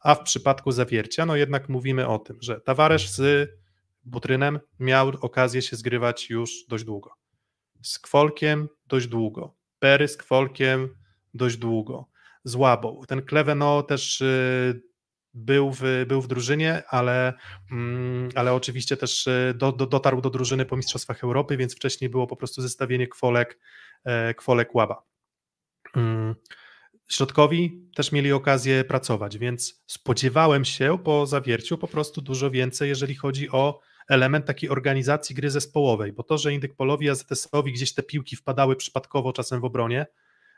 A 0.00 0.14
w 0.14 0.22
przypadku 0.22 0.72
zawiercia, 0.72 1.26
no 1.26 1.36
jednak 1.36 1.68
mówimy 1.68 2.08
o 2.08 2.18
tym, 2.18 2.36
że 2.40 2.60
Tavares 2.60 3.14
z 3.14 3.50
Butrynem 4.04 4.60
miał 4.78 5.08
okazję 5.20 5.62
się 5.62 5.76
zgrywać 5.76 6.30
już 6.30 6.66
dość 6.68 6.84
długo. 6.84 7.10
Z 7.82 7.98
Kwolkiem 7.98 8.68
dość 8.86 9.06
długo. 9.06 9.54
Pery 9.78 10.08
z 10.08 10.16
Kwolkiem 10.16 10.94
dość 11.34 11.56
długo. 11.56 12.08
Z 12.44 12.54
Łabą. 12.54 13.00
Ten 13.08 13.22
Kleveno 13.22 13.82
też 13.82 14.20
y, 14.20 14.82
był 15.34 15.72
w, 15.72 15.82
był 16.06 16.22
w 16.22 16.28
drużynie, 16.28 16.82
ale, 16.88 17.32
mm, 17.72 18.28
ale 18.34 18.54
oczywiście 18.54 18.96
też 18.96 19.26
y, 19.26 19.54
do, 19.56 19.72
do, 19.72 19.86
dotarł 19.86 20.20
do 20.20 20.30
drużyny 20.30 20.66
po 20.66 20.76
Mistrzostwach 20.76 21.24
Europy, 21.24 21.56
więc 21.56 21.74
wcześniej 21.74 22.10
było 22.10 22.26
po 22.26 22.36
prostu 22.36 22.62
zestawienie 22.62 23.08
Kwolek, 23.08 23.58
e, 24.04 24.34
Kwolek 24.34 24.74
Łaba. 24.74 25.02
Mm. 25.96 26.34
Środkowi 27.08 27.88
też 27.94 28.12
mieli 28.12 28.32
okazję 28.32 28.84
pracować, 28.84 29.38
więc 29.38 29.82
spodziewałem 29.86 30.64
się 30.64 30.98
po 31.04 31.26
zawierciu 31.26 31.78
po 31.78 31.88
prostu 31.88 32.22
dużo 32.22 32.50
więcej, 32.50 32.88
jeżeli 32.88 33.14
chodzi 33.14 33.50
o 33.50 33.80
element 34.08 34.46
takiej 34.46 34.70
organizacji 34.70 35.34
gry 35.34 35.50
zespołowej, 35.50 36.12
bo 36.12 36.22
to, 36.22 36.38
że 36.38 36.52
Indyk 36.52 36.74
Polowi, 36.74 37.10
AZS-owi 37.10 37.72
gdzieś 37.72 37.94
te 37.94 38.02
piłki 38.02 38.36
wpadały 38.36 38.76
przypadkowo 38.76 39.32
czasem 39.32 39.60
w 39.60 39.64
obronie, 39.64 40.06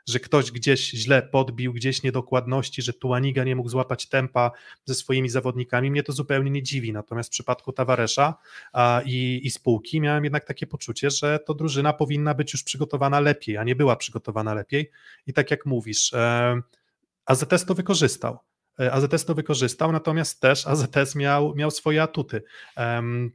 że 0.07 0.19
ktoś 0.19 0.51
gdzieś 0.51 0.89
źle 0.89 1.21
podbił, 1.21 1.73
gdzieś 1.73 2.03
niedokładności, 2.03 2.81
że 2.81 2.93
Tuaniga 2.93 3.43
nie 3.43 3.55
mógł 3.55 3.69
złapać 3.69 4.09
tempa 4.09 4.51
ze 4.85 4.95
swoimi 4.95 5.29
zawodnikami, 5.29 5.91
mnie 5.91 6.03
to 6.03 6.11
zupełnie 6.11 6.51
nie 6.51 6.63
dziwi. 6.63 6.93
Natomiast 6.93 7.29
w 7.29 7.31
przypadku 7.31 7.73
Tawaresza 7.73 8.35
a, 8.73 9.01
i, 9.05 9.41
i 9.43 9.51
spółki 9.51 10.01
miałem 10.01 10.23
jednak 10.23 10.45
takie 10.45 10.67
poczucie, 10.67 11.09
że 11.09 11.39
to 11.39 11.53
drużyna 11.53 11.93
powinna 11.93 12.33
być 12.33 12.53
już 12.53 12.63
przygotowana 12.63 13.19
lepiej, 13.19 13.57
a 13.57 13.63
nie 13.63 13.75
była 13.75 13.95
przygotowana 13.95 14.53
lepiej. 14.53 14.91
I 15.27 15.33
tak 15.33 15.51
jak 15.51 15.65
mówisz, 15.65 16.13
e, 16.13 16.61
AZS 17.25 17.65
to 17.65 17.75
wykorzystał. 17.75 18.39
E, 18.79 18.91
AZS 18.91 19.25
to 19.25 19.35
wykorzystał, 19.35 19.91
natomiast 19.91 20.39
też 20.39 20.67
AZS 20.67 21.15
miał, 21.15 21.55
miał 21.55 21.71
swoje 21.71 22.03
atuty. 22.03 22.43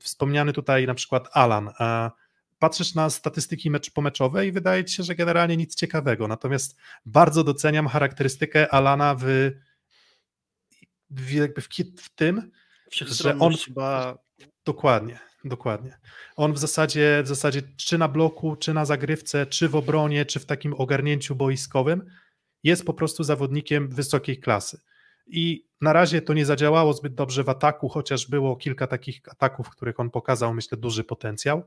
Wspomniany 0.01 0.53
tutaj 0.53 0.87
na 0.87 0.95
przykład 0.95 1.29
Alan. 1.33 1.71
E, 1.81 2.11
patrzysz 2.59 2.95
na 2.95 3.11
statystyki 3.11 3.71
mecz 3.71 3.91
pomeczowe 3.91 4.47
i 4.47 4.53
wydaje 4.53 4.85
ci 4.85 4.95
się, 4.95 5.03
że 5.03 5.15
generalnie 5.15 5.57
nic 5.57 5.75
ciekawego. 5.75 6.29
Natomiast 6.29 6.77
bardzo 7.07 7.45
doceniam 7.45 7.89
charakterystykę 7.89 8.75
Alana 8.75 9.15
w, 9.19 9.51
w, 11.11 11.33
jakby 11.33 11.61
w, 11.61 11.69
w 11.97 12.09
tym, 12.15 12.51
że 12.93 13.39
on 13.39 13.55
chyba. 13.57 14.19
Dokładnie, 14.65 15.19
dokładnie. 15.45 15.99
On 16.37 16.53
w 16.53 16.59
zasadzie, 16.59 17.23
w 17.25 17.29
zasadzie 17.29 17.63
czy 17.77 17.99
na 17.99 18.09
bloku, 18.09 18.57
czy 18.57 18.75
na 18.75 18.85
zagrywce, 18.85 19.47
czy 19.47 19.69
w 19.69 19.77
obronie, 19.77 20.27
czy 20.27 20.41
w 20.41 20.47
takim 20.47 20.75
ogarnięciu 20.75 21.35
boiskowym 21.35 22.11
jest 22.63 22.85
po 22.85 22.95
prostu 22.95 23.25
zawodnikiem 23.25 23.89
wysokiej 23.89 24.41
klasy. 24.41 24.81
I 25.31 25.67
na 25.81 25.93
razie 25.93 26.23
to 26.23 26.35
nie 26.35 26.47
zadziałało 26.47 26.93
zbyt 26.93 27.15
dobrze 27.15 27.45
w 27.45 27.49
ataku, 27.49 27.89
chociaż 27.89 28.27
było 28.27 28.57
kilka 28.57 28.87
takich 28.87 29.21
ataków, 29.29 29.67
w 29.67 29.71
których 29.71 30.01
on 30.01 30.11
pokazał, 30.11 30.55
myślę, 30.55 30.79
duży 30.79 31.05
potencjał. 31.05 31.63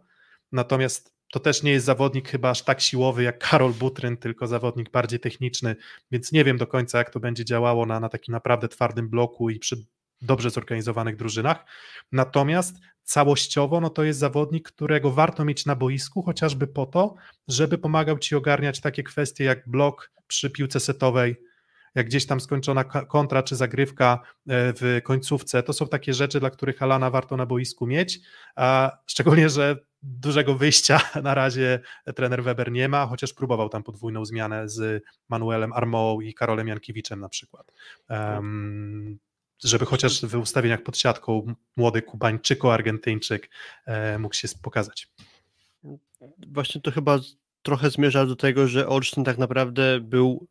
Natomiast 0.52 1.14
to 1.32 1.40
też 1.40 1.64
nie 1.64 1.72
jest 1.72 1.86
zawodnik 1.86 2.30
chyba 2.30 2.50
aż 2.50 2.62
tak 2.62 2.82
siłowy 2.82 3.24
jak 3.24 3.50
Karol 3.50 3.74
Butryn, 3.74 4.18
tylko 4.18 4.48
zawodnik 4.48 4.92
bardziej 4.92 5.20
techniczny, 5.20 5.76
więc 6.12 6.32
nie 6.32 6.44
wiem 6.44 6.58
do 6.58 6.68
końca, 6.68 6.98
jak 6.98 7.10
to 7.10 7.20
będzie 7.20 7.46
działało 7.46 7.86
na, 7.86 8.00
na 8.00 8.10
takim 8.10 8.32
naprawdę 8.32 8.68
twardym 8.68 9.10
bloku 9.10 9.50
i 9.50 9.60
przy 9.60 9.86
dobrze 10.22 10.50
zorganizowanych 10.50 11.16
drużynach. 11.16 11.66
Natomiast 12.12 12.76
całościowo 13.04 13.82
no 13.82 13.90
to 13.90 14.04
jest 14.04 14.20
zawodnik, 14.20 14.68
którego 14.68 15.12
warto 15.12 15.46
mieć 15.46 15.66
na 15.66 15.76
boisku, 15.76 16.22
chociażby 16.22 16.68
po 16.68 16.86
to, 16.86 17.16
żeby 17.48 17.78
pomagał 17.78 18.20
ci 18.20 18.36
ogarniać 18.36 18.82
takie 18.82 19.04
kwestie 19.04 19.44
jak 19.44 19.70
blok 19.70 20.12
przy 20.28 20.50
piłce 20.50 20.80
setowej, 20.80 21.36
jak 21.96 22.06
gdzieś 22.06 22.26
tam 22.26 22.40
skończona 22.40 22.84
kontra 22.84 23.44
czy 23.44 23.56
zagrywka 23.56 24.20
e, 24.24 24.24
w 24.48 25.02
końcówce, 25.04 25.64
to 25.64 25.74
są 25.74 25.88
takie 25.88 26.14
rzeczy, 26.14 26.40
dla 26.40 26.50
których 26.50 26.84
Alana 26.84 27.10
warto 27.10 27.38
na 27.38 27.46
boisku 27.46 27.88
mieć, 27.88 28.20
a 28.56 28.98
szczególnie, 29.08 29.50
że 29.50 29.78
dużego 30.04 30.56
wyjścia 30.56 31.02
na 31.24 31.34
razie 31.34 31.80
trener 32.16 32.44
Weber 32.44 32.72
nie 32.72 32.90
ma, 32.90 33.08
chociaż 33.08 33.34
próbował 33.34 33.70
tam 33.70 33.84
podwójną 33.84 34.26
zmianę 34.26 34.70
z 34.70 35.04
Manuelem 35.30 35.74
Armoą 35.74 36.22
i 36.22 36.34
Karolem 36.34 36.68
Jankiewiczem 36.68 37.20
na 37.20 37.30
przykład. 37.30 37.72
Um, 38.10 39.20
żeby 39.64 39.86
chociaż 39.86 40.26
w 40.26 40.36
ustawieniach 40.36 40.84
pod 40.84 40.98
siatką 40.98 41.54
młody 41.76 42.02
Kubańczyko-Argentyńczyk 42.02 43.50
e, 43.86 44.20
mógł 44.20 44.36
się 44.36 44.48
pokazać. 44.62 45.08
Właśnie 46.48 46.82
to 46.82 46.92
chyba 46.92 47.20
trochę 47.62 47.90
zmierza 47.90 48.26
do 48.26 48.36
tego, 48.36 48.68
że 48.68 48.88
Olsztyn 48.88 49.24
tak 49.24 49.38
naprawdę 49.38 50.00
był 50.00 50.48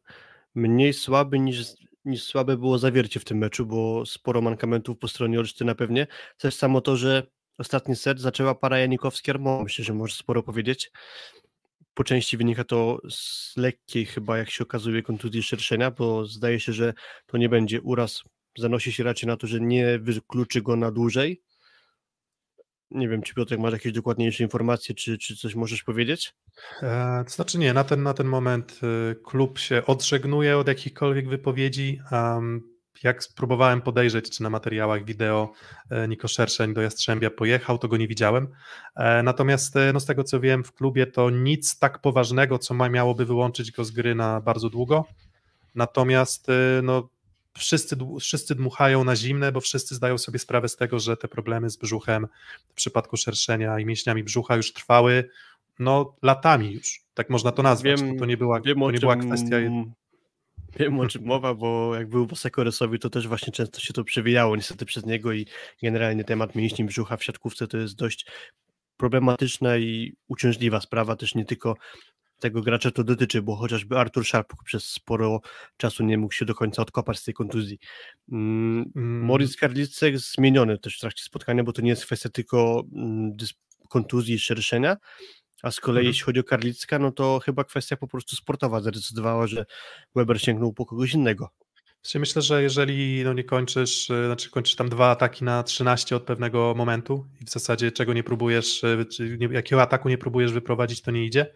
mniej 0.55 0.93
słaby 0.93 1.39
niż, 1.39 1.65
niż 2.05 2.23
słabe 2.23 2.57
było 2.57 2.79
zawiercie 2.79 3.21
w 3.21 3.25
tym 3.25 3.39
meczu, 3.39 3.67
bo 3.67 4.07
sporo 4.07 4.41
mankamentów 4.41 4.99
po 4.99 5.09
stronie 5.09 5.39
Olsztyna 5.39 5.75
pewnie. 5.75 6.07
Też 6.39 6.55
samo 6.55 6.81
to, 6.81 6.97
że 6.97 7.27
ostatni 7.59 7.97
set 7.97 8.21
zaczęła 8.21 8.55
para 8.55 8.77
Janikowski-Armo, 8.77 9.63
myślę, 9.63 9.85
że 9.85 9.95
może 9.95 10.15
sporo 10.15 10.43
powiedzieć. 10.43 10.91
Po 11.95 12.05
części 12.05 12.37
wynika 12.37 12.65
to 12.65 12.99
z 13.11 13.53
lekkiej 13.57 14.07
chyba, 14.07 14.39
jak 14.39 14.51
się 14.51 14.65
okazuje, 14.65 15.03
kontuzji 15.03 15.43
szerszenia, 15.43 15.91
bo 15.91 16.27
zdaje 16.27 16.61
się, 16.61 16.73
że 16.73 16.95
to 17.27 17.39
nie 17.39 17.49
będzie 17.49 17.83
uraz. 17.83 18.23
Zanosi 18.59 18.93
się 18.93 19.05
raczej 19.05 19.27
na 19.27 19.37
to, 19.37 19.47
że 19.47 19.61
nie 19.61 19.99
wykluczy 19.99 20.63
go 20.63 20.77
na 20.77 20.91
dłużej. 20.91 21.43
Nie 22.95 23.09
wiem, 23.09 23.23
czy 23.23 23.35
Piotrek 23.35 23.61
masz 23.61 23.73
jakieś 23.73 23.93
dokładniejsze 23.93 24.43
informacje, 24.43 24.95
czy, 24.95 25.19
czy 25.19 25.37
coś 25.37 25.55
możesz 25.55 25.83
powiedzieć? 25.83 26.35
E, 26.83 27.25
to 27.25 27.31
znaczy 27.31 27.59
nie, 27.59 27.73
na 27.73 27.85
ten, 27.85 28.03
na 28.03 28.15
ten 28.15 28.27
moment 28.27 28.81
y, 29.13 29.15
klub 29.15 29.59
się 29.59 29.87
odżegnuje 29.87 30.59
od 30.59 30.69
jakichkolwiek 30.69 31.29
wypowiedzi. 31.29 32.01
Jak 33.03 33.25
spróbowałem 33.25 33.83
podejrzeć, 33.83 34.31
czy 34.31 34.43
na 34.43 34.51
materiałach 34.51 35.05
wideo 35.05 35.53
e, 35.91 36.09
Niko 36.09 36.29
Szerszeń 36.29 36.75
do 36.75 36.83
Jastrzębia 36.83 37.31
pojechał, 37.31 37.79
to 37.79 37.89
go 37.89 37.97
nie 37.97 38.09
widziałem. 38.09 38.49
E, 38.97 39.23
natomiast 39.23 39.75
no 39.93 40.01
z 40.01 40.07
tego 40.07 40.25
co 40.25 40.41
wiem 40.41 40.65
w 40.65 40.73
klubie 40.73 41.07
to 41.07 41.31
nic 41.31 41.79
tak 41.79 42.01
poważnego, 42.01 42.59
co 42.59 42.75
miałoby 42.75 43.25
wyłączyć 43.25 43.73
go 43.73 43.85
z 43.85 43.91
gry 43.91 44.15
na 44.15 44.41
bardzo 44.41 44.71
długo. 44.71 45.05
Natomiast 45.75 46.47
no, 46.83 47.09
wszyscy, 47.59 47.97
wszyscy 48.21 48.55
dmuchają 48.55 49.05
na 49.05 49.17
zimne, 49.17 49.53
bo 49.53 49.61
wszyscy 49.61 49.95
zdają 49.95 50.19
sobie 50.19 50.39
sprawę 50.39 50.69
z 50.69 50.77
tego, 50.77 50.99
że 50.99 51.17
te 51.17 51.29
problemy 51.29 51.71
z 51.71 51.77
brzuchem 51.77 52.27
w 52.69 52.75
przypadku 52.75 53.17
szerszenia 53.17 53.79
i 53.79 53.85
mięśniami 53.87 54.25
brzucha 54.25 54.57
już 54.57 54.73
trwały 54.73 55.29
no 55.79 56.17
latami 56.23 56.73
już, 56.73 57.01
tak 57.15 57.31
można 57.31 57.53
to 57.53 57.63
nazwać. 57.63 58.01
Wiem, 58.01 58.19
to 58.19 58.27
nie 58.27 58.37
była, 58.37 58.61
wiem, 58.61 58.81
to 58.81 58.91
nie 58.91 58.99
była 58.99 59.17
kwestia... 59.17 59.57
Wiem 60.79 61.01
o 61.01 61.07
czym 61.07 61.25
mowa, 61.25 61.55
bo 61.55 61.95
jak 61.95 62.09
był 62.09 62.27
Bosekoresowi, 62.27 62.99
to 62.99 63.11
też 63.11 63.29
właśnie 63.29 63.53
często 63.53 63.81
się 63.81 63.93
to 63.93 64.05
przewijało 64.05 64.57
niestety 64.57 64.85
przez 64.85 65.07
niego 65.07 65.33
i 65.33 65.47
generalnie 65.83 66.25
temat 66.25 66.55
mięśni 66.55 66.85
brzucha 66.85 67.17
w 67.17 67.25
siatkówce 67.25 67.69
to 67.69 67.77
jest 67.79 67.97
dość 67.97 68.27
problematyczna 68.97 69.77
i 69.77 70.17
uciążliwa 70.29 70.81
sprawa, 70.81 71.17
też 71.17 71.35
nie 71.35 71.45
tylko 71.45 71.77
tego 72.43 72.63
gracza 72.63 72.91
to 72.91 73.05
dotyczy, 73.05 73.43
bo 73.43 73.57
chociażby 73.57 73.99
Artur 73.99 74.27
Szarpuk 74.27 74.65
przez 74.65 74.85
sporo 74.85 75.41
czasu 75.77 76.05
nie 76.05 76.19
mógł 76.19 76.35
się 76.35 76.45
do 76.45 76.55
końca 76.55 76.83
odkopać 76.83 77.19
z 77.19 77.25
tej 77.25 77.35
kontuzji. 77.35 77.79
Mm, 78.33 78.93
mm. 78.97 79.21
Moritz 79.21 79.57
Karlicek 79.57 80.19
zmieniony 80.19 80.79
też 80.79 80.97
w 80.97 81.01
trakcie 81.01 81.25
spotkania, 81.25 81.65
bo 81.65 81.73
to 81.73 81.83
nie 81.83 81.91
jest 81.91 82.07
kwestia 82.07 82.29
tylko 82.29 82.85
mm, 82.95 83.37
kontuzji 83.89 84.35
i 84.35 84.39
szerszenia, 84.39 84.97
a 85.63 85.71
z 85.71 85.81
kolei 85.81 86.01
mhm. 86.01 86.07
jeśli 86.07 86.25
chodzi 86.25 86.41
o 86.41 86.45
Karlicka, 86.45 86.99
no 86.99 87.13
to 87.13 87.41
chyba 87.45 87.65
kwestia 87.65 87.97
po 87.97 88.09
prostu 88.09 88.37
sportowa 88.37 88.81
zadecydowała, 88.81 89.47
że 89.47 89.67
Weber 90.15 90.43
sięgnął 90.43 90.73
po 90.73 90.87
kogoś 90.87 91.15
innego. 91.15 91.51
Myślę, 92.15 92.43
że 92.43 92.63
jeżeli 92.63 93.25
no 93.25 93.33
nie 93.33 93.45
kończysz, 93.45 94.11
y, 94.11 94.27
znaczy 94.27 94.51
kończysz 94.51 94.77
tam 94.77 94.89
dwa 94.89 95.11
ataki 95.11 95.45
na 95.45 95.63
13 95.63 96.17
od 96.17 96.23
pewnego 96.23 96.75
momentu 96.77 97.27
i 97.41 97.45
w 97.45 97.51
zasadzie 97.51 97.93
czego 97.93 98.13
nie 98.13 98.23
próbujesz, 98.23 98.85
y, 98.85 99.07
jakiego 99.51 99.83
ataku 99.83 100.09
nie 100.09 100.19
próbujesz 100.19 100.53
wyprowadzić, 100.53 101.03
to 101.03 101.11
nie 101.11 101.25
idzie, 101.25 101.53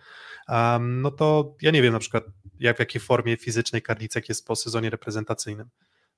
um, 0.49 1.03
no 1.03 1.11
to 1.11 1.57
ja 1.62 1.70
nie 1.70 1.82
wiem 1.82 1.92
na 1.92 1.99
przykład 1.99 2.24
jak, 2.59 2.76
w 2.76 2.80
jakiej 2.80 3.01
formie 3.01 3.36
fizycznej 3.36 3.82
Karlicek 3.82 4.28
jest 4.28 4.47
po 4.47 4.57
sezonie 4.57 4.90
reprezentacyjnym. 4.90 5.68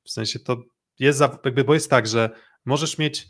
W 0.05 0.11
sensie 0.11 0.39
to 0.39 0.63
jest, 0.99 1.21
jakby, 1.21 1.65
bo 1.65 1.75
jest 1.75 1.91
tak, 1.91 2.07
że 2.07 2.31
możesz 2.65 2.99
mieć 2.99 3.29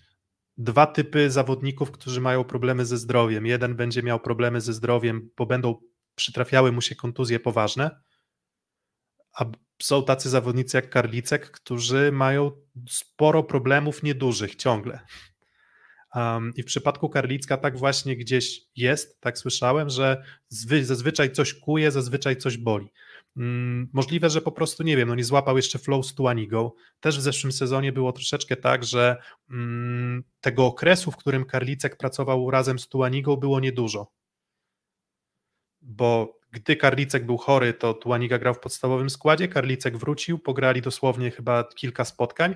dwa 0.57 0.87
typy 0.87 1.31
zawodników, 1.31 1.91
którzy 1.91 2.21
mają 2.21 2.45
problemy 2.45 2.87
ze 2.87 2.99
zdrowiem. 2.99 3.47
Jeden 3.47 3.77
będzie 3.77 4.03
miał 4.03 4.21
problemy 4.21 4.61
ze 4.61 4.73
zdrowiem, 4.73 5.31
bo 5.37 5.47
będą 5.47 5.81
przytrafiały 6.15 6.73
mu 6.73 6.81
się 6.81 6.95
kontuzje 6.95 7.41
poważne, 7.41 8.01
a 9.39 9.45
są 9.83 10.05
tacy 10.05 10.31
zawodnicy 10.31 10.77
jak 10.77 10.91
Karlicek, 10.91 11.51
którzy 11.51 12.13
mają 12.13 12.51
sporo 12.89 13.43
problemów 13.43 14.03
niedużych 14.03 14.57
ciągle. 14.57 15.01
Um, 16.15 16.53
I 16.57 16.63
w 16.63 16.67
przypadku 16.67 17.09
Karlicka 17.09 17.57
tak 17.57 17.79
właśnie 17.79 18.17
gdzieś 18.17 18.61
jest, 18.77 19.21
tak 19.21 19.39
słyszałem, 19.39 19.91
że 19.91 20.23
zazwyczaj 20.83 21.33
coś 21.33 21.55
kuje, 21.55 21.91
zazwyczaj 21.91 22.37
coś 22.37 22.57
boli. 22.57 22.89
Um, 23.37 23.89
możliwe, 23.93 24.31
że 24.31 24.41
po 24.41 24.53
prostu 24.53 24.83
nie 24.83 24.97
wiem, 24.97 25.09
no 25.09 25.15
nie 25.15 25.25
złapał 25.25 25.57
jeszcze 25.57 25.79
flow 25.79 26.07
z 26.07 26.15
Tuanigą. 26.15 26.71
Też 27.01 27.19
w 27.19 27.23
zeszłym 27.23 27.53
sezonie 27.53 27.93
było 27.93 28.13
troszeczkę 28.13 28.57
tak, 28.57 28.85
że 28.85 29.17
um, 29.51 30.25
tego 30.41 30.67
okresu, 30.67 31.11
w 31.11 31.17
którym 31.17 31.45
Karlicek 31.45 31.97
pracował 31.97 32.51
razem 32.51 32.79
z 32.79 32.89
Tuanigą, 32.89 33.37
było 33.37 33.61
niedużo. 33.61 34.13
Bo 35.81 36.39
gdy 36.51 36.77
Karlicek 36.77 37.27
był 37.27 37.37
chory, 37.37 37.75
to 37.75 37.95
Tuaniga 37.95 38.39
grał 38.39 38.55
w 38.55 38.61
podstawowym 38.61 39.11
składzie, 39.11 39.49
Karlicek 39.49 39.97
wrócił, 39.97 40.39
pograli 40.39 40.83
dosłownie 40.83 41.31
chyba 41.31 41.65
kilka 41.65 42.05
spotkań 42.05 42.55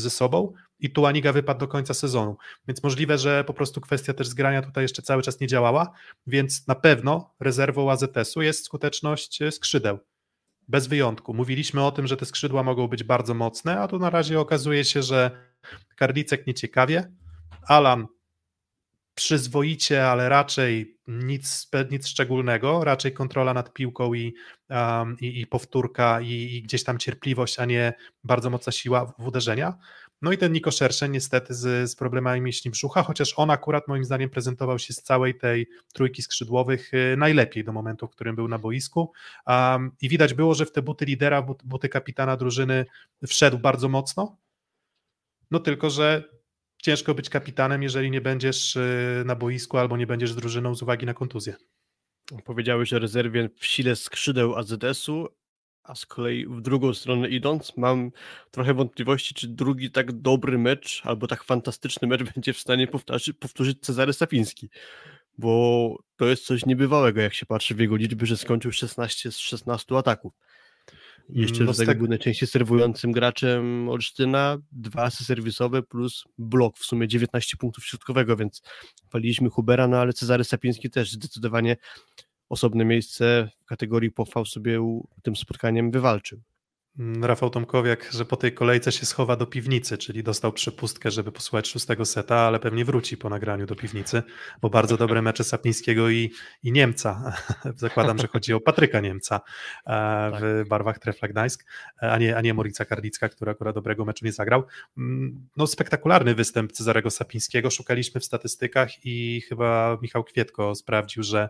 ze 0.00 0.10
sobą 0.10 0.52
i 0.78 0.90
Tuaniga 0.90 1.32
wypadł 1.32 1.60
do 1.60 1.68
końca 1.68 1.94
sezonu. 1.94 2.36
Więc 2.68 2.82
możliwe, 2.82 3.18
że 3.18 3.44
po 3.44 3.54
prostu 3.54 3.80
kwestia 3.80 4.14
też 4.14 4.28
zgrania 4.28 4.62
tutaj 4.62 4.84
jeszcze 4.84 5.02
cały 5.02 5.22
czas 5.22 5.40
nie 5.40 5.46
działała, 5.46 5.92
więc 6.26 6.66
na 6.66 6.74
pewno 6.74 7.34
rezerwą 7.40 7.90
AZS-u 7.90 8.42
jest 8.42 8.64
skuteczność 8.64 9.42
e, 9.42 9.52
skrzydeł. 9.52 9.98
Bez 10.68 10.86
wyjątku. 10.86 11.34
Mówiliśmy 11.34 11.84
o 11.84 11.92
tym, 11.92 12.06
że 12.06 12.16
te 12.16 12.26
skrzydła 12.26 12.62
mogą 12.62 12.88
być 12.88 13.04
bardzo 13.04 13.34
mocne, 13.34 13.80
a 13.80 13.88
tu 13.88 13.98
na 13.98 14.10
razie 14.10 14.40
okazuje 14.40 14.84
się, 14.84 15.02
że 15.02 15.30
Karlicek 15.96 16.46
nieciekawie, 16.46 17.12
Alan 17.66 18.06
przyzwoicie, 19.18 20.06
ale 20.06 20.28
raczej 20.28 20.98
nic, 21.06 21.70
nic 21.90 22.06
szczególnego, 22.06 22.84
raczej 22.84 23.12
kontrola 23.12 23.54
nad 23.54 23.72
piłką 23.72 24.14
i, 24.14 24.34
um, 24.70 25.16
i, 25.20 25.40
i, 25.40 25.46
powtórka 25.46 26.20
i, 26.20 26.30
i, 26.30 26.62
gdzieś 26.62 26.84
tam 26.84 26.98
cierpliwość, 26.98 27.58
a 27.58 27.64
nie 27.64 27.92
bardzo 28.24 28.50
mocna 28.50 28.72
siła 28.72 29.14
w 29.18 29.26
uderzenia. 29.26 29.78
No 30.22 30.32
i 30.32 30.38
ten 30.38 30.52
Niko 30.52 30.70
Szerszeń 30.70 31.12
niestety 31.12 31.54
z, 31.54 31.90
z 31.90 31.96
problemami 31.96 32.40
mięśni 32.40 32.70
brzucha, 32.70 33.02
chociaż 33.02 33.34
on 33.36 33.50
akurat 33.50 33.88
moim 33.88 34.04
zdaniem 34.04 34.30
prezentował 34.30 34.78
się 34.78 34.92
z 34.94 35.02
całej 35.02 35.38
tej 35.38 35.68
trójki 35.92 36.22
skrzydłowych 36.22 36.94
y, 36.94 37.16
najlepiej 37.16 37.64
do 37.64 37.72
momentu, 37.72 38.06
w 38.06 38.10
którym 38.10 38.36
był 38.36 38.48
na 38.48 38.58
boisku. 38.58 39.12
Um, 39.46 39.90
i 40.00 40.08
widać 40.08 40.34
było, 40.34 40.54
że 40.54 40.66
w 40.66 40.72
te 40.72 40.82
buty 40.82 41.04
lidera, 41.04 41.42
buty 41.64 41.88
kapitana 41.88 42.36
drużyny 42.36 42.86
wszedł 43.26 43.58
bardzo 43.58 43.88
mocno, 43.88 44.36
no 45.50 45.58
tylko, 45.58 45.90
że 45.90 46.37
ciężko 46.82 47.14
być 47.14 47.30
kapitanem, 47.30 47.82
jeżeli 47.82 48.10
nie 48.10 48.20
będziesz 48.20 48.76
y, 48.76 49.22
na 49.26 49.36
boisku 49.36 49.78
albo 49.78 49.96
nie 49.96 50.06
będziesz 50.06 50.34
drużyną 50.34 50.74
z 50.74 50.82
uwagi 50.82 51.06
na 51.06 51.14
kontuzję. 51.14 51.56
Powiedziałeś 52.44 52.92
o 52.92 52.98
rezerwie 52.98 53.50
w 53.56 53.66
sile 53.66 53.96
skrzydeł 53.96 54.56
AZS-u, 54.56 55.28
a 55.82 55.94
z 55.94 56.06
kolei 56.06 56.46
w 56.46 56.60
drugą 56.60 56.94
stronę 56.94 57.28
idąc, 57.28 57.76
mam 57.76 58.10
trochę 58.50 58.74
wątpliwości, 58.74 59.34
czy 59.34 59.48
drugi 59.48 59.90
tak 59.90 60.12
dobry 60.12 60.58
mecz 60.58 61.02
albo 61.04 61.26
tak 61.26 61.44
fantastyczny 61.44 62.08
mecz 62.08 62.22
będzie 62.34 62.52
w 62.52 62.58
stanie 62.58 62.86
powtórzyć, 62.86 63.36
powtórzyć 63.40 63.80
Cezary 63.80 64.12
Sapiński, 64.12 64.70
bo 65.38 65.96
to 66.16 66.26
jest 66.26 66.46
coś 66.46 66.66
niebywałego, 66.66 67.20
jak 67.20 67.34
się 67.34 67.46
patrzy 67.46 67.74
w 67.74 67.78
jego 67.78 67.96
liczby, 67.96 68.26
że 68.26 68.36
skończył 68.36 68.72
16 68.72 69.32
z 69.32 69.38
16 69.38 69.96
ataków. 69.96 70.32
Jeszcze 71.28 71.64
no 71.64 71.72
do 71.72 71.78
tego 71.78 71.94
był 71.94 72.08
najczęściej 72.08 72.48
serwującym 72.48 73.12
graczem 73.12 73.88
Olsztyna, 73.88 74.58
dwa 74.72 75.02
asy 75.02 75.24
serwisowe 75.24 75.82
plus 75.82 76.24
blok, 76.38 76.78
w 76.78 76.84
sumie 76.84 77.08
19 77.08 77.56
punktów 77.56 77.84
środkowego, 77.86 78.36
więc 78.36 78.62
waliliśmy 79.12 79.50
Hubera, 79.50 79.88
no 79.88 79.98
ale 79.98 80.12
Cezary 80.12 80.44
Sapiński 80.44 80.90
też 80.90 81.12
zdecydowanie 81.12 81.76
osobne 82.48 82.84
miejsce 82.84 83.50
w 83.60 83.64
kategorii 83.64 84.10
pochwał 84.10 84.46
sobie 84.46 84.80
tym 85.22 85.36
spotkaniem 85.36 85.90
wywalczył. 85.90 86.40
Mm, 86.98 87.24
Rafał 87.24 87.50
Tomkowiak, 87.50 88.12
że 88.12 88.24
po 88.24 88.36
tej 88.36 88.52
kolejce 88.52 88.92
się 88.92 89.06
schowa 89.06 89.36
do 89.36 89.46
piwnicy, 89.46 89.98
czyli 89.98 90.22
dostał 90.22 90.52
przepustkę, 90.52 91.10
żeby 91.10 91.32
posłuchać 91.32 91.68
szóstego 91.68 92.04
seta, 92.04 92.36
ale 92.36 92.60
pewnie 92.60 92.84
wróci 92.84 93.16
po 93.16 93.28
nagraniu 93.28 93.66
do 93.66 93.76
piwnicy, 93.76 94.22
bo 94.60 94.70
bardzo 94.70 94.96
dobre 94.96 95.22
mecze 95.22 95.44
Sapińskiego 95.44 96.10
i, 96.10 96.30
i 96.62 96.72
Niemca. 96.72 97.32
Zakładam, 97.76 98.18
że 98.18 98.26
chodzi 98.26 98.52
o 98.54 98.60
Patryka 98.60 99.00
Niemca 99.00 99.36
e, 99.36 99.40
w 100.30 100.32
tak. 100.32 100.68
barwach 100.68 100.98
Trefla 100.98 101.28
Gdańsk, 101.28 101.66
e, 102.02 102.12
a 102.12 102.18
nie, 102.18 102.36
a 102.36 102.40
nie 102.40 102.54
Morica 102.54 102.84
Karlicka, 102.84 103.28
który 103.28 103.50
akurat 103.50 103.74
dobrego 103.74 104.04
meczu 104.04 104.24
nie 104.24 104.32
zagrał. 104.32 104.64
Mm, 104.98 105.48
no 105.56 105.66
spektakularny 105.66 106.34
występ 106.34 106.72
Cezarego 106.72 107.10
Sapińskiego, 107.10 107.70
szukaliśmy 107.70 108.20
w 108.20 108.24
statystykach 108.24 109.04
i 109.04 109.40
chyba 109.48 109.98
Michał 110.02 110.24
Kwietko 110.24 110.74
sprawdził, 110.74 111.22
że 111.22 111.48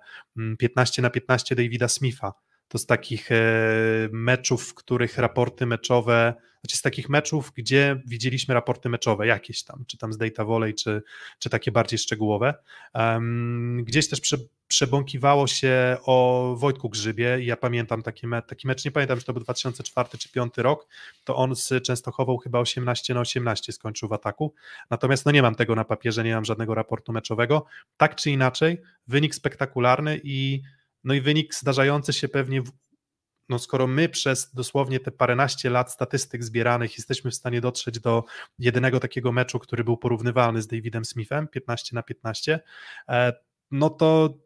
15 0.58 1.00
mm, 1.00 1.06
na 1.06 1.10
15 1.10 1.54
Davida 1.54 1.88
Smitha 1.88 2.32
to 2.68 2.78
z 2.78 2.86
takich 2.86 3.32
e, 3.32 3.34
meczów, 4.12 4.68
w 4.68 4.74
których 4.74 5.18
raporty 5.18 5.66
meczowe, 5.66 6.34
znaczy 6.60 6.76
z 6.76 6.82
takich 6.82 7.08
meczów, 7.08 7.52
gdzie 7.54 8.02
widzieliśmy 8.06 8.54
raporty 8.54 8.88
meczowe 8.88 9.26
jakieś 9.26 9.62
tam, 9.62 9.84
czy 9.86 9.98
tam 9.98 10.12
z 10.12 10.16
Data 10.16 10.44
Volley, 10.44 10.74
czy, 10.74 11.02
czy 11.38 11.50
takie 11.50 11.72
bardziej 11.72 11.98
szczegółowe. 11.98 12.54
Gdzieś 13.82 14.08
też 14.08 14.20
prze, 14.20 14.36
przebąkiwało 14.68 15.46
się 15.46 15.96
o 16.02 16.54
Wojtku 16.58 16.88
Grzybie 16.88 17.38
ja 17.40 17.56
pamiętam 17.56 18.02
taki 18.02 18.26
mecz, 18.26 18.46
taki 18.46 18.66
mecz, 18.66 18.84
nie 18.84 18.90
pamiętam, 18.90 19.18
czy 19.18 19.24
to 19.24 19.32
był 19.32 19.42
2004 19.42 20.08
czy 20.08 20.28
2005 20.28 20.52
rok, 20.56 20.86
to 21.24 21.36
on 21.36 21.56
z 21.56 21.82
Częstochową 21.82 22.36
chyba 22.36 22.58
18 22.58 23.14
na 23.14 23.20
18 23.20 23.72
skończył 23.72 24.08
w 24.08 24.12
ataku, 24.12 24.54
natomiast 24.90 25.26
no 25.26 25.32
nie 25.32 25.42
mam 25.42 25.54
tego 25.54 25.74
na 25.74 25.84
papierze, 25.84 26.24
nie 26.24 26.34
mam 26.34 26.44
żadnego 26.44 26.74
raportu 26.74 27.12
meczowego. 27.12 27.64
Tak 27.96 28.16
czy 28.16 28.30
inaczej, 28.30 28.80
wynik 29.06 29.34
spektakularny 29.34 30.20
i 30.24 30.62
no 31.08 31.14
i 31.14 31.20
wynik 31.20 31.54
zdarzający 31.54 32.12
się 32.12 32.28
pewnie, 32.28 32.62
w, 32.62 32.72
no 33.48 33.58
skoro 33.58 33.86
my 33.86 34.08
przez 34.08 34.54
dosłownie 34.54 35.00
te 35.00 35.10
paręnaście 35.10 35.70
lat 35.70 35.92
statystyk 35.92 36.44
zbieranych 36.44 36.96
jesteśmy 36.96 37.30
w 37.30 37.34
stanie 37.34 37.60
dotrzeć 37.60 38.00
do 38.00 38.24
jedynego 38.58 39.00
takiego 39.00 39.32
meczu, 39.32 39.58
który 39.58 39.84
był 39.84 39.96
porównywalny 39.96 40.62
z 40.62 40.66
Davidem 40.66 41.04
Smithem, 41.04 41.48
15 41.48 41.96
na 41.96 42.02
15, 42.02 42.60
e, 43.08 43.32
no 43.70 43.90
to 43.90 44.38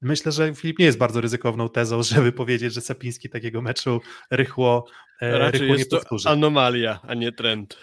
myślę, 0.00 0.32
że 0.32 0.54
Filip 0.54 0.78
nie 0.78 0.84
jest 0.84 0.98
bardzo 0.98 1.20
ryzykowną 1.20 1.68
tezą, 1.68 2.02
żeby 2.14 2.32
powiedzieć, 2.32 2.74
że 2.74 2.80
Sapiński 2.80 3.28
takiego 3.28 3.62
meczu 3.62 4.00
rychło, 4.30 4.86
e, 5.20 5.38
Raczej 5.38 5.60
rychło 5.60 5.74
nie 5.74 5.78
jest 5.78 5.90
powtórzy. 5.90 6.24
to 6.24 6.30
anomalia, 6.30 7.00
a 7.02 7.14
nie 7.14 7.32
trend. 7.32 7.78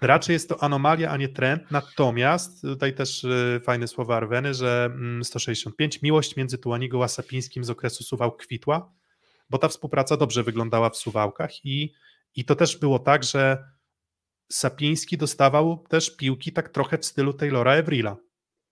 Raczej 0.00 0.32
jest 0.32 0.48
to 0.48 0.62
anomalia, 0.62 1.10
a 1.10 1.16
nie 1.16 1.28
trend. 1.28 1.70
Natomiast 1.70 2.62
tutaj 2.62 2.94
też 2.94 3.24
y, 3.24 3.60
fajne 3.64 3.88
słowa 3.88 4.16
Arweny, 4.16 4.54
że 4.54 4.90
165 5.22 5.94
mm, 5.94 6.00
miłość 6.02 6.36
między 6.36 6.58
Tułanigą 6.58 7.04
a 7.04 7.08
Sapińskim 7.08 7.64
z 7.64 7.70
okresu 7.70 8.04
Suwał 8.04 8.32
kwitła, 8.32 8.92
bo 9.50 9.58
ta 9.58 9.68
współpraca 9.68 10.16
dobrze 10.16 10.42
wyglądała 10.42 10.90
w 10.90 10.96
Suwałkach 10.96 11.64
i, 11.64 11.92
i 12.36 12.44
to 12.44 12.54
też 12.56 12.76
było 12.76 12.98
tak, 12.98 13.24
że 13.24 13.64
Sapiński 14.52 15.16
dostawał 15.16 15.84
też 15.88 16.16
piłki 16.16 16.52
tak 16.52 16.68
trochę 16.68 16.98
w 16.98 17.04
stylu 17.04 17.32
Taylora 17.32 17.72
Evrila. 17.72 18.16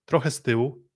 Trochę 0.05 0.31
z 0.31 0.41
tyłu, 0.41 0.87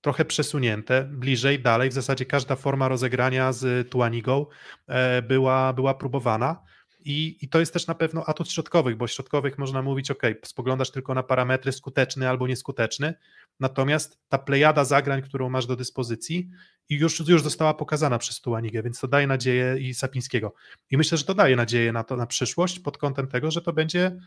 trochę 0.00 0.24
przesunięte, 0.24 1.04
bliżej, 1.04 1.62
dalej. 1.62 1.90
W 1.90 1.92
zasadzie 1.92 2.24
każda 2.24 2.56
forma 2.56 2.88
rozegrania 2.88 3.52
z 3.52 3.90
Tuanigą 3.90 4.46
e, 4.86 5.22
była, 5.22 5.72
była 5.72 5.94
próbowana. 5.94 6.62
I, 7.04 7.38
I 7.40 7.48
to 7.48 7.60
jest 7.60 7.72
też 7.72 7.86
na 7.86 7.94
pewno 7.94 8.24
atut 8.26 8.50
środkowych, 8.50 8.96
bo 8.96 9.06
środkowych 9.06 9.58
można 9.58 9.82
mówić, 9.82 10.10
ok, 10.10 10.22
spoglądasz 10.44 10.90
tylko 10.90 11.14
na 11.14 11.22
parametry 11.22 11.72
skuteczny 11.72 12.28
albo 12.28 12.46
nieskuteczny, 12.46 13.14
natomiast 13.60 14.18
ta 14.28 14.38
plejada 14.38 14.84
zagrań, 14.84 15.22
którą 15.22 15.48
masz 15.50 15.66
do 15.66 15.76
dyspozycji 15.76 16.50
już, 16.90 17.28
już 17.28 17.42
została 17.42 17.74
pokazana 17.74 18.18
przez 18.18 18.40
Tuanigę, 18.40 18.82
więc 18.82 19.00
to 19.00 19.08
daje 19.08 19.26
nadzieję 19.26 19.78
i 19.78 19.94
Sapińskiego. 19.94 20.54
I 20.90 20.96
myślę, 20.96 21.18
że 21.18 21.24
to 21.24 21.34
daje 21.34 21.56
nadzieję 21.56 21.92
na 21.92 22.04
to, 22.04 22.16
na 22.16 22.26
przyszłość 22.26 22.80
pod 22.80 22.98
kątem 22.98 23.28
tego, 23.28 23.50
że 23.50 23.62
to 23.62 23.72
będzie 23.72 24.20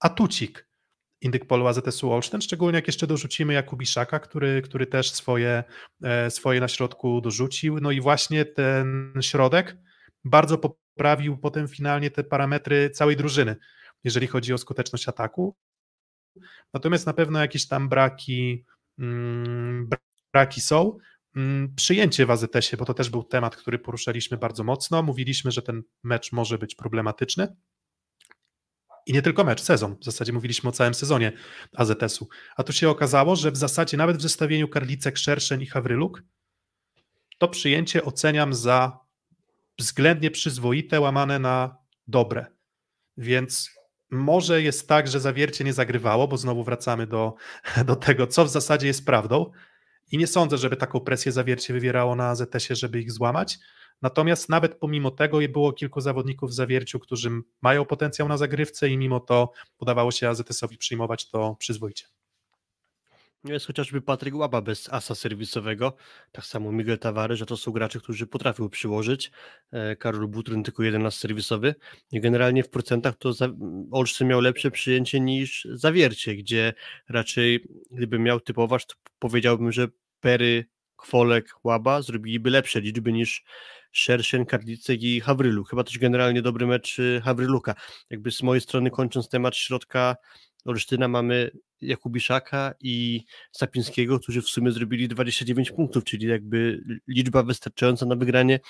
atucik 0.00 0.68
Indyk 1.20 1.46
Polu 1.46 1.66
AZS-u 1.66 2.12
Olsztyn, 2.12 2.40
szczególnie 2.40 2.76
jak 2.76 2.86
jeszcze 2.86 3.06
dorzucimy 3.06 3.52
Jakubiszaka, 3.52 4.20
który, 4.20 4.62
który 4.62 4.86
też 4.86 5.10
swoje, 5.10 5.64
e, 6.02 6.30
swoje 6.30 6.60
na 6.60 6.68
środku 6.68 7.20
dorzucił, 7.20 7.80
no 7.80 7.90
i 7.90 8.00
właśnie 8.00 8.44
ten 8.44 9.12
środek 9.20 9.76
bardzo 10.24 10.58
poprawił 10.58 11.38
potem 11.38 11.68
finalnie 11.68 12.10
te 12.10 12.24
parametry 12.24 12.90
całej 12.90 13.16
drużyny, 13.16 13.56
jeżeli 14.04 14.26
chodzi 14.26 14.52
o 14.52 14.58
skuteczność 14.58 15.08
ataku. 15.08 15.56
Natomiast 16.74 17.06
na 17.06 17.12
pewno 17.12 17.40
jakieś 17.40 17.68
tam 17.68 17.88
braki, 17.88 18.64
mm, 18.98 19.88
braki 20.32 20.60
są. 20.60 20.98
Mm, 21.36 21.74
przyjęcie 21.74 22.26
w 22.26 22.30
AZS-ie, 22.30 22.78
bo 22.78 22.84
to 22.84 22.94
też 22.94 23.10
był 23.10 23.24
temat, 23.24 23.56
który 23.56 23.78
poruszaliśmy 23.78 24.36
bardzo 24.36 24.64
mocno. 24.64 25.02
Mówiliśmy, 25.02 25.50
że 25.50 25.62
ten 25.62 25.82
mecz 26.02 26.32
może 26.32 26.58
być 26.58 26.74
problematyczny. 26.74 27.56
I 29.08 29.12
nie 29.12 29.22
tylko 29.22 29.44
mecz, 29.44 29.60
sezon. 29.62 29.96
W 30.00 30.04
zasadzie 30.04 30.32
mówiliśmy 30.32 30.68
o 30.68 30.72
całym 30.72 30.94
sezonie 30.94 31.32
AZS-u. 31.76 32.28
A 32.56 32.62
tu 32.62 32.72
się 32.72 32.88
okazało, 32.88 33.36
że 33.36 33.50
w 33.50 33.56
zasadzie 33.56 33.96
nawet 33.96 34.16
w 34.16 34.22
zestawieniu 34.22 34.68
Karlicek, 34.68 35.18
Szerszeń 35.18 35.62
i 35.62 35.66
Hawryluk 35.66 36.22
to 37.38 37.48
przyjęcie 37.48 38.04
oceniam 38.04 38.54
za 38.54 38.98
względnie 39.78 40.30
przyzwoite, 40.30 41.00
łamane 41.00 41.38
na 41.38 41.76
dobre. 42.08 42.46
Więc 43.16 43.70
może 44.10 44.62
jest 44.62 44.88
tak, 44.88 45.08
że 45.08 45.20
zawiercie 45.20 45.64
nie 45.64 45.72
zagrywało, 45.72 46.28
bo 46.28 46.36
znowu 46.36 46.64
wracamy 46.64 47.06
do, 47.06 47.34
do 47.86 47.96
tego, 47.96 48.26
co 48.26 48.44
w 48.44 48.48
zasadzie 48.48 48.86
jest 48.86 49.06
prawdą. 49.06 49.50
I 50.12 50.18
nie 50.18 50.26
sądzę, 50.26 50.58
żeby 50.58 50.76
taką 50.76 51.00
presję 51.00 51.32
zawiercie 51.32 51.72
wywierało 51.72 52.16
na 52.16 52.28
AZS-ie, 52.28 52.76
żeby 52.76 53.00
ich 53.00 53.12
złamać. 53.12 53.58
Natomiast 54.02 54.48
nawet 54.48 54.74
pomimo 54.74 55.10
tego 55.10 55.38
było 55.48 55.72
kilku 55.72 56.00
zawodników 56.00 56.50
w 56.50 56.54
zawierciu, 56.54 56.98
którzy 56.98 57.30
mają 57.62 57.84
potencjał 57.84 58.28
na 58.28 58.36
zagrywce 58.36 58.88
i 58.88 58.98
mimo 58.98 59.20
to 59.20 59.52
udawało 59.78 60.10
się 60.10 60.28
AZS-owi 60.28 60.78
przyjmować 60.78 61.28
to 61.28 61.56
przyzwoicie. 61.58 62.04
Jest 63.44 63.66
chociażby 63.66 64.00
Patryk 64.00 64.34
Łaba 64.34 64.60
bez 64.60 64.92
asa 64.92 65.14
serwisowego, 65.14 65.96
tak 66.32 66.44
samo 66.44 66.72
Miguel 66.72 66.98
Tavares, 66.98 67.38
że 67.38 67.46
to 67.46 67.56
są 67.56 67.72
gracze, 67.72 67.98
którzy 67.98 68.26
potrafią 68.26 68.68
przyłożyć. 68.68 69.30
E, 69.70 69.96
Karol 69.96 70.28
Butryn 70.28 70.62
tylko 70.62 70.82
jeden 70.82 71.06
as 71.06 71.18
serwisowy. 71.18 71.74
I 72.12 72.20
generalnie 72.20 72.62
w 72.62 72.70
procentach 72.70 73.16
to 73.16 73.32
Olsztyn 73.90 74.28
miał 74.28 74.40
lepsze 74.40 74.70
przyjęcie 74.70 75.20
niż 75.20 75.68
Zawiercie, 75.72 76.36
gdzie 76.36 76.72
raczej 77.08 77.64
gdybym 77.90 78.22
miał 78.22 78.40
typować, 78.40 78.86
to 78.86 78.94
powiedziałbym, 79.18 79.72
że 79.72 79.88
Pery, 80.20 80.66
Kwolek, 80.96 81.54
Łaba 81.64 82.02
zrobiliby 82.02 82.50
lepsze 82.50 82.80
liczby 82.80 83.12
niż 83.12 83.44
Szerszen, 83.92 84.46
Karlicek 84.46 85.02
i 85.02 85.20
Hawrylu. 85.20 85.64
Chyba 85.64 85.84
też 85.84 85.98
generalnie 85.98 86.42
dobry 86.42 86.66
mecz 86.66 86.98
y, 86.98 87.20
Hawryluka. 87.24 87.74
Jakby 88.10 88.30
z 88.30 88.42
mojej 88.42 88.60
strony 88.60 88.90
kończąc 88.90 89.28
temat 89.28 89.56
środka 89.56 90.16
Olsztyna 90.64 91.08
mamy 91.08 91.50
Jakubiszaka 91.80 92.74
i 92.80 93.24
Sapińskiego, 93.52 94.20
którzy 94.20 94.42
w 94.42 94.48
sumie 94.48 94.72
zrobili 94.72 95.08
29 95.08 95.70
punktów, 95.70 96.04
czyli 96.04 96.26
jakby 96.26 96.82
liczba 97.08 97.42
wystarczająca 97.42 98.06
na 98.06 98.16
wygranie 98.16 98.60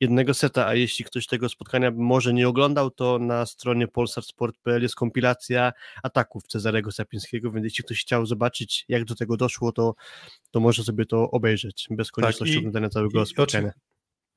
jednego 0.00 0.34
seta, 0.34 0.66
a 0.66 0.74
jeśli 0.74 1.04
ktoś 1.04 1.26
tego 1.26 1.48
spotkania 1.48 1.90
może 1.90 2.34
nie 2.34 2.48
oglądał, 2.48 2.90
to 2.90 3.18
na 3.18 3.46
stronie 3.46 3.88
polsatsport.pl 3.88 4.82
jest 4.82 4.94
kompilacja 4.94 5.72
ataków 6.02 6.46
Cezarego 6.46 6.92
Sapińskiego, 6.92 7.50
więc 7.50 7.64
jeśli 7.64 7.84
ktoś 7.84 8.00
chciał 8.00 8.26
zobaczyć, 8.26 8.84
jak 8.88 9.04
do 9.04 9.14
tego 9.14 9.36
doszło, 9.36 9.72
to, 9.72 9.94
to 10.50 10.60
może 10.60 10.84
sobie 10.84 11.06
to 11.06 11.30
obejrzeć, 11.30 11.86
bez 11.90 12.10
konieczności 12.10 12.54
tak, 12.54 12.58
oglądania 12.58 12.88
całego 12.88 13.22
i, 13.22 13.26
spotkania. 13.26 13.72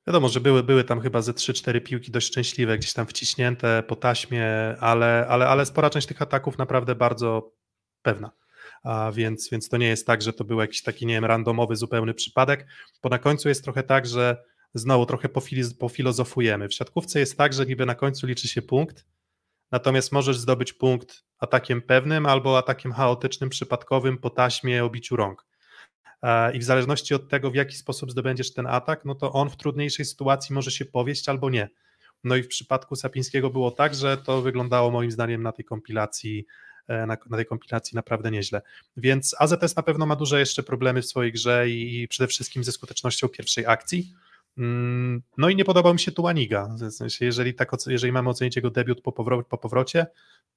Wiadomo, 0.06 0.28
że 0.28 0.40
były, 0.40 0.62
były 0.62 0.84
tam 0.84 1.00
chyba 1.00 1.22
ze 1.22 1.32
3-4 1.32 1.80
piłki 1.82 2.10
dość 2.10 2.26
szczęśliwe, 2.26 2.78
gdzieś 2.78 2.92
tam 2.92 3.06
wciśnięte 3.06 3.82
po 3.82 3.96
taśmie, 3.96 4.46
ale, 4.80 5.26
ale, 5.28 5.48
ale 5.48 5.66
spora 5.66 5.90
część 5.90 6.06
tych 6.06 6.22
ataków 6.22 6.58
naprawdę 6.58 6.94
bardzo 6.94 7.52
pewna. 8.02 8.30
A 8.82 9.12
więc, 9.12 9.48
więc 9.50 9.68
to 9.68 9.76
nie 9.76 9.88
jest 9.88 10.06
tak, 10.06 10.22
że 10.22 10.32
to 10.32 10.44
był 10.44 10.60
jakiś 10.60 10.82
taki, 10.82 11.06
nie 11.06 11.14
wiem, 11.14 11.24
randomowy, 11.24 11.76
zupełny 11.76 12.14
przypadek, 12.14 12.66
bo 13.02 13.08
na 13.08 13.18
końcu 13.18 13.48
jest 13.48 13.64
trochę 13.64 13.82
tak, 13.82 14.06
że 14.06 14.44
znowu 14.74 15.06
trochę 15.06 15.28
pofilozofujemy. 15.78 16.68
W 16.68 16.74
siatkówce 16.74 17.20
jest 17.20 17.38
tak, 17.38 17.52
że 17.52 17.66
niby 17.66 17.86
na 17.86 17.94
końcu 17.94 18.26
liczy 18.26 18.48
się 18.48 18.62
punkt, 18.62 19.06
natomiast 19.70 20.12
możesz 20.12 20.38
zdobyć 20.38 20.72
punkt 20.72 21.24
atakiem 21.38 21.82
pewnym 21.82 22.26
albo 22.26 22.58
atakiem 22.58 22.92
chaotycznym, 22.92 23.50
przypadkowym 23.50 24.18
po 24.18 24.30
taśmie, 24.30 24.84
obiciu 24.84 25.16
rąk. 25.16 25.49
E, 26.22 26.56
i 26.56 26.58
w 26.58 26.64
zależności 26.64 27.14
od 27.14 27.28
tego, 27.28 27.50
w 27.50 27.54
jaki 27.54 27.76
sposób 27.76 28.10
zdobędziesz 28.10 28.52
ten 28.52 28.66
atak, 28.66 29.04
no 29.04 29.14
to 29.14 29.32
on 29.32 29.50
w 29.50 29.56
trudniejszej 29.56 30.04
sytuacji 30.04 30.54
może 30.54 30.70
się 30.70 30.84
powieść 30.84 31.28
albo 31.28 31.50
nie. 31.50 31.68
No 32.24 32.36
i 32.36 32.42
w 32.42 32.48
przypadku 32.48 32.96
Sapińskiego 32.96 33.50
było 33.50 33.70
tak, 33.70 33.94
że 33.94 34.16
to 34.16 34.42
wyglądało 34.42 34.90
moim 34.90 35.10
zdaniem 35.10 35.42
na 35.42 35.52
tej 35.52 35.64
kompilacji 35.64 36.46
e, 36.88 37.06
na, 37.06 37.16
na, 37.30 37.36
tej 37.36 37.46
kompilacji 37.46 37.96
naprawdę 37.96 38.30
nieźle. 38.30 38.62
Więc 38.96 39.36
AZS 39.38 39.76
na 39.76 39.82
pewno 39.82 40.06
ma 40.06 40.16
duże 40.16 40.40
jeszcze 40.40 40.62
problemy 40.62 41.02
w 41.02 41.06
swojej 41.06 41.32
grze 41.32 41.70
i, 41.70 42.02
i 42.02 42.08
przede 42.08 42.28
wszystkim 42.28 42.64
ze 42.64 42.72
skutecznością 42.72 43.28
pierwszej 43.28 43.66
akcji. 43.66 44.12
Mm, 44.58 45.22
no 45.38 45.48
i 45.48 45.56
nie 45.56 45.64
podobał 45.64 45.92
mi 45.92 46.00
się 46.00 46.12
Tuaniga. 46.12 46.68
W 46.68 46.90
sensie, 46.90 47.24
jeżeli, 47.24 47.54
tak, 47.54 47.70
jeżeli 47.86 48.12
mamy 48.12 48.28
ocenić 48.28 48.56
jego 48.56 48.70
debiut 48.70 49.00
po, 49.02 49.12
powro 49.12 49.42
po 49.42 49.58
powrocie, 49.58 50.06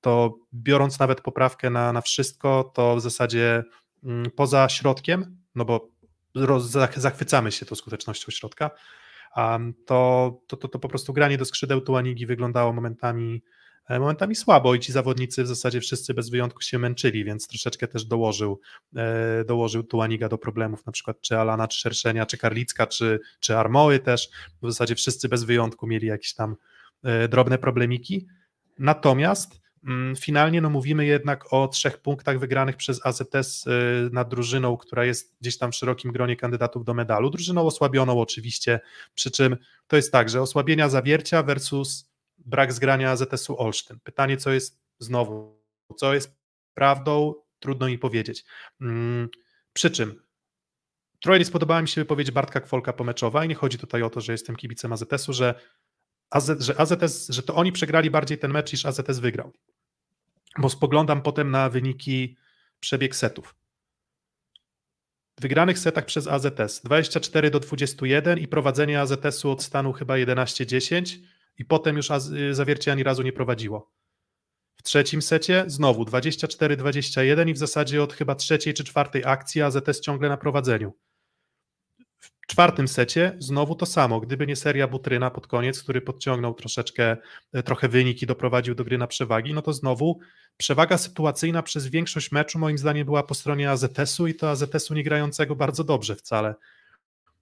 to 0.02 0.38
biorąc 0.54 1.00
nawet 1.00 1.22
poprawkę 1.22 1.70
na, 1.70 1.94
na 1.94 2.02
wszystko, 2.02 2.72
to 2.74 2.96
w 2.96 3.02
zasadzie 3.02 3.64
mm, 4.04 4.32
poza 4.32 4.70
środkiem 4.70 5.43
no 5.56 5.66
bo 5.66 5.90
zachwycamy 6.96 7.52
się 7.52 7.66
tą 7.66 7.76
skutecznością 7.76 8.32
środka, 8.32 8.72
to, 9.86 10.42
to, 10.48 10.58
to, 10.58 10.68
to 10.68 10.80
po 10.80 10.90
prostu 10.90 11.14
granie 11.14 11.38
do 11.38 11.46
skrzydeł 11.46 11.82
Tuanigi 11.82 12.26
wyglądało 12.26 12.74
momentami 12.74 13.42
E, 13.90 14.00
momentami 14.00 14.36
słabo 14.36 14.76
i 14.76 14.80
ci 14.80 14.92
zawodnicy 14.92 15.44
w 15.44 15.48
zasadzie 15.48 15.82
wszyscy 15.82 16.14
bez 16.14 16.30
wyjątku 16.30 16.62
się 16.62 16.80
męczyli, 16.80 17.24
więc 17.24 17.48
troszeczkę 17.48 17.88
też 17.88 18.06
dołożył, 18.06 18.60
e, 18.96 19.46
dołożył 19.46 19.84
Tuaniga 19.84 20.30
do 20.30 20.38
problemów, 20.38 20.86
na 20.86 20.92
przykład 20.92 21.22
czy 21.22 21.38
Alana, 21.38 21.68
czy 21.68 21.80
Szerszenia, 21.80 22.26
czy 22.26 22.38
Karlicka, 22.38 22.88
czy, 22.88 23.20
czy 23.40 23.58
Armoły 23.58 24.00
też, 24.00 24.30
w 24.62 24.72
zasadzie 24.72 24.96
wszyscy 24.96 25.30
bez 25.30 25.44
wyjątku 25.44 25.88
mieli 25.88 26.08
jakieś 26.08 26.34
tam 26.34 26.56
e, 27.04 27.28
drobne 27.28 27.58
problemiki, 27.58 28.28
natomiast 28.80 29.62
finalnie 30.20 30.62
no 30.62 30.70
mówimy 30.70 31.06
jednak 31.06 31.54
o 31.54 31.68
trzech 31.68 31.98
punktach 31.98 32.40
wygranych 32.40 32.78
przez 32.78 33.06
AZS 33.06 33.66
nad 34.12 34.30
drużyną, 34.30 34.78
która 34.78 35.06
jest 35.06 35.36
gdzieś 35.42 35.58
tam 35.58 35.72
w 35.72 35.76
szerokim 35.76 36.12
gronie 36.12 36.36
kandydatów 36.36 36.86
do 36.86 36.94
medalu, 36.94 37.30
drużyną 37.30 37.62
osłabioną 37.68 38.22
oczywiście, 38.22 38.80
przy 39.16 39.32
czym 39.32 39.58
to 39.88 39.96
jest 39.96 40.12
tak, 40.12 40.30
że 40.30 40.42
osłabienia 40.42 40.90
zawiercia 40.90 41.44
versus 41.44 42.14
brak 42.38 42.74
zgrania 42.74 43.16
ZS-u 43.16 43.60
Olsztyn. 43.60 44.00
Pytanie, 44.04 44.38
co 44.38 44.52
jest 44.52 44.82
znowu, 45.00 45.62
co 45.98 46.14
jest 46.14 46.36
prawdą, 46.74 47.34
trudno 47.60 47.88
mi 47.88 47.98
powiedzieć. 47.98 48.46
Hmm, 48.80 49.30
przy 49.74 49.92
czym 49.92 50.24
trochę 51.24 51.46
spodobała 51.46 51.82
mi 51.82 51.88
się 51.88 52.02
wypowiedź 52.02 52.32
Bartka 52.32 52.62
Kwolka 52.62 52.94
pomeczowa 52.94 53.46
i 53.46 53.48
nie 53.48 53.56
chodzi 53.56 53.78
tutaj 53.78 54.04
o 54.04 54.10
to, 54.10 54.22
że 54.22 54.32
jestem 54.32 54.56
kibicem 54.56 54.94
AZS-u, 54.94 55.34
że, 55.34 55.56
że 56.60 56.80
AZS, 56.80 57.30
że 57.30 57.44
to 57.44 57.56
oni 57.56 57.72
przegrali 57.72 58.10
bardziej 58.10 58.38
ten 58.38 58.52
mecz 58.52 58.72
niż 58.72 58.86
AZS 58.86 59.20
wygrał. 59.20 59.54
Bo 60.58 60.70
spoglądam 60.70 61.22
potem 61.22 61.52
na 61.52 61.70
wyniki 61.70 62.38
przebieg 62.80 63.16
setów. 63.16 63.56
W 65.40 65.42
wygranych 65.42 65.80
setach 65.80 66.06
przez 66.06 66.28
AZS 66.28 66.82
24 66.84 67.52
do 67.52 67.60
21 67.60 68.40
i 68.40 68.48
prowadzenie 68.48 69.02
AZS-u 69.02 69.52
od 69.52 69.64
stanu 69.64 69.94
chyba 69.94 70.14
11-10 70.14 71.18
i 71.58 71.66
potem 71.66 71.98
już 71.98 72.10
y, 72.10 72.54
zawiercie 72.56 72.92
ani 72.92 73.04
razu 73.04 73.24
nie 73.24 73.34
prowadziło. 73.34 73.92
W 74.76 74.84
trzecim 74.84 75.22
secie 75.22 75.64
znowu 75.68 76.04
24-21 76.04 77.50
i 77.50 77.54
w 77.54 77.58
zasadzie 77.58 78.04
od 78.04 78.14
chyba 78.14 78.36
trzeciej 78.36 78.74
czy 78.74 78.84
czwartej 78.84 79.26
akcji 79.26 79.62
AZS 79.62 80.02
ciągle 80.02 80.30
na 80.30 80.38
prowadzeniu. 80.38 80.94
W 82.24 82.48
czwartym 82.48 82.88
secie 82.88 83.38
znowu 83.40 83.76
to 83.76 83.86
samo. 83.86 84.20
Gdyby 84.20 84.48
nie 84.48 84.56
seria 84.56 84.88
Butryna 84.88 85.32
pod 85.32 85.48
koniec, 85.48 85.84
który 85.84 86.02
podciągnął 86.02 86.54
troszeczkę, 86.54 87.18
e, 87.54 87.64
trochę 87.64 87.90
wynik 87.90 88.22
i 88.22 88.26
doprowadził 88.26 88.76
do 88.76 88.84
gry 88.84 88.98
na 88.98 89.08
przewagi, 89.08 89.54
no 89.54 89.62
to 89.62 89.74
znowu 89.74 90.20
przewaga 90.58 90.98
sytuacyjna 90.98 91.64
przez 91.64 91.88
większość 91.88 92.32
meczu 92.32 92.60
moim 92.60 92.78
zdaniem 92.78 93.06
była 93.06 93.24
po 93.24 93.34
stronie 93.34 93.72
AZS-u 93.72 94.28
i 94.28 94.36
to 94.36 94.50
AZS-u 94.50 94.94
nie 94.94 95.04
grającego 95.04 95.56
bardzo 95.56 95.84
dobrze 95.84 96.16
wcale. 96.16 96.56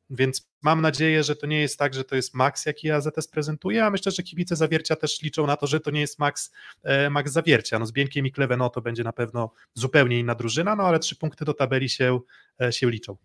Więc 0.09 0.49
mam 0.61 0.81
nadzieję, 0.81 1.23
że 1.23 1.35
to 1.35 1.47
nie 1.47 1.61
jest 1.61 1.79
tak, 1.79 1.93
że 1.93 2.03
to 2.03 2.15
jest 2.15 2.33
max, 2.33 2.65
jaki 2.65 2.91
AZS 2.91 3.27
prezentuje, 3.27 3.85
a 3.85 3.89
myślę, 3.89 4.11
że 4.11 4.23
kibice 4.23 4.55
Zawiercia 4.55 4.95
też 4.95 5.21
liczą 5.21 5.47
na 5.47 5.57
to, 5.57 5.67
że 5.67 5.79
to 5.79 5.91
nie 5.91 6.01
jest 6.01 6.19
max, 6.19 6.51
e, 6.83 7.09
max 7.09 7.31
Zawiercia. 7.31 7.79
No 7.79 7.85
z 7.85 7.91
Bieńkiem 7.91 8.25
i 8.25 8.31
Kleweno 8.31 8.69
to 8.69 8.81
będzie 8.81 9.03
na 9.03 9.13
pewno 9.13 9.51
zupełnie 9.73 10.19
inna 10.19 10.35
drużyna, 10.35 10.75
no 10.75 10.83
ale 10.83 10.99
trzy 10.99 11.15
punkty 11.15 11.45
do 11.45 11.53
tabeli 11.53 11.89
się, 11.89 12.19
e, 12.61 12.73
się 12.73 12.89
liczą. 12.89 13.17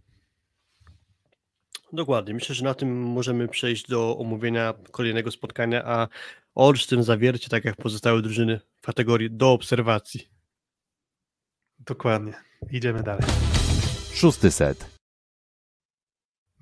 Dokładnie. 1.92 2.34
Myślę, 2.34 2.54
że 2.54 2.64
na 2.64 2.74
tym 2.74 3.02
możemy 3.02 3.48
przejść 3.48 3.88
do 3.88 4.18
omówienia 4.18 4.74
kolejnego 4.90 5.30
spotkania, 5.30 5.84
a 5.84 6.08
Olsztyn 6.54 7.02
Zawiercie, 7.02 7.48
tak 7.48 7.64
jak 7.64 7.76
pozostałe 7.76 8.22
drużyny 8.22 8.60
w 8.76 8.86
kategorii 8.86 9.30
do 9.30 9.52
obserwacji. 9.52 10.28
Dokładnie. 11.78 12.32
Idziemy 12.70 13.02
dalej. 13.02 13.24
Szósty 14.14 14.50
set. 14.50 14.95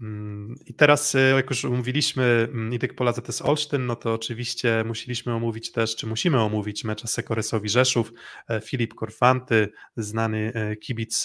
Mm, 0.04 0.54
I 0.66 0.74
teraz, 0.74 1.14
e, 1.14 1.18
jak 1.18 1.50
już 1.50 1.64
omówiliśmy 1.64 2.48
mm, 2.52 2.78
Pola 2.96 3.12
ZS 3.12 3.42
Olsztyn, 3.42 3.86
no 3.86 3.96
to 3.96 4.14
oczywiście 4.14 4.84
musieliśmy 4.86 5.34
omówić 5.34 5.72
też, 5.72 5.96
czy 5.96 6.06
musimy 6.06 6.40
omówić 6.40 6.84
mecz 6.84 7.06
Sekoresowi 7.06 7.68
Rzeszów. 7.68 8.12
E, 8.48 8.60
Filip 8.60 8.94
Korfanty, 8.94 9.68
znany 9.96 10.52
e, 10.54 10.76
kibic, 10.76 11.24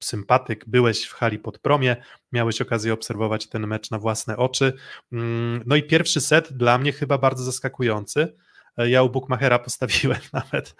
sympatyk, 0.00 0.64
byłeś 0.68 1.04
w 1.04 1.12
hali 1.12 1.38
pod 1.38 1.58
promie, 1.58 1.96
miałeś 2.32 2.60
okazję 2.60 2.92
obserwować 2.92 3.48
ten 3.48 3.66
mecz 3.66 3.90
na 3.90 3.98
własne 3.98 4.36
oczy. 4.36 4.72
Mm, 5.12 5.62
no 5.66 5.76
i 5.76 5.82
pierwszy 5.82 6.20
set 6.20 6.52
dla 6.52 6.78
mnie 6.78 6.92
chyba 6.92 7.18
bardzo 7.18 7.44
zaskakujący. 7.44 8.36
Ja 8.76 9.02
u 9.02 9.10
Bukmachera 9.10 9.58
postawiłem 9.58 10.18
nawet, 10.32 10.74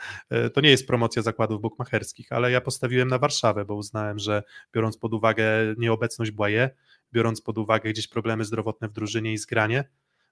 to 0.54 0.60
nie 0.60 0.70
jest 0.70 0.86
promocja 0.86 1.22
zakładów 1.22 1.60
bukmacherskich, 1.60 2.32
ale 2.32 2.50
ja 2.50 2.60
postawiłem 2.60 3.08
na 3.08 3.18
Warszawę, 3.18 3.64
bo 3.64 3.74
uznałem, 3.74 4.18
że 4.18 4.42
biorąc 4.74 4.98
pod 4.98 5.14
uwagę 5.14 5.44
nieobecność 5.78 6.30
Błaje, 6.30 6.70
biorąc 7.14 7.40
pod 7.40 7.58
uwagę 7.58 7.90
gdzieś 7.90 8.08
problemy 8.08 8.44
zdrowotne 8.44 8.88
w 8.88 8.92
drużynie 8.92 9.32
i 9.32 9.38
zgranie, 9.38 9.84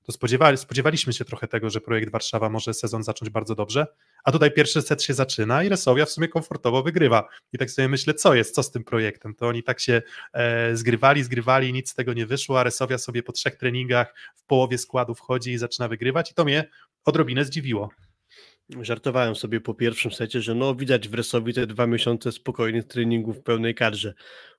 to 0.02 0.12
spodziewali, 0.12 0.56
spodziewaliśmy 0.56 1.12
się 1.12 1.24
trochę 1.24 1.48
tego, 1.48 1.70
że 1.70 1.80
projekt 1.80 2.10
Warszawa 2.10 2.50
może 2.50 2.74
sezon 2.74 3.02
zacząć 3.02 3.30
bardzo 3.30 3.54
dobrze, 3.54 3.86
a 4.24 4.32
tutaj 4.32 4.52
pierwszy 4.52 4.82
set 4.82 5.02
się 5.02 5.14
zaczyna 5.14 5.62
i 5.62 5.68
Resowia 5.68 6.04
w 6.04 6.10
sumie 6.10 6.28
komfortowo 6.28 6.82
wygrywa. 6.82 7.28
I 7.52 7.58
tak 7.58 7.70
sobie 7.70 7.88
myślę, 7.88 8.14
co 8.14 8.34
jest, 8.34 8.54
co 8.54 8.62
z 8.62 8.70
tym 8.70 8.84
projektem? 8.84 9.34
To 9.34 9.46
oni 9.46 9.62
tak 9.62 9.80
się 9.80 10.02
e, 10.32 10.76
zgrywali, 10.76 11.22
zgrywali, 11.22 11.72
nic 11.72 11.90
z 11.90 11.94
tego 11.94 12.12
nie 12.12 12.26
wyszło, 12.26 12.60
a 12.60 12.62
Resowia 12.62 12.98
sobie 12.98 13.22
po 13.22 13.32
trzech 13.32 13.56
treningach 13.56 14.14
w 14.36 14.44
połowie 14.44 14.78
składu 14.78 15.14
wchodzi 15.14 15.52
i 15.52 15.58
zaczyna 15.58 15.88
wygrywać 15.88 16.30
i 16.30 16.34
to 16.34 16.44
mnie 16.44 16.68
odrobinę 17.04 17.44
zdziwiło. 17.44 17.90
Żartowałem 18.80 19.36
sobie 19.36 19.60
po 19.60 19.74
pierwszym 19.74 20.12
secie, 20.12 20.42
że 20.42 20.54
no 20.54 20.74
widać 20.74 21.08
w 21.08 21.14
Resowi 21.14 21.54
te 21.54 21.66
dwa 21.66 21.86
miesiące 21.86 22.32
spokojnych 22.32 22.84
treningów 22.84 23.38
w 23.38 23.42
pełnej 23.42 23.74
kadrze 23.74 24.14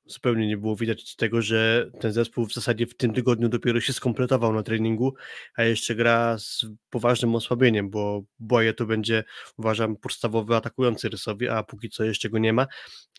zupełnie 0.06 0.47
nie 0.47 0.58
było 0.58 0.76
widać 0.76 1.16
tego, 1.16 1.41
że 1.41 1.91
ten 1.99 2.14
zespół 2.14 2.45
w 2.45 2.54
zasadzie 2.54 2.88
w 2.88 2.95
tym 2.95 3.14
tygodniu 3.14 3.49
dopiero 3.49 3.82
się 3.82 3.93
skompletował 3.93 4.54
na 4.54 4.64
treningu, 4.64 5.14
a 5.56 5.64
jeszcze 5.64 5.95
gra 5.95 6.38
z 6.39 6.66
poważnym 6.89 7.36
osłabieniem, 7.36 7.89
bo 7.89 8.24
boję 8.39 8.74
to 8.74 8.86
będzie, 8.86 9.24
uważam, 9.58 9.97
podstawowy 9.97 10.56
atakujący 10.56 11.10
rysowi, 11.10 11.49
a 11.49 11.64
póki 11.64 11.89
co 11.89 12.04
jeszcze 12.04 12.30
go 12.30 12.38
nie 12.38 12.54
ma. 12.54 12.68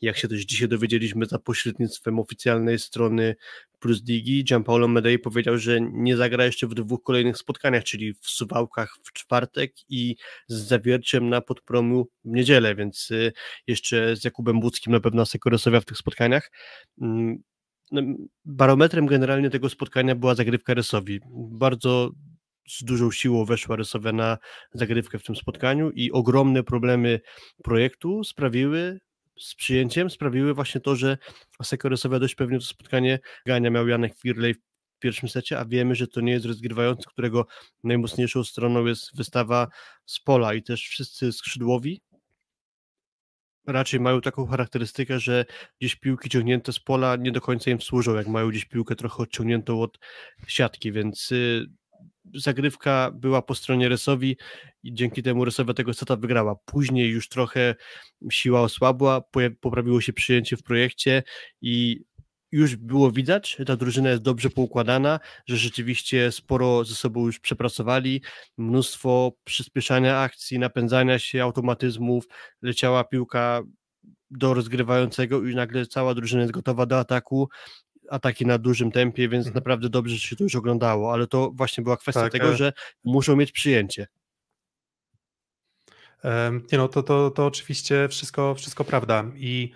Jak 0.03 0.17
się 0.17 0.29
też 0.29 0.41
dzisiaj 0.41 0.69
dowiedzieliśmy 0.69 1.27
za 1.27 1.39
pośrednictwem 1.39 2.19
oficjalnej 2.19 2.79
strony 2.79 3.35
Plus 3.85 4.03
Digi, 4.03 4.45
Gianpaolo 4.45 4.89
Medei 4.89 5.19
powiedział, 5.19 5.59
że 5.59 5.81
nie 5.81 6.17
zagra 6.17 6.45
jeszcze 6.45 6.67
w 6.67 6.75
dwóch 6.75 7.03
kolejnych 7.03 7.39
spotkaniach, 7.39 7.85
czyli 7.85 8.15
w 8.15 8.27
Suwałkach 8.27 8.97
w 9.05 9.13
czwartek 9.13 9.73
i 9.89 10.17
z 10.49 10.55
Zawierciem 10.55 11.29
na 11.29 11.41
Podpromiu 11.41 12.09
w 12.25 12.29
niedzielę, 12.29 12.75
więc 12.75 13.11
y, 13.11 13.33
jeszcze 13.67 14.17
z 14.17 14.25
Jakubem 14.25 14.61
Budzkim 14.61 14.93
na 14.93 15.01
pewno 15.01 15.27
Sekorosowia 15.27 15.81
w 15.81 15.85
tych 15.85 15.99
spotkaniach. 15.99 16.51
Mm, 17.01 17.43
no, 17.91 18.03
barometrem 18.45 19.07
generalnie 19.07 19.51
tego 19.51 19.69
spotkania 19.69 20.15
była 20.15 20.35
zagrywka 20.35 20.75
Rysowi. 20.75 21.21
Bardzo 21.51 22.11
z 22.69 22.85
dużą 22.85 23.11
siłą 23.11 23.45
weszła 23.45 23.77
Rysowia 23.77 24.13
na 24.13 24.39
zagrywkę 24.73 25.19
w 25.19 25.23
tym 25.23 25.37
spotkaniu 25.37 25.91
i 25.91 26.13
ogromne 26.13 26.63
problemy 26.63 27.21
projektu 27.63 28.25
sprawiły, 28.25 29.01
z 29.39 29.55
przyjęciem 29.55 30.11
sprawiły 30.11 30.55
właśnie 30.55 30.81
to, 30.81 30.97
że 30.97 31.19
Aseko 31.59 31.89
Rysowia 31.89 32.19
dość 32.19 32.35
pewnie 32.35 32.59
to 32.59 32.65
spotkanie 32.65 33.19
gania 33.47 33.71
miał 33.71 33.89
Janek 33.89 34.19
Firley 34.19 34.55
w 34.55 34.99
pierwszym 34.99 35.29
secie, 35.29 35.59
a 35.59 35.65
wiemy, 35.65 35.95
że 35.95 36.07
to 36.07 36.21
nie 36.21 36.33
jest 36.33 36.47
rozgrywający, 36.47 37.09
którego 37.09 37.47
najmocniejszą 37.85 38.45
stroną 38.45 38.87
jest 38.87 39.17
wystawa 39.17 39.69
z 40.07 40.21
pola 40.21 40.55
i 40.55 40.63
też 40.63 40.89
wszyscy 40.89 41.33
skrzydłowi 41.33 42.03
raczej 43.67 44.01
mają 44.01 44.21
taką 44.21 44.47
charakterystykę, 44.47 45.19
że 45.19 45.45
gdzieś 45.81 45.97
piłki 45.97 46.29
ciągnięte 46.29 46.73
z 46.73 46.81
pola 46.81 47.17
nie 47.17 47.33
do 47.33 47.41
końca 47.41 47.71
im 47.71 47.81
służą, 47.81 48.15
jak 48.15 48.27
mają 48.27 48.49
gdzieś 48.49 48.65
piłkę 48.65 48.97
trochę 48.97 49.23
odciągniętą 49.23 49.83
od 49.83 49.99
siatki, 50.47 50.93
więc 50.93 51.33
y, 51.33 51.67
zagrywka 52.35 53.11
była 53.15 53.43
po 53.43 53.55
stronie 53.55 53.89
Resowi 53.89 54.37
i 54.83 54.95
dzięki 54.95 55.23
temu 55.23 55.45
Resowa 55.45 55.75
tego 55.75 55.95
seta 55.95 56.17
wygrała. 56.17 56.57
Później 56.65 57.11
już 57.11 57.29
trochę 57.29 57.75
siła 58.31 58.61
osłabła, 58.61 59.23
poprawiło 59.61 60.01
się 60.01 60.13
przyjęcie 60.13 60.57
w 60.57 60.63
projekcie 60.63 61.23
i 61.61 62.05
już 62.55 62.77
było 62.77 63.11
widać, 63.11 63.57
że 63.59 63.65
ta 63.65 63.77
drużyna 63.77 64.11
jest 64.11 64.23
dobrze 64.23 64.51
poukładana, 64.51 65.21
że 65.47 65.57
rzeczywiście 65.57 66.33
sporo 66.33 66.85
ze 66.85 66.95
sobą 66.95 67.27
już 67.27 67.41
przepracowali, 67.41 68.23
mnóstwo 68.59 69.33
przyspieszania 69.45 70.19
akcji, 70.19 70.59
napędzania 70.59 71.19
się 71.19 71.43
automatyzmów, 71.43 72.25
leciała 72.63 73.05
piłka 73.05 73.63
do 74.31 74.55
rozgrywającego 74.55 75.49
i 75.49 75.55
nagle 75.55 75.87
cała 75.87 76.15
drużyna 76.15 76.43
jest 76.43 76.53
gotowa 76.53 76.87
do 76.87 76.99
ataku, 76.99 77.49
ataki 78.11 78.47
na 78.47 78.59
dużym 78.59 78.93
tempie, 78.93 79.29
więc 79.29 79.47
mhm. 79.47 79.55
naprawdę 79.55 79.89
dobrze 79.89 80.19
się 80.19 80.37
to 80.37 80.45
już 80.45 80.57
oglądało, 80.57 81.13
ale 81.13 81.27
to 81.27 81.51
właśnie 81.55 81.85
była 81.85 81.97
kwestia 81.97 82.23
tak, 82.23 82.33
tego, 82.33 82.49
e... 82.49 82.57
że 82.57 82.73
muszą 83.05 83.37
mieć 83.37 83.53
przyjęcie. 83.53 84.07
Nie 86.73 86.79
no, 86.79 86.89
to, 86.89 87.03
to, 87.03 87.31
to 87.31 87.47
oczywiście 87.47 88.09
wszystko, 88.09 88.55
wszystko 88.55 88.85
prawda 88.85 89.25
i 89.37 89.73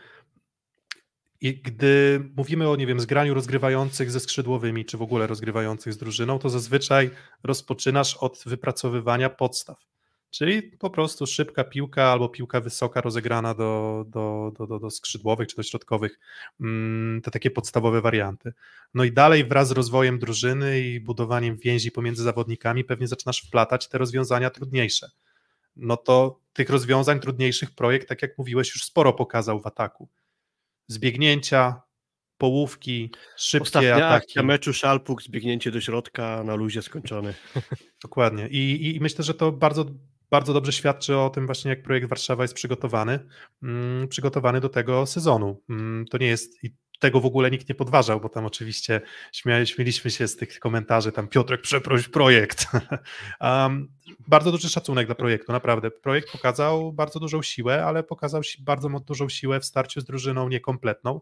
i 1.41 1.61
gdy 1.63 2.21
mówimy 2.37 2.69
o, 2.69 2.77
nie 2.77 2.87
wiem, 2.87 3.01
zgraniu 3.01 3.35
rozgrywających 3.35 4.11
ze 4.11 4.21
skrzydłowymi, 4.21 4.85
czy 4.85 4.99
w 4.99 5.03
ogóle 5.03 5.27
rozgrywających 5.27 5.93
z 5.93 5.97
drużyną, 5.97 6.39
to 6.39 6.51
zazwyczaj 6.51 7.11
rozpoczynasz 7.45 8.17
od 8.17 8.43
wypracowywania 8.47 9.31
podstaw. 9.31 9.89
Czyli 10.31 10.63
po 10.63 10.91
prostu 10.91 11.27
szybka 11.27 11.65
piłka 11.65 12.05
albo 12.05 12.29
piłka 12.29 12.61
wysoka 12.61 13.01
rozegrana 13.01 13.55
do, 13.55 14.05
do, 14.09 14.53
do, 14.59 14.79
do, 14.79 14.91
skrzydłowych 14.91 15.49
czy 15.49 15.57
do 15.57 15.63
środkowych, 15.63 16.19
mm, 16.61 17.23
te 17.23 17.31
takie 17.31 17.51
podstawowe 17.51 18.01
warianty. 18.01 18.53
No 18.95 19.05
i 19.05 19.13
dalej 19.13 19.45
wraz 19.45 19.69
z 19.69 19.73
rozwojem 19.73 20.19
drużyny 20.19 20.81
i 20.81 21.01
budowaniem 21.01 21.57
więzi 21.57 21.93
pomiędzy 21.93 22.23
zawodnikami 22.23 22.85
pewnie 22.85 23.07
zaczynasz 23.07 23.41
wplatać 23.41 23.89
te 23.89 23.99
rozwiązania 23.99 24.51
trudniejsze. 24.51 25.11
No 25.77 25.97
to 25.97 26.41
tych 26.53 26.71
rozwiązań 26.71 27.21
trudniejszych 27.21 27.71
projekt, 27.71 28.09
tak 28.09 28.23
jak 28.23 28.39
mówiłeś, 28.39 28.75
już 28.75 28.85
sporo 28.85 29.13
pokazał 29.13 29.61
w 29.61 29.67
ataku. 29.67 30.09
Zbiegnięcia, 30.89 31.83
połówki, 32.39 33.11
szybkie 33.37 33.63
Ostatnia 33.63 33.97
ataki. 33.97 34.25
akcja 34.25 34.43
meczu 34.43 34.73
Szalpuk, 34.73 35.23
zbiegnięcie 35.23 35.71
do 35.71 35.81
środka, 35.81 36.43
na 36.45 36.55
luzie 36.55 36.83
skończony. 36.83 37.35
Dokładnie. 38.03 38.49
I, 38.49 38.97
I 38.97 39.01
myślę, 39.01 39.25
że 39.25 39.35
to 39.35 39.53
bardzo, 39.53 39.85
bardzo 40.31 40.53
dobrze 40.53 40.73
świadczy 40.73 41.17
o 41.17 41.31
tym 41.31 41.47
właśnie, 41.47 41.69
jak 41.69 41.83
projekt 41.83 42.09
Warszawa 42.09 42.45
jest 42.45 42.55
przygotowany, 42.55 43.19
mm, 43.63 44.09
przygotowany 44.09 44.61
do 44.61 44.69
tego 44.69 45.07
sezonu. 45.07 45.63
Mm, 45.71 46.07
to 46.07 46.19
nie 46.19 46.27
jest, 46.27 46.65
tego 46.99 47.21
w 47.21 47.27
ogóle 47.27 47.51
nikt 47.51 47.69
nie 47.69 47.75
podważał, 47.75 48.21
bo 48.21 48.29
tam 48.29 48.47
oczywiście 48.47 49.01
śmieliśmy 49.65 50.11
się 50.11 50.29
z 50.29 50.37
tych 50.37 50.59
komentarzy, 50.59 51.13
tam 51.13 51.29
Piotrek 51.29 51.61
przeproś 51.61 52.09
projekt. 52.09 52.67
um, 53.41 53.89
bardzo 54.29 54.53
duży 54.53 54.69
szacunek 54.69 55.07
dla 55.07 55.15
projektu, 55.15 55.53
naprawdę. 55.53 55.91
Projekt 55.91 56.33
pokazał 56.33 56.93
bardzo 56.93 57.21
dużą 57.21 57.43
siłę, 57.43 57.85
ale 57.85 58.03
pokazał 58.03 58.43
bardzo 58.61 58.89
dużą 58.89 59.29
siłę 59.29 59.61
w 59.61 59.65
starciu 59.65 60.01
z 60.01 60.05
drużyną 60.05 60.49
niekompletną 60.49 61.21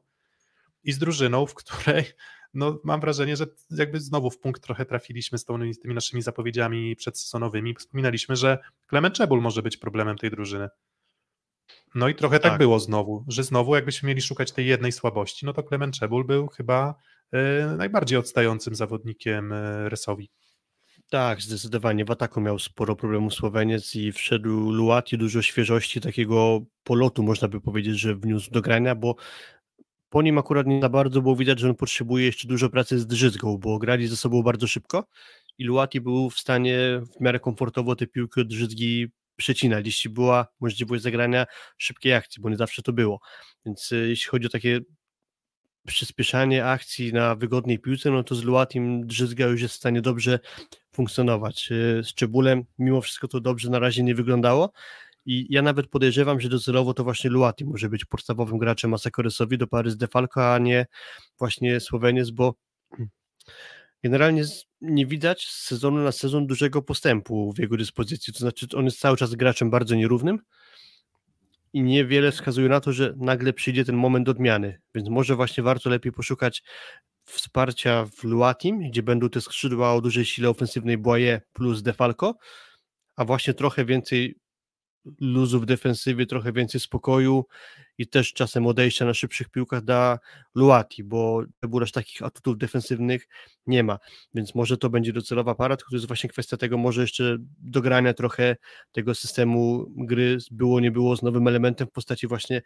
i 0.85 0.93
z 0.93 0.99
drużyną, 0.99 1.47
w 1.47 1.55
której 1.55 2.05
no, 2.55 2.81
mam 2.85 3.01
wrażenie, 3.01 3.37
że 3.37 3.47
jakby 3.71 4.01
znowu 4.01 4.31
w 4.31 4.39
punkt 4.39 4.63
trochę 4.63 4.85
trafiliśmy 4.85 5.39
z, 5.39 5.45
tą, 5.45 5.73
z 5.73 5.79
tymi 5.79 5.95
naszymi 5.95 6.23
zapowiedziami 6.23 6.97
przedsezonowymi. 6.97 7.75
Wspominaliśmy, 7.75 8.37
że 8.37 8.59
Clement 8.89 9.15
Czebul 9.15 9.41
może 9.41 9.63
być 9.63 9.77
problemem 9.77 10.19
tej 10.19 10.31
drużyny. 10.31 10.69
No 11.97 12.09
i 12.09 12.15
trochę 12.15 12.41
tak. 12.41 12.53
tak. 12.53 12.59
było 12.59 12.81
znowu, 12.81 13.25
że 13.29 13.43
znowu 13.43 13.75
jakbyśmy 13.75 14.07
mieli 14.07 14.23
szukać 14.23 14.53
tej 14.53 14.67
jednej 14.67 14.93
słabości, 14.93 15.47
no 15.47 15.53
to 15.53 15.63
Clement 15.63 15.99
Czebul 15.99 16.25
był 16.25 16.47
chyba 16.47 16.95
y, 17.35 17.77
najbardziej 17.77 18.19
odstającym 18.19 18.75
zawodnikiem 18.75 19.53
y, 19.53 19.89
Resowi. 19.89 20.31
Tak, 21.11 21.43
zdecydowanie. 21.43 22.05
W 22.05 22.11
ataku 22.11 22.41
miał 22.41 22.59
sporo 22.59 22.97
problemów 22.97 23.35
Słoweniec 23.35 23.95
i 23.95 24.13
wszedł 24.13 24.71
Luati, 24.71 25.19
dużo 25.19 25.43
świeżości, 25.43 26.01
takiego 26.01 26.61
polotu 26.85 27.23
można 27.23 27.49
by 27.49 27.61
powiedzieć, 27.61 27.99
że 27.99 28.15
wniósł 28.15 28.51
do 28.51 28.63
grania, 28.63 28.95
bo 28.95 29.15
po 30.09 30.23
nim 30.23 30.39
akurat 30.39 30.67
nie 30.67 30.81
za 30.81 30.89
bardzo 30.89 31.23
było 31.23 31.37
widać, 31.37 31.59
że 31.59 31.69
on 31.69 31.77
potrzebuje 31.77 32.27
jeszcze 32.27 32.49
dużo 32.49 32.71
pracy 32.71 32.99
z 32.99 33.07
drzyzgą, 33.07 33.59
bo 33.59 33.79
grali 33.79 34.07
ze 34.07 34.17
sobą 34.17 34.43
bardzo 34.43 34.67
szybko 34.67 35.05
i 35.59 35.65
Luati 35.65 36.01
był 36.01 36.31
w 36.31 36.39
stanie 36.39 37.01
w 37.17 37.21
miarę 37.21 37.41
komfortowo 37.41 37.97
te 37.97 38.07
piłki 38.07 38.41
od 38.41 38.49
drzyzgi 38.49 39.09
przecinać, 39.37 39.87
jeśli 39.87 40.11
była 40.11 40.47
możliwość 40.61 41.03
zagrania 41.03 41.47
szybkiej 41.79 42.15
akcji, 42.15 42.43
bo 42.43 42.51
nie 42.51 42.57
zawsze 42.57 42.83
to 42.83 42.93
było. 42.93 43.21
Więc 43.67 43.93
e, 43.93 43.97
jeśli 43.97 44.29
chodzi 44.29 44.47
o 44.47 44.51
takie 44.51 44.81
przyspieszanie 45.87 46.65
akcji 46.65 47.13
na 47.13 47.35
wygodnej 47.35 47.79
piłce, 47.79 48.11
no 48.11 48.25
to 48.25 48.35
z 48.35 48.45
Luatim 48.45 49.07
drzyzga 49.07 49.47
już 49.47 49.63
jest 49.63 49.75
w 49.75 49.79
stanie 49.79 50.03
dobrze 50.03 50.39
funkcjonować. 50.93 51.69
E, 51.73 52.03
z 52.03 52.15
Czebulem 52.15 52.65
mimo 52.79 53.01
wszystko 53.01 53.29
to 53.29 53.41
dobrze 53.41 53.71
na 53.71 53.79
razie 53.79 54.03
nie 54.03 54.15
wyglądało, 54.15 54.73
i 55.27 55.47
ja 55.51 55.63
nawet 55.63 55.87
podejrzewam, 55.87 56.41
że 56.41 56.49
docelowo 56.49 56.95
to 56.95 57.05
właśnie 57.05 57.31
Luati 57.31 57.65
może 57.65 57.89
być 57.89 58.05
podstawowym 58.05 58.59
graczem 58.59 58.95
Asakoresowi 58.95 59.59
do 59.59 59.67
pary 59.67 59.91
z 59.91 59.97
Defalco, 59.97 60.55
a 60.55 60.59
nie 60.59 60.87
właśnie 61.39 61.81
Słoweniec, 61.81 62.31
bo 62.31 62.55
generalnie 64.05 64.45
nie 64.81 65.07
widać 65.07 65.47
z 65.47 65.67
sezonu 65.67 66.05
na 66.05 66.13
sezon 66.13 66.47
dużego 66.47 66.83
postępu 66.83 67.53
w 67.53 67.59
jego 67.59 67.77
dyspozycji. 67.77 68.33
To 68.33 68.39
znaczy, 68.39 68.67
on 68.75 68.85
jest 68.85 69.01
cały 69.01 69.17
czas 69.17 69.35
graczem 69.35 69.71
bardzo 69.71 69.95
nierównym 69.95 70.39
i 71.73 71.83
niewiele 71.83 72.33
wskazuje 72.33 72.69
na 72.69 72.81
to, 72.81 72.93
że 72.93 73.15
nagle 73.17 73.53
przyjdzie 73.53 73.85
ten 73.85 73.97
moment 73.97 74.29
odmiany. 74.29 74.81
Więc 74.95 75.09
może 75.09 75.37
właśnie 75.37 75.63
warto 75.63 75.91
lepiej 75.91 76.13
poszukać 76.13 76.63
wsparcia 77.25 78.05
w 78.05 78.25
Luatim, 78.25 78.91
gdzie 78.91 79.03
będą 79.03 79.29
te 79.29 79.41
skrzydła 79.41 79.95
o 79.95 80.01
dużej 80.01 80.25
sile 80.25 80.49
ofensywnej 80.49 80.99
Boye 80.99 81.41
plus 81.53 81.83
Defalco, 81.83 82.35
a 83.17 83.25
właśnie 83.25 83.55
trochę 83.55 83.85
więcej 83.85 84.39
luzu 85.21 85.61
w 85.61 85.67
defensywie, 85.67 86.27
trochę 86.27 86.53
więcej 86.53 86.81
spokoju 86.81 87.45
i 87.99 88.07
też 88.07 88.33
czasem 88.33 88.67
odejścia 88.67 89.05
na 89.05 89.15
szybszych 89.15 89.49
piłkach 89.49 89.85
da 89.85 90.19
Luati, 90.55 91.05
bo 91.05 91.43
aż 91.83 91.93
takich 91.93 92.23
atutów 92.23 92.59
defensywnych 92.59 93.29
nie 93.67 93.83
ma, 93.83 93.99
więc 94.35 94.55
może 94.55 94.77
to 94.77 94.91
będzie 94.91 95.13
docelowa 95.13 95.55
para, 95.55 95.77
to 95.77 95.85
jest 95.93 96.07
właśnie 96.07 96.31
kwestia 96.31 96.57
tego 96.57 96.79
może 96.79 97.01
jeszcze 97.01 97.37
dogrania 97.59 98.15
trochę 98.15 98.57
tego 98.93 99.15
systemu 99.15 99.87
gry 99.97 100.39
było, 100.51 100.81
nie 100.81 100.91
było 100.91 101.17
z 101.17 101.23
nowym 101.23 101.49
elementem 101.49 101.87
w 101.87 101.91
postaci 101.91 102.27
właśnie 102.27 102.63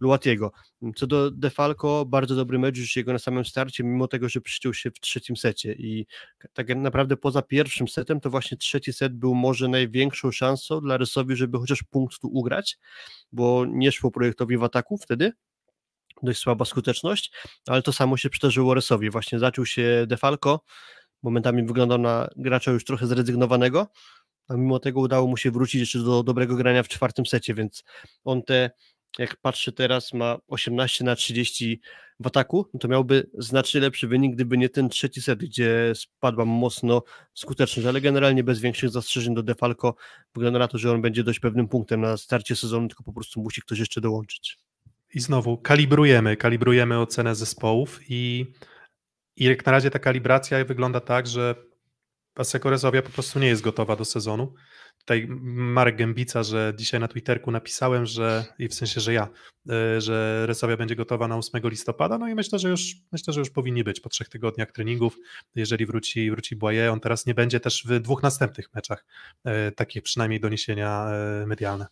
Luatiego. 0.00 0.52
Co 0.96 1.06
do 1.06 1.30
Defalco, 1.30 2.04
bardzo 2.04 2.36
dobry 2.36 2.58
mecz 2.58 2.76
już 2.76 2.96
jego 2.96 3.12
na 3.12 3.18
samym 3.18 3.44
starcie, 3.44 3.84
mimo 3.84 4.08
tego, 4.08 4.28
że 4.28 4.40
przyciął 4.40 4.74
się 4.74 4.90
w 4.90 5.00
trzecim 5.00 5.36
secie. 5.36 5.72
I 5.72 6.06
tak 6.52 6.68
naprawdę 6.76 7.16
poza 7.16 7.42
pierwszym 7.42 7.88
setem, 7.88 8.20
to 8.20 8.30
właśnie 8.30 8.56
trzeci 8.56 8.92
set 8.92 9.14
był 9.14 9.34
może 9.34 9.68
największą 9.68 10.32
szansą 10.32 10.80
dla 10.80 10.96
Rysowi, 10.96 11.36
żeby 11.36 11.58
chociaż 11.58 11.82
punkt 11.82 12.18
tu 12.18 12.28
ugrać, 12.28 12.78
bo 13.32 13.64
nie 13.68 13.92
szło 13.92 14.10
projektowi 14.10 14.56
w 14.58 14.64
ataku 14.64 14.98
wtedy, 14.98 15.32
dość 16.22 16.40
słaba 16.40 16.64
skuteczność, 16.64 17.32
ale 17.68 17.82
to 17.82 17.92
samo 17.92 18.16
się 18.16 18.30
przydarzyło 18.30 18.74
Resowi. 18.74 19.10
Właśnie 19.10 19.38
zaczął 19.38 19.66
się 19.66 20.04
Defalco, 20.08 20.60
momentami 21.22 21.66
wyglądał 21.66 21.98
na 21.98 22.28
gracza 22.36 22.70
już 22.70 22.84
trochę 22.84 23.06
zrezygnowanego, 23.06 23.86
a 24.48 24.54
mimo 24.54 24.78
tego 24.78 25.00
udało 25.00 25.26
mu 25.28 25.36
się 25.36 25.50
wrócić 25.50 25.80
jeszcze 25.80 25.98
do 25.98 26.22
dobrego 26.22 26.56
grania 26.56 26.82
w 26.82 26.88
czwartym 26.88 27.26
secie, 27.26 27.54
więc 27.54 27.84
on 28.24 28.42
te, 28.42 28.70
jak 29.18 29.36
patrzę 29.36 29.72
teraz, 29.72 30.12
ma 30.12 30.38
18 30.48 31.04
na 31.04 31.16
30 31.16 31.80
w 32.20 32.26
ataku, 32.26 32.66
no 32.74 32.80
to 32.80 32.88
miałby 32.88 33.30
znacznie 33.38 33.80
lepszy 33.80 34.08
wynik, 34.08 34.34
gdyby 34.34 34.58
nie 34.58 34.68
ten 34.68 34.88
trzeci 34.88 35.22
set, 35.22 35.38
gdzie 35.38 35.92
spadła 35.94 36.44
mocno 36.44 37.02
skuteczność, 37.34 37.88
ale 37.88 38.00
generalnie 38.00 38.44
bez 38.44 38.60
większych 38.60 38.90
zastrzeżeń 38.90 39.34
do 39.34 39.42
Defalco 39.42 39.94
wygląda 40.34 40.58
na 40.58 40.68
to, 40.68 40.78
że 40.78 40.92
on 40.92 41.02
będzie 41.02 41.24
dość 41.24 41.40
pewnym 41.40 41.68
punktem 41.68 42.00
na 42.00 42.16
starcie 42.16 42.56
sezonu, 42.56 42.88
tylko 42.88 43.04
po 43.04 43.12
prostu 43.12 43.40
musi 43.40 43.62
ktoś 43.62 43.78
jeszcze 43.78 44.00
dołączyć. 44.00 44.58
I 45.14 45.20
znowu 45.20 45.58
kalibrujemy, 45.58 46.36
kalibrujemy 46.36 46.98
ocenę 46.98 47.34
zespołów 47.34 48.00
i, 48.08 48.46
i 49.36 49.44
jak 49.44 49.66
na 49.66 49.72
razie 49.72 49.90
ta 49.90 49.98
kalibracja 49.98 50.64
wygląda 50.64 51.00
tak, 51.00 51.26
że 51.26 51.54
Paseko 52.34 52.70
Rezowia 52.70 53.02
po 53.02 53.10
prostu 53.10 53.38
nie 53.38 53.46
jest 53.46 53.62
gotowa 53.62 53.96
do 53.96 54.04
sezonu. 54.04 54.54
Tutaj 55.06 55.26
Marek 55.28 55.96
Gębica, 55.96 56.42
że 56.42 56.72
dzisiaj 56.76 57.00
na 57.00 57.08
Twitterku 57.08 57.50
napisałem, 57.50 58.06
że 58.06 58.44
i 58.58 58.68
w 58.68 58.74
sensie, 58.74 59.00
że 59.00 59.12
ja, 59.12 59.28
e, 59.70 60.00
że 60.00 60.46
Resowia 60.46 60.76
będzie 60.76 60.96
gotowa 60.96 61.28
na 61.28 61.36
8 61.36 61.62
listopada, 61.64 62.18
no 62.18 62.28
i 62.28 62.34
myślę, 62.34 62.58
że 62.58 62.68
już 62.68 62.94
myślę, 63.12 63.32
że 63.32 63.40
już 63.40 63.50
powinni 63.50 63.84
być 63.84 64.00
po 64.00 64.08
trzech 64.08 64.28
tygodniach 64.28 64.72
treningów, 64.72 65.18
jeżeli 65.54 65.86
wróci, 65.86 66.30
wróci 66.30 66.56
Błaje, 66.56 66.92
on 66.92 67.00
teraz 67.00 67.26
nie 67.26 67.34
będzie 67.34 67.60
też 67.60 67.84
w 67.86 68.00
dwóch 68.00 68.22
następnych 68.22 68.74
meczach, 68.74 69.04
e, 69.44 69.72
takie 69.72 70.02
przynajmniej 70.02 70.40
doniesienia 70.40 71.08
e, 71.42 71.46
medialne. 71.46 71.86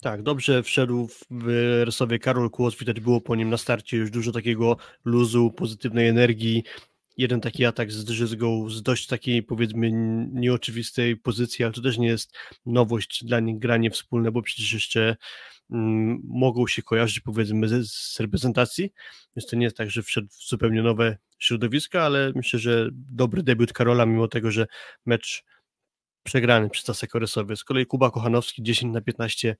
Tak, 0.00 0.22
dobrze 0.22 0.62
wszedł 0.62 1.08
w 1.30 1.82
Rysowie 1.84 2.18
Karol 2.18 2.50
Kłos, 2.50 2.78
widać 2.78 3.00
było 3.00 3.20
po 3.20 3.36
nim 3.36 3.50
na 3.50 3.56
starcie 3.56 3.96
już 3.96 4.10
dużo 4.10 4.32
takiego 4.32 4.76
luzu, 5.04 5.50
pozytywnej 5.50 6.08
energii, 6.08 6.64
jeden 7.16 7.40
taki 7.40 7.64
atak 7.64 7.92
z 7.92 8.04
drzyzgą 8.04 8.70
z 8.70 8.82
dość 8.82 9.06
takiej 9.06 9.42
powiedzmy 9.42 9.90
nieoczywistej 10.32 11.16
pozycji, 11.16 11.64
ale 11.64 11.74
to 11.74 11.82
też 11.82 11.98
nie 11.98 12.08
jest 12.08 12.36
nowość 12.66 13.24
dla 13.24 13.40
nich 13.40 13.58
granie 13.58 13.90
wspólne, 13.90 14.32
bo 14.32 14.42
przecież 14.42 14.72
jeszcze 14.72 15.16
mm, 15.70 16.20
mogą 16.24 16.66
się 16.66 16.82
kojarzyć 16.82 17.20
powiedzmy 17.20 17.68
z, 17.68 17.90
z 17.90 18.20
reprezentacji, 18.20 18.92
więc 19.36 19.50
to 19.50 19.56
nie 19.56 19.64
jest 19.64 19.76
tak, 19.76 19.90
że 19.90 20.02
wszedł 20.02 20.28
w 20.28 20.48
zupełnie 20.48 20.82
nowe 20.82 21.18
środowiska, 21.38 22.02
ale 22.02 22.32
myślę, 22.34 22.58
że 22.58 22.88
dobry 22.92 23.42
debiut 23.42 23.72
Karola, 23.72 24.06
mimo 24.06 24.28
tego, 24.28 24.50
że 24.50 24.66
mecz 25.06 25.44
przegrany 26.22 26.70
przez 26.70 26.84
Tasek 26.84 27.10
Koresowy. 27.10 27.56
Z 27.56 27.64
kolei 27.64 27.86
Kuba 27.86 28.10
Kochanowski 28.10 28.62
10 28.62 28.94
na 28.94 29.00
15 29.00 29.56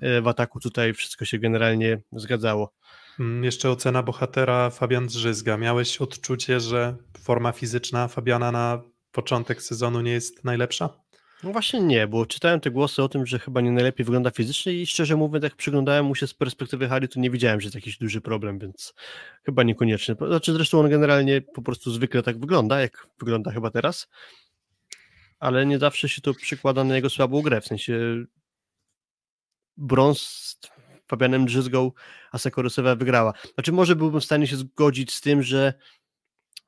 e, 0.00 0.20
w 0.20 0.28
ataku, 0.28 0.60
tutaj 0.60 0.94
wszystko 0.94 1.24
się 1.24 1.38
generalnie 1.38 2.00
zgadzało. 2.12 2.72
Mm, 3.20 3.44
jeszcze 3.44 3.70
ocena 3.70 4.02
bohatera 4.02 4.70
Fabian 4.70 5.06
Drzyzga. 5.06 5.56
Miałeś 5.56 5.96
odczucie, 5.96 6.60
że 6.60 6.96
forma 7.18 7.52
fizyczna 7.52 8.08
Fabiana 8.08 8.52
na 8.52 8.82
początek 9.12 9.62
sezonu 9.62 10.00
nie 10.00 10.12
jest 10.12 10.44
najlepsza? 10.44 11.06
No 11.42 11.52
właśnie 11.52 11.80
nie, 11.80 12.06
bo 12.06 12.26
czytałem 12.26 12.60
te 12.60 12.70
głosy 12.70 13.02
o 13.02 13.08
tym, 13.08 13.26
że 13.26 13.38
chyba 13.38 13.60
nie 13.60 13.72
najlepiej 13.72 14.06
wygląda 14.06 14.30
fizycznie 14.30 14.72
i 14.72 14.86
szczerze 14.86 15.16
mówiąc, 15.16 15.44
jak 15.44 15.56
przyglądałem 15.56 16.06
mu 16.06 16.14
się 16.14 16.26
z 16.26 16.34
perspektywy 16.34 16.88
Harry, 16.88 17.08
to 17.08 17.20
nie 17.20 17.30
widziałem, 17.30 17.60
że 17.60 17.66
jest 17.66 17.74
jakiś 17.74 17.98
duży 17.98 18.20
problem, 18.20 18.58
więc 18.58 18.94
chyba 19.44 19.62
niekoniecznie. 19.62 20.14
Znaczy 20.28 20.52
zresztą 20.52 20.80
on 20.80 20.90
generalnie 20.90 21.42
po 21.42 21.62
prostu 21.62 21.90
zwykle 21.90 22.22
tak 22.22 22.40
wygląda, 22.40 22.80
jak 22.80 23.08
wygląda 23.18 23.50
chyba 23.50 23.70
teraz, 23.70 24.08
ale 25.38 25.66
nie 25.66 25.78
zawsze 25.78 26.08
się 26.08 26.20
to 26.20 26.34
przykłada 26.34 26.84
na 26.84 26.96
jego 26.96 27.10
słabą 27.10 27.42
grę, 27.42 27.60
w 27.60 27.66
sensie 27.66 28.24
brąz 29.76 30.56
Fabianem 31.06 31.46
Drzyzgą 31.46 31.92
Asekorysowa 32.32 32.96
wygrała. 32.96 33.32
Znaczy 33.54 33.72
może 33.72 33.96
byłbym 33.96 34.20
w 34.20 34.24
stanie 34.24 34.46
się 34.46 34.56
zgodzić 34.56 35.14
z 35.14 35.20
tym, 35.20 35.42
że 35.42 35.74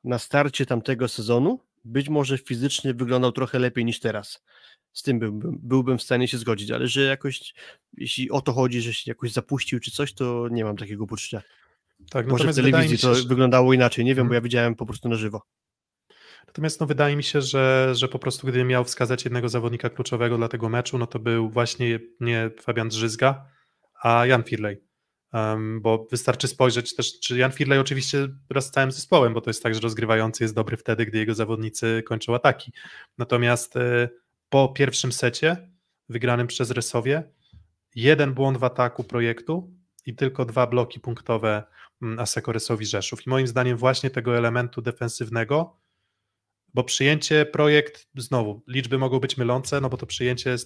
na 0.05 0.19
starcie 0.19 0.67
tamtego 0.67 1.09
sezonu 1.09 1.61
być 1.85 2.09
może 2.09 2.39
fizycznie 2.39 2.95
wyglądał 2.95 3.33
trochę 3.33 3.59
lepiej 3.59 3.85
niż 3.85 4.01
teraz. 4.01 4.45
z 4.93 5.03
tym 5.03 5.19
byłbym, 5.19 5.59
byłbym 5.63 5.99
w 5.99 6.03
stanie 6.03 6.29
się 6.29 6.39
zgodzić, 6.39 6.71
ale 6.71 6.89
że 6.89 7.03
jakoś, 7.03 7.55
jeśli 7.97 8.31
o 8.31 8.41
to 8.41 8.53
chodzi, 8.53 8.81
że 8.81 8.95
się 8.95 9.11
jakoś 9.11 9.33
zapuścił 9.33 9.81
czy 9.81 9.91
coś, 9.91 10.15
to 10.15 10.49
nie 10.51 10.65
mam 10.65 10.77
takiego 10.77 11.07
poczucia. 11.07 11.43
Tak, 12.11 12.27
Może 12.27 12.53
w 12.53 12.57
telewizji 12.57 12.99
to 12.99 13.15
że... 13.15 13.29
wyglądało 13.29 13.75
inaczej, 13.75 14.05
nie 14.05 14.11
wiem, 14.11 14.17
hmm. 14.17 14.29
bo 14.29 14.35
ja 14.35 14.41
widziałem 14.41 14.75
po 14.75 14.87
prostu 14.87 15.09
na 15.09 15.17
żywo. 15.17 15.43
Natomiast 16.47 16.81
no, 16.81 16.87
wydaje 16.87 17.17
mi 17.17 17.23
się, 17.23 17.43
że, 17.43 17.91
że 17.95 18.09
po 18.09 18.19
prostu 18.19 18.47
gdybym 18.47 18.69
miał 18.69 18.85
wskazać 18.85 19.25
jednego 19.25 19.49
zawodnika 19.49 19.91
kluczowego 19.91 20.37
dla 20.37 20.49
tego 20.49 20.69
meczu, 20.69 20.99
no 20.99 21.07
to 21.07 21.19
był 21.19 21.51
właśnie 21.51 22.01
nie 22.21 22.51
Fabian 22.61 22.89
Drzyzga, 22.89 23.47
a 24.03 24.27
Jan 24.27 24.43
Firley. 24.43 24.81
Um, 25.33 25.81
bo 25.81 26.07
wystarczy 26.11 26.49
spojrzeć 26.49 26.97
też, 26.97 27.21
czy 27.21 27.39
Jan 27.39 27.53
Firley 27.53 27.79
oczywiście 27.79 28.29
wraz 28.51 28.67
z 28.67 28.71
całym 28.71 28.93
zespołem, 28.93 29.35
bo 29.35 29.41
to 29.41 29.51
jest 29.51 29.63
tak, 29.63 29.75
że 29.75 29.81
rozgrywający 29.81 30.45
jest 30.45 30.55
dobry 30.55 30.77
wtedy, 30.77 31.07
gdy 31.07 31.19
jego 31.19 31.35
zawodnicy 31.35 32.03
kończą 32.07 32.35
ataki. 32.35 32.73
Natomiast 33.19 33.77
y, 33.77 34.09
po 34.49 34.69
pierwszym 34.69 35.13
secie 35.13 35.69
wygranym 36.09 36.47
przez 36.47 36.71
Resowie, 36.71 37.23
jeden 37.95 38.35
błąd 38.35 38.59
w 38.59 38.65
ataku 38.65 39.05
projektu 39.05 39.71
i 40.07 40.15
tylko 40.15 40.45
dwa 40.45 40.67
bloki 40.67 41.01
punktowe 41.01 41.63
mm, 42.03 42.19
Aseko 42.19 42.53
Resowi 42.53 42.87
Rzeszów. 42.87 43.27
I 43.27 43.31
moim 43.31 43.47
zdaniem 43.47 43.77
właśnie 43.77 44.11
tego 44.11 44.37
elementu 44.37 44.83
defensywnego 44.83 45.79
bo 46.75 46.85
przyjęcie 46.85 47.47
projekt, 47.47 48.09
znowu, 48.17 48.63
liczby 48.67 48.99
mogą 48.99 49.21
być 49.21 49.37
mylące, 49.37 49.81
no 49.81 49.89
bo 49.89 49.97
to 49.97 50.07
przyjęcie 50.07 50.57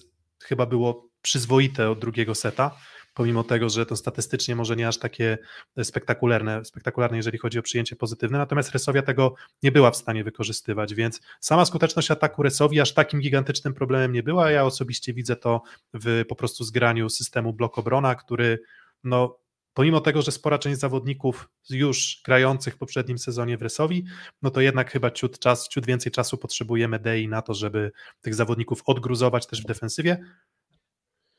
chyba 0.43 0.65
było 0.65 1.09
przyzwoite 1.21 1.89
od 1.89 1.99
drugiego 1.99 2.35
seta, 2.35 2.77
pomimo 3.13 3.43
tego, 3.43 3.69
że 3.69 3.85
to 3.85 3.95
statystycznie 3.95 4.55
może 4.55 4.75
nie 4.75 4.87
aż 4.87 4.97
takie 4.97 5.37
spektakularne, 5.83 6.65
spektakularne 6.65 7.17
jeżeli 7.17 7.37
chodzi 7.37 7.59
o 7.59 7.61
przyjęcie 7.61 7.95
pozytywne, 7.95 8.37
natomiast 8.37 8.71
Resowia 8.71 9.01
tego 9.01 9.35
nie 9.63 9.71
była 9.71 9.91
w 9.91 9.97
stanie 9.97 10.23
wykorzystywać, 10.23 10.93
więc 10.93 11.21
sama 11.39 11.65
skuteczność 11.65 12.11
ataku 12.11 12.43
Resowi 12.43 12.81
aż 12.81 12.93
takim 12.93 13.19
gigantycznym 13.19 13.73
problemem 13.73 14.11
nie 14.11 14.23
była, 14.23 14.51
ja 14.51 14.65
osobiście 14.65 15.13
widzę 15.13 15.35
to 15.35 15.61
w 15.93 16.23
po 16.29 16.35
prostu 16.35 16.63
zgraniu 16.63 17.09
systemu 17.09 17.53
blok 17.53 17.77
obrona, 17.77 18.15
który 18.15 18.59
no 19.03 19.43
pomimo 19.73 20.01
tego, 20.01 20.21
że 20.21 20.31
spora 20.31 20.59
część 20.59 20.79
zawodników 20.79 21.49
już 21.69 22.21
grających 22.25 22.73
w 22.73 22.77
poprzednim 22.77 23.17
sezonie 23.17 23.57
w 23.57 23.61
Resowi, 23.61 24.05
no 24.41 24.51
to 24.51 24.61
jednak 24.61 24.91
chyba 24.91 25.11
ciut, 25.11 25.39
czas, 25.39 25.69
ciut 25.69 25.85
więcej 25.85 26.11
czasu 26.11 26.37
potrzebujemy 26.37 26.99
Dei 26.99 27.27
na 27.27 27.41
to, 27.41 27.53
żeby 27.53 27.91
tych 28.21 28.35
zawodników 28.35 28.81
odgruzować 28.85 29.47
też 29.47 29.61
w 29.61 29.65
defensywie. 29.65 30.25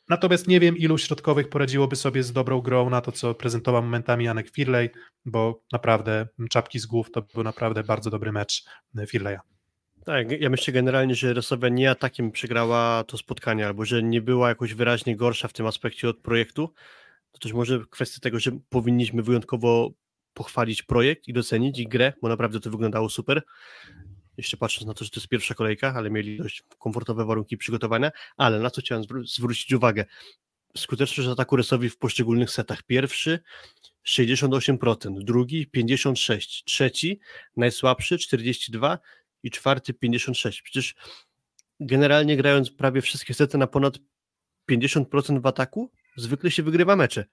Natomiast 0.08 0.48
nie 0.48 0.60
wiem, 0.60 0.76
ilu 0.76 0.98
środkowych 0.98 1.48
poradziłoby 1.48 1.96
sobie 1.96 2.22
z 2.22 2.32
dobrą 2.32 2.60
grą 2.60 2.90
na 2.90 3.00
to, 3.00 3.12
co 3.12 3.34
prezentował 3.34 3.82
momentami 3.82 4.24
Janek 4.24 4.50
Firley, 4.50 4.90
bo 5.24 5.62
naprawdę 5.72 6.28
czapki 6.50 6.78
z 6.78 6.86
głów 6.86 7.10
to 7.10 7.22
był 7.22 7.42
naprawdę 7.42 7.84
bardzo 7.84 8.10
dobry 8.10 8.32
mecz 8.32 8.64
Firleya. 9.08 9.38
Tak, 10.04 10.40
ja 10.40 10.50
myślę 10.50 10.72
generalnie, 10.72 11.14
że 11.14 11.34
Resowia 11.34 11.68
nie 11.68 11.90
atakiem 11.90 12.30
przegrała 12.32 13.04
to 13.04 13.18
spotkanie, 13.18 13.66
albo 13.66 13.84
że 13.84 14.02
nie 14.02 14.22
była 14.22 14.48
jakoś 14.48 14.74
wyraźnie 14.74 15.16
gorsza 15.16 15.48
w 15.48 15.52
tym 15.52 15.66
aspekcie 15.66 16.08
od 16.08 16.18
projektu, 16.18 16.72
to 17.32 17.38
też 17.38 17.52
może 17.52 17.80
kwestia 17.90 18.20
tego, 18.20 18.38
że 18.38 18.50
powinniśmy 18.68 19.22
wyjątkowo 19.22 19.90
pochwalić 20.34 20.82
projekt 20.82 21.28
i 21.28 21.32
docenić 21.32 21.78
i 21.78 21.88
grę, 21.88 22.12
bo 22.22 22.28
naprawdę 22.28 22.60
to 22.60 22.70
wyglądało 22.70 23.08
super. 23.08 23.42
Jeszcze 24.36 24.56
patrząc 24.56 24.86
na 24.86 24.94
to, 24.94 25.04
że 25.04 25.10
to 25.10 25.20
jest 25.20 25.28
pierwsza 25.28 25.54
kolejka, 25.54 25.94
ale 25.96 26.10
mieli 26.10 26.38
dość 26.38 26.62
komfortowe 26.78 27.24
warunki 27.24 27.56
przygotowania, 27.56 28.10
ale 28.36 28.60
na 28.60 28.70
co 28.70 28.80
chciałem 28.80 29.04
zwró 29.04 29.24
zwrócić 29.24 29.72
uwagę? 29.72 30.04
Skuteczność 30.76 31.28
ataku 31.28 31.56
Resowi 31.56 31.90
w 31.90 31.98
poszczególnych 31.98 32.50
setach. 32.50 32.82
Pierwszy 32.82 33.38
68%, 34.06 35.24
drugi 35.24 35.66
56%, 35.76 36.62
trzeci 36.64 37.20
najsłabszy 37.56 38.16
42% 38.16 38.98
i 39.42 39.50
czwarty 39.50 39.92
56%. 39.92 40.62
Przecież 40.62 40.94
generalnie 41.80 42.36
grając 42.36 42.70
prawie 42.70 43.02
wszystkie 43.02 43.34
sety 43.34 43.58
na 43.58 43.66
ponad 43.66 43.98
50% 44.70 45.40
w 45.40 45.46
ataku, 45.46 45.90
zwykle 46.16 46.50
się 46.50 46.62
wygrywa 46.62 46.96
mecze. 46.96 47.24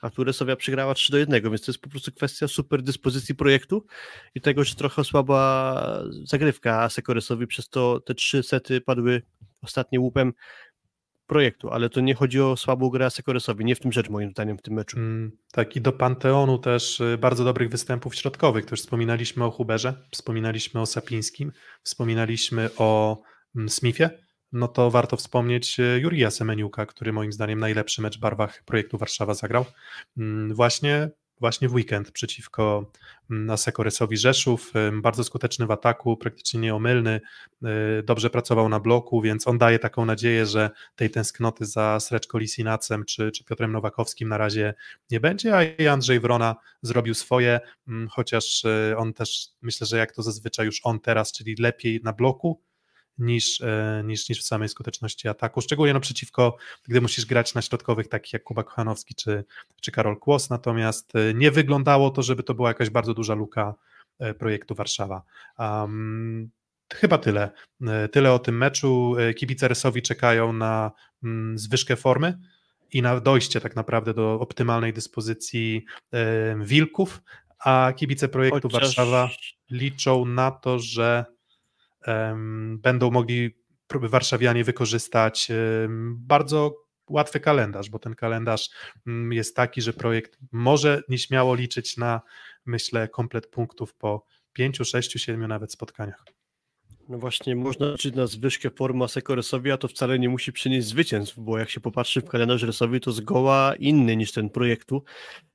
A 0.00 0.10
tu 0.10 0.24
Resowia 0.24 0.56
przegrała 0.56 0.94
3 0.94 1.12
do 1.12 1.18
1, 1.18 1.42
więc 1.42 1.64
to 1.64 1.72
jest 1.72 1.82
po 1.82 1.90
prostu 1.90 2.12
kwestia 2.12 2.48
super 2.48 2.82
dyspozycji 2.82 3.34
projektu 3.34 3.86
i 4.34 4.40
tego, 4.40 4.64
że 4.64 4.74
trochę 4.74 5.04
słaba 5.04 6.02
zagrywka 6.24 6.88
Sekoresowi, 6.88 7.46
przez 7.46 7.68
to 7.68 8.00
te 8.00 8.14
trzy 8.14 8.42
sety 8.42 8.80
padły 8.80 9.22
ostatnie 9.62 10.00
łupem 10.00 10.32
projektu, 11.28 11.70
ale 11.70 11.90
to 11.90 12.00
nie 12.00 12.14
chodzi 12.14 12.40
o 12.40 12.56
słabą 12.56 12.90
grę 12.90 13.10
Sekoresowi, 13.10 13.64
nie 13.64 13.74
w 13.74 13.80
tym 13.80 13.92
rzecz 13.92 14.08
moim 14.08 14.30
zdaniem 14.30 14.58
w 14.58 14.62
tym 14.62 14.74
meczu. 14.74 14.96
Mm, 14.96 15.32
tak 15.52 15.76
i 15.76 15.80
do 15.80 15.92
Panteonu 15.92 16.58
też 16.58 17.00
y, 17.00 17.18
bardzo 17.18 17.44
dobrych 17.44 17.70
występów 17.70 18.14
środkowych, 18.14 18.66
też 18.66 18.80
wspominaliśmy 18.80 19.44
o 19.44 19.50
Huberze, 19.50 19.94
wspominaliśmy 20.10 20.80
o 20.80 20.86
Sapińskim, 20.86 21.52
wspominaliśmy 21.82 22.70
o 22.76 23.18
mm, 23.56 23.68
Smithie, 23.68 24.10
no 24.52 24.68
to 24.68 24.90
warto 24.90 25.16
wspomnieć 25.16 25.80
e, 25.80 25.98
Jurija 25.98 26.30
Semeniuka, 26.30 26.86
który 26.86 27.12
moim 27.12 27.32
zdaniem 27.32 27.58
najlepszy 27.58 28.02
mecz 28.02 28.16
w 28.16 28.20
barwach 28.20 28.62
projektu 28.64 28.98
Warszawa 28.98 29.34
zagrał. 29.34 29.64
Mm, 30.16 30.54
właśnie 30.54 31.10
właśnie 31.40 31.68
w 31.68 31.74
weekend 31.74 32.10
przeciwko 32.10 32.92
mm, 33.30 33.50
Asekoresowi 33.50 34.16
Rzeszów. 34.16 34.72
Bardzo 34.92 35.24
skuteczny 35.24 35.66
w 35.66 35.70
ataku, 35.70 36.16
praktycznie 36.16 36.60
nieomylny, 36.60 37.20
e, 37.64 38.02
dobrze 38.02 38.30
pracował 38.30 38.68
na 38.68 38.80
bloku, 38.80 39.20
więc 39.20 39.48
on 39.48 39.58
daje 39.58 39.78
taką 39.78 40.04
nadzieję, 40.04 40.46
że 40.46 40.70
tej 40.96 41.10
tęsknoty 41.10 41.64
za 41.66 42.00
Sreczko 42.00 42.38
Lisinacem 42.38 43.04
czy, 43.04 43.32
czy 43.32 43.44
Piotrem 43.44 43.72
Nowakowskim 43.72 44.28
na 44.28 44.38
razie 44.38 44.74
nie 45.10 45.20
będzie, 45.20 45.56
a 45.56 45.92
Andrzej 45.92 46.20
Wrona 46.20 46.56
zrobił 46.82 47.14
swoje, 47.14 47.60
mm, 47.88 48.08
chociaż 48.08 48.64
e, 48.64 48.96
on 48.96 49.12
też 49.12 49.48
myślę, 49.62 49.86
że 49.86 49.98
jak 49.98 50.12
to 50.12 50.22
zazwyczaj 50.22 50.66
już 50.66 50.80
on 50.84 51.00
teraz, 51.00 51.32
czyli 51.32 51.54
lepiej 51.58 52.00
na 52.04 52.12
bloku, 52.12 52.60
niż, 53.18 53.60
e, 53.60 54.02
niż, 54.04 54.28
niż 54.28 54.40
w 54.40 54.46
samej 54.46 54.68
skuteczności 54.68 55.28
ataku, 55.28 55.60
szczególnie 55.60 55.94
no 55.94 56.00
przeciwko, 56.00 56.56
gdy 56.88 57.00
musisz 57.00 57.26
grać 57.26 57.54
na 57.54 57.62
środkowych 57.62 58.08
takich 58.08 58.32
jak 58.32 58.42
Kuba 58.42 58.64
Kochanowski 58.64 59.14
czy, 59.14 59.44
czy 59.80 59.92
Karol 59.92 60.18
Kłos, 60.18 60.50
natomiast 60.50 61.16
e, 61.16 61.34
nie 61.34 61.50
wyglądało 61.50 62.10
to, 62.10 62.22
żeby 62.22 62.42
to 62.42 62.54
była 62.54 62.68
jakaś 62.68 62.90
bardzo 62.90 63.14
duża 63.14 63.34
luka 63.34 63.74
e, 64.18 64.34
projektu 64.34 64.74
Warszawa. 64.74 65.22
Um, 65.58 66.50
chyba 66.92 67.18
tyle. 67.18 67.50
Tyle 68.12 68.32
o 68.32 68.38
tym 68.38 68.56
meczu. 68.56 69.14
Kibice 69.36 69.68
Resowi 69.68 70.02
czekają 70.02 70.52
na 70.52 70.90
mm, 71.24 71.58
zwyżkę 71.58 71.96
formy 71.96 72.38
i 72.92 73.02
na 73.02 73.20
dojście 73.20 73.60
tak 73.60 73.76
naprawdę 73.76 74.14
do 74.14 74.40
optymalnej 74.40 74.92
dyspozycji 74.92 75.84
Wilków, 76.60 77.22
a 77.58 77.92
kibice 77.96 78.28
projektu 78.28 78.68
Chociaż... 78.68 78.82
Warszawa 78.82 79.30
liczą 79.70 80.24
na 80.24 80.50
to, 80.50 80.78
że 80.78 81.24
będą 82.76 83.10
mogli 83.10 83.56
warszawianie 83.94 84.64
wykorzystać 84.64 85.48
bardzo 86.14 86.88
łatwy 87.10 87.40
kalendarz, 87.40 87.90
bo 87.90 87.98
ten 87.98 88.14
kalendarz 88.14 88.70
mm, 89.06 89.32
jest 89.32 89.56
taki, 89.56 89.82
że 89.82 89.92
projekt 89.92 90.38
może 90.52 91.02
nieśmiało 91.08 91.54
liczyć 91.54 91.96
na, 91.96 92.20
myślę, 92.66 93.08
komplet 93.08 93.46
punktów 93.46 93.94
po 93.94 94.24
pięciu, 94.52 94.84
sześciu, 94.84 95.18
siedmiu 95.18 95.48
nawet 95.48 95.72
spotkaniach. 95.72 96.24
No 97.08 97.18
właśnie, 97.18 97.56
można 97.56 97.90
liczyć 97.90 98.14
na 98.14 98.26
zwyżkę 98.26 98.70
formy 98.70 99.04
Aseko 99.04 99.34
Resowi, 99.34 99.70
a 99.70 99.76
to 99.76 99.88
wcale 99.88 100.18
nie 100.18 100.28
musi 100.28 100.52
przynieść 100.52 100.86
zwycięstw, 100.86 101.34
bo 101.38 101.58
jak 101.58 101.70
się 101.70 101.80
popatrzy 101.80 102.20
w 102.20 102.28
kalendarz 102.28 102.62
Resowi, 102.62 103.00
to 103.00 103.12
zgoła 103.12 103.74
inny 103.78 104.16
niż 104.16 104.32
ten 104.32 104.50
projektu. 104.50 105.04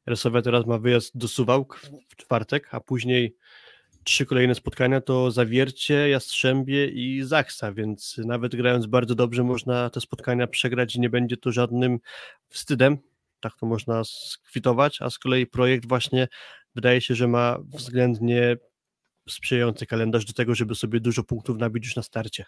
Resowia 0.06 0.41
teraz 0.41 0.65
ma 0.65 0.78
wyjazd 0.78 1.18
do 1.18 1.28
Suwałk 1.28 1.82
w 2.07 2.15
czwartek, 2.15 2.68
a 2.72 2.80
później 2.80 3.36
trzy 4.04 4.26
kolejne 4.26 4.56
spotkania 4.56 5.02
to 5.02 5.32
Zawiercie, 5.32 6.10
Jastrzębie 6.10 6.88
i 6.88 7.24
Zachsa, 7.24 7.72
więc 7.72 8.18
nawet 8.26 8.56
grając 8.56 8.86
bardzo 8.86 9.16
dobrze 9.16 9.44
można 9.44 9.90
te 9.90 10.02
spotkania 10.02 10.48
przegrać 10.48 10.96
i 10.96 11.00
nie 11.00 11.10
będzie 11.10 11.38
to 11.38 11.52
żadnym 11.52 12.00
wstydem, 12.50 12.98
tak 13.40 13.58
to 13.58 13.66
można 13.66 14.04
skwitować, 14.04 15.02
a 15.02 15.10
z 15.10 15.20
kolei 15.20 15.48
projekt 15.48 15.88
właśnie 15.88 16.28
wydaje 16.76 17.02
się, 17.02 17.16
że 17.16 17.28
ma 17.28 17.58
względnie 17.74 18.58
sprzyjający 19.30 19.86
kalendarz 19.86 20.26
do 20.26 20.34
tego, 20.34 20.56
żeby 20.56 20.76
sobie 20.76 21.00
dużo 21.00 21.24
punktów 21.24 21.58
nabić 21.58 21.86
już 21.86 21.96
na 21.96 22.04
starcie. 22.04 22.46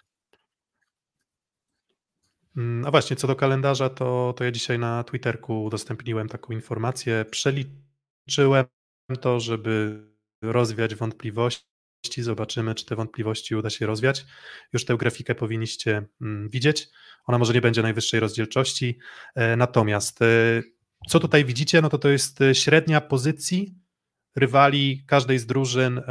Mm, 2.57 2.85
a 2.85 2.91
właśnie, 2.91 3.15
co 3.15 3.27
do 3.27 3.35
kalendarza, 3.35 3.89
to, 3.89 4.33
to 4.37 4.43
ja 4.43 4.51
dzisiaj 4.51 4.79
na 4.79 5.03
Twitterku 5.03 5.63
udostępniłem 5.63 6.29
taką 6.29 6.53
informację. 6.53 7.25
Przeliczyłem 7.31 8.65
to, 9.21 9.39
żeby 9.39 10.01
rozwiać 10.51 10.95
wątpliwości. 10.95 11.65
Zobaczymy, 12.17 12.75
czy 12.75 12.85
te 12.85 12.95
wątpliwości 12.95 13.55
uda 13.55 13.69
się 13.69 13.85
rozwiać. 13.85 14.25
Już 14.73 14.85
tę 14.85 14.97
grafikę 14.97 15.35
powinniście 15.35 16.05
mm, 16.21 16.49
widzieć. 16.49 16.87
Ona 17.25 17.37
może 17.37 17.53
nie 17.53 17.61
będzie 17.61 17.81
najwyższej 17.81 18.19
rozdzielczości. 18.19 18.99
E, 19.35 19.55
natomiast 19.55 20.21
e, 20.21 20.25
co 21.07 21.19
tutaj 21.19 21.45
widzicie, 21.45 21.81
no 21.81 21.89
to 21.89 21.97
to 21.97 22.09
jest 22.09 22.41
e, 22.41 22.55
średnia 22.55 23.01
pozycji 23.01 23.75
rywali 24.35 25.03
każdej 25.07 25.39
z 25.39 25.45
drużyn 25.45 26.01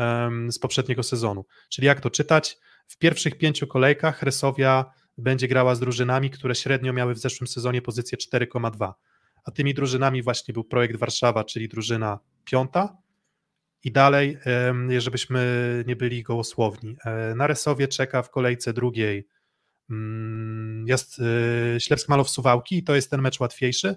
z 0.48 0.58
poprzedniego 0.58 1.02
sezonu. 1.02 1.44
Czyli 1.68 1.86
jak 1.86 2.00
to 2.00 2.10
czytać? 2.10 2.56
W 2.88 2.98
pierwszych 2.98 3.38
pięciu 3.38 3.66
kolejkach 3.66 4.22
Resowia 4.22 4.84
będzie 5.18 5.48
grała 5.48 5.74
z 5.74 5.80
drużynami, 5.80 6.30
które 6.30 6.54
średnio 6.54 6.92
miały 6.92 7.14
w 7.14 7.18
zeszłym 7.18 7.48
sezonie 7.48 7.82
pozycję 7.82 8.18
4,2. 8.18 8.92
A 9.44 9.50
tymi 9.50 9.74
drużynami 9.74 10.22
właśnie 10.22 10.54
był 10.54 10.64
projekt 10.64 10.96
Warszawa, 10.96 11.44
czyli 11.44 11.68
drużyna 11.68 12.18
piąta, 12.44 12.96
i 13.84 13.92
dalej, 13.92 14.38
żebyśmy 14.98 15.84
nie 15.86 15.96
byli 15.96 16.22
gołosłowni. 16.22 16.96
E, 17.04 17.34
na 17.34 17.46
Resowie 17.46 17.88
czeka 17.88 18.22
w 18.22 18.30
kolejce 18.30 18.72
drugiej. 18.72 19.28
Mm, 19.90 20.84
jest 20.88 21.18
y, 21.18 21.80
Ślepsk 21.80 22.08
Malow 22.08 22.30
Suwałki 22.30 22.78
i 22.78 22.84
to 22.84 22.94
jest 22.94 23.10
ten 23.10 23.22
mecz 23.22 23.40
łatwiejszy, 23.40 23.96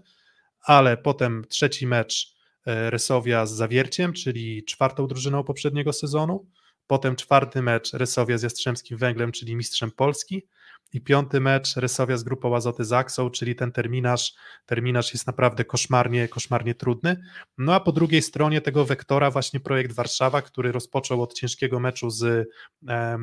ale 0.61 0.97
potem 0.97 1.45
trzeci 1.49 1.87
mecz 1.87 2.35
y, 2.67 2.89
Resowia 2.89 3.45
z 3.45 3.51
Zawierciem, 3.51 4.13
czyli 4.13 4.65
czwartą 4.65 5.07
drużyną 5.07 5.43
poprzedniego 5.43 5.93
sezonu, 5.93 6.47
potem 6.87 7.15
czwarty 7.15 7.61
mecz 7.61 7.93
Resowia 7.93 8.37
z 8.37 8.43
Jastrzębskim 8.43 8.97
Węglem, 8.97 9.31
czyli 9.31 9.55
mistrzem 9.55 9.91
Polski 9.91 10.47
i 10.93 11.01
piąty 11.01 11.39
mecz 11.39 11.75
Resowia 11.75 12.17
z 12.17 12.23
grupą 12.23 12.55
Azoty 12.55 12.85
Zaksą, 12.85 13.29
czyli 13.29 13.55
ten 13.55 13.71
terminarz, 13.71 14.33
terminarz 14.65 15.13
jest 15.13 15.27
naprawdę 15.27 15.65
koszmarnie, 15.65 16.27
koszmarnie 16.27 16.75
trudny. 16.75 17.21
No 17.57 17.73
a 17.73 17.79
po 17.79 17.91
drugiej 17.91 18.21
stronie 18.21 18.61
tego 18.61 18.85
wektora 18.85 19.31
właśnie 19.31 19.59
projekt 19.59 19.91
Warszawa, 19.91 20.41
który 20.41 20.71
rozpoczął 20.71 21.21
od 21.21 21.33
ciężkiego 21.33 21.79
meczu 21.79 22.09
z, 22.09 22.49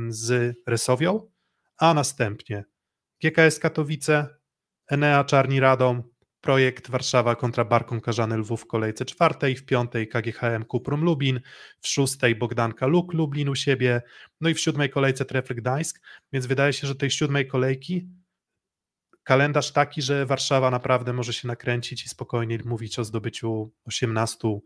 z 0.08 0.56
Resowią, 0.66 1.30
a 1.78 1.94
następnie 1.94 2.64
GKS 3.22 3.58
Katowice, 3.58 4.28
Enea 4.90 5.24
Czarni 5.24 5.60
Radom, 5.60 6.13
projekt 6.44 6.90
Warszawa 6.90 7.36
kontra 7.36 7.64
Barką 7.64 8.00
Karzany 8.00 8.36
Lwów 8.36 8.62
w 8.62 8.66
kolejce 8.66 9.04
czwartej, 9.04 9.56
w 9.56 9.64
piątej 9.64 10.08
KGHM 10.08 10.64
Kuprum 10.64 11.04
Lubin, 11.04 11.40
w 11.80 11.88
szóstej 11.88 12.34
Bogdanka 12.34 12.86
Luk 12.86 13.14
Lublin 13.14 13.48
u 13.48 13.54
siebie, 13.54 14.02
no 14.40 14.48
i 14.48 14.54
w 14.54 14.60
siódmej 14.60 14.90
kolejce 14.90 15.24
Trefl 15.24 15.54
Gdańsk, 15.54 16.00
więc 16.32 16.46
wydaje 16.46 16.72
się, 16.72 16.86
że 16.86 16.94
tej 16.94 17.10
siódmej 17.10 17.46
kolejki 17.46 18.08
kalendarz 19.24 19.72
taki, 19.72 20.02
że 20.02 20.26
Warszawa 20.26 20.70
naprawdę 20.70 21.12
może 21.12 21.32
się 21.32 21.48
nakręcić 21.48 22.04
i 22.04 22.08
spokojnie 22.08 22.58
mówić 22.64 22.98
o 22.98 23.04
zdobyciu 23.04 23.72
18-20 23.90 24.60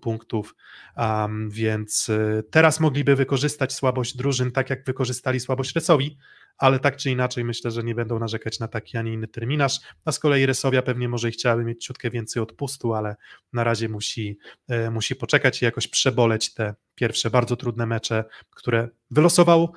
punktów, 0.00 0.54
um, 0.96 1.50
więc 1.50 2.08
y, 2.08 2.44
teraz 2.50 2.80
mogliby 2.80 3.16
wykorzystać 3.16 3.72
słabość 3.72 4.16
drużyn 4.16 4.52
tak 4.52 4.70
jak 4.70 4.84
wykorzystali 4.84 5.40
słabość 5.40 5.74
Resowi, 5.74 6.18
ale 6.58 6.78
tak 6.78 6.96
czy 6.96 7.10
inaczej 7.10 7.44
myślę, 7.44 7.70
że 7.70 7.84
nie 7.84 7.94
będą 7.94 8.18
narzekać 8.18 8.60
na 8.60 8.68
taki, 8.68 8.96
a 8.96 9.02
nie 9.02 9.12
inny 9.12 9.28
terminarz, 9.28 9.80
a 10.04 10.12
z 10.12 10.18
kolei 10.18 10.46
Resowia 10.46 10.82
pewnie 10.82 11.08
może 11.08 11.28
i 11.28 11.32
chciałaby 11.32 11.64
mieć 11.64 11.84
ciutkę 11.84 12.10
więcej 12.10 12.42
odpustu, 12.42 12.94
ale 12.94 13.16
na 13.52 13.64
razie 13.64 13.88
musi, 13.88 14.38
e, 14.68 14.90
musi 14.90 15.16
poczekać 15.16 15.62
i 15.62 15.64
jakoś 15.64 15.88
przeboleć 15.88 16.54
te 16.54 16.74
pierwsze 16.94 17.30
bardzo 17.30 17.56
trudne 17.56 17.86
mecze, 17.86 18.24
które 18.50 18.88
wylosował 19.10 19.72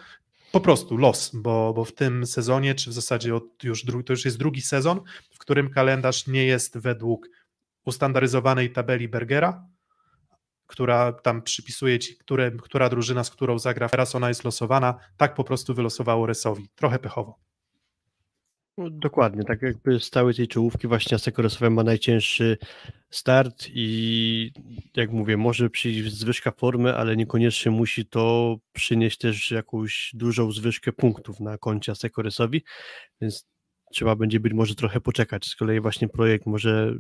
po 0.52 0.62
prostu 0.62 0.98
los, 0.98 1.32
bo, 1.34 1.74
bo 1.74 1.86
w 1.86 1.94
tym 1.94 2.26
sezonie, 2.26 2.76
czy 2.76 2.90
w 2.90 2.94
zasadzie 2.94 3.36
od 3.36 3.64
już 3.64 3.86
dru, 3.86 4.04
to 4.04 4.14
już 4.14 4.26
jest 4.26 4.38
drugi 4.38 4.62
sezon, 4.62 5.02
w 5.34 5.38
którym 5.38 5.70
kalendarz 5.70 6.28
nie 6.28 6.46
jest 6.46 6.78
według 6.78 7.30
ustandaryzowanej 7.86 8.72
tabeli 8.72 9.08
Bergera, 9.08 9.66
która 10.68 11.14
tam 11.14 11.42
przypisuje 11.42 12.00
ci, 12.00 12.18
które, 12.18 12.52
która 12.52 12.90
drużyna 12.90 13.24
z 13.24 13.30
którą 13.30 13.60
zagra, 13.60 13.90
teraz 13.90 14.16
ona 14.16 14.28
jest 14.28 14.44
losowana, 14.44 14.96
tak 15.18 15.36
po 15.36 15.44
prostu 15.44 15.74
wylosowało 15.74 16.26
Resowi. 16.26 16.70
Trochę 16.76 17.00
pechowo. 17.00 17.47
No, 18.78 18.90
dokładnie, 18.90 19.44
tak 19.44 19.62
jakby 19.62 20.00
z 20.00 20.10
całej 20.10 20.36
tej 20.36 20.48
czołówki 20.48 20.88
właśnie 20.88 21.18
Resowe 21.38 21.70
ma 21.70 21.84
najcięższy 21.84 22.58
start 23.10 23.68
i 23.74 24.52
jak 24.96 25.12
mówię, 25.12 25.38
może 25.38 25.70
przyjść 25.70 26.14
zwyżka 26.14 26.52
formy, 26.52 26.96
ale 26.96 27.18
niekoniecznie 27.18 27.72
musi 27.72 28.06
to 28.06 28.56
przynieść 28.74 29.18
też 29.18 29.52
jakąś 29.52 30.12
dużą 30.14 30.52
zwyżkę 30.52 30.92
punktów 30.94 31.40
na 31.40 31.58
koncie 31.58 31.94
Resowi, 32.18 32.64
więc 33.22 33.48
trzeba 33.92 34.16
będzie 34.16 34.40
być 34.40 34.54
może 34.54 34.76
trochę 34.76 35.02
poczekać. 35.02 35.46
Z 35.46 35.56
kolei 35.56 35.80
właśnie 35.80 36.08
projekt 36.08 36.46
może 36.46 36.94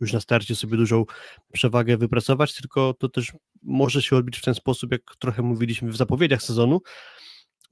już 0.00 0.12
na 0.12 0.20
starcie 0.20 0.56
sobie 0.56 0.76
dużą 0.76 1.04
przewagę 1.52 1.96
wypracować, 1.96 2.54
tylko 2.54 2.94
to 2.94 3.08
też 3.08 3.32
może 3.62 4.02
się 4.02 4.16
odbić 4.16 4.38
w 4.38 4.44
ten 4.44 4.54
sposób, 4.54 4.92
jak 4.92 5.02
trochę 5.18 5.42
mówiliśmy 5.42 5.90
w 5.90 5.96
zapowiedziach 5.96 6.42
sezonu, 6.42 6.80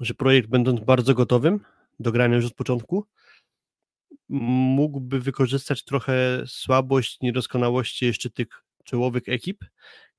że 0.01 0.14
projekt 0.14 0.48
będąc 0.48 0.80
bardzo 0.80 1.14
gotowym 1.14 1.60
do 2.01 2.12
grania 2.12 2.36
już 2.36 2.47
od 2.47 2.55
początku, 2.55 3.06
mógłby 4.32 5.20
wykorzystać 5.20 5.84
trochę 5.84 6.42
słabość, 6.46 7.20
niedoskonałości 7.20 8.04
jeszcze 8.04 8.30
tych 8.30 8.46
czołowych 8.84 9.22
ekip, 9.26 9.64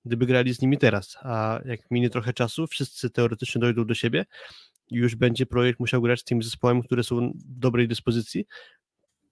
gdyby 0.06 0.26
grali 0.26 0.54
z 0.54 0.62
nimi 0.62 0.78
teraz, 0.78 1.18
a 1.22 1.60
jak 1.66 1.80
minie 1.92 2.10
trochę 2.10 2.34
czasu, 2.34 2.68
wszyscy 2.68 3.10
teoretycznie 3.10 3.62
dojdą 3.62 3.86
do 3.86 3.94
siebie. 3.94 4.26
I 4.92 4.96
już 4.96 5.16
będzie 5.16 5.46
projekt 5.46 5.80
musiał 5.80 6.02
grać 6.02 6.20
z 6.20 6.24
tymi 6.24 6.44
zespołami, 6.44 6.84
które 6.84 7.04
są 7.04 7.32
w 7.32 7.60
dobrej 7.60 7.88
dyspozycji, 7.88 8.46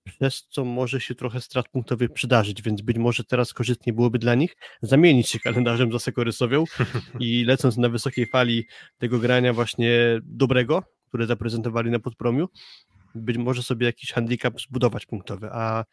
przez 0.03 0.47
co 0.49 0.65
może 0.65 1.01
się 1.01 1.15
trochę 1.15 1.41
strat 1.41 1.69
punktowych 1.69 2.11
przydarzyć, 2.11 2.61
więc 2.61 2.81
być 2.81 2.97
może 2.97 3.23
teraz 3.23 3.53
korzystnie 3.53 3.93
byłoby 3.93 4.19
dla 4.19 4.35
nich 4.35 4.55
zamienić 4.81 5.29
się 5.29 5.39
kalendarzem 5.39 5.91
za 5.91 5.99
Sekorysowią 5.99 6.63
i 7.19 7.43
lecąc 7.47 7.77
na 7.77 7.89
wysokiej 7.89 8.25
fali 8.25 8.67
tego 8.97 9.19
grania 9.19 9.53
właśnie 9.53 10.19
dobrego, 10.23 10.83
które 11.07 11.27
zaprezentowali 11.27 11.91
na 11.91 11.99
podpromiu, 11.99 12.49
być 13.15 13.37
może 13.37 13.63
sobie 13.63 13.85
jakiś 13.85 14.11
handicap 14.11 14.61
zbudować 14.61 15.05
punktowy, 15.05 15.49
a 15.51 15.85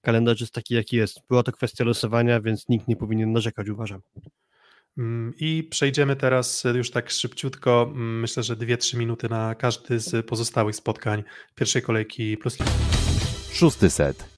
kalendarz 0.00 0.40
jest 0.40 0.52
taki, 0.52 0.74
jaki 0.74 0.96
jest. 0.96 1.20
Była 1.28 1.42
to 1.42 1.52
kwestia 1.52 1.84
losowania, 1.84 2.40
więc 2.40 2.68
nikt 2.68 2.88
nie 2.88 2.96
powinien 2.96 3.32
narzekać, 3.32 3.68
uważam. 3.68 4.00
Mm, 4.98 5.32
I 5.38 5.68
przejdziemy 5.70 6.16
teraz 6.16 6.64
już 6.74 6.90
tak 6.90 7.10
szybciutko, 7.10 7.82
mm, 7.82 8.20
myślę, 8.20 8.42
że 8.42 8.56
2-3 8.56 8.96
minuty 8.96 9.28
na 9.28 9.54
każdy 9.54 10.00
z 10.00 10.26
pozostałych 10.26 10.76
spotkań 10.76 11.22
pierwszej 11.54 11.82
kolejki 11.82 12.36
plus. 12.36 12.58
Szósty 13.52 13.90
set. 13.90 14.34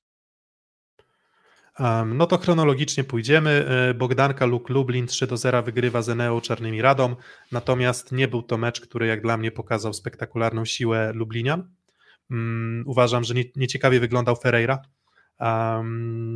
No 2.07 2.27
to 2.27 2.39
chronologicznie 2.39 3.05
pójdziemy. 3.05 3.67
E, 3.69 3.95
Bogdanka 3.95 4.47
Luk 4.47 4.69
Lublin 4.69 5.07
3 5.07 5.27
do 5.27 5.37
0 5.37 5.63
wygrywa 5.63 6.03
z 6.03 6.09
Eneo 6.09 6.41
Czarnymi 6.41 6.83
Radom, 6.83 7.17
natomiast 7.53 8.13
nie 8.13 8.29
był 8.29 8.43
to 8.43 8.59
mecz, 8.59 8.81
który 8.81 9.07
jak 9.07 9.23
dla 9.23 9.37
mnie 9.37 9.53
pokazał 9.53 9.93
spektakularną 9.93 10.65
siłę 10.65 11.13
Lublinian. 11.15 11.76
Mm, 12.31 12.85
uważam, 12.87 13.25
że 13.25 13.35
nieciekawie 13.57 14.01
wyglądał 14.01 14.37
Ferreira, 14.37 14.83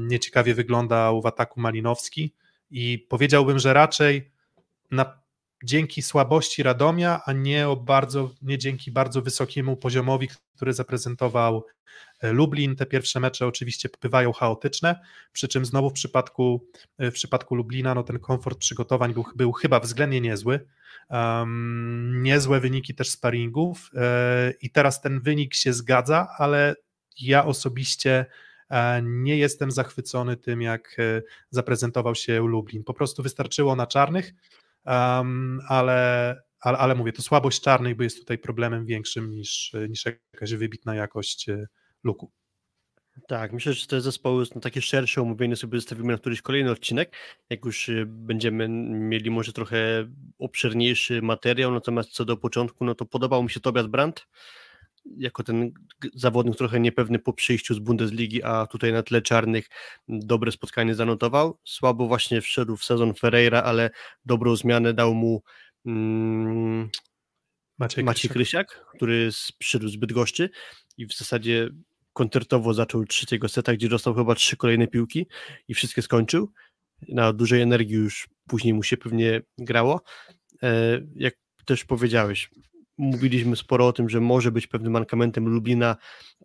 nieciekawie 0.07 0.55
wyglądał 0.55 1.23
w 1.23 1.27
ataku 1.27 1.61
Malinowski 1.61 2.35
i 2.71 3.07
powiedziałbym, 3.09 3.59
że 3.59 3.73
raczej 3.73 4.31
na, 4.91 5.21
dzięki 5.65 6.03
słabości 6.03 6.63
Radomia, 6.63 7.21
a 7.27 7.33
nie, 7.33 7.69
o 7.69 7.77
bardzo, 7.77 8.31
nie 8.43 8.59
dzięki 8.59 8.91
bardzo 8.91 9.23
wysokiemu 9.23 9.77
poziomowi, 9.77 10.29
który 10.57 10.73
zaprezentował 10.73 11.65
Lublin. 12.23 12.77
Te 12.77 12.87
pierwsze 12.87 13.21
mecze 13.21 13.47
oczywiście 13.47 13.89
bywają 14.03 14.33
chaotyczne, 14.33 15.01
przy 15.33 15.49
czym 15.49 15.65
znowu 15.65 15.91
w 15.91 15.93
przypadku, 15.93 16.67
e, 16.99 17.11
w 17.11 17.15
przypadku 17.15 17.55
Lublina 17.55 17.95
no 17.95 18.03
ten 18.03 18.19
komfort 18.19 18.59
przygotowań 18.59 19.15
był, 19.15 19.25
był 19.37 19.53
chyba 19.53 19.81
względnie 19.81 20.21
niezły. 20.21 20.67
Um, 21.11 22.23
niezłe 22.23 22.61
wyniki 22.61 22.95
też 22.95 23.11
sparingów 23.11 23.91
e, 23.95 24.53
i 24.63 24.71
teraz 24.71 25.01
ten 25.01 25.21
wynik 25.21 25.55
się 25.55 25.73
zgadza, 25.73 26.29
ale 26.39 26.75
ja 27.21 27.45
osobiście 27.45 28.27
nie 29.03 29.37
jestem 29.37 29.71
zachwycony 29.71 30.37
tym, 30.37 30.63
jak 30.63 30.97
zaprezentował 31.51 32.15
się 32.15 32.41
Lublin. 32.47 32.85
Po 32.85 32.95
prostu 32.95 33.23
wystarczyło 33.23 33.77
na 33.77 33.87
czarnych, 33.87 34.33
um, 34.87 35.61
ale, 35.69 36.37
ale, 36.61 36.79
ale 36.79 36.95
mówię, 36.95 37.13
to 37.13 37.23
słabość 37.23 37.61
czarnych 37.61 38.01
jest 38.01 38.19
tutaj 38.19 38.39
problemem 38.39 38.87
większym 38.87 39.31
niż, 39.31 39.73
niż 39.89 40.05
jakaś 40.05 40.55
wybitna 40.55 40.95
jakość 40.95 41.49
e, 41.49 41.67
luku. 42.05 42.31
Tak, 43.29 43.53
myślę, 43.53 43.73
że 43.73 43.87
te 43.87 44.01
zespoły 44.01 44.45
na 44.55 44.61
takie 44.61 44.83
szersze 44.83 45.23
omówienie 45.23 45.57
sobie 45.57 45.79
zostawimy 45.79 46.13
na 46.13 46.19
któryś 46.19 46.43
kolejny 46.43 46.71
odcinek, 46.71 47.17
jak 47.51 47.65
już 47.65 47.89
e, 47.89 48.07
będziemy 48.07 48.69
mieli 48.69 49.31
może 49.31 49.53
trochę 49.53 50.09
obszerniejszy 50.39 51.23
materiał, 51.23 51.73
natomiast 51.73 52.11
co 52.11 52.25
do 52.25 52.37
początku, 52.37 52.85
no 52.85 52.95
to 52.95 53.07
podobał 53.07 53.43
mi 53.43 53.51
się 53.51 53.61
Tobias 53.61 53.87
Brandt, 53.87 54.27
jako 55.17 55.43
ten 55.43 55.73
zawodnik 56.15 56.57
trochę 56.57 56.81
niepewny 56.81 57.19
po 57.19 57.33
przyjściu 57.33 57.75
z 57.75 57.79
Bundesligi, 57.79 58.43
a 58.43 58.67
tutaj 58.67 58.93
na 58.93 59.03
tle 59.03 59.23
czarnych 59.23 59.69
dobre 60.09 60.53
spotkanie 60.53 60.95
zanotował. 60.95 61.59
Słabo 61.65 62.07
właśnie 62.07 62.41
wszedł 62.41 62.77
w 62.77 62.85
sezon 62.85 63.15
Ferreira, 63.15 63.63
ale 63.63 63.91
dobrą 64.25 64.57
zmianę 64.57 64.95
dał 64.95 65.15
mu 65.15 65.43
mm, 65.87 66.91
Maciej, 67.79 68.05
Maciej. 68.05 68.31
Krysiak, 68.31 68.87
który 68.95 69.31
przyszedł 69.59 69.89
z 69.89 69.97
Bydgoszczy 69.97 70.51
i 70.97 71.07
w 71.07 71.13
zasadzie 71.13 71.71
koncertowo 72.13 72.75
zaczął 72.75 73.05
trzeciego 73.05 73.49
seta, 73.49 73.75
gdzie 73.75 73.89
dostał 73.89 74.15
chyba 74.15 74.35
trzy 74.35 74.57
kolejne 74.57 74.87
piłki 74.87 75.27
i 75.69 75.75
wszystkie 75.75 76.03
skończył. 76.03 76.53
Na 77.09 77.33
dużej 77.33 77.63
energii 77.63 77.97
już 77.97 78.29
później 78.49 78.75
mu 78.75 78.83
się 78.83 78.97
pewnie 78.97 79.43
grało. 79.59 80.03
E, 80.63 81.01
jak 81.15 81.35
też 81.65 81.85
powiedziałeś, 81.85 82.51
mówiliśmy 82.99 83.57
sporo 83.57 83.87
o 83.87 83.93
tym, 83.93 84.09
że 84.09 84.21
może 84.21 84.53
być 84.53 84.67
pewnym 84.67 84.93
mankamentem 84.93 85.49
Lublina 85.49 85.97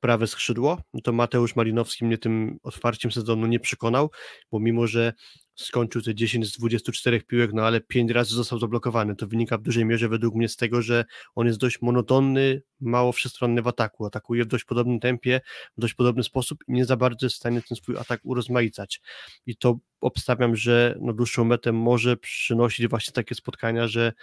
prawe 0.01 0.27
skrzydło, 0.27 0.81
no 0.93 1.01
to 1.01 1.13
Mateusz 1.13 1.55
Malinowski 1.55 2.05
mnie 2.05 2.17
tym 2.17 2.57
otwarciem 2.63 3.11
sezonu 3.11 3.47
nie 3.47 3.59
przekonał, 3.59 4.11
bo 4.51 4.59
mimo, 4.59 4.87
że 4.87 5.13
skończył 5.55 6.01
te 6.01 6.15
10 6.15 6.47
z 6.47 6.57
24 6.57 7.21
piłek, 7.21 7.53
no 7.53 7.63
ale 7.63 7.81
5 7.81 8.11
razy 8.11 8.35
został 8.35 8.59
zablokowany. 8.59 9.15
To 9.15 9.27
wynika 9.27 9.57
w 9.57 9.61
dużej 9.61 9.85
mierze 9.85 10.09
według 10.09 10.35
mnie 10.35 10.49
z 10.49 10.55
tego, 10.55 10.81
że 10.81 11.05
on 11.35 11.47
jest 11.47 11.59
dość 11.59 11.81
monotonny, 11.81 12.61
mało 12.79 13.11
wszechstronny 13.11 13.61
w 13.61 13.67
ataku. 13.67 14.05
Atakuje 14.05 14.43
w 14.43 14.47
dość 14.47 14.63
podobnym 14.63 14.99
tempie, 14.99 15.41
w 15.77 15.81
dość 15.81 15.93
podobny 15.93 16.23
sposób 16.23 16.63
i 16.67 16.73
nie 16.73 16.85
za 16.85 16.97
bardzo 16.97 17.25
jest 17.25 17.35
w 17.35 17.39
stanie 17.39 17.61
ten 17.61 17.77
swój 17.77 17.97
atak 17.97 18.19
urozmaicać. 18.23 19.01
I 19.45 19.55
to 19.55 19.79
obstawiam, 20.01 20.55
że 20.55 20.97
na 21.01 21.13
dłuższą 21.13 21.45
metę 21.45 21.71
może 21.71 22.17
przynosić 22.17 22.87
właśnie 22.87 23.13
takie 23.13 23.35
spotkania, 23.35 23.87
że 23.87 24.13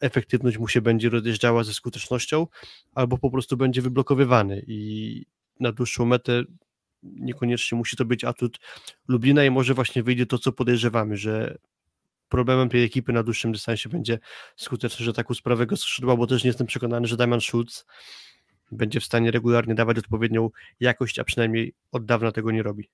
efektywność 0.00 0.58
mu 0.58 0.68
się 0.68 0.80
będzie 0.80 1.08
rozjeżdżała 1.08 1.64
ze 1.64 1.74
skutecznością, 1.74 2.46
albo 2.94 3.18
po 3.18 3.30
prostu 3.30 3.56
będzie 3.56 3.82
wyblokowywany 3.82 4.64
i 4.66 5.22
na 5.60 5.72
dłuższą 5.72 6.04
metę 6.04 6.44
niekoniecznie 7.02 7.78
musi 7.78 7.96
to 7.96 8.04
być 8.04 8.24
atut 8.24 8.58
Lublina 9.08 9.44
i 9.44 9.50
może 9.50 9.74
właśnie 9.74 10.02
wyjdzie 10.02 10.26
to, 10.26 10.38
co 10.38 10.52
podejrzewamy, 10.52 11.16
że 11.16 11.58
problemem 12.28 12.68
tej 12.68 12.84
ekipy 12.84 13.12
na 13.12 13.22
dłuższym 13.22 13.52
dystansie 13.52 13.88
będzie 13.88 14.18
skuteczność 14.56 15.10
ataku 15.10 15.34
z 15.34 15.42
prawego 15.42 15.76
skrzydła, 15.76 16.16
bo 16.16 16.26
też 16.26 16.44
nie 16.44 16.48
jestem 16.48 16.66
przekonany, 16.66 17.06
że 17.06 17.16
Damian 17.16 17.40
Schulz 17.40 17.86
będzie 18.72 19.00
w 19.00 19.04
stanie 19.04 19.30
regularnie 19.30 19.74
dawać 19.74 19.98
odpowiednią 19.98 20.50
jakość, 20.80 21.18
a 21.18 21.24
przynajmniej 21.24 21.74
od 21.92 22.04
dawna 22.04 22.32
tego 22.32 22.50
nie 22.50 22.62
robi. 22.62 22.88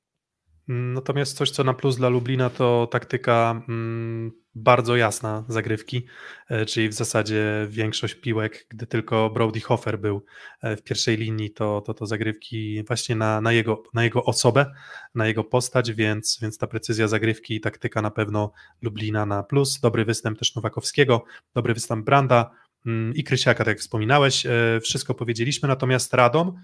Natomiast 0.69 1.37
coś, 1.37 1.51
co 1.51 1.65
na 1.65 1.75
plus 1.75 1.97
dla 1.97 2.09
Lublina, 2.09 2.51
to 2.51 2.89
taktyka 2.91 3.63
mm, 3.69 4.33
bardzo 4.55 4.97
jasna 4.97 5.45
zagrywki, 5.49 6.07
e, 6.49 6.67
czyli 6.67 6.89
w 6.89 6.93
zasadzie 6.93 7.67
większość 7.69 8.15
piłek, 8.15 8.67
gdy 8.69 8.87
tylko 8.87 9.31
Brody 9.31 9.61
Hofer 9.61 9.99
był 9.99 10.25
e, 10.63 10.77
w 10.77 10.83
pierwszej 10.83 11.17
linii, 11.17 11.51
to, 11.51 11.81
to, 11.81 11.95
to 11.95 12.07
zagrywki 12.07 12.85
właśnie 12.87 13.17
na, 13.17 13.41
na, 13.41 13.53
jego, 13.53 13.83
na 13.95 14.05
jego 14.05 14.25
osobę, 14.25 14.67
na 15.15 15.27
jego 15.27 15.45
postać, 15.45 15.93
więc, 15.93 16.39
więc 16.43 16.59
ta 16.59 16.67
precyzja 16.67 17.09
zagrywki 17.09 17.55
i 17.55 17.61
taktyka 17.61 18.03
na 18.03 18.11
pewno 18.11 18.53
Lublina 18.83 19.27
na 19.27 19.43
plus. 19.43 19.81
Dobry 19.81 20.05
występ 20.05 20.39
też 20.39 20.55
Nowakowskiego, 20.55 21.25
dobry 21.55 21.75
występ 21.75 22.05
Branda 22.05 22.51
mm, 22.87 23.15
i 23.15 23.25
Krysiaka, 23.25 23.59
tak 23.59 23.69
jak 23.69 23.79
wspominałeś. 23.79 24.47
E, 24.47 24.81
wszystko 24.83 25.15
powiedzieliśmy, 25.15 25.69
natomiast 25.69 26.15
Radom 26.15 26.57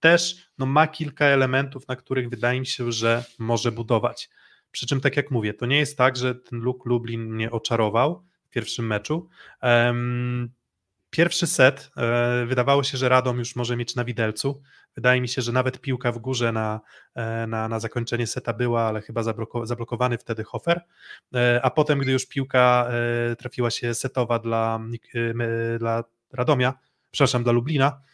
też 0.00 0.36
no, 0.58 0.66
ma 0.66 0.86
kilka 0.86 1.24
elementów, 1.24 1.88
na 1.88 1.96
których 1.96 2.30
wydaje 2.30 2.60
mi 2.60 2.66
się, 2.66 2.92
że 2.92 3.24
może 3.38 3.72
budować. 3.72 4.30
Przy 4.70 4.86
czym, 4.86 5.00
tak 5.00 5.16
jak 5.16 5.30
mówię, 5.30 5.54
to 5.54 5.66
nie 5.66 5.78
jest 5.78 5.98
tak, 5.98 6.16
że 6.16 6.34
ten 6.34 6.58
Luke 6.58 6.88
Lublin 6.88 7.24
mnie 7.24 7.50
oczarował 7.50 8.24
w 8.46 8.50
pierwszym 8.50 8.86
meczu. 8.86 9.28
Pierwszy 11.14 11.46
set 11.46 11.90
e, 11.96 12.46
wydawało 12.46 12.82
się, 12.82 12.98
że 12.98 13.08
Radom 13.08 13.38
już 13.38 13.56
może 13.56 13.76
mieć 13.76 13.94
na 13.94 14.04
widelcu. 14.04 14.62
Wydaje 14.94 15.20
mi 15.20 15.28
się, 15.28 15.42
że 15.42 15.52
nawet 15.52 15.80
piłka 15.80 16.12
w 16.12 16.18
górze 16.18 16.52
na, 16.52 16.80
e, 17.14 17.46
na, 17.46 17.68
na 17.68 17.80
zakończenie 17.80 18.26
seta 18.26 18.52
była, 18.52 18.82
ale 18.82 19.00
chyba 19.00 19.22
zablokowany 19.64 20.18
wtedy 20.18 20.44
Hofer. 20.44 20.80
E, 21.34 21.60
a 21.62 21.70
potem, 21.70 21.98
gdy 21.98 22.12
już 22.12 22.26
piłka 22.26 22.88
trafiła 23.38 23.70
się 23.70 23.94
setowa 23.94 24.38
dla, 24.38 24.80
dla 25.78 26.04
Radomia, 26.32 26.74
przepraszam, 27.10 27.42
dla 27.42 27.52
Lublina, 27.52 28.00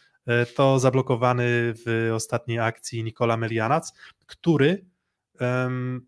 to 0.55 0.79
zablokowany 0.79 1.73
w 1.85 2.11
ostatniej 2.13 2.59
akcji 2.59 3.03
Nikola 3.03 3.37
Melianac, 3.37 3.93
który 4.25 4.85
um, 5.39 6.07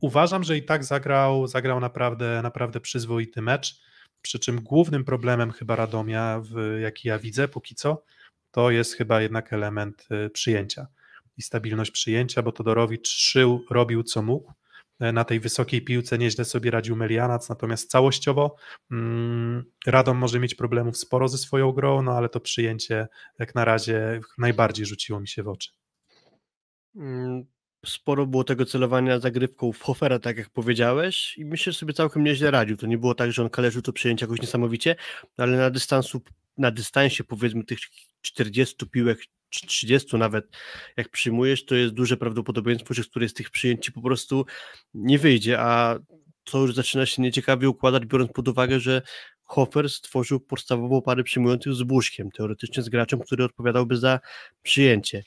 uważam, 0.00 0.44
że 0.44 0.56
i 0.56 0.62
tak 0.62 0.84
zagrał, 0.84 1.46
zagrał 1.46 1.80
naprawdę, 1.80 2.40
naprawdę 2.42 2.80
przyzwoity 2.80 3.42
mecz, 3.42 3.80
przy 4.22 4.38
czym 4.38 4.60
głównym 4.60 5.04
problemem 5.04 5.52
chyba 5.52 5.76
Radomia, 5.76 6.40
w, 6.40 6.78
jaki 6.80 7.08
ja 7.08 7.18
widzę 7.18 7.48
póki 7.48 7.74
co, 7.74 8.04
to 8.50 8.70
jest 8.70 8.94
chyba 8.94 9.22
jednak 9.22 9.52
element 9.52 10.06
e, 10.10 10.30
przyjęcia 10.30 10.86
i 11.36 11.42
stabilność 11.42 11.90
przyjęcia, 11.90 12.42
bo 12.42 12.52
Todorowicz 12.52 13.08
szył, 13.08 13.64
robił 13.70 14.02
co 14.02 14.22
mógł, 14.22 14.52
E, 14.52 14.57
na 15.00 15.24
tej 15.24 15.40
wysokiej 15.40 15.82
piłce 15.82 16.18
nieźle 16.18 16.44
sobie 16.44 16.70
radził 16.70 16.96
Melianac, 16.96 17.48
natomiast 17.48 17.90
całościowo 17.90 18.56
mm, 18.90 19.64
Radom 19.86 20.16
może 20.16 20.40
mieć 20.40 20.54
problemów 20.54 20.98
sporo 20.98 21.28
ze 21.28 21.38
swoją 21.38 21.72
grą, 21.72 22.02
no 22.02 22.12
ale 22.12 22.28
to 22.28 22.40
przyjęcie 22.40 23.08
jak 23.38 23.54
na 23.54 23.64
razie 23.64 24.20
najbardziej 24.38 24.86
rzuciło 24.86 25.20
mi 25.20 25.28
się 25.28 25.42
w 25.42 25.48
oczy. 25.48 25.70
Sporo 27.86 28.26
było 28.26 28.44
tego 28.44 28.64
celowania 28.66 29.18
zagrywką 29.18 29.72
w 29.72 29.82
Hofera, 29.82 30.18
tak 30.18 30.38
jak 30.38 30.50
powiedziałeś, 30.50 31.38
i 31.38 31.44
myślę, 31.44 31.72
że 31.72 31.78
sobie 31.78 31.92
całkiem 31.92 32.24
nieźle 32.24 32.50
radził. 32.50 32.76
To 32.76 32.86
nie 32.86 32.98
było 32.98 33.14
tak, 33.14 33.32
że 33.32 33.42
on 33.42 33.50
kalerzył 33.50 33.82
to 33.82 33.92
przyjęcie 33.92 34.24
jakoś 34.24 34.40
niesamowicie, 34.40 34.96
ale 35.36 35.56
na 35.56 35.70
dystansu, 35.70 36.20
na 36.56 36.70
dystansie 36.70 37.24
powiedzmy 37.24 37.64
tych 37.64 37.78
40 38.20 38.86
piłek 38.86 39.18
30 39.50 40.16
nawet, 40.16 40.44
jak 40.96 41.08
przyjmujesz, 41.08 41.64
to 41.64 41.74
jest 41.74 41.94
duże 41.94 42.16
prawdopodobieństwo, 42.16 42.94
że 42.94 43.04
któryś 43.04 43.30
z 43.30 43.34
tych 43.34 43.50
przyjęć 43.50 43.90
po 43.90 44.02
prostu 44.02 44.46
nie 44.94 45.18
wyjdzie, 45.18 45.60
a 45.60 45.98
to 46.44 46.58
już 46.58 46.74
zaczyna 46.74 47.06
się 47.06 47.22
nieciekawie 47.22 47.68
układać, 47.68 48.06
biorąc 48.06 48.32
pod 48.32 48.48
uwagę, 48.48 48.80
że 48.80 49.02
Hofer 49.42 49.90
stworzył 49.90 50.40
podstawową 50.40 51.02
parę 51.02 51.22
przyjmujących 51.22 51.74
z 51.74 51.82
Buszkiem, 51.82 52.30
teoretycznie 52.30 52.82
z 52.82 52.88
graczem, 52.88 53.20
który 53.20 53.44
odpowiadałby 53.44 53.96
za 53.96 54.20
przyjęcie. 54.62 55.22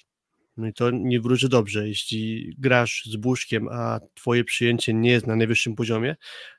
No 0.58 0.68
i 0.68 0.74
to 0.74 0.92
nie 0.92 1.22
wróży 1.22 1.50
dobrze, 1.50 1.88
jeśli 1.88 2.56
grasz 2.58 3.06
z 3.06 3.16
Buszkiem, 3.16 3.68
a 3.72 4.00
twoje 4.14 4.44
przyjęcie 4.44 4.94
nie 4.94 5.12
jest 5.12 5.28
na 5.28 5.36
najwyższym 5.36 5.76
poziomie, 5.76 6.16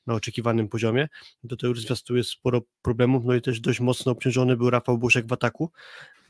na 0.06 0.14
oczekiwanym 0.14 0.68
poziomie, 0.68 1.08
to 1.48 1.56
to 1.56 1.66
już 1.66 1.80
zwiastuje 1.80 2.24
sporo 2.24 2.60
problemów, 2.82 3.24
no 3.24 3.34
i 3.34 3.40
też 3.40 3.60
dość 3.60 3.80
mocno 3.80 4.12
obciążony 4.12 4.56
był 4.56 4.70
Rafał 4.70 4.98
Buszek 4.98 5.26
w 5.26 5.32
ataku, 5.32 5.70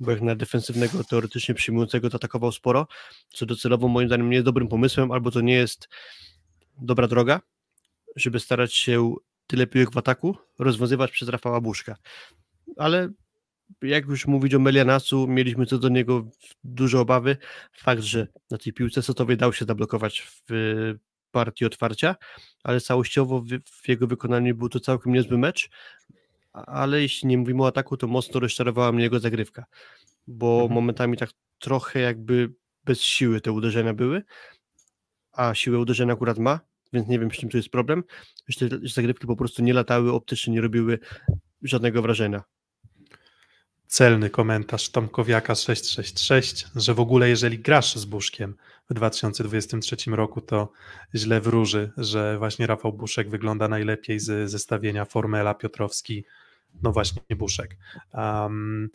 bo 0.00 0.10
jak 0.10 0.20
na 0.20 0.34
defensywnego, 0.34 1.04
teoretycznie 1.04 1.54
przyjmującego 1.54 2.10
to 2.10 2.16
atakował 2.16 2.52
sporo, 2.52 2.86
co 3.28 3.46
docelowo 3.46 3.88
moim 3.88 4.08
zdaniem 4.08 4.30
nie 4.30 4.36
jest 4.36 4.46
dobrym 4.46 4.68
pomysłem, 4.68 5.12
albo 5.12 5.30
to 5.30 5.40
nie 5.40 5.54
jest 5.54 5.88
dobra 6.80 7.08
droga, 7.08 7.40
żeby 8.16 8.40
starać 8.40 8.74
się 8.74 9.14
tyle 9.46 9.66
piłek 9.66 9.90
w 9.90 9.98
ataku 9.98 10.36
rozwiązywać 10.58 11.10
przez 11.10 11.28
Rafała 11.28 11.60
Buszka. 11.60 11.96
Ale 12.76 13.08
jak 13.82 14.06
już 14.06 14.26
mówić 14.26 14.54
o 14.54 14.58
Melianasu, 14.58 15.26
mieliśmy 15.26 15.66
co 15.66 15.78
do 15.78 15.88
niego 15.88 16.28
duże 16.64 17.00
obawy. 17.00 17.36
Fakt, 17.72 18.02
że 18.02 18.28
na 18.50 18.58
tej 18.58 18.72
piłce 18.72 19.02
setowej 19.02 19.36
dał 19.36 19.52
się 19.52 19.64
zablokować 19.64 20.20
w 20.20 20.94
partii 21.30 21.64
otwarcia, 21.64 22.16
ale 22.64 22.80
całościowo 22.80 23.44
w, 23.82 23.88
jego 23.88 24.06
wykonaniu 24.06 24.54
był 24.54 24.68
to 24.68 24.80
całkiem 24.80 25.12
niezły 25.12 25.38
mecz, 25.38 25.70
ale 26.52 27.02
jeśli 27.02 27.28
nie 27.28 27.38
mówimy 27.38 27.62
o 27.62 27.66
ataku, 27.66 27.96
to 27.96 28.06
mocno 28.06 28.40
rozczarowała 28.40 28.92
mnie 28.92 29.02
jego 29.02 29.20
zagrywka, 29.20 29.64
bo 30.26 30.54
mhm. 30.54 30.74
momentami 30.74 31.16
tak 31.16 31.30
trochę 31.58 32.00
jakby 32.00 32.52
bez 32.84 33.00
siły 33.00 33.40
te 33.40 33.52
uderzenia 33.52 33.94
były, 33.94 34.22
a 35.32 35.54
siłę 35.54 35.78
uderzenia 35.78 36.12
akurat 36.12 36.38
ma, 36.38 36.60
więc 36.92 37.08
nie 37.08 37.18
wiem, 37.18 37.30
z 37.30 37.34
czym 37.34 37.48
tu 37.48 37.56
jest 37.56 37.68
problem. 37.68 38.04
Że 38.48 38.68
zagrywki 38.82 39.26
po 39.26 39.36
prostu 39.36 39.62
nie 39.62 39.74
latały, 39.74 40.12
optycznie 40.12 40.52
nie 40.52 40.60
robiły 40.60 40.98
żadnego 41.62 42.02
wrażenia 42.02 42.42
celny 43.92 44.30
komentarz 44.30 44.90
Tomkowiaka 44.90 45.54
666, 45.54 46.66
że 46.76 46.94
w 46.94 47.00
ogóle 47.00 47.28
jeżeli 47.28 47.58
grasz 47.58 47.96
z 47.96 48.04
Buszkiem 48.04 48.54
w 48.90 48.94
2023 48.94 49.96
roku, 50.10 50.40
to 50.40 50.72
źle 51.14 51.40
wróży, 51.40 51.92
że 51.96 52.38
właśnie 52.38 52.66
Rafał 52.66 52.92
Buszek 52.92 53.30
wygląda 53.30 53.68
najlepiej 53.68 54.20
z 54.20 54.50
zestawienia 54.50 55.04
Formela 55.04 55.54
Piotrowski, 55.54 56.24
no 56.82 56.92
właśnie 56.92 57.22
Buszek. 57.36 57.76
Um, 58.14 58.90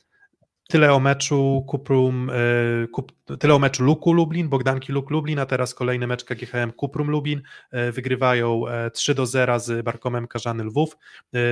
Tyle 0.67 0.93
o 0.93 0.99
meczu 0.99 1.63
Kuprum, 1.67 2.29
e, 2.29 2.87
Kup, 2.87 3.11
tyle 3.39 3.53
o 3.53 3.59
meczu 3.59 3.83
Luku 3.83 4.13
Lublin, 4.13 4.49
Bogdanki 4.49 4.91
Luk 4.91 5.09
Lublin, 5.09 5.39
a 5.39 5.45
teraz 5.45 5.73
kolejny 5.73 6.07
mecz 6.07 6.23
KGHM 6.23 6.71
Kuprum 6.71 7.09
Lublin. 7.09 7.41
E, 7.71 7.91
wygrywają 7.91 8.63
3 8.93 9.11
e, 9.11 9.15
do 9.15 9.25
0 9.25 9.59
z 9.59 9.85
Barkomem 9.85 10.27
Karzany 10.27 10.63
Lwów. 10.63 10.97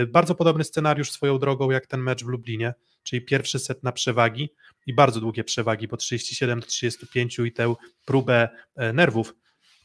Bardzo 0.07 0.35
podobny 0.35 0.63
scenariusz 0.63 1.11
swoją 1.11 1.39
drogą 1.39 1.71
jak 1.71 1.87
ten 1.87 2.01
mecz 2.01 2.23
w 2.23 2.27
Lublinie, 2.27 2.73
czyli 3.03 3.21
pierwszy 3.21 3.59
set 3.59 3.83
na 3.83 3.91
przewagi 3.91 4.49
i 4.87 4.93
bardzo 4.93 5.19
długie 5.19 5.43
przewagi, 5.43 5.87
bo 5.87 5.97
37 5.97 6.59
do 6.59 6.65
35 6.65 7.39
i 7.39 7.51
tę 7.51 7.75
próbę 8.05 8.49
nerwów 8.93 9.35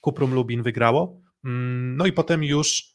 Kuprum 0.01 0.35
Lublin 0.35 0.63
wygrało. 0.63 1.21
Mm, 1.45 1.97
no 1.97 2.07
i 2.07 2.13
potem 2.13 2.45
już 2.45 2.90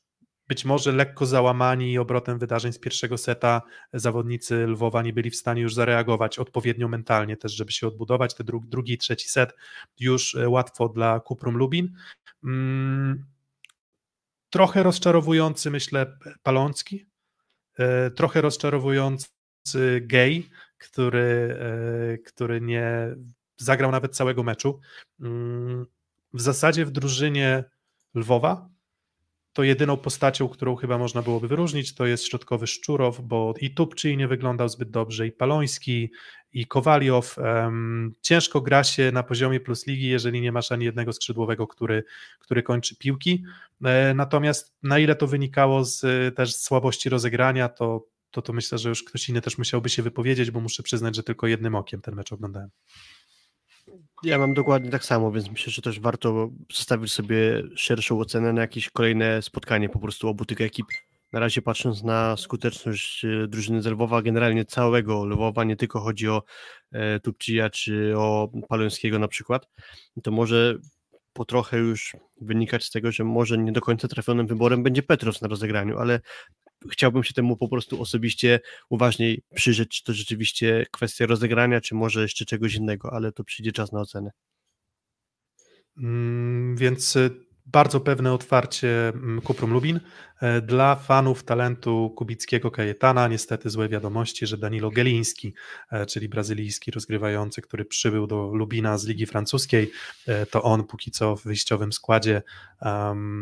być 0.47 0.65
może 0.65 0.91
lekko 0.91 1.25
załamani 1.25 1.97
obrotem 1.97 2.39
wydarzeń 2.39 2.73
z 2.73 2.79
pierwszego 2.79 3.17
seta 3.17 3.61
zawodnicy 3.93 4.67
Lwowa 4.67 5.01
nie 5.01 5.13
byli 5.13 5.29
w 5.29 5.35
stanie 5.35 5.61
już 5.61 5.73
zareagować 5.73 6.39
odpowiednio 6.39 6.87
mentalnie 6.87 7.37
też, 7.37 7.51
żeby 7.51 7.71
się 7.71 7.87
odbudować. 7.87 8.33
Te 8.33 8.43
drugi, 8.43 8.69
drugi 8.69 8.97
trzeci 8.97 9.29
set 9.29 9.53
już 9.99 10.35
e, 10.35 10.49
łatwo 10.49 10.89
dla 10.89 11.19
Kuprum 11.19 11.57
Lubin. 11.57 11.93
Mm, 12.43 13.25
trochę 14.49 14.83
rozczarowujący, 14.83 15.71
myślę, 15.71 16.17
Palącki, 16.43 17.05
e, 17.79 18.11
trochę 18.11 18.41
rozczarowujący 18.41 19.27
Gay, 20.01 20.43
który, 20.77 21.57
e, 21.59 22.17
który 22.17 22.61
nie 22.61 23.15
zagrał 23.57 23.91
nawet 23.91 24.15
całego 24.15 24.43
meczu. 24.43 24.79
Mm, 25.19 25.85
w 26.33 26.41
zasadzie 26.41 26.85
w 26.85 26.91
drużynie 26.91 27.63
Lwowa 28.13 28.74
to 29.55 29.63
jedyną 29.63 29.97
postacią, 29.97 30.49
którą 30.49 30.75
chyba 30.75 30.97
można 30.97 31.21
byłoby 31.21 31.47
wyróżnić, 31.47 31.95
to 31.95 32.05
jest 32.05 32.27
środkowy 32.27 32.67
Szczurow, 32.67 33.21
bo 33.21 33.53
i 33.61 33.73
Tupczy 33.73 34.15
nie 34.15 34.27
wyglądał 34.27 34.69
zbyt 34.69 34.89
dobrze, 34.89 35.27
i 35.27 35.31
Paloński, 35.31 36.11
i 36.53 36.65
Kowaliow. 36.65 37.35
Ciężko 38.21 38.61
gra 38.61 38.83
się 38.83 39.11
na 39.11 39.23
poziomie 39.23 39.59
plus 39.59 39.87
ligi, 39.87 40.07
jeżeli 40.07 40.41
nie 40.41 40.51
masz 40.51 40.71
ani 40.71 40.85
jednego 40.85 41.13
skrzydłowego, 41.13 41.67
który, 41.67 42.03
który 42.39 42.63
kończy 42.63 42.95
piłki. 42.95 43.43
E, 43.83 44.13
natomiast 44.13 44.75
na 44.83 44.99
ile 44.99 45.15
to 45.15 45.27
wynikało 45.27 45.85
z 45.85 46.01
też 46.35 46.55
słabości 46.55 47.09
rozegrania, 47.09 47.69
to, 47.69 48.05
to, 48.31 48.41
to 48.41 48.53
myślę, 48.53 48.77
że 48.77 48.89
już 48.89 49.03
ktoś 49.03 49.29
inny 49.29 49.41
też 49.41 49.57
musiałby 49.57 49.89
się 49.89 50.03
wypowiedzieć, 50.03 50.51
bo 50.51 50.59
muszę 50.59 50.83
przyznać, 50.83 51.15
że 51.15 51.23
tylko 51.23 51.47
jednym 51.47 51.75
okiem 51.75 52.01
ten 52.01 52.15
mecz 52.15 52.31
oglądałem. 52.33 52.69
Ja 54.25 54.37
mam 54.37 54.53
dokładnie 54.53 54.91
tak 54.91 55.05
samo, 55.05 55.31
więc 55.31 55.51
myślę, 55.51 55.73
że 55.73 55.81
też 55.81 55.99
warto 55.99 56.49
zostawić 56.73 57.13
sobie 57.13 57.63
szerszą 57.75 58.19
ocenę 58.19 58.53
na 58.53 58.61
jakieś 58.61 58.89
kolejne 58.89 59.41
spotkanie 59.41 59.89
po 59.89 59.99
prostu 59.99 60.27
obu 60.27 60.45
tych 60.45 60.61
ekip. 60.61 60.85
Na 61.33 61.39
razie 61.39 61.61
patrząc 61.61 62.03
na 62.03 62.37
skuteczność 62.37 63.25
e, 63.25 63.47
drużyny 63.47 63.81
z 63.81 63.85
Lwowa, 63.85 64.21
generalnie 64.21 64.65
całego 64.65 65.25
Lwowa, 65.25 65.63
nie 65.63 65.75
tylko 65.75 65.99
chodzi 65.99 66.29
o 66.29 66.43
e, 66.91 67.19
Tupcija 67.19 67.69
czy 67.69 68.13
o 68.17 68.49
Palońskiego 68.69 69.19
na 69.19 69.27
przykład, 69.27 69.67
to 70.23 70.31
może 70.31 70.77
po 71.33 71.45
trochę 71.45 71.77
już 71.77 72.15
wynikać 72.41 72.83
z 72.83 72.91
tego, 72.91 73.11
że 73.11 73.23
może 73.23 73.57
nie 73.57 73.71
do 73.71 73.81
końca 73.81 74.07
trafionym 74.07 74.47
wyborem 74.47 74.83
będzie 74.83 75.03
Petros 75.03 75.41
na 75.41 75.47
rozegraniu, 75.47 75.97
ale 75.99 76.19
chciałbym 76.91 77.23
się 77.23 77.33
temu 77.33 77.57
po 77.57 77.67
prostu 77.67 78.01
osobiście 78.01 78.59
uważniej 78.89 79.43
przyjrzeć, 79.55 79.89
czy 79.89 80.03
to 80.03 80.13
rzeczywiście 80.13 80.85
kwestia 80.91 81.25
rozegrania, 81.25 81.81
czy 81.81 81.95
może 81.95 82.21
jeszcze 82.21 82.45
czegoś 82.45 82.75
innego, 82.75 83.13
ale 83.13 83.31
to 83.31 83.43
przyjdzie 83.43 83.71
czas 83.71 83.91
na 83.91 84.01
ocenę. 84.01 84.31
Mm, 85.97 86.75
więc 86.77 87.15
y, 87.15 87.44
bardzo 87.65 87.99
pewne 87.99 88.33
otwarcie 88.33 89.07
mm, 89.07 89.41
Kuprum 89.41 89.73
Lubin. 89.73 89.99
E, 90.41 90.61
dla 90.61 90.95
fanów 90.95 91.43
talentu 91.43 92.13
kubickiego 92.15 92.71
Kajetana 92.71 93.27
niestety 93.27 93.69
złe 93.69 93.89
wiadomości, 93.89 94.47
że 94.47 94.57
Danilo 94.57 94.91
Geliński, 94.91 95.53
e, 95.91 96.05
czyli 96.05 96.29
brazylijski 96.29 96.91
rozgrywający, 96.91 97.61
który 97.61 97.85
przybył 97.85 98.27
do 98.27 98.51
Lubina 98.53 98.97
z 98.97 99.05
Ligi 99.05 99.25
Francuskiej, 99.25 99.91
e, 100.27 100.45
to 100.45 100.63
on 100.63 100.83
póki 100.83 101.11
co 101.11 101.35
w 101.35 101.43
wyjściowym 101.43 101.93
składzie. 101.93 102.41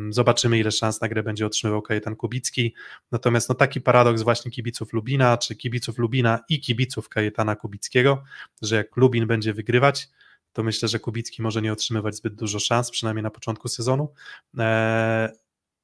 zobaczymy 0.09 0.59
ile 0.59 0.71
szans 0.71 1.01
na 1.01 1.09
grę 1.09 1.23
będzie 1.23 1.45
otrzymywał 1.45 1.81
Kajetan 1.81 2.15
Kubicki. 2.15 2.75
Natomiast 3.11 3.49
no, 3.49 3.55
taki 3.55 3.81
paradoks 3.81 4.21
właśnie 4.21 4.51
kibiców 4.51 4.93
Lubina, 4.93 5.37
czy 5.37 5.55
kibiców 5.55 5.97
Lubina 5.97 6.39
i 6.49 6.59
kibiców 6.59 7.09
Kajetana 7.09 7.55
Kubickiego, 7.55 8.23
że 8.61 8.75
jak 8.75 8.97
Lubin 8.97 9.27
będzie 9.27 9.53
wygrywać, 9.53 10.09
to 10.53 10.63
myślę, 10.63 10.89
że 10.89 10.99
Kubicki 10.99 11.41
może 11.41 11.61
nie 11.61 11.73
otrzymywać 11.73 12.15
zbyt 12.15 12.35
dużo 12.35 12.59
szans, 12.59 12.91
przynajmniej 12.91 13.23
na 13.23 13.29
początku 13.29 13.67
sezonu. 13.67 14.13
E, 14.57 15.31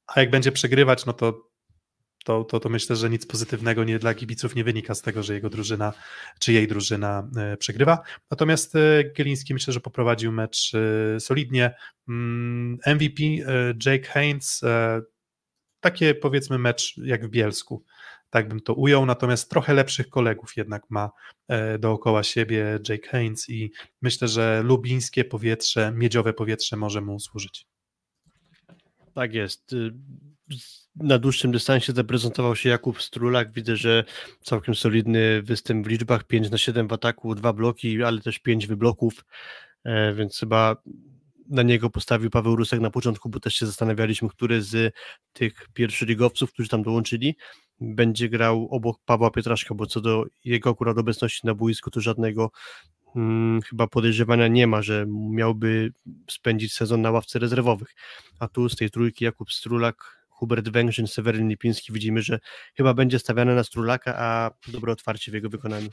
a 0.06 0.20
jak 0.20 0.30
będzie 0.30 0.52
przegrywać, 0.52 1.06
no 1.06 1.12
to 1.12 1.50
to, 2.24 2.44
to, 2.44 2.60
to 2.60 2.68
myślę, 2.68 2.96
że 2.96 3.10
nic 3.10 3.26
pozytywnego 3.26 3.84
nie, 3.84 3.98
dla 3.98 4.14
kibiców 4.14 4.54
nie 4.54 4.64
wynika 4.64 4.94
z 4.94 5.02
tego, 5.02 5.22
że 5.22 5.34
jego 5.34 5.50
drużyna, 5.50 5.92
czy 6.38 6.52
jej 6.52 6.68
drużyna 6.68 7.28
e, 7.36 7.56
przegrywa. 7.56 7.98
Natomiast 8.30 8.76
e, 8.76 9.04
Gieliński 9.16 9.54
myślę, 9.54 9.72
że 9.72 9.80
poprowadził 9.80 10.32
mecz 10.32 10.72
solidnie. 11.18 11.74
MVP 12.86 13.22
mm, 13.22 13.78
Jake 13.86 14.08
Haynes, 14.08 14.60
takie 15.80 16.14
powiedzmy 16.14 16.58
mecz 16.58 16.96
jak 16.96 17.26
w 17.26 17.30
Bielsku 17.30 17.84
tak 18.30 18.48
bym 18.48 18.60
to 18.60 18.74
ujął, 18.74 19.06
natomiast 19.06 19.50
trochę 19.50 19.74
lepszych 19.74 20.08
kolegów 20.08 20.56
jednak 20.56 20.82
ma 20.90 21.10
e, 21.48 21.78
dookoła 21.78 22.22
siebie 22.22 22.78
Jake 22.88 23.08
Haynes 23.08 23.50
i 23.50 23.72
myślę, 24.02 24.28
że 24.28 24.62
lubińskie 24.64 25.24
powietrze, 25.24 25.92
miedziowe 25.94 26.32
powietrze 26.32 26.76
może 26.76 27.00
mu 27.00 27.20
służyć. 27.20 27.66
Tak 29.14 29.34
jest. 29.34 29.72
Y, 29.72 29.90
na 30.96 31.18
dłuższym 31.18 31.52
dystansie 31.52 31.92
zaprezentował 31.92 32.56
się 32.56 32.68
Jakub 32.68 33.02
Strulak. 33.02 33.52
Widzę, 33.52 33.76
że 33.76 34.04
całkiem 34.42 34.74
solidny 34.74 35.42
występ 35.42 35.86
w 35.86 35.90
liczbach 35.90 36.24
5 36.24 36.50
na 36.50 36.58
7 36.58 36.88
w 36.88 36.92
ataku, 36.92 37.34
dwa 37.34 37.52
bloki, 37.52 38.02
ale 38.02 38.20
też 38.20 38.38
5 38.38 38.66
wybloków, 38.66 39.24
e, 39.84 40.14
więc 40.14 40.38
chyba 40.38 40.76
na 41.48 41.62
niego 41.62 41.90
postawił 41.90 42.30
Paweł 42.30 42.56
Rusek 42.56 42.80
na 42.80 42.90
początku, 42.90 43.28
bo 43.28 43.40
też 43.40 43.54
się 43.54 43.66
zastanawialiśmy, 43.66 44.28
który 44.28 44.62
z 44.62 44.94
tych 45.32 45.68
pierwszoligowców, 45.74 46.52
którzy 46.52 46.68
tam 46.68 46.82
dołączyli, 46.82 47.36
będzie 47.80 48.28
grał 48.28 48.68
obok 48.70 48.96
Pawła 49.04 49.30
Pietraszka, 49.30 49.74
bo 49.74 49.86
co 49.86 50.00
do 50.00 50.24
jego 50.44 50.70
akurat 50.70 50.98
obecności 50.98 51.46
na 51.46 51.54
boisku, 51.54 51.90
to 51.90 52.00
żadnego 52.00 52.50
hmm, 53.14 53.62
chyba 53.62 53.86
podejrzewania 53.86 54.48
nie 54.48 54.66
ma, 54.66 54.82
że 54.82 55.06
miałby 55.08 55.92
spędzić 56.30 56.72
sezon 56.72 57.02
na 57.02 57.10
ławce 57.10 57.38
rezerwowych. 57.38 57.94
A 58.38 58.48
tu 58.48 58.68
z 58.68 58.76
tej 58.76 58.90
trójki 58.90 59.24
Jakub 59.24 59.52
Strulak, 59.52 60.26
Hubert 60.28 60.68
Węgrzyn, 60.68 61.06
Seweryn 61.06 61.48
Lipiński 61.48 61.92
widzimy, 61.92 62.22
że 62.22 62.38
chyba 62.74 62.94
będzie 62.94 63.18
stawiane 63.18 63.54
na 63.54 63.64
Strulaka, 63.64 64.14
a 64.18 64.50
dobre 64.68 64.92
otwarcie 64.92 65.30
w 65.30 65.34
jego 65.34 65.48
wykonaniu. 65.48 65.88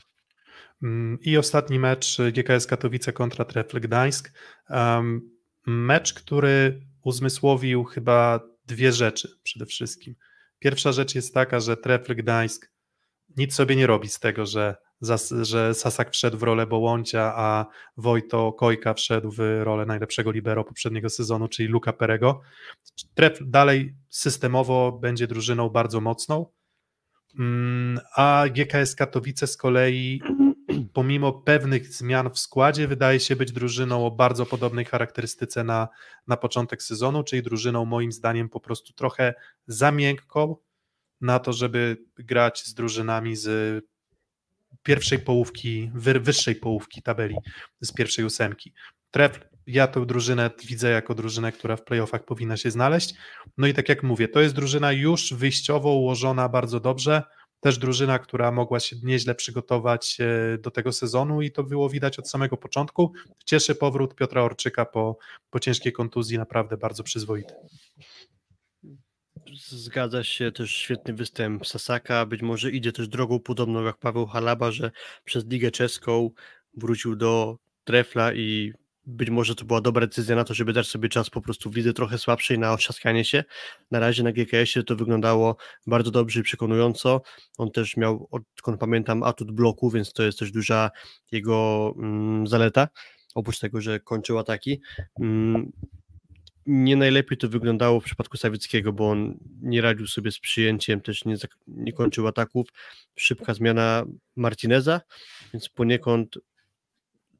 Mm, 0.82 1.18
I 1.20 1.36
ostatni 1.36 1.78
mecz 1.78 2.18
GKS 2.32 2.66
Katowice 2.66 3.12
kontra 3.12 3.44
Trefl 3.44 3.80
Gdańsk. 3.80 4.32
Um, 4.70 5.30
mecz, 5.66 6.14
który 6.14 6.80
uzmysłowił 7.02 7.84
chyba 7.84 8.40
dwie 8.66 8.92
rzeczy 8.92 9.28
przede 9.42 9.66
wszystkim. 9.66 10.14
Pierwsza 10.58 10.92
rzecz 10.92 11.14
jest 11.14 11.34
taka, 11.34 11.60
że 11.60 11.76
Trefl 11.76 12.14
Gdańsk 12.14 12.70
nic 13.36 13.54
sobie 13.54 13.76
nie 13.76 13.86
robi 13.86 14.08
z 14.08 14.18
tego, 14.20 14.46
że, 14.46 14.76
że 15.42 15.74
Sasak 15.74 16.10
wszedł 16.12 16.38
w 16.38 16.42
rolę 16.42 16.66
Bołącia, 16.66 17.32
a 17.36 17.66
Wojto 17.96 18.52
Kojka 18.52 18.94
wszedł 18.94 19.30
w 19.30 19.38
rolę 19.62 19.86
najlepszego 19.86 20.30
libero 20.30 20.64
poprzedniego 20.64 21.10
sezonu, 21.10 21.48
czyli 21.48 21.68
Luka 21.68 21.92
Perego. 21.92 22.40
Trefl 23.14 23.44
dalej 23.46 23.94
systemowo 24.08 24.92
będzie 24.92 25.26
drużyną 25.26 25.68
bardzo 25.68 26.00
mocną, 26.00 26.46
mm, 27.38 28.00
a 28.16 28.44
GKS 28.50 28.94
Katowice 28.94 29.46
z 29.46 29.56
kolei 29.56 30.22
pomimo 30.92 31.32
pewnych 31.32 31.92
zmian 31.92 32.30
w 32.30 32.38
składzie, 32.38 32.88
wydaje 32.88 33.20
się 33.20 33.36
być 33.36 33.52
drużyną 33.52 34.06
o 34.06 34.10
bardzo 34.10 34.46
podobnej 34.46 34.84
charakterystyce 34.84 35.64
na, 35.64 35.88
na 36.26 36.36
początek 36.36 36.82
sezonu, 36.82 37.22
czyli 37.22 37.42
drużyną 37.42 37.84
moim 37.84 38.12
zdaniem 38.12 38.48
po 38.48 38.60
prostu 38.60 38.92
trochę 38.92 39.34
za 39.66 39.92
miękką 39.92 40.56
na 41.20 41.38
to, 41.38 41.52
żeby 41.52 41.96
grać 42.18 42.64
z 42.64 42.74
drużynami 42.74 43.36
z 43.36 43.84
pierwszej 44.82 45.18
połówki, 45.18 45.90
wyższej 45.94 46.54
połówki 46.54 47.02
tabeli, 47.02 47.36
z 47.80 47.92
pierwszej 47.92 48.24
ósemki. 48.24 48.72
Tref, 49.10 49.40
ja 49.66 49.86
tę 49.86 50.06
drużynę 50.06 50.50
widzę 50.66 50.90
jako 50.90 51.14
drużynę, 51.14 51.52
która 51.52 51.76
w 51.76 51.84
playoffach 51.84 52.24
powinna 52.24 52.56
się 52.56 52.70
znaleźć. 52.70 53.14
No 53.58 53.66
i 53.66 53.74
tak 53.74 53.88
jak 53.88 54.02
mówię, 54.02 54.28
to 54.28 54.40
jest 54.40 54.54
drużyna 54.54 54.92
już 54.92 55.34
wyjściowo 55.34 55.94
ułożona 55.94 56.48
bardzo 56.48 56.80
dobrze, 56.80 57.22
też 57.60 57.78
drużyna, 57.78 58.18
która 58.18 58.52
mogła 58.52 58.80
się 58.80 58.96
nieźle 59.02 59.34
przygotować 59.34 60.18
e, 60.20 60.58
do 60.58 60.70
tego 60.70 60.92
sezonu 60.92 61.42
i 61.42 61.50
to 61.50 61.64
było 61.64 61.88
widać 61.88 62.18
od 62.18 62.30
samego 62.30 62.56
początku. 62.56 63.12
Cieszy 63.44 63.74
powrót 63.74 64.14
Piotra 64.14 64.42
Orczyka 64.42 64.84
po, 64.84 65.18
po 65.50 65.60
ciężkiej 65.60 65.92
kontuzji, 65.92 66.38
naprawdę 66.38 66.76
bardzo 66.76 67.02
przyzwoity. 67.02 67.54
Zgadza 69.68 70.24
się, 70.24 70.52
też 70.52 70.74
świetny 70.74 71.14
występ 71.14 71.66
Sasaka, 71.66 72.26
być 72.26 72.42
może 72.42 72.70
idzie 72.70 72.92
też 72.92 73.08
drogą 73.08 73.40
podobną 73.40 73.84
jak 73.84 73.96
Paweł 73.96 74.26
Halaba, 74.26 74.70
że 74.70 74.90
przez 75.24 75.46
Ligę 75.46 75.70
Czeską 75.70 76.30
wrócił 76.74 77.16
do 77.16 77.58
Trefla 77.84 78.34
i 78.34 78.72
być 79.08 79.30
może 79.30 79.54
to 79.54 79.64
była 79.64 79.80
dobra 79.80 80.06
decyzja 80.06 80.36
na 80.36 80.44
to, 80.44 80.54
żeby 80.54 80.72
dać 80.72 80.86
sobie 80.86 81.08
czas 81.08 81.30
po 81.30 81.40
prostu 81.40 81.70
w 81.70 81.76
lidze 81.76 81.92
trochę 81.92 82.18
słabszej 82.18 82.58
na 82.58 82.72
otrzaskanie 82.72 83.24
się. 83.24 83.44
Na 83.90 83.98
razie 83.98 84.22
na 84.22 84.32
GKS-ie 84.32 84.84
to 84.84 84.96
wyglądało 84.96 85.56
bardzo 85.86 86.10
dobrze 86.10 86.40
i 86.40 86.42
przekonująco. 86.42 87.22
On 87.58 87.70
też 87.70 87.96
miał, 87.96 88.28
odkąd 88.30 88.80
pamiętam, 88.80 89.22
atut 89.22 89.52
bloku, 89.52 89.90
więc 89.90 90.12
to 90.12 90.22
jest 90.22 90.38
też 90.38 90.52
duża 90.52 90.90
jego 91.32 91.94
mm, 91.98 92.46
zaleta. 92.46 92.88
Oprócz 93.34 93.58
tego, 93.58 93.80
że 93.80 94.00
kończył 94.00 94.38
ataki. 94.38 94.80
Mm, 95.20 95.72
nie 96.66 96.96
najlepiej 96.96 97.38
to 97.38 97.48
wyglądało 97.48 98.00
w 98.00 98.04
przypadku 98.04 98.36
Sawickiego, 98.36 98.92
bo 98.92 99.10
on 99.10 99.38
nie 99.62 99.80
radził 99.80 100.06
sobie 100.06 100.30
z 100.32 100.38
przyjęciem, 100.38 101.00
też 101.00 101.24
nie, 101.24 101.36
nie 101.66 101.92
kończył 101.92 102.26
ataków. 102.26 102.68
Szybka 103.16 103.54
zmiana 103.54 104.04
Martineza, 104.36 105.00
więc 105.52 105.68
poniekąd 105.68 106.38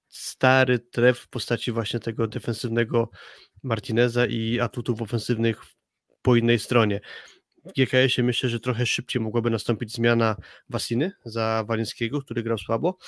stary 0.09 0.78
tref 0.78 1.18
w 1.18 1.28
postaci 1.28 1.72
właśnie 1.72 2.01
tego 2.01 2.26
defensywnego 2.26 3.10
Martineza 3.62 4.26
i 4.26 4.60
atutów 4.60 5.02
ofensywnych 5.02 5.62
po 6.22 6.36
innej 6.36 6.59
stronie. 6.59 7.01
W 7.64 7.72
GKS-ie 7.72 8.26
myślę, 8.26 8.48
że 8.48 8.60
trochę 8.60 8.86
szybciej 8.86 9.22
mogłaby 9.22 9.51
nastąpić 9.51 9.93
zmiana 9.93 10.36
Wasiny 10.68 11.12
za 11.24 11.64
Walińskiego, 11.66 12.22
który 12.22 12.43
grał 12.43 12.59
słabo. 12.59 12.98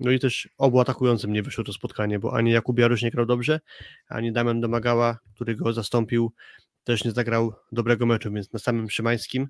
No 0.00 0.10
i 0.10 0.18
też 0.18 0.48
obu 0.58 0.80
atakującym 0.80 1.32
nie 1.32 1.42
wyszło 1.42 1.64
to 1.64 1.72
spotkanie, 1.72 2.18
bo 2.18 2.36
ani 2.36 2.50
Jakub 2.50 2.78
Jarusz 2.78 3.02
nie 3.02 3.10
grał 3.10 3.26
dobrze, 3.26 3.60
ani 4.08 4.32
Damian 4.32 4.60
Domagała, 4.60 5.18
który 5.34 5.54
go 5.56 5.72
zastąpił, 5.72 6.32
też 6.84 7.04
nie 7.04 7.12
zagrał 7.12 7.52
dobrego 7.72 8.06
meczu, 8.06 8.32
więc 8.32 8.52
na 8.52 8.58
samym 8.58 8.90
Szymańskim 8.90 9.48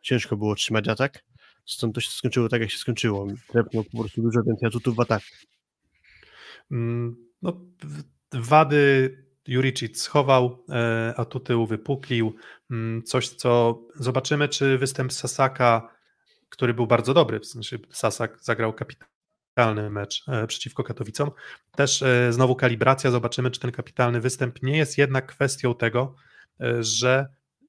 ciężko 0.00 0.36
było 0.36 0.54
trzymać 0.54 0.88
atak. 0.88 1.24
Stąd 1.66 1.94
to 1.94 2.00
się 2.00 2.10
skończyło 2.10 2.48
tak, 2.48 2.60
jak 2.60 2.70
się 2.70 2.78
skończyło. 2.78 3.26
Trepnął 3.52 3.84
po 3.84 3.98
prostu 3.98 4.22
dużo 4.22 4.42
więcej 4.42 4.66
atutów 4.66 4.96
w 4.96 5.00
ataku. 5.00 5.26
Mm, 6.70 7.16
no, 7.42 7.60
wady 8.32 9.16
Juricic 9.46 10.02
schował, 10.02 10.64
atuty 11.16 11.56
uwypuklił, 11.56 12.34
mm, 12.70 13.02
coś 13.02 13.28
co 13.28 13.82
zobaczymy, 13.94 14.48
czy 14.48 14.78
występ 14.78 15.12
Sasaka, 15.12 15.94
który 16.48 16.74
był 16.74 16.86
bardzo 16.86 17.14
dobry, 17.14 17.40
w 17.40 17.46
sensie 17.46 17.78
Sasak 17.90 18.38
zagrał 18.40 18.72
kapitalny 18.72 19.90
mecz 19.90 20.24
przeciwko 20.46 20.84
Katowicom, 20.84 21.30
też 21.76 22.04
znowu 22.30 22.56
kalibracja, 22.56 23.10
zobaczymy, 23.10 23.50
czy 23.50 23.60
ten 23.60 23.72
kapitalny 23.72 24.20
występ 24.20 24.62
nie 24.62 24.76
jest 24.76 24.98
jednak 24.98 25.26
kwestią 25.26 25.74
tego, 25.74 26.14
że 26.80 27.26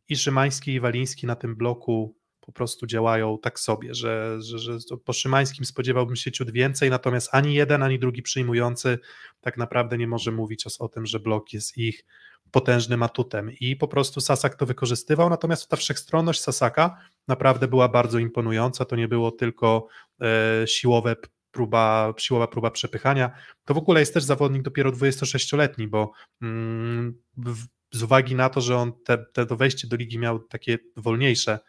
i 0.09 0.17
Szymański 0.17 0.73
i 0.73 0.79
Waliński 0.79 1.27
na 1.27 1.35
tym 1.35 1.55
bloku 1.55 2.15
po 2.41 2.51
prostu 2.51 2.85
działają 2.85 3.37
tak 3.41 3.59
sobie, 3.59 3.93
że, 3.93 4.37
że, 4.41 4.59
że 4.59 4.77
po 5.05 5.13
Szymańskim 5.13 5.65
spodziewałbym 5.65 6.15
się 6.15 6.31
ciut 6.31 6.51
więcej, 6.51 6.89
natomiast 6.89 7.29
ani 7.31 7.53
jeden, 7.53 7.83
ani 7.83 7.99
drugi 7.99 8.21
przyjmujący 8.21 8.99
tak 9.41 9.57
naprawdę 9.57 9.97
nie 9.97 10.07
może 10.07 10.31
mówić 10.31 10.67
o, 10.67 10.85
o 10.85 10.89
tym, 10.89 11.05
że 11.05 11.19
blok 11.19 11.53
jest 11.53 11.77
ich 11.77 12.05
potężnym 12.51 13.03
atutem. 13.03 13.51
I 13.59 13.75
po 13.75 13.87
prostu 13.87 14.21
Sasak 14.21 14.55
to 14.55 14.65
wykorzystywał, 14.65 15.29
natomiast 15.29 15.69
ta 15.69 15.75
wszechstronność 15.75 16.41
Sasaka 16.41 16.97
naprawdę 17.27 17.67
była 17.67 17.89
bardzo 17.89 18.19
imponująca, 18.19 18.85
to 18.85 18.95
nie 18.95 19.07
było 19.07 19.31
tylko 19.31 19.87
e, 20.21 20.67
siłowe 20.67 21.15
próba, 21.51 22.13
siłowa 22.17 22.47
próba 22.47 22.71
przepychania, 22.71 23.31
to 23.65 23.73
w 23.73 23.77
ogóle 23.77 23.99
jest 23.99 24.13
też 24.13 24.23
zawodnik 24.23 24.61
dopiero 24.61 24.91
26-letni, 24.91 25.87
bo 25.87 26.11
mm, 26.41 27.21
w, 27.37 27.65
z 27.91 28.03
uwagi 28.03 28.35
na 28.35 28.49
to, 28.49 28.61
że 28.61 28.77
on 28.77 28.93
te, 29.05 29.17
te 29.17 29.45
to 29.45 29.55
wejście 29.55 29.87
do 29.87 29.95
ligi 29.95 30.19
miał 30.19 30.39
takie 30.39 30.79
wolniejsze, 30.97 31.59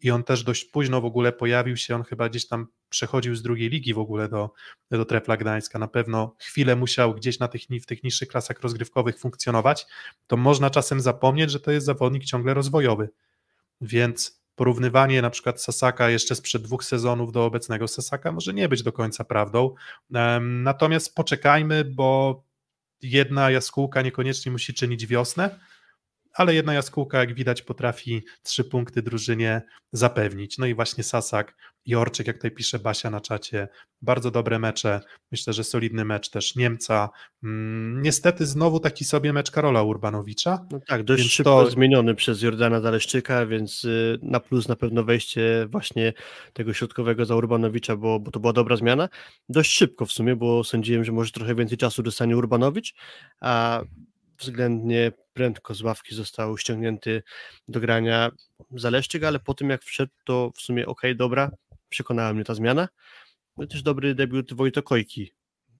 i 0.00 0.10
on 0.10 0.24
też 0.24 0.44
dość 0.44 0.64
późno 0.64 1.00
w 1.00 1.04
ogóle 1.04 1.32
pojawił 1.32 1.76
się, 1.76 1.94
on 1.94 2.02
chyba 2.02 2.28
gdzieś 2.28 2.46
tam 2.46 2.66
przechodził 2.88 3.36
z 3.36 3.42
drugiej 3.42 3.68
ligi 3.68 3.94
w 3.94 3.98
ogóle 3.98 4.28
do, 4.28 4.50
do 4.90 5.04
Trefla 5.04 5.36
Gdańska, 5.36 5.78
na 5.78 5.88
pewno 5.88 6.34
chwilę 6.38 6.76
musiał 6.76 7.14
gdzieś 7.14 7.38
na 7.38 7.48
tych, 7.48 7.62
w 7.82 7.86
tych 7.86 8.02
niższych 8.04 8.28
klasach 8.28 8.60
rozgrywkowych 8.60 9.18
funkcjonować, 9.18 9.86
to 10.26 10.36
można 10.36 10.70
czasem 10.70 11.00
zapomnieć, 11.00 11.50
że 11.50 11.60
to 11.60 11.70
jest 11.70 11.86
zawodnik 11.86 12.24
ciągle 12.24 12.54
rozwojowy, 12.54 13.08
więc 13.80 14.46
porównywanie 14.54 15.22
na 15.22 15.30
przykład 15.30 15.62
Sasaka 15.62 16.10
jeszcze 16.10 16.34
sprzed 16.34 16.62
dwóch 16.62 16.84
sezonów 16.84 17.32
do 17.32 17.44
obecnego 17.44 17.88
Sasaka 17.88 18.32
może 18.32 18.54
nie 18.54 18.68
być 18.68 18.82
do 18.82 18.92
końca 18.92 19.24
prawdą, 19.24 19.74
natomiast 20.40 21.14
poczekajmy, 21.14 21.84
bo 21.84 22.42
jedna 23.02 23.50
jaskółka 23.50 24.02
niekoniecznie 24.02 24.52
musi 24.52 24.74
czynić 24.74 25.06
wiosnę, 25.06 25.58
ale 26.36 26.54
jedna 26.54 26.74
jaskółka, 26.74 27.18
jak 27.18 27.34
widać, 27.34 27.62
potrafi 27.62 28.22
trzy 28.42 28.64
punkty 28.64 29.02
drużynie 29.02 29.62
zapewnić. 29.92 30.58
No 30.58 30.66
i 30.66 30.74
właśnie 30.74 31.04
Sasak 31.04 31.56
i 31.84 31.94
Orczyk, 31.94 32.26
jak 32.26 32.36
tutaj 32.36 32.50
pisze 32.50 32.78
Basia 32.78 33.10
na 33.10 33.20
czacie, 33.20 33.68
bardzo 34.02 34.30
dobre 34.30 34.58
mecze. 34.58 35.00
Myślę, 35.32 35.52
że 35.52 35.64
solidny 35.64 36.04
mecz 36.04 36.30
też 36.30 36.56
Niemca. 36.56 37.08
Mm, 37.44 38.02
niestety 38.02 38.46
znowu 38.46 38.80
taki 38.80 39.04
sobie 39.04 39.32
mecz 39.32 39.50
Karola 39.50 39.82
Urbanowicza. 39.82 40.66
No 40.70 40.80
tak, 40.86 41.02
dość 41.02 41.32
szybko 41.32 41.64
to... 41.64 41.70
zmieniony 41.70 42.14
przez 42.14 42.42
Jordana 42.42 42.80
Zaleszczyka, 42.80 43.46
więc 43.46 43.84
y, 43.84 44.18
na 44.22 44.40
plus 44.40 44.68
na 44.68 44.76
pewno 44.76 45.04
wejście 45.04 45.66
właśnie 45.70 46.12
tego 46.52 46.72
środkowego 46.74 47.24
za 47.24 47.36
Urbanowicza, 47.36 47.96
bo, 47.96 48.20
bo 48.20 48.30
to 48.30 48.40
była 48.40 48.52
dobra 48.52 48.76
zmiana. 48.76 49.08
Dość 49.48 49.72
szybko 49.72 50.06
w 50.06 50.12
sumie, 50.12 50.36
bo 50.36 50.64
sądziłem, 50.64 51.04
że 51.04 51.12
może 51.12 51.30
trochę 51.30 51.54
więcej 51.54 51.78
czasu 51.78 52.02
dostanie 52.02 52.36
Urbanowicz, 52.36 52.94
a 53.40 53.82
względnie 54.38 55.12
prędko 55.32 55.74
z 55.74 55.82
ławki 55.82 56.14
został 56.14 56.58
ściągnięty 56.58 57.22
do 57.68 57.80
grania 57.80 58.30
Zaleszczyk, 58.70 59.24
ale 59.24 59.40
po 59.40 59.54
tym 59.54 59.70
jak 59.70 59.82
wszedł, 59.84 60.12
to 60.24 60.52
w 60.56 60.60
sumie 60.60 60.86
ok, 60.86 61.02
dobra, 61.16 61.50
przekonała 61.88 62.32
mnie 62.32 62.44
ta 62.44 62.54
zmiana. 62.54 62.88
No 63.56 63.66
też 63.66 63.82
dobry 63.82 64.14
debiut 64.14 64.54
Wojto 64.54 64.82
Kojki, 64.82 65.32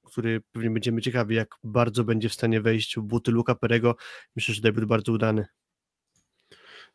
który 0.05 0.43
pewnie 0.53 0.70
będziemy 0.70 1.01
ciekawi, 1.01 1.35
jak 1.35 1.55
bardzo 1.65 2.05
będzie 2.05 2.28
w 2.28 2.35
stanie 2.35 2.61
wejść 2.61 2.97
w 2.97 3.01
buty 3.01 3.31
Luka 3.31 3.55
Perego. 3.55 3.97
Myślę, 4.37 4.55
że 4.55 4.61
debiut 4.61 4.85
bardzo 4.85 5.12
udany. 5.12 5.47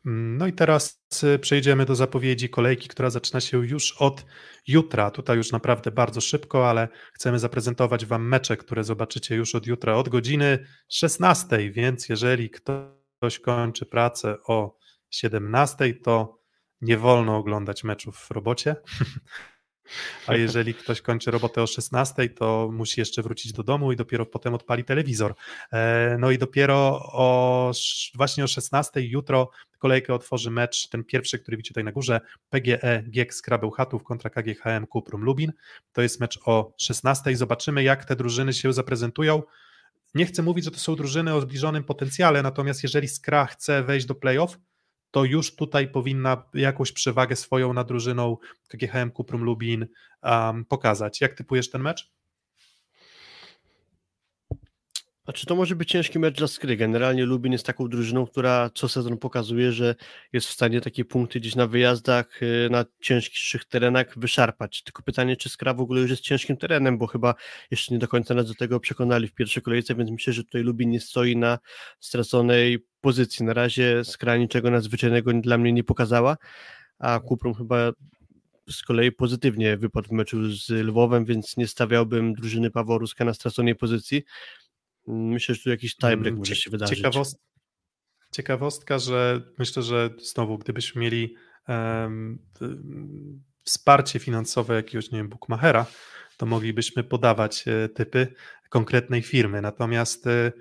No 0.05 0.47
i 0.47 0.53
teraz 0.53 1.03
y, 1.23 1.39
przejdziemy 1.39 1.85
do 1.85 1.95
zapowiedzi 1.95 2.49
kolejki, 2.49 2.87
która 2.87 3.09
zaczyna 3.09 3.41
się 3.41 3.65
już 3.65 3.95
od 4.01 4.25
jutra. 4.67 5.11
Tutaj 5.11 5.37
już 5.37 5.51
naprawdę 5.51 5.91
bardzo 5.91 6.21
szybko, 6.21 6.69
ale 6.69 6.87
chcemy 7.13 7.39
zaprezentować 7.39 8.05
Wam 8.05 8.27
mecze, 8.27 8.57
które 8.57 8.83
zobaczycie 8.83 9.35
już 9.35 9.55
od 9.55 9.67
jutra, 9.67 9.95
od 9.95 10.09
godziny 10.09 10.67
16, 10.89 11.71
więc 11.71 12.09
jeżeli 12.09 12.49
ktoś 12.49 13.39
kończy 13.41 13.85
pracę 13.85 14.37
o 14.47 14.77
17, 15.09 15.93
to 15.93 16.41
nie 16.81 16.97
wolno 16.97 17.37
oglądać 17.37 17.83
meczów 17.83 18.17
w 18.17 18.31
robocie. 18.31 18.75
A 20.27 20.35
jeżeli 20.35 20.73
ktoś 20.73 21.01
kończy 21.01 21.31
robotę 21.31 21.63
o 21.63 21.67
16, 21.67 22.29
to 22.29 22.69
musi 22.73 22.99
jeszcze 23.01 23.21
wrócić 23.21 23.53
do 23.53 23.63
domu 23.63 23.91
i 23.91 23.95
dopiero 23.95 24.25
potem 24.25 24.53
odpali 24.53 24.83
telewizor. 24.83 25.33
E, 25.73 26.17
no 26.19 26.31
i 26.31 26.37
dopiero 26.37 26.99
o, 27.13 27.71
właśnie 28.15 28.43
o 28.43 28.47
16 28.47 29.01
jutro 29.01 29.49
kolejkę 29.81 30.13
otworzy 30.13 30.51
mecz, 30.51 30.89
ten 30.89 31.03
pierwszy, 31.03 31.39
który 31.39 31.57
widzicie 31.57 31.73
tutaj 31.73 31.83
na 31.83 31.91
górze, 31.91 32.21
PGE 32.49 33.03
GiEK 33.09 33.33
Skrabeł 33.33 33.71
Chatów 33.71 34.03
kontra 34.03 34.29
KGHM 34.29 34.87
Kuprum 34.87 35.23
Lubin. 35.23 35.51
To 35.93 36.01
jest 36.01 36.19
mecz 36.19 36.39
o 36.45 36.73
16. 36.77 37.35
Zobaczymy, 37.35 37.83
jak 37.83 38.05
te 38.05 38.15
drużyny 38.15 38.53
się 38.53 38.73
zaprezentują. 38.73 39.43
Nie 40.15 40.25
chcę 40.25 40.41
mówić, 40.41 40.65
że 40.65 40.71
to 40.71 40.79
są 40.79 40.95
drużyny 40.95 41.33
o 41.33 41.41
zbliżonym 41.41 41.83
potencjale, 41.83 42.43
natomiast 42.43 42.83
jeżeli 42.83 43.07
Skra 43.07 43.45
chce 43.45 43.83
wejść 43.83 44.05
do 44.05 44.15
playoff, 44.15 44.57
to 45.11 45.23
już 45.23 45.55
tutaj 45.55 45.87
powinna 45.87 46.43
jakąś 46.53 46.91
przewagę 46.91 47.35
swoją 47.35 47.73
nad 47.73 47.87
drużyną 47.87 48.37
KGHM 48.67 49.11
Kuprum 49.11 49.43
Lubin 49.43 49.87
um, 50.23 50.65
pokazać. 50.65 51.21
Jak 51.21 51.33
typujesz 51.33 51.69
ten 51.69 51.81
mecz? 51.81 52.11
A 55.31 55.33
czy 55.33 55.45
to 55.45 55.55
może 55.55 55.75
być 55.75 55.89
ciężki 55.89 56.19
mecz 56.19 56.37
dla 56.37 56.47
Skry? 56.47 56.77
Generalnie 56.77 57.25
Lubin 57.25 57.51
jest 57.51 57.65
taką 57.65 57.87
drużyną, 57.87 58.27
która 58.27 58.69
co 58.75 58.89
sezon 58.89 59.17
pokazuje, 59.17 59.71
że 59.71 59.95
jest 60.33 60.47
w 60.47 60.51
stanie 60.51 60.81
takie 60.81 61.05
punkty 61.05 61.39
gdzieś 61.39 61.55
na 61.55 61.67
wyjazdach, 61.67 62.43
y, 62.43 62.69
na 62.71 62.85
cięższych 63.01 63.65
terenach 63.65 64.19
wyszarpać. 64.19 64.83
Tylko 64.83 65.03
pytanie, 65.03 65.37
czy 65.37 65.49
Skra 65.49 65.73
w 65.73 65.79
ogóle 65.79 66.01
już 66.01 66.09
jest 66.09 66.21
ciężkim 66.21 66.57
terenem, 66.57 66.97
bo 66.97 67.07
chyba 67.07 67.35
jeszcze 67.71 67.93
nie 67.93 67.99
do 67.99 68.07
końca 68.07 68.33
nas 68.33 68.47
do 68.47 68.55
tego 68.55 68.79
przekonali 68.79 69.27
w 69.27 69.33
pierwszej 69.33 69.63
kolejce, 69.63 69.95
więc 69.95 70.11
myślę, 70.11 70.33
że 70.33 70.43
tutaj 70.43 70.63
Lubin 70.63 70.89
nie 70.89 70.99
stoi 70.99 71.37
na 71.37 71.59
straconej 71.99 72.85
pozycji. 73.01 73.45
Na 73.45 73.53
razie 73.53 74.03
Skra 74.03 74.37
niczego 74.37 74.71
nadzwyczajnego 74.71 75.33
dla 75.33 75.57
mnie 75.57 75.73
nie 75.73 75.83
pokazała, 75.83 76.37
a 76.99 77.19
Kuprum 77.19 77.53
chyba 77.53 77.91
z 78.69 78.81
kolei 78.83 79.11
pozytywnie 79.11 79.77
wypadł 79.77 80.07
w 80.07 80.11
meczu 80.11 80.51
z 80.51 80.69
Lwowem, 80.69 81.25
więc 81.25 81.57
nie 81.57 81.67
stawiałbym 81.67 82.33
drużyny 82.33 82.71
Paworuska 82.71 83.25
na 83.25 83.33
straconej 83.33 83.75
pozycji. 83.75 84.23
Myślę, 85.11 85.55
że 85.55 85.61
tu 85.61 85.69
jakiś 85.69 85.95
tiebreak 85.95 86.27
mm, 86.27 86.37
może 86.37 86.55
się 86.55 86.69
wydarzyć. 86.71 86.97
Ciekawost, 86.97 87.39
ciekawostka, 88.31 88.99
że 88.99 89.41
myślę, 89.57 89.83
że 89.83 90.09
znowu, 90.33 90.57
gdybyśmy 90.57 91.01
mieli 91.01 91.35
um, 91.67 92.39
wsparcie 93.63 94.19
finansowe 94.19 94.75
jakiegoś, 94.75 95.11
nie 95.11 95.17
wiem, 95.17 95.29
bookmachera, 95.29 95.85
to 96.37 96.45
moglibyśmy 96.45 97.03
podawać 97.03 97.67
e, 97.67 97.89
typy 97.89 98.33
konkretnej 98.69 99.21
firmy. 99.21 99.61
Natomiast 99.61 100.27
e, 100.27 100.51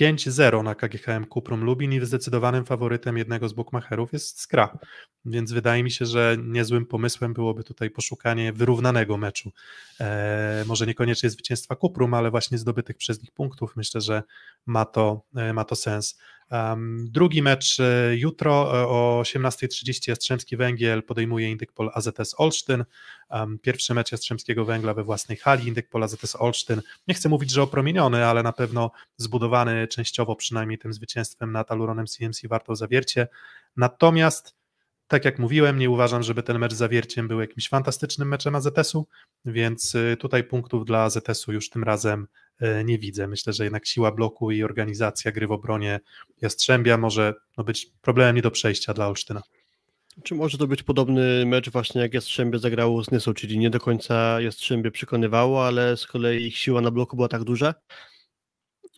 5-0 0.00 0.64
na 0.64 0.74
KGHM 0.74 1.24
Kuprum 1.24 1.64
Lubin 1.64 1.92
i 1.92 2.06
zdecydowanym 2.06 2.64
faworytem 2.64 3.16
jednego 3.16 3.48
z 3.48 3.52
bookmacherów 3.52 4.12
jest 4.12 4.40
Skra, 4.40 4.78
więc 5.24 5.52
wydaje 5.52 5.82
mi 5.82 5.90
się, 5.90 6.06
że 6.06 6.36
niezłym 6.44 6.86
pomysłem 6.86 7.34
byłoby 7.34 7.64
tutaj 7.64 7.90
poszukanie 7.90 8.52
wyrównanego 8.52 9.16
meczu. 9.16 9.52
E, 10.00 10.64
może 10.66 10.86
niekoniecznie 10.86 11.30
zwycięstwa 11.30 11.76
Kuprum, 11.76 12.14
ale 12.14 12.30
właśnie 12.30 12.58
zdobytych 12.58 12.96
przez 12.96 13.22
nich 13.22 13.32
punktów. 13.32 13.76
Myślę, 13.76 14.00
że 14.00 14.22
ma 14.66 14.84
to, 14.84 15.22
e, 15.36 15.52
ma 15.52 15.64
to 15.64 15.76
sens. 15.76 16.18
Drugi 16.98 17.42
mecz 17.42 17.80
e, 17.80 18.16
jutro 18.16 18.52
e, 18.52 18.86
o 18.86 19.22
18.30 19.22 20.08
Jastrzębski 20.08 20.56
Węgiel 20.56 21.02
podejmuje 21.02 21.50
Indykpol 21.50 21.90
AZS 21.94 22.34
Olsztyn. 22.38 22.84
Pierwszy 23.62 23.94
mecz 23.94 24.12
Jastrzębskiego 24.12 24.64
Węgla 24.64 24.94
we 24.94 25.04
własnej 25.04 25.38
hali, 25.38 25.68
Indykpol 25.68 26.02
AZS 26.02 26.36
Olsztyn. 26.38 26.82
Nie 27.08 27.14
chcę 27.14 27.28
mówić, 27.28 27.50
że 27.50 27.62
opromieniony, 27.62 28.26
ale 28.26 28.42
na 28.42 28.52
pewno 28.52 28.90
zbudowany 29.16 29.88
częściowo 29.88 30.36
przynajmniej 30.36 30.78
tym 30.78 30.92
zwycięstwem 30.92 31.52
nad 31.52 31.72
Aluronem 31.72 32.06
CMC 32.06 32.48
warto 32.48 32.76
zawiercie. 32.76 33.28
Natomiast 33.76 34.56
tak 35.08 35.24
jak 35.24 35.38
mówiłem, 35.38 35.78
nie 35.78 35.90
uważam, 35.90 36.22
żeby 36.22 36.42
ten 36.42 36.58
mecz 36.58 36.74
Zawierciem 36.74 37.28
był 37.28 37.40
jakimś 37.40 37.68
fantastycznym 37.68 38.28
meczem 38.28 38.54
AZS-u, 38.54 39.06
więc 39.44 39.94
y, 39.94 40.16
tutaj 40.20 40.44
punktów 40.44 40.84
dla 40.84 41.02
AZS-u 41.02 41.52
już 41.52 41.70
tym 41.70 41.84
razem 41.84 42.26
nie 42.84 42.98
widzę. 42.98 43.28
Myślę, 43.28 43.52
że 43.52 43.64
jednak 43.64 43.86
siła 43.86 44.12
bloku 44.12 44.50
i 44.50 44.62
organizacja 44.62 45.32
gry 45.32 45.46
w 45.46 45.52
obronie 45.52 46.00
Jastrzębia 46.42 46.98
może 46.98 47.34
no, 47.56 47.64
być 47.64 47.86
problemem 48.02 48.36
nie 48.36 48.42
do 48.42 48.50
przejścia 48.50 48.94
dla 48.94 49.08
Olsztyna. 49.08 49.42
Czy 50.22 50.34
może 50.34 50.58
to 50.58 50.66
być 50.66 50.82
podobny 50.82 51.46
mecz 51.46 51.70
właśnie 51.70 52.00
jak 52.00 52.14
Jastrzębie 52.14 52.58
zagrało 52.58 53.04
z 53.04 53.10
Nysą, 53.10 53.34
czyli 53.34 53.58
nie 53.58 53.70
do 53.70 53.80
końca 53.80 54.40
Jastrzębie 54.40 54.90
przekonywało, 54.90 55.66
ale 55.66 55.96
z 55.96 56.06
kolei 56.06 56.44
ich 56.44 56.56
siła 56.56 56.80
na 56.80 56.90
bloku 56.90 57.16
była 57.16 57.28
tak 57.28 57.44
duża, 57.44 57.74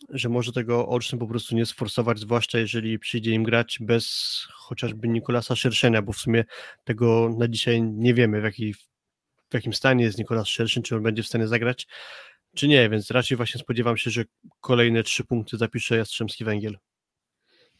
że 0.09 0.29
może 0.29 0.51
tego 0.51 0.89
Olsztyn 0.89 1.19
po 1.19 1.27
prostu 1.27 1.55
nie 1.55 1.65
sforsować, 1.65 2.19
zwłaszcza 2.19 2.59
jeżeli 2.59 2.99
przyjdzie 2.99 3.31
im 3.31 3.43
grać 3.43 3.77
bez 3.81 4.07
chociażby 4.53 5.07
Nikolasa 5.07 5.55
Szerszenia, 5.55 6.01
bo 6.01 6.13
w 6.13 6.17
sumie 6.17 6.45
tego 6.83 7.29
na 7.37 7.47
dzisiaj 7.47 7.81
nie 7.81 8.13
wiemy, 8.13 8.41
w, 8.41 8.43
jaki, 8.43 8.73
w 9.49 9.53
jakim 9.53 9.73
stanie 9.73 10.03
jest 10.03 10.17
Nikolas 10.17 10.47
Szerszyn, 10.47 10.83
czy 10.83 10.95
on 10.95 11.03
będzie 11.03 11.23
w 11.23 11.27
stanie 11.27 11.47
zagrać 11.47 11.87
czy 12.55 12.67
nie, 12.67 12.89
więc 12.89 13.11
raczej 13.11 13.37
właśnie 13.37 13.61
spodziewam 13.61 13.97
się, 13.97 14.11
że 14.11 14.23
kolejne 14.61 15.03
trzy 15.03 15.23
punkty 15.23 15.57
zapisze 15.57 15.97
Jastrzębski 15.97 16.45
Węgiel. 16.45 16.77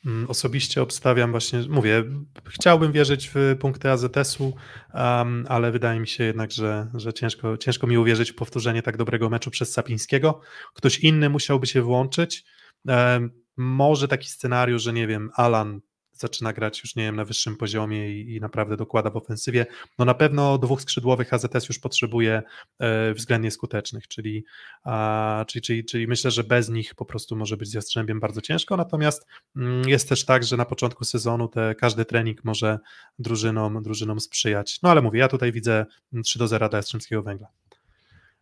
Mm, 0.05 0.29
osobiście 0.29 0.81
obstawiam 0.81 1.31
właśnie, 1.31 1.59
mówię, 1.69 2.03
chciałbym 2.49 2.91
wierzyć 2.91 3.31
w 3.33 3.55
punkty 3.59 3.91
AZS-u, 3.91 4.53
um, 4.93 5.45
ale 5.49 5.71
wydaje 5.71 5.99
mi 5.99 6.07
się 6.07 6.23
jednak, 6.23 6.51
że, 6.51 6.87
że 6.93 7.13
ciężko, 7.13 7.57
ciężko 7.57 7.87
mi 7.87 7.97
uwierzyć 7.97 8.31
w 8.31 8.35
powtórzenie 8.35 8.81
tak 8.81 8.97
dobrego 8.97 9.29
meczu 9.29 9.51
przez 9.51 9.71
Sapińskiego. 9.71 10.41
Ktoś 10.73 10.99
inny 10.99 11.29
musiałby 11.29 11.67
się 11.67 11.81
włączyć. 11.81 12.43
Um, 12.85 13.31
może 13.57 14.07
taki 14.07 14.27
scenariusz, 14.27 14.83
że 14.83 14.93
nie 14.93 15.07
wiem, 15.07 15.29
Alan 15.35 15.81
zaczyna 16.19 16.53
grać 16.53 16.79
już, 16.79 16.95
nie 16.95 17.03
wiem, 17.03 17.15
na 17.15 17.25
wyższym 17.25 17.57
poziomie 17.57 18.11
i, 18.11 18.35
i, 18.35 18.39
naprawdę 18.39 18.77
dokłada 18.77 19.09
w 19.09 19.17
ofensywie. 19.17 19.65
No 19.99 20.05
na 20.05 20.13
pewno 20.13 20.57
dwóch 20.57 20.81
skrzydłowych 20.81 21.33
AZS 21.33 21.69
już 21.69 21.79
potrzebuje 21.79 22.41
e, 22.79 23.13
względnie 23.13 23.51
skutecznych, 23.51 24.07
czyli, 24.07 24.45
a, 24.83 25.45
czyli, 25.47 25.61
czyli, 25.61 25.85
czyli 25.85 26.07
myślę, 26.07 26.31
że 26.31 26.43
bez 26.43 26.69
nich 26.69 26.95
po 26.95 27.05
prostu 27.05 27.35
może 27.35 27.57
być 27.57 27.69
z 27.69 27.73
Jastrzębiem 27.73 28.19
bardzo 28.19 28.41
ciężko, 28.41 28.77
natomiast 28.77 29.27
mm, 29.55 29.89
jest 29.89 30.09
też 30.09 30.25
tak, 30.25 30.43
że 30.43 30.57
na 30.57 30.65
początku 30.65 31.03
sezonu 31.05 31.47
te, 31.47 31.75
każdy 31.75 32.05
trening 32.05 32.43
może 32.43 32.79
drużynom, 33.19 33.83
drużynom 33.83 34.19
sprzyjać. 34.19 34.79
No 34.83 34.89
ale 34.89 35.01
mówię, 35.01 35.19
ja 35.19 35.27
tutaj 35.27 35.51
widzę 35.51 35.85
3 36.23 36.39
do 36.39 36.47
0 36.47 36.69
dla 36.69 36.77
Jastrzębskiego 36.77 37.23
Węgla. 37.23 37.47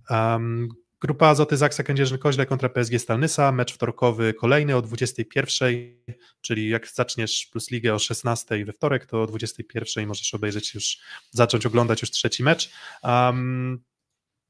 Um, 0.09 0.69
Grupa 1.01 1.27
Azoty 1.27 1.57
Zaksa 1.57 1.83
Kędzierzyn-Koźle 1.83 2.45
kontra 2.45 2.69
PSG 2.69 2.99
Stalnysa, 2.99 3.51
mecz 3.51 3.73
wtorkowy 3.73 4.33
kolejny 4.33 4.75
o 4.75 4.81
21, 4.81 5.73
czyli 6.41 6.69
jak 6.69 6.87
zaczniesz 6.87 7.49
Plus 7.51 7.71
Ligę 7.71 7.93
o 7.93 7.99
16 7.99 8.65
we 8.65 8.73
wtorek, 8.73 9.05
to 9.05 9.21
o 9.21 9.27
21 9.27 10.07
możesz 10.07 10.33
obejrzeć 10.33 10.75
już, 10.75 10.97
zacząć 11.31 11.65
oglądać 11.65 12.01
już 12.01 12.11
trzeci 12.11 12.43
mecz. 12.43 12.71
Um, 13.03 13.83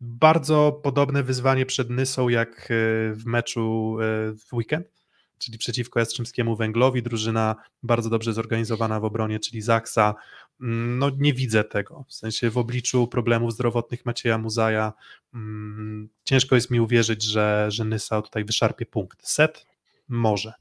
bardzo 0.02 0.80
podobne 0.84 1.24
wyzwanie 1.24 1.66
przed 1.66 1.90
Nysą 1.90 2.30
jak 2.30 2.50
e, 2.50 2.66
w 3.14 3.26
meczu 3.26 3.98
e, 4.00 4.04
w 4.34 4.54
weekend, 4.54 4.97
czyli 5.38 5.58
przeciwko 5.58 6.00
Jastrzębskiemu 6.00 6.56
Węglowi, 6.56 7.04
drużyna 7.04 7.56
bardzo 7.84 8.10
dobrze 8.10 8.34
zorganizowana 8.34 9.00
w 9.00 9.06
obronie, 9.06 9.40
czyli 9.40 9.62
Zaksa, 9.62 10.16
mm, 10.62 11.00
no 11.00 11.10
nie 11.18 11.34
widzę 11.34 11.64
tego, 11.64 12.06
w 12.08 12.14
sensie 12.14 12.50
w 12.50 12.58
obliczu 12.58 13.08
problemów 13.08 13.54
zdrowotnych 13.54 14.06
Macieja 14.06 14.38
Muzaja 14.38 14.94
mm, 15.34 16.10
ciężko 16.24 16.56
jest 16.56 16.72
mi 16.72 16.80
uwierzyć, 16.80 17.24
że, 17.24 17.66
że 17.70 17.86
Nysa 17.86 18.22
tutaj 18.22 18.46
wyszarpie 18.46 18.86
punkt. 18.86 19.28
Set? 19.28 19.66
Może. 20.08 20.54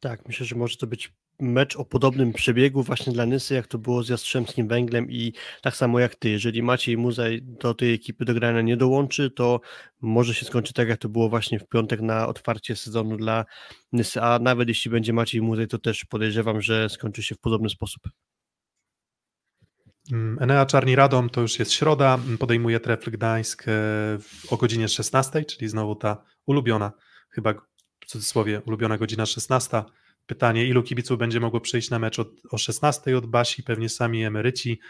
Tak, 0.00 0.26
myślę, 0.26 0.46
że 0.46 0.56
może 0.56 0.76
to 0.76 0.86
być 0.86 1.12
mecz 1.40 1.76
o 1.76 1.84
podobnym 1.84 2.32
przebiegu 2.32 2.82
właśnie 2.82 3.12
dla 3.12 3.26
Nysy, 3.26 3.54
jak 3.54 3.66
to 3.66 3.78
było 3.78 4.02
z 4.02 4.08
Jastrzębskim 4.08 4.68
Węglem 4.68 5.10
i 5.10 5.32
tak 5.62 5.76
samo 5.76 5.98
jak 6.00 6.14
ty, 6.14 6.28
jeżeli 6.28 6.62
Maciej 6.62 6.96
Muzaj 6.96 7.42
do 7.42 7.74
tej 7.74 7.94
ekipy 7.94 8.24
do 8.24 8.34
grania 8.34 8.62
nie 8.62 8.76
dołączy, 8.76 9.30
to 9.30 9.60
może 10.00 10.34
się 10.34 10.46
skończyć 10.46 10.72
tak, 10.72 10.88
jak 10.88 10.98
to 10.98 11.08
było 11.08 11.28
właśnie 11.28 11.58
w 11.58 11.68
piątek 11.68 12.00
na 12.00 12.28
otwarcie 12.28 12.76
sezonu 12.76 13.16
dla 13.16 13.44
Nysy, 13.92 14.22
a 14.22 14.38
nawet 14.38 14.68
jeśli 14.68 14.90
będzie 14.90 15.12
Maciej 15.12 15.42
Muzaj, 15.42 15.68
to 15.68 15.78
też 15.78 16.04
podejrzewam, 16.04 16.60
że 16.60 16.88
skończy 16.88 17.22
się 17.22 17.34
w 17.34 17.38
podobny 17.38 17.70
sposób. 17.70 18.02
Enea 20.40 20.66
Czarni 20.66 20.96
Radom 20.96 21.30
to 21.30 21.40
już 21.40 21.58
jest 21.58 21.72
środa, 21.72 22.18
podejmuje 22.38 22.80
Trefl 22.80 23.10
Gdańsk 23.10 23.68
e, 23.68 23.72
o 24.50 24.56
godzinie 24.56 24.88
16, 24.88 25.44
czyli 25.44 25.68
znowu 25.68 25.94
ta 25.94 26.24
ulubiona, 26.46 26.92
chyba 27.30 27.54
w 28.00 28.06
cudzysłowie 28.06 28.62
ulubiona 28.66 28.98
godzina 28.98 29.26
16, 29.26 29.82
Pytanie, 30.28 30.66
ilu 30.66 30.82
kibiców 30.82 31.18
będzie 31.18 31.40
mogło 31.40 31.60
przyjść 31.60 31.90
na 31.90 31.98
mecz 31.98 32.18
od, 32.18 32.28
o 32.50 32.58
16 32.58 33.18
od 33.18 33.26
Basi, 33.26 33.62
pewnie 33.62 33.88
sami 33.88 34.24
emeryci. 34.24 34.80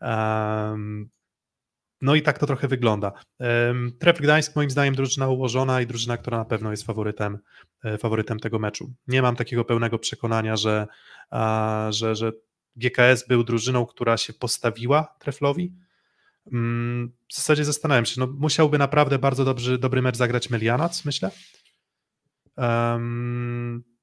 Um, 0.00 1.10
no 2.00 2.14
i 2.14 2.22
tak 2.22 2.38
to 2.38 2.46
trochę 2.46 2.68
wygląda. 2.68 3.12
Um, 3.38 3.92
Tref 3.98 4.20
Gdańsk 4.20 4.56
moim 4.56 4.70
zdaniem 4.70 4.94
drużyna 4.94 5.28
ułożona 5.28 5.80
i 5.80 5.86
drużyna, 5.86 6.16
która 6.16 6.38
na 6.38 6.44
pewno 6.44 6.70
jest 6.70 6.86
faworytem, 6.86 7.38
e, 7.84 7.98
faworytem 7.98 8.40
tego 8.40 8.58
meczu. 8.58 8.92
Nie 9.08 9.22
mam 9.22 9.36
takiego 9.36 9.64
pełnego 9.64 9.98
przekonania, 9.98 10.56
że, 10.56 10.86
a, 11.30 11.86
że, 11.90 12.14
że 12.14 12.32
GKS 12.76 13.28
był 13.28 13.44
drużyną, 13.44 13.86
która 13.86 14.16
się 14.16 14.32
postawiła 14.32 15.16
Treflowi. 15.18 15.74
Um, 16.52 17.12
w 17.28 17.34
zasadzie 17.34 17.64
zastanawiam 17.64 18.06
się, 18.06 18.20
no 18.20 18.26
musiałby 18.26 18.78
naprawdę 18.78 19.18
bardzo 19.18 19.44
dobry, 19.44 19.78
dobry 19.78 20.02
mecz 20.02 20.16
zagrać 20.16 20.50
Melianac, 20.50 21.04
myślę. 21.04 21.30
Um, 22.56 23.97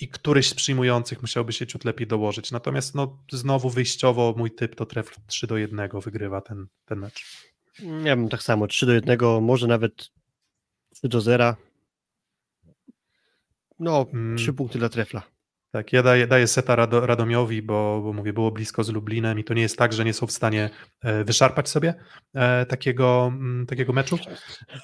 i 0.00 0.08
któryś 0.08 0.48
z 0.48 0.54
przyjmujących 0.54 1.22
musiałby 1.22 1.52
się 1.52 1.66
ciut 1.66 1.84
lepiej 1.84 2.06
dołożyć. 2.06 2.50
Natomiast 2.52 2.94
no, 2.94 3.18
znowu 3.32 3.70
wyjściowo 3.70 4.34
mój 4.36 4.50
typ 4.50 4.74
to 4.74 4.86
tref 4.86 5.16
3 5.26 5.46
do 5.46 5.56
1 5.56 5.88
wygrywa 6.04 6.40
ten, 6.40 6.66
ten 6.84 6.98
mecz. 6.98 7.24
Ja 8.04 8.16
bym 8.16 8.28
tak 8.28 8.42
samo, 8.42 8.66
3 8.66 8.86
do 8.86 8.92
1, 8.92 9.18
może 9.40 9.66
nawet 9.66 10.10
3 10.94 11.08
do 11.08 11.20
0. 11.20 11.56
No, 13.78 14.04
3 14.04 14.14
mm. 14.14 14.54
punkty 14.56 14.78
dla 14.78 14.88
trefla. 14.88 15.22
Tak, 15.70 15.92
ja 15.92 16.02
daję, 16.02 16.26
daję 16.26 16.46
seta 16.46 16.76
Rado, 16.76 17.06
Radomiowi, 17.06 17.62
bo, 17.62 18.00
bo 18.04 18.12
mówię, 18.12 18.32
było 18.32 18.50
blisko 18.50 18.84
z 18.84 18.88
Lublinem 18.88 19.38
i 19.38 19.44
to 19.44 19.54
nie 19.54 19.62
jest 19.62 19.78
tak, 19.78 19.92
że 19.92 20.04
nie 20.04 20.14
są 20.14 20.26
w 20.26 20.32
stanie 20.32 20.70
e, 21.02 21.24
wyszarpać 21.24 21.68
sobie 21.68 21.94
e, 22.34 22.66
takiego, 22.66 23.32
m, 23.32 23.66
takiego 23.68 23.92
meczu. 23.92 24.18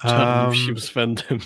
Czarnym 0.03 0.66
um, 0.69 0.78
z 0.78 0.91
Fendem 0.91 1.39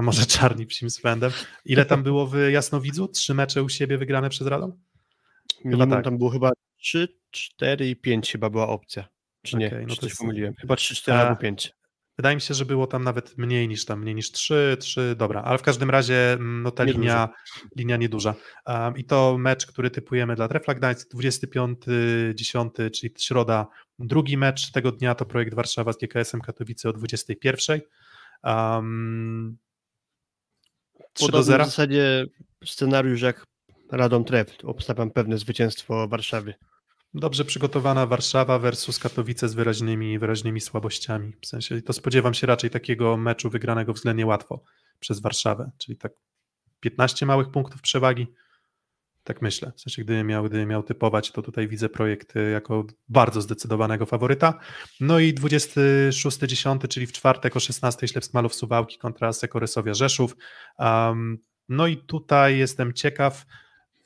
a 0.00 0.02
może 0.02 0.26
Czarni 0.26 0.66
psim 0.66 0.90
swędem. 0.90 1.30
Ile 1.64 1.84
tam 1.84 2.02
było 2.02 2.26
w 2.26 2.36
Jasnowidzu? 2.50 3.08
Trzy 3.08 3.34
mecze 3.34 3.62
u 3.62 3.68
siebie 3.68 3.98
wygrane 3.98 4.30
przez 4.30 4.46
Radom? 4.46 4.72
Minimum 5.64 5.90
tak. 5.90 6.04
tam 6.04 6.18
było 6.18 6.30
chyba 6.30 6.52
3, 6.76 7.08
4 7.30 7.90
i 7.90 7.96
5 7.96 8.32
chyba 8.32 8.50
była 8.50 8.68
opcja. 8.68 9.08
Czy 9.42 9.56
okay, 9.56 9.70
nie? 9.70 9.86
No 9.86 9.94
to 9.94 10.00
coś 10.00 10.14
pomyliłem. 10.14 10.54
Chyba 10.54 10.76
3, 10.76 10.94
4 10.94 11.18
a... 11.18 11.22
albo 11.22 11.40
5. 11.40 11.72
Wydaje 12.18 12.36
mi 12.36 12.40
się, 12.40 12.54
że 12.54 12.64
było 12.64 12.86
tam 12.86 13.04
nawet 13.04 13.38
mniej 13.38 13.68
niż 13.68 13.84
tam, 13.84 14.00
mniej 14.00 14.14
niż 14.14 14.32
3, 14.32 14.76
3, 14.80 15.14
dobra, 15.18 15.42
ale 15.42 15.58
w 15.58 15.62
każdym 15.62 15.90
razie 15.90 16.32
mm, 16.32 16.62
no 16.62 16.70
ta 16.70 16.84
linia, 16.84 17.28
linia 17.76 17.96
nieduża. 17.96 18.34
Um, 18.66 18.96
I 18.96 19.04
to 19.04 19.38
mecz, 19.38 19.66
który 19.66 19.90
typujemy 19.90 20.34
dla 20.34 20.48
Trefla 20.48 20.74
Gdańsk, 20.74 21.14
25-10, 21.14 22.90
czyli 22.90 23.14
środa. 23.18 23.66
Drugi 23.98 24.36
mecz 24.36 24.72
tego 24.72 24.92
dnia 24.92 25.14
to 25.14 25.26
projekt 25.26 25.54
Warszawa 25.54 25.92
z 25.92 25.98
GKS-em 25.98 26.40
Katowice 26.40 26.88
o 26.88 26.92
21. 26.92 27.80
Um, 28.44 29.58
3 31.20 31.32
do 31.32 31.42
0. 31.42 31.64
w 31.64 31.66
zasadzie 31.66 32.26
scenariusz 32.64 33.20
jak 33.22 33.44
Radom 33.92 34.24
Tref. 34.24 34.56
Obstawiam 34.64 35.10
pewne 35.10 35.38
zwycięstwo 35.38 36.08
Warszawy. 36.08 36.54
Dobrze 37.14 37.44
przygotowana 37.44 38.06
Warszawa 38.06 38.58
versus 38.58 38.98
Katowice 38.98 39.48
z 39.48 39.54
wyraźnymi, 39.54 40.18
wyraźnymi 40.18 40.60
słabościami. 40.60 41.32
W 41.42 41.46
sensie 41.46 41.82
to 41.82 41.92
spodziewam 41.92 42.34
się 42.34 42.46
raczej 42.46 42.70
takiego 42.70 43.16
meczu 43.16 43.50
wygranego 43.50 43.92
względnie 43.92 44.26
łatwo 44.26 44.62
przez 45.00 45.20
Warszawę, 45.20 45.70
czyli 45.78 45.96
tak 45.96 46.12
15 46.80 47.26
małych 47.26 47.50
punktów 47.50 47.82
przewagi 47.82 48.26
tak 49.24 49.42
myślę. 49.42 49.72
W 49.76 49.80
sensie, 49.80 50.04
gdybym 50.04 50.26
miał, 50.26 50.44
gdybym 50.44 50.68
miał 50.68 50.82
typować, 50.82 51.32
to 51.32 51.42
tutaj 51.42 51.68
widzę 51.68 51.88
projekt 51.88 52.36
y, 52.36 52.50
jako 52.50 52.84
bardzo 53.08 53.40
zdecydowanego 53.40 54.06
faworyta. 54.06 54.58
No 55.00 55.18
i 55.18 55.34
26.10, 55.34 56.88
czyli 56.88 57.06
w 57.06 57.12
czwartek 57.12 57.56
o 57.56 57.60
16 57.60 58.08
Ślepsk 58.08 58.34
Malów 58.34 58.54
Suwałki 58.54 58.98
kontra 58.98 59.32
Sekorysowia 59.32 59.94
Rzeszów. 59.94 60.36
Um, 60.78 61.38
no 61.68 61.86
i 61.86 61.96
tutaj 61.96 62.58
jestem 62.58 62.92
ciekaw, 62.92 63.46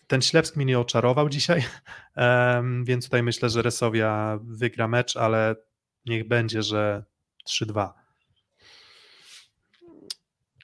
ten 0.06 0.22
Ślepsk 0.22 0.56
mnie 0.56 0.64
nie 0.64 0.78
oczarował 0.78 1.28
dzisiaj, 1.28 1.64
um, 2.16 2.84
więc 2.84 3.04
tutaj 3.04 3.22
myślę, 3.22 3.50
że 3.50 3.62
Resowia 3.62 4.38
wygra 4.42 4.88
mecz, 4.88 5.16
ale 5.16 5.56
niech 6.06 6.28
będzie, 6.28 6.62
że 6.62 7.04
3-2. 7.48 7.90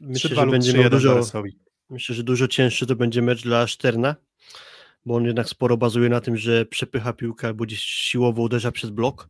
Myślę, 0.01 0.37
że 0.37 0.47
będzie 0.47 0.91
dużo, 0.91 1.21
myślę, 1.91 2.15
że 2.15 2.23
dużo 2.23 2.49
cięższy 2.49 2.87
to 2.87 2.97
będzie 2.97 3.23
mecz 3.23 3.43
dla 3.43 3.67
Szterna, 3.67 4.17
bo 5.07 5.17
on 5.17 5.25
jednak 5.25 5.49
sporo 5.49 5.77
bazuje 5.77 6.09
na 6.09 6.21
tym, 6.21 6.37
że 6.37 6.67
przepycha 6.67 7.13
piłkę 7.13 7.47
albo 7.47 7.65
gdzieś 7.65 7.81
siłowo 7.81 8.43
uderza 8.43 8.73
przez 8.73 8.91
blok. 8.91 9.29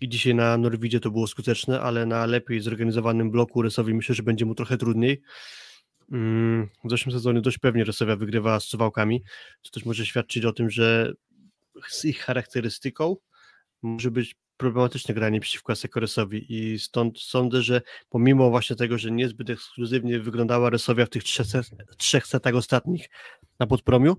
I 0.00 0.08
dzisiaj 0.08 0.34
na 0.34 0.58
Norwidzie 0.58 1.00
to 1.00 1.10
było 1.10 1.26
skuteczne, 1.26 1.80
ale 1.80 2.06
na 2.06 2.26
lepiej 2.26 2.60
zorganizowanym 2.60 3.30
bloku 3.30 3.62
Resowi 3.62 3.94
myślę, 3.94 4.14
że 4.14 4.22
będzie 4.22 4.46
mu 4.46 4.54
trochę 4.54 4.76
trudniej. 4.76 5.22
Mm, 6.12 6.68
w 6.84 6.90
zeszłym 6.90 7.12
sezonie 7.12 7.40
dość 7.40 7.58
pewnie 7.58 7.84
Resowia 7.84 8.16
wygrywa 8.16 8.60
z 8.60 8.64
Suwałkami, 8.64 9.22
co 9.62 9.70
też 9.70 9.84
może 9.84 10.06
świadczyć 10.06 10.44
o 10.44 10.52
tym, 10.52 10.70
że 10.70 11.12
z 11.88 12.04
ich 12.04 12.18
charakterystyką 12.18 13.16
może 13.82 14.10
być 14.10 14.34
problematyczne 14.56 15.14
granie 15.14 15.40
przeciwko 15.40 15.76
Sekoresowi 15.76 16.54
i 16.54 16.78
stąd 16.78 17.20
sądzę, 17.20 17.62
że 17.62 17.80
pomimo 18.08 18.50
właśnie 18.50 18.76
tego, 18.76 18.98
że 18.98 19.10
niezbyt 19.10 19.50
ekskluzywnie 19.50 20.20
wyglądała 20.20 20.70
Resowia 20.70 21.06
w 21.06 21.10
tych 21.10 21.24
trzech 21.98 22.26
setach 22.26 22.54
ostatnich 22.54 23.08
na 23.58 23.66
podpromiu, 23.66 24.16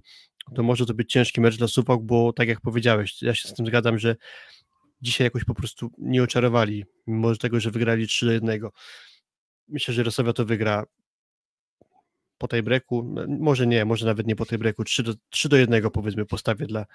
to 0.56 0.64
może 0.64 0.86
to 0.86 0.94
być 0.94 1.12
ciężki 1.12 1.42
mecz 1.42 1.58
dla 1.58 1.68
Suwałk, 1.68 2.04
bo 2.04 2.34
tak 2.34 2.48
jak 2.48 2.62
powiedziałeś, 2.62 3.22
ja 3.22 3.36
się 3.36 3.48
z 3.48 3.54
tym 3.54 3.66
zgadzam, 3.66 4.00
że 4.00 4.16
dzisiaj 5.02 5.26
jakoś 5.26 5.44
po 5.44 5.54
prostu 5.54 5.92
nie 5.98 6.24
oczarowali, 6.24 6.86
mimo 7.08 7.36
tego, 7.36 7.60
że 7.60 7.72
wygrali 7.72 8.08
3 8.08 8.26
do 8.26 8.32
1. 8.32 8.60
Myślę, 9.68 9.94
że 9.94 10.04
Resowia 10.04 10.34
to 10.34 10.46
wygra 10.46 10.86
po 12.38 12.48
tej 12.48 12.64
breku, 12.64 13.16
może 13.40 13.68
nie, 13.68 13.86
może 13.86 14.06
nawet 14.06 14.28
nie 14.28 14.36
po 14.36 14.46
tej 14.46 14.58
breku, 14.58 14.84
3 14.84 15.04
do, 15.04 15.14
3 15.30 15.50
do 15.50 15.58
1 15.58 15.90
powiedzmy 15.92 16.26
postawię 16.26 16.66
dla 16.66 16.86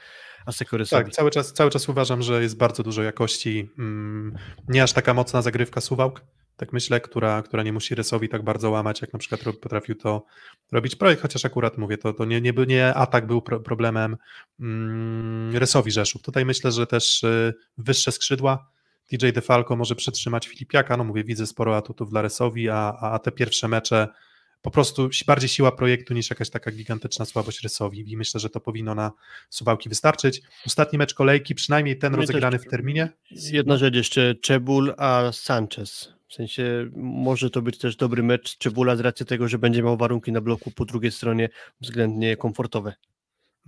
Asekorysowi. 0.46 1.04
Tak, 1.04 1.12
cały 1.12 1.30
czas, 1.30 1.52
cały 1.52 1.70
czas 1.70 1.88
uważam, 1.88 2.22
że 2.22 2.42
jest 2.42 2.56
bardzo 2.56 2.82
dużo 2.82 3.02
jakości, 3.02 3.68
mm, 3.78 4.36
nie 4.68 4.82
aż 4.82 4.92
taka 4.92 5.14
mocna 5.14 5.42
zagrywka 5.42 5.80
Suwałk, 5.80 6.24
tak 6.56 6.72
myślę, 6.72 7.00
która, 7.00 7.42
która 7.42 7.62
nie 7.62 7.72
musi 7.72 7.94
rysowi 7.94 8.28
tak 8.28 8.42
bardzo 8.42 8.70
łamać, 8.70 9.00
jak 9.00 9.12
na 9.12 9.18
przykład 9.18 9.56
potrafił 9.56 9.94
to 9.94 10.24
robić 10.72 10.96
projekt, 10.96 11.22
chociaż 11.22 11.44
akurat 11.44 11.78
mówię, 11.78 11.98
to, 11.98 12.12
to 12.12 12.24
nie, 12.24 12.40
nie, 12.40 12.52
nie 12.66 12.94
atak 12.94 13.26
był 13.26 13.42
pro, 13.42 13.60
problemem 13.60 14.16
mm, 14.60 15.56
rysowi 15.56 15.90
Rzeszów. 15.90 16.22
Tutaj 16.22 16.44
myślę, 16.44 16.72
że 16.72 16.86
też 16.86 17.22
y, 17.22 17.54
wyższe 17.78 18.12
skrzydła, 18.12 18.70
DJ 19.12 19.28
DeFalco 19.32 19.76
może 19.76 19.94
przetrzymać 19.94 20.48
Filipiaka, 20.48 20.96
no 20.96 21.04
mówię, 21.04 21.24
widzę 21.24 21.46
sporo 21.46 21.76
atutów 21.76 22.10
dla 22.10 22.22
rysowi, 22.22 22.68
a, 22.68 22.96
a 23.00 23.18
te 23.18 23.32
pierwsze 23.32 23.68
mecze 23.68 24.08
po 24.62 24.70
prostu 24.70 25.08
bardziej 25.26 25.48
siła 25.48 25.72
projektu 25.72 26.14
niż 26.14 26.30
jakaś 26.30 26.50
taka 26.50 26.70
gigantyczna 26.70 27.24
słabość 27.24 27.62
rysowi 27.62 28.12
i 28.12 28.16
myślę, 28.16 28.40
że 28.40 28.50
to 28.50 28.60
powinno 28.60 28.94
na 28.94 29.12
Suwałki 29.50 29.88
wystarczyć. 29.88 30.42
Ostatni 30.66 30.98
mecz 30.98 31.14
kolejki, 31.14 31.54
przynajmniej 31.54 31.98
ten 31.98 32.14
rozegrany 32.14 32.58
w 32.58 32.66
terminie. 32.66 33.08
Jedna 33.30 33.78
rzecz 33.78 33.94
jeszcze, 33.94 34.34
Czebul 34.34 34.94
a 34.96 35.32
Sanchez. 35.32 36.12
W 36.32 36.34
sensie 36.34 36.90
może 36.96 37.50
to 37.50 37.62
być 37.62 37.78
też 37.78 37.96
dobry 37.96 38.22
mecz 38.22 38.58
Czebula 38.58 38.96
z 38.96 39.00
racji 39.00 39.26
tego, 39.26 39.48
że 39.48 39.58
będzie 39.58 39.82
miał 39.82 39.96
warunki 39.96 40.32
na 40.32 40.40
bloku 40.40 40.70
po 40.70 40.84
drugiej 40.84 41.12
stronie 41.12 41.48
względnie 41.80 42.36
komfortowe. 42.36 42.94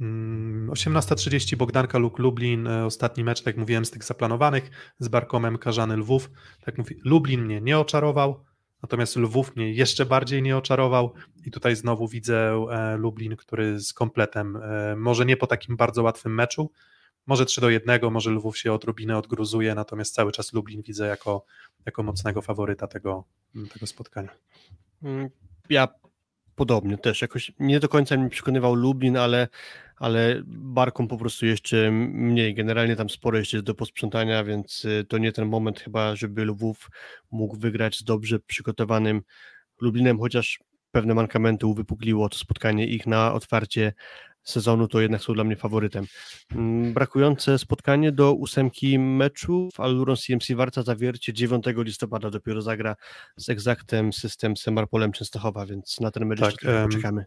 18.30 0.01 1.53
mm, 1.53 1.59
Bogdanka 1.59 1.99
Luk 1.99 2.19
Lublin, 2.19 2.67
e, 2.67 2.87
ostatni 2.87 3.25
mecz, 3.25 3.39
tak 3.39 3.47
jak 3.47 3.57
mówiłem, 3.57 3.85
z 3.85 3.91
tych 3.91 4.05
zaplanowanych, 4.05 4.71
z 4.99 5.09
Barkomem 5.09 5.59
Karzany 5.59 5.97
Lwów. 5.97 6.31
Tak 6.65 6.79
mówi, 6.79 6.97
Lublin 7.05 7.45
mnie 7.45 7.61
nie 7.61 7.79
oczarował, 7.79 8.45
natomiast 8.83 9.17
Lwów 9.17 9.57
mnie 9.57 9.73
jeszcze 9.73 10.07
bardziej 10.07 10.43
nie 10.43 10.57
oczarował 10.57 11.15
i 11.47 11.51
tutaj 11.51 11.77
znowu 11.77 12.09
widzę 12.09 12.67
e, 12.71 12.97
Lublin, 12.97 13.37
który 13.37 13.81
z 13.81 13.93
kompletem, 13.93 14.57
e, 14.57 14.97
może 14.97 15.27
nie 15.27 15.37
po 15.37 15.47
takim 15.47 15.77
bardzo 15.77 16.03
łatwym 16.03 16.35
meczu, 16.35 16.71
może 17.27 17.47
3 17.47 17.61
do 17.61 17.71
1, 17.71 18.01
może 18.11 18.31
Lwów 18.31 18.59
się 18.59 18.73
odrobinę 18.73 19.19
odgruzuje, 19.19 19.75
natomiast 19.75 20.15
cały 20.15 20.33
czas 20.33 20.53
Lublin 20.53 20.83
widzę 20.83 21.07
jako, 21.07 21.45
jako 21.87 22.03
mocnego 22.03 22.43
faworyta 22.43 22.87
tego, 22.87 23.25
tego 23.73 23.87
spotkania. 23.87 24.31
Mm, 25.03 25.31
ja 25.71 25.89
podobnie 26.55 26.99
też, 26.99 27.23
jakoś 27.23 27.53
nie 27.59 27.81
do 27.81 27.89
końca 27.89 28.17
mi 28.17 28.31
przekonywał 28.31 28.75
Lublin, 28.75 29.17
ale, 29.17 29.49
ale 29.97 30.43
Barką 30.47 31.09
po 31.09 31.19
prostu 31.19 31.47
jeszcze 31.47 31.91
mniej. 31.91 32.55
Generalnie 32.55 32.97
tam 32.97 33.11
sporo 33.11 33.39
jeszcze 33.39 33.57
jest 33.57 33.67
do 33.67 33.75
posprzątania, 33.75 34.45
więc 34.45 34.85
y, 34.85 35.07
to 35.09 35.19
nie 35.19 35.33
ten 35.33 35.49
moment 35.49 35.81
chyba, 35.81 36.17
żeby 36.17 36.45
Lwów 36.45 36.91
mógł 37.31 37.57
wygrać 37.57 37.99
z 37.99 38.05
dobrze 38.05 38.39
przygotowanym 38.41 39.23
Lublinem, 39.81 40.19
chociaż 40.19 40.61
pewne 40.91 41.15
mankamenty 41.15 41.67
uwypukliło 41.67 42.29
to 42.29 42.39
spotkanie 42.39 42.87
ich 42.87 43.07
na 43.07 43.33
otwarcie 43.33 43.93
sezonu, 44.45 44.89
to 44.89 45.01
jednak 45.01 45.23
są 45.23 45.33
dla 45.33 45.45
mnie 45.45 45.57
faworytem. 45.57 46.05
Mm, 46.53 46.93
brakujące 46.93 47.59
spotkanie 47.59 48.13
do 48.13 48.33
ósemki 48.33 48.99
meczów, 48.99 49.81
Aluron 49.81 50.17
CMC 50.17 50.55
Warta 50.55 50.83
zawiercie 50.83 51.33
9 51.33 51.65
listopada 51.77 52.31
dopiero 52.31 52.63
zagra 52.63 52.97
z 53.37 53.49
Exactem 53.49 54.13
System 54.13 54.57
Semarpolem 54.57 55.13
Częstochowa, 55.13 55.67
więc 55.67 56.01
na 56.01 56.11
ten 56.11 56.27
mecz 56.27 56.41
tak, 56.41 56.55
um, 56.65 56.89
poczekamy. 56.89 57.25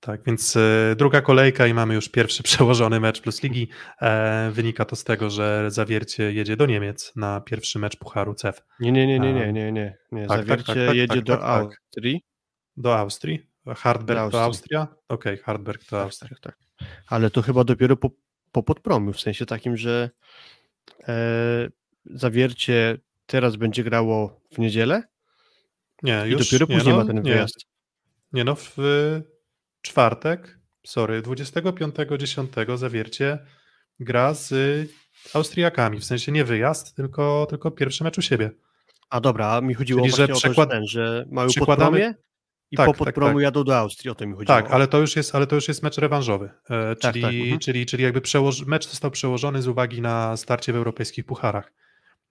Tak, 0.00 0.24
więc 0.24 0.56
e, 0.56 0.94
druga 0.96 1.20
kolejka 1.20 1.66
i 1.66 1.74
mamy 1.74 1.94
już 1.94 2.08
pierwszy 2.08 2.42
przełożony 2.48 3.00
mecz 3.00 3.20
plus 3.20 3.42
ligi. 3.42 3.68
E, 4.02 4.50
wynika 4.52 4.84
to 4.84 4.96
z 4.96 5.04
tego, 5.04 5.30
że 5.30 5.70
Zawiercie 5.70 6.32
jedzie 6.32 6.56
do 6.56 6.66
Niemiec 6.66 7.12
na 7.16 7.40
pierwszy 7.40 7.78
mecz 7.78 7.96
Pucharu 7.96 8.34
CEF. 8.34 8.62
Nie, 8.80 8.92
nie, 8.92 9.06
nie, 9.06 9.18
nie, 9.18 9.32
nie, 9.32 9.52
nie, 9.52 9.72
nie. 9.72 9.96
nie. 10.12 10.26
Tak, 10.26 10.38
Zawiercie 10.38 10.66
tak, 10.66 10.76
tak, 10.76 10.86
tak 10.86 10.96
jedzie 10.96 11.14
tak, 11.14 11.24
do 11.24 11.36
tak, 11.36 11.44
Austrii. 11.44 12.24
Do 12.76 12.98
Austrii? 12.98 13.47
Hardberg 13.74 14.30
to 14.30 14.42
Austria? 14.42 14.82
Okej, 15.08 15.32
okay, 15.34 15.44
Hardberg 15.44 15.84
to 15.84 15.90
tak, 15.90 16.04
Austria. 16.04 16.36
Tak, 16.40 16.40
tak. 16.40 16.88
Ale 17.06 17.30
to 17.30 17.42
chyba 17.42 17.64
dopiero 17.64 17.96
po, 17.96 18.10
po 18.52 18.62
podpromiu, 18.62 19.12
w 19.12 19.20
sensie 19.20 19.46
takim, 19.46 19.76
że 19.76 20.10
e, 21.08 21.68
zawiercie 22.04 22.98
teraz 23.26 23.56
będzie 23.56 23.84
grało 23.84 24.40
w 24.52 24.58
niedzielę? 24.58 25.02
Nie, 26.02 26.22
już. 26.26 26.40
I 26.40 26.44
dopiero 26.44 26.66
nie, 26.66 26.76
później 26.76 26.94
no, 26.94 27.00
ma 27.00 27.06
ten 27.06 27.22
wyjazd. 27.22 27.56
Nie, 27.58 28.38
nie 28.38 28.44
no, 28.44 28.54
w 28.54 28.76
czwartek, 29.82 30.58
sorry, 30.86 31.22
25.10 31.22 32.76
zawiercie 32.76 33.38
gra 34.00 34.34
z 34.34 34.54
Austriakami, 35.34 35.98
w 35.98 36.04
sensie 36.04 36.32
nie 36.32 36.44
wyjazd, 36.44 36.94
tylko, 36.94 37.46
tylko 37.50 37.70
pierwszy 37.70 38.04
mecz 38.04 38.18
u 38.18 38.22
siebie. 38.22 38.50
A 39.10 39.20
dobra, 39.20 39.60
mi 39.60 39.74
chodziło 39.74 40.00
Czyli, 40.00 40.16
że, 40.16 40.24
o 40.24 40.26
to, 40.26 40.52
że, 40.54 40.66
ten, 40.66 40.86
że 40.86 41.24
mają 41.30 41.48
podpromie 41.58 42.14
i 42.70 42.76
tak, 42.76 42.86
po 42.86 42.92
tak, 42.92 42.98
podpromu 42.98 43.34
tak, 43.34 43.42
jadą 43.42 43.64
do 43.64 43.78
Austrii, 43.78 44.10
o 44.10 44.14
to 44.14 44.26
mi 44.26 44.32
chodziło. 44.32 44.46
Tak, 44.46 44.70
ale 44.70 44.86
to 44.86 44.98
już 45.00 45.16
jest, 45.16 45.34
ale 45.34 45.46
to 45.46 45.54
już 45.54 45.68
jest 45.68 45.82
mecz 45.82 45.98
rewanżowy, 45.98 46.50
e, 46.70 46.96
tak, 46.96 47.12
czyli, 47.12 47.22
tak, 47.22 47.34
mhm. 47.34 47.58
czyli, 47.58 47.86
czyli 47.86 48.02
jakby 48.04 48.20
przełoż... 48.20 48.66
mecz 48.66 48.88
został 48.88 49.10
przełożony 49.10 49.62
z 49.62 49.68
uwagi 49.68 50.00
na 50.00 50.36
starcie 50.36 50.72
w 50.72 50.76
europejskich 50.76 51.24
pucharach, 51.24 51.72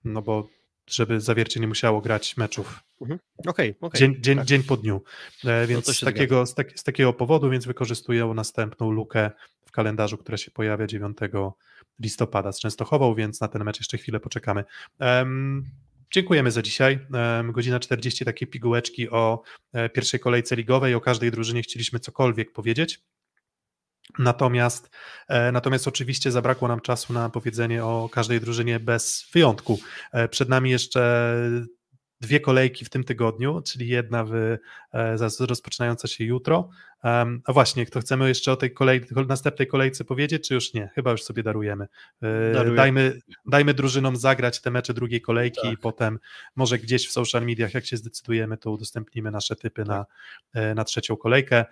no 0.04 0.22
bo 0.22 0.48
żeby 0.86 1.20
Zawiercie 1.20 1.60
nie 1.60 1.68
musiało 1.68 2.00
grać 2.00 2.36
meczów 2.36 2.80
mhm. 3.00 3.20
okay, 3.46 3.74
okay, 3.80 3.98
dzień, 3.98 4.16
dzień, 4.20 4.38
tak. 4.38 4.46
dzień 4.46 4.62
po 4.62 4.76
dniu, 4.76 5.02
e, 5.44 5.66
więc 5.66 5.88
no 5.88 5.94
z, 5.94 6.00
takiego, 6.00 6.46
z, 6.46 6.54
tak, 6.54 6.78
z, 6.78 6.82
takiego 6.84 7.12
powodu 7.12 7.50
więc 7.50 7.66
wykorzystują 7.66 8.34
następną 8.34 8.90
lukę 8.90 9.30
w 9.66 9.70
kalendarzu, 9.70 10.18
która 10.18 10.38
się 10.38 10.50
pojawia 10.50 10.86
9 10.86 11.18
listopada 12.00 12.52
z 12.52 12.60
Częstochową, 12.60 13.14
więc 13.14 13.40
na 13.40 13.48
ten 13.48 13.64
mecz 13.64 13.78
jeszcze 13.78 13.98
chwilę 13.98 14.20
poczekamy. 14.20 14.64
Um, 15.00 15.64
Dziękujemy 16.10 16.50
za 16.50 16.62
dzisiaj. 16.62 17.06
Godzina 17.44 17.80
40, 17.80 18.24
takie 18.24 18.46
pigułeczki 18.46 19.10
o 19.10 19.42
e, 19.72 19.88
pierwszej 19.88 20.20
kolejce 20.20 20.56
ligowej. 20.56 20.94
O 20.94 21.00
każdej 21.00 21.30
drużynie 21.30 21.62
chcieliśmy 21.62 22.00
cokolwiek 22.00 22.52
powiedzieć. 22.52 23.00
Natomiast, 24.18 24.90
e, 25.28 25.52
natomiast 25.52 25.88
oczywiście 25.88 26.32
zabrakło 26.32 26.68
nam 26.68 26.80
czasu 26.80 27.12
na 27.12 27.30
powiedzenie 27.30 27.84
o 27.84 28.08
każdej 28.12 28.40
drużynie 28.40 28.80
bez 28.80 29.28
wyjątku. 29.32 29.78
E, 30.12 30.28
przed 30.28 30.48
nami 30.48 30.70
jeszcze 30.70 31.34
dwie 32.20 32.40
kolejki 32.40 32.84
w 32.84 32.90
tym 32.90 33.04
tygodniu, 33.04 33.62
czyli 33.62 33.88
jedna 33.88 34.24
w, 34.24 34.34
e, 34.92 35.16
rozpoczynająca 35.40 36.08
się 36.08 36.24
jutro. 36.24 36.68
A 37.44 37.52
właśnie, 37.52 37.86
kto 37.86 38.00
chcemy 38.00 38.28
jeszcze 38.28 38.52
o 38.52 38.56
tej 38.56 38.74
kolej, 38.74 39.00
następnej 39.28 39.68
kolejce 39.68 40.04
powiedzieć, 40.04 40.48
czy 40.48 40.54
już 40.54 40.74
nie? 40.74 40.88
Chyba 40.94 41.10
już 41.10 41.22
sobie 41.22 41.42
darujemy. 41.42 41.88
E, 42.22 42.74
dajmy, 42.74 43.20
dajmy 43.46 43.74
drużynom 43.74 44.16
zagrać 44.16 44.60
te 44.60 44.70
mecze 44.70 44.94
drugiej 44.94 45.20
kolejki 45.20 45.62
tak. 45.62 45.72
i 45.72 45.76
potem 45.76 46.18
może 46.56 46.78
gdzieś 46.78 47.08
w 47.08 47.12
social 47.12 47.46
mediach, 47.46 47.74
jak 47.74 47.86
się 47.86 47.96
zdecydujemy, 47.96 48.56
to 48.56 48.70
udostępnimy 48.70 49.30
nasze 49.30 49.56
typy 49.56 49.82
tak. 49.82 49.88
na, 49.88 50.06
e, 50.54 50.74
na 50.74 50.84
trzecią 50.84 51.16
kolejkę. 51.16 51.64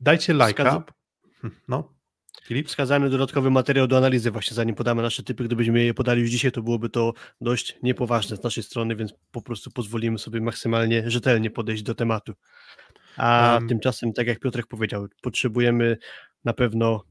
Dajcie 0.00 0.34
lajka. 0.34 0.62
Like 0.64 0.92
hm, 1.40 1.56
no. 1.68 2.01
Filip? 2.44 2.68
Wskazany 2.68 3.10
dodatkowy 3.10 3.50
materiał 3.50 3.86
do 3.86 3.96
analizy 3.96 4.30
właśnie 4.30 4.54
zanim 4.54 4.74
podamy 4.74 5.02
nasze 5.02 5.22
typy, 5.22 5.44
gdybyśmy 5.44 5.84
je 5.84 5.94
podali 5.94 6.20
już 6.20 6.30
dzisiaj, 6.30 6.52
to 6.52 6.62
byłoby 6.62 6.88
to 6.88 7.12
dość 7.40 7.76
niepoważne 7.82 8.36
z 8.36 8.42
naszej 8.42 8.62
strony, 8.62 8.96
więc 8.96 9.14
po 9.30 9.42
prostu 9.42 9.70
pozwolimy 9.70 10.18
sobie 10.18 10.40
maksymalnie 10.40 11.10
rzetelnie 11.10 11.50
podejść 11.50 11.82
do 11.82 11.94
tematu. 11.94 12.32
A 13.16 13.56
um. 13.60 13.68
tymczasem, 13.68 14.12
tak 14.12 14.26
jak 14.26 14.40
Piotrek 14.40 14.66
powiedział, 14.66 15.08
potrzebujemy 15.22 15.98
na 16.44 16.52
pewno 16.52 17.04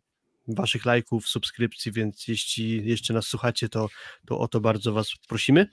waszych 0.47 0.85
lajków, 0.85 1.27
subskrypcji, 1.27 1.91
więc 1.91 2.27
jeśli 2.27 2.89
jeszcze 2.89 3.13
nas 3.13 3.27
słuchacie, 3.27 3.69
to, 3.69 3.89
to 4.25 4.39
o 4.39 4.47
to 4.47 4.61
bardzo 4.61 4.93
was 4.93 5.11
prosimy. 5.27 5.67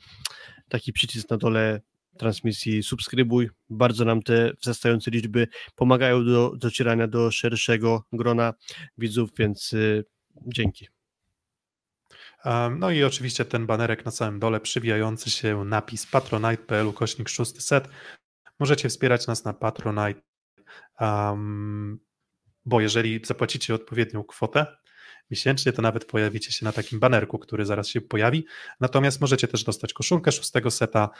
Taki 0.68 0.92
przycisk 0.92 1.30
na 1.30 1.36
dole 1.36 1.80
transmisji 2.18 2.82
subskrybuj. 2.82 3.50
Bardzo 3.70 4.04
nam 4.04 4.22
te 4.22 4.52
wzrastające 4.60 5.10
liczby 5.10 5.48
pomagają 5.74 6.24
do 6.24 6.52
docierania 6.56 7.06
do 7.06 7.30
szerszego 7.30 8.04
grona 8.12 8.54
widzów, 8.98 9.30
więc 9.38 9.72
y, 9.72 10.04
dzięki. 10.46 10.88
No 12.78 12.90
i 12.90 13.04
oczywiście 13.04 13.44
ten 13.44 13.66
banerek 13.66 14.04
na 14.04 14.10
samym 14.10 14.40
dole 14.40 14.60
przywijający 14.60 15.30
się 15.30 15.64
napis 15.64 16.06
patronite.pl 16.06 16.86
ukośnik 16.86 17.28
600. 17.28 17.88
Możecie 18.60 18.88
wspierać 18.88 19.26
nas 19.26 19.44
na 19.44 19.52
Patronite, 19.52 20.20
um, 21.00 21.98
bo 22.64 22.80
jeżeli 22.80 23.20
zapłacicie 23.24 23.74
odpowiednią 23.74 24.24
kwotę, 24.24 24.66
miesięcznie, 25.30 25.72
to 25.72 25.82
nawet 25.82 26.04
pojawicie 26.04 26.52
się 26.52 26.64
na 26.64 26.72
takim 26.72 27.00
banerku, 27.00 27.38
który 27.38 27.64
zaraz 27.66 27.88
się 27.88 28.00
pojawi. 28.00 28.44
Natomiast 28.80 29.20
możecie 29.20 29.48
też 29.48 29.64
dostać 29.64 29.92
koszulkę 29.92 30.32
szóstego 30.32 30.70
seta. 30.70 31.10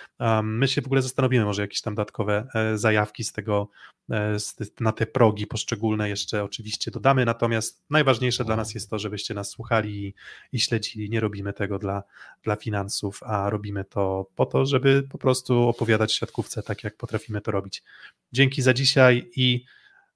My 0.43 0.68
się 0.68 0.82
w 0.82 0.86
ogóle 0.86 1.02
zastanowimy, 1.02 1.44
może 1.44 1.62
jakieś 1.62 1.80
tam 1.80 1.94
dodatkowe 1.94 2.48
e, 2.55 2.78
zajawki 2.78 3.24
z 3.24 3.32
tego, 3.32 3.68
e, 4.10 4.36
na 4.80 4.93
te 4.93 5.06
progi 5.06 5.47
poszczególne 5.47 6.09
jeszcze 6.09 6.44
oczywiście 6.44 6.90
dodamy. 6.90 7.24
Natomiast 7.24 7.85
najważniejsze 7.90 8.44
dla 8.44 8.56
nas 8.56 8.74
jest 8.74 8.90
to, 8.90 8.98
żebyście 8.98 9.35
nas 9.35 9.51
słuchali 9.51 10.14
i, 10.52 10.60
śledzili. 10.60 11.10
Nie 11.10 11.20
robimy 11.20 11.52
tego 11.52 11.78
dla, 11.78 12.02
dla 12.43 12.56
finansów, 12.56 13.22
a 13.22 13.51
robimy 13.51 13.85
to 13.85 14.26
po 14.36 14.47
to, 14.47 14.66
żeby 14.66 15.02
po 15.10 15.18
prostu 15.18 15.68
opowiadać 15.68 16.12
siatkówce 16.14 16.62
tak, 16.62 16.85
jak 16.85 16.97
potrafimy 16.97 17.40
to 17.40 17.51
robić. 17.51 17.82
Dzięki 18.32 18.62
za 18.62 18.74
dzisiaj 18.74 19.30
i 19.36 19.64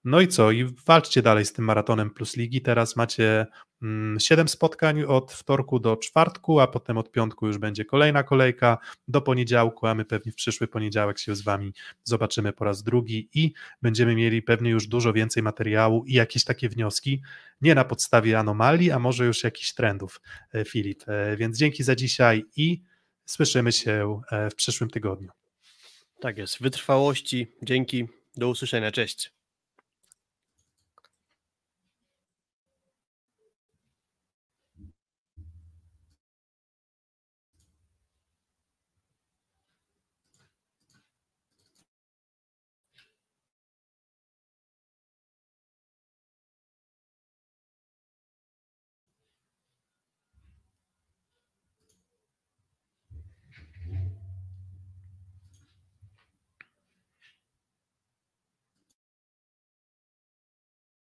no 0.05 0.21
i 0.21 0.29
co? 0.29 0.51
I 0.51 0.65
walczcie 0.65 1.23
dalej 1.23 1.45
z 1.45 1.53
tym 1.53 1.65
maratonem 1.65 2.11
plus 2.11 2.37
ligi. 2.37 2.63
Teraz 2.63 2.97
macie 2.97 3.47
7 4.19 4.41
mm, 4.41 4.49
spotkań 4.49 5.03
od 5.03 5.33
wtorku 5.33 5.79
do 5.79 5.97
czwartku, 5.97 6.61
a 6.61 6.67
potem 6.67 6.99
od 6.99 7.13
piątku 7.13 7.47
już 7.47 7.59
będzie 7.59 7.85
kolejna 7.85 8.23
kolejka 8.23 8.79
do 9.09 9.21
poniedziałku, 9.21 9.87
a 9.87 9.95
my 9.95 10.05
pewnie 10.05 10.33
w 10.33 10.35
przyszły 10.35 10.69
poniedziałek 10.69 11.19
się 11.19 11.35
z 11.35 11.43
Wami 11.43 11.73
zobaczymy 12.05 12.53
po 12.53 12.65
raz 12.65 12.83
drugi 12.83 13.29
i 13.35 13.53
będziemy 13.83 14.15
mieli 14.15 14.43
pewnie 14.43 14.71
już 14.71 14.87
dużo 14.87 15.13
więcej 15.13 15.43
materiału 15.43 16.05
i 16.07 16.13
jakieś 16.13 16.45
takie 16.45 16.69
wnioski, 16.69 17.23
nie 17.61 17.75
na 17.75 17.85
podstawie 17.85 18.39
anomalii, 18.39 18.91
a 18.91 18.99
może 18.99 19.27
już 19.27 19.45
jakichś 19.45 19.73
trendów, 19.73 20.21
e, 20.55 20.65
Filip. 20.65 21.05
E, 21.09 21.37
więc 21.37 21.59
dzięki 21.59 21.83
za 21.83 21.97
dzisiaj 21.97 22.45
i 22.57 22.83
Słyszymy 23.25 23.73
się 23.73 24.21
e, 24.31 24.51
w 24.51 24.55
przyszłym 24.55 24.91
tygodniu. 24.91 25.31
Tak 26.21 26.39
jest. 26.39 26.63
Wytrwałości. 26.63 27.47
Dzięki. 27.63 28.09
Do 28.37 28.49
usłyszenia. 28.49 28.93
Cześć. 28.93 29.33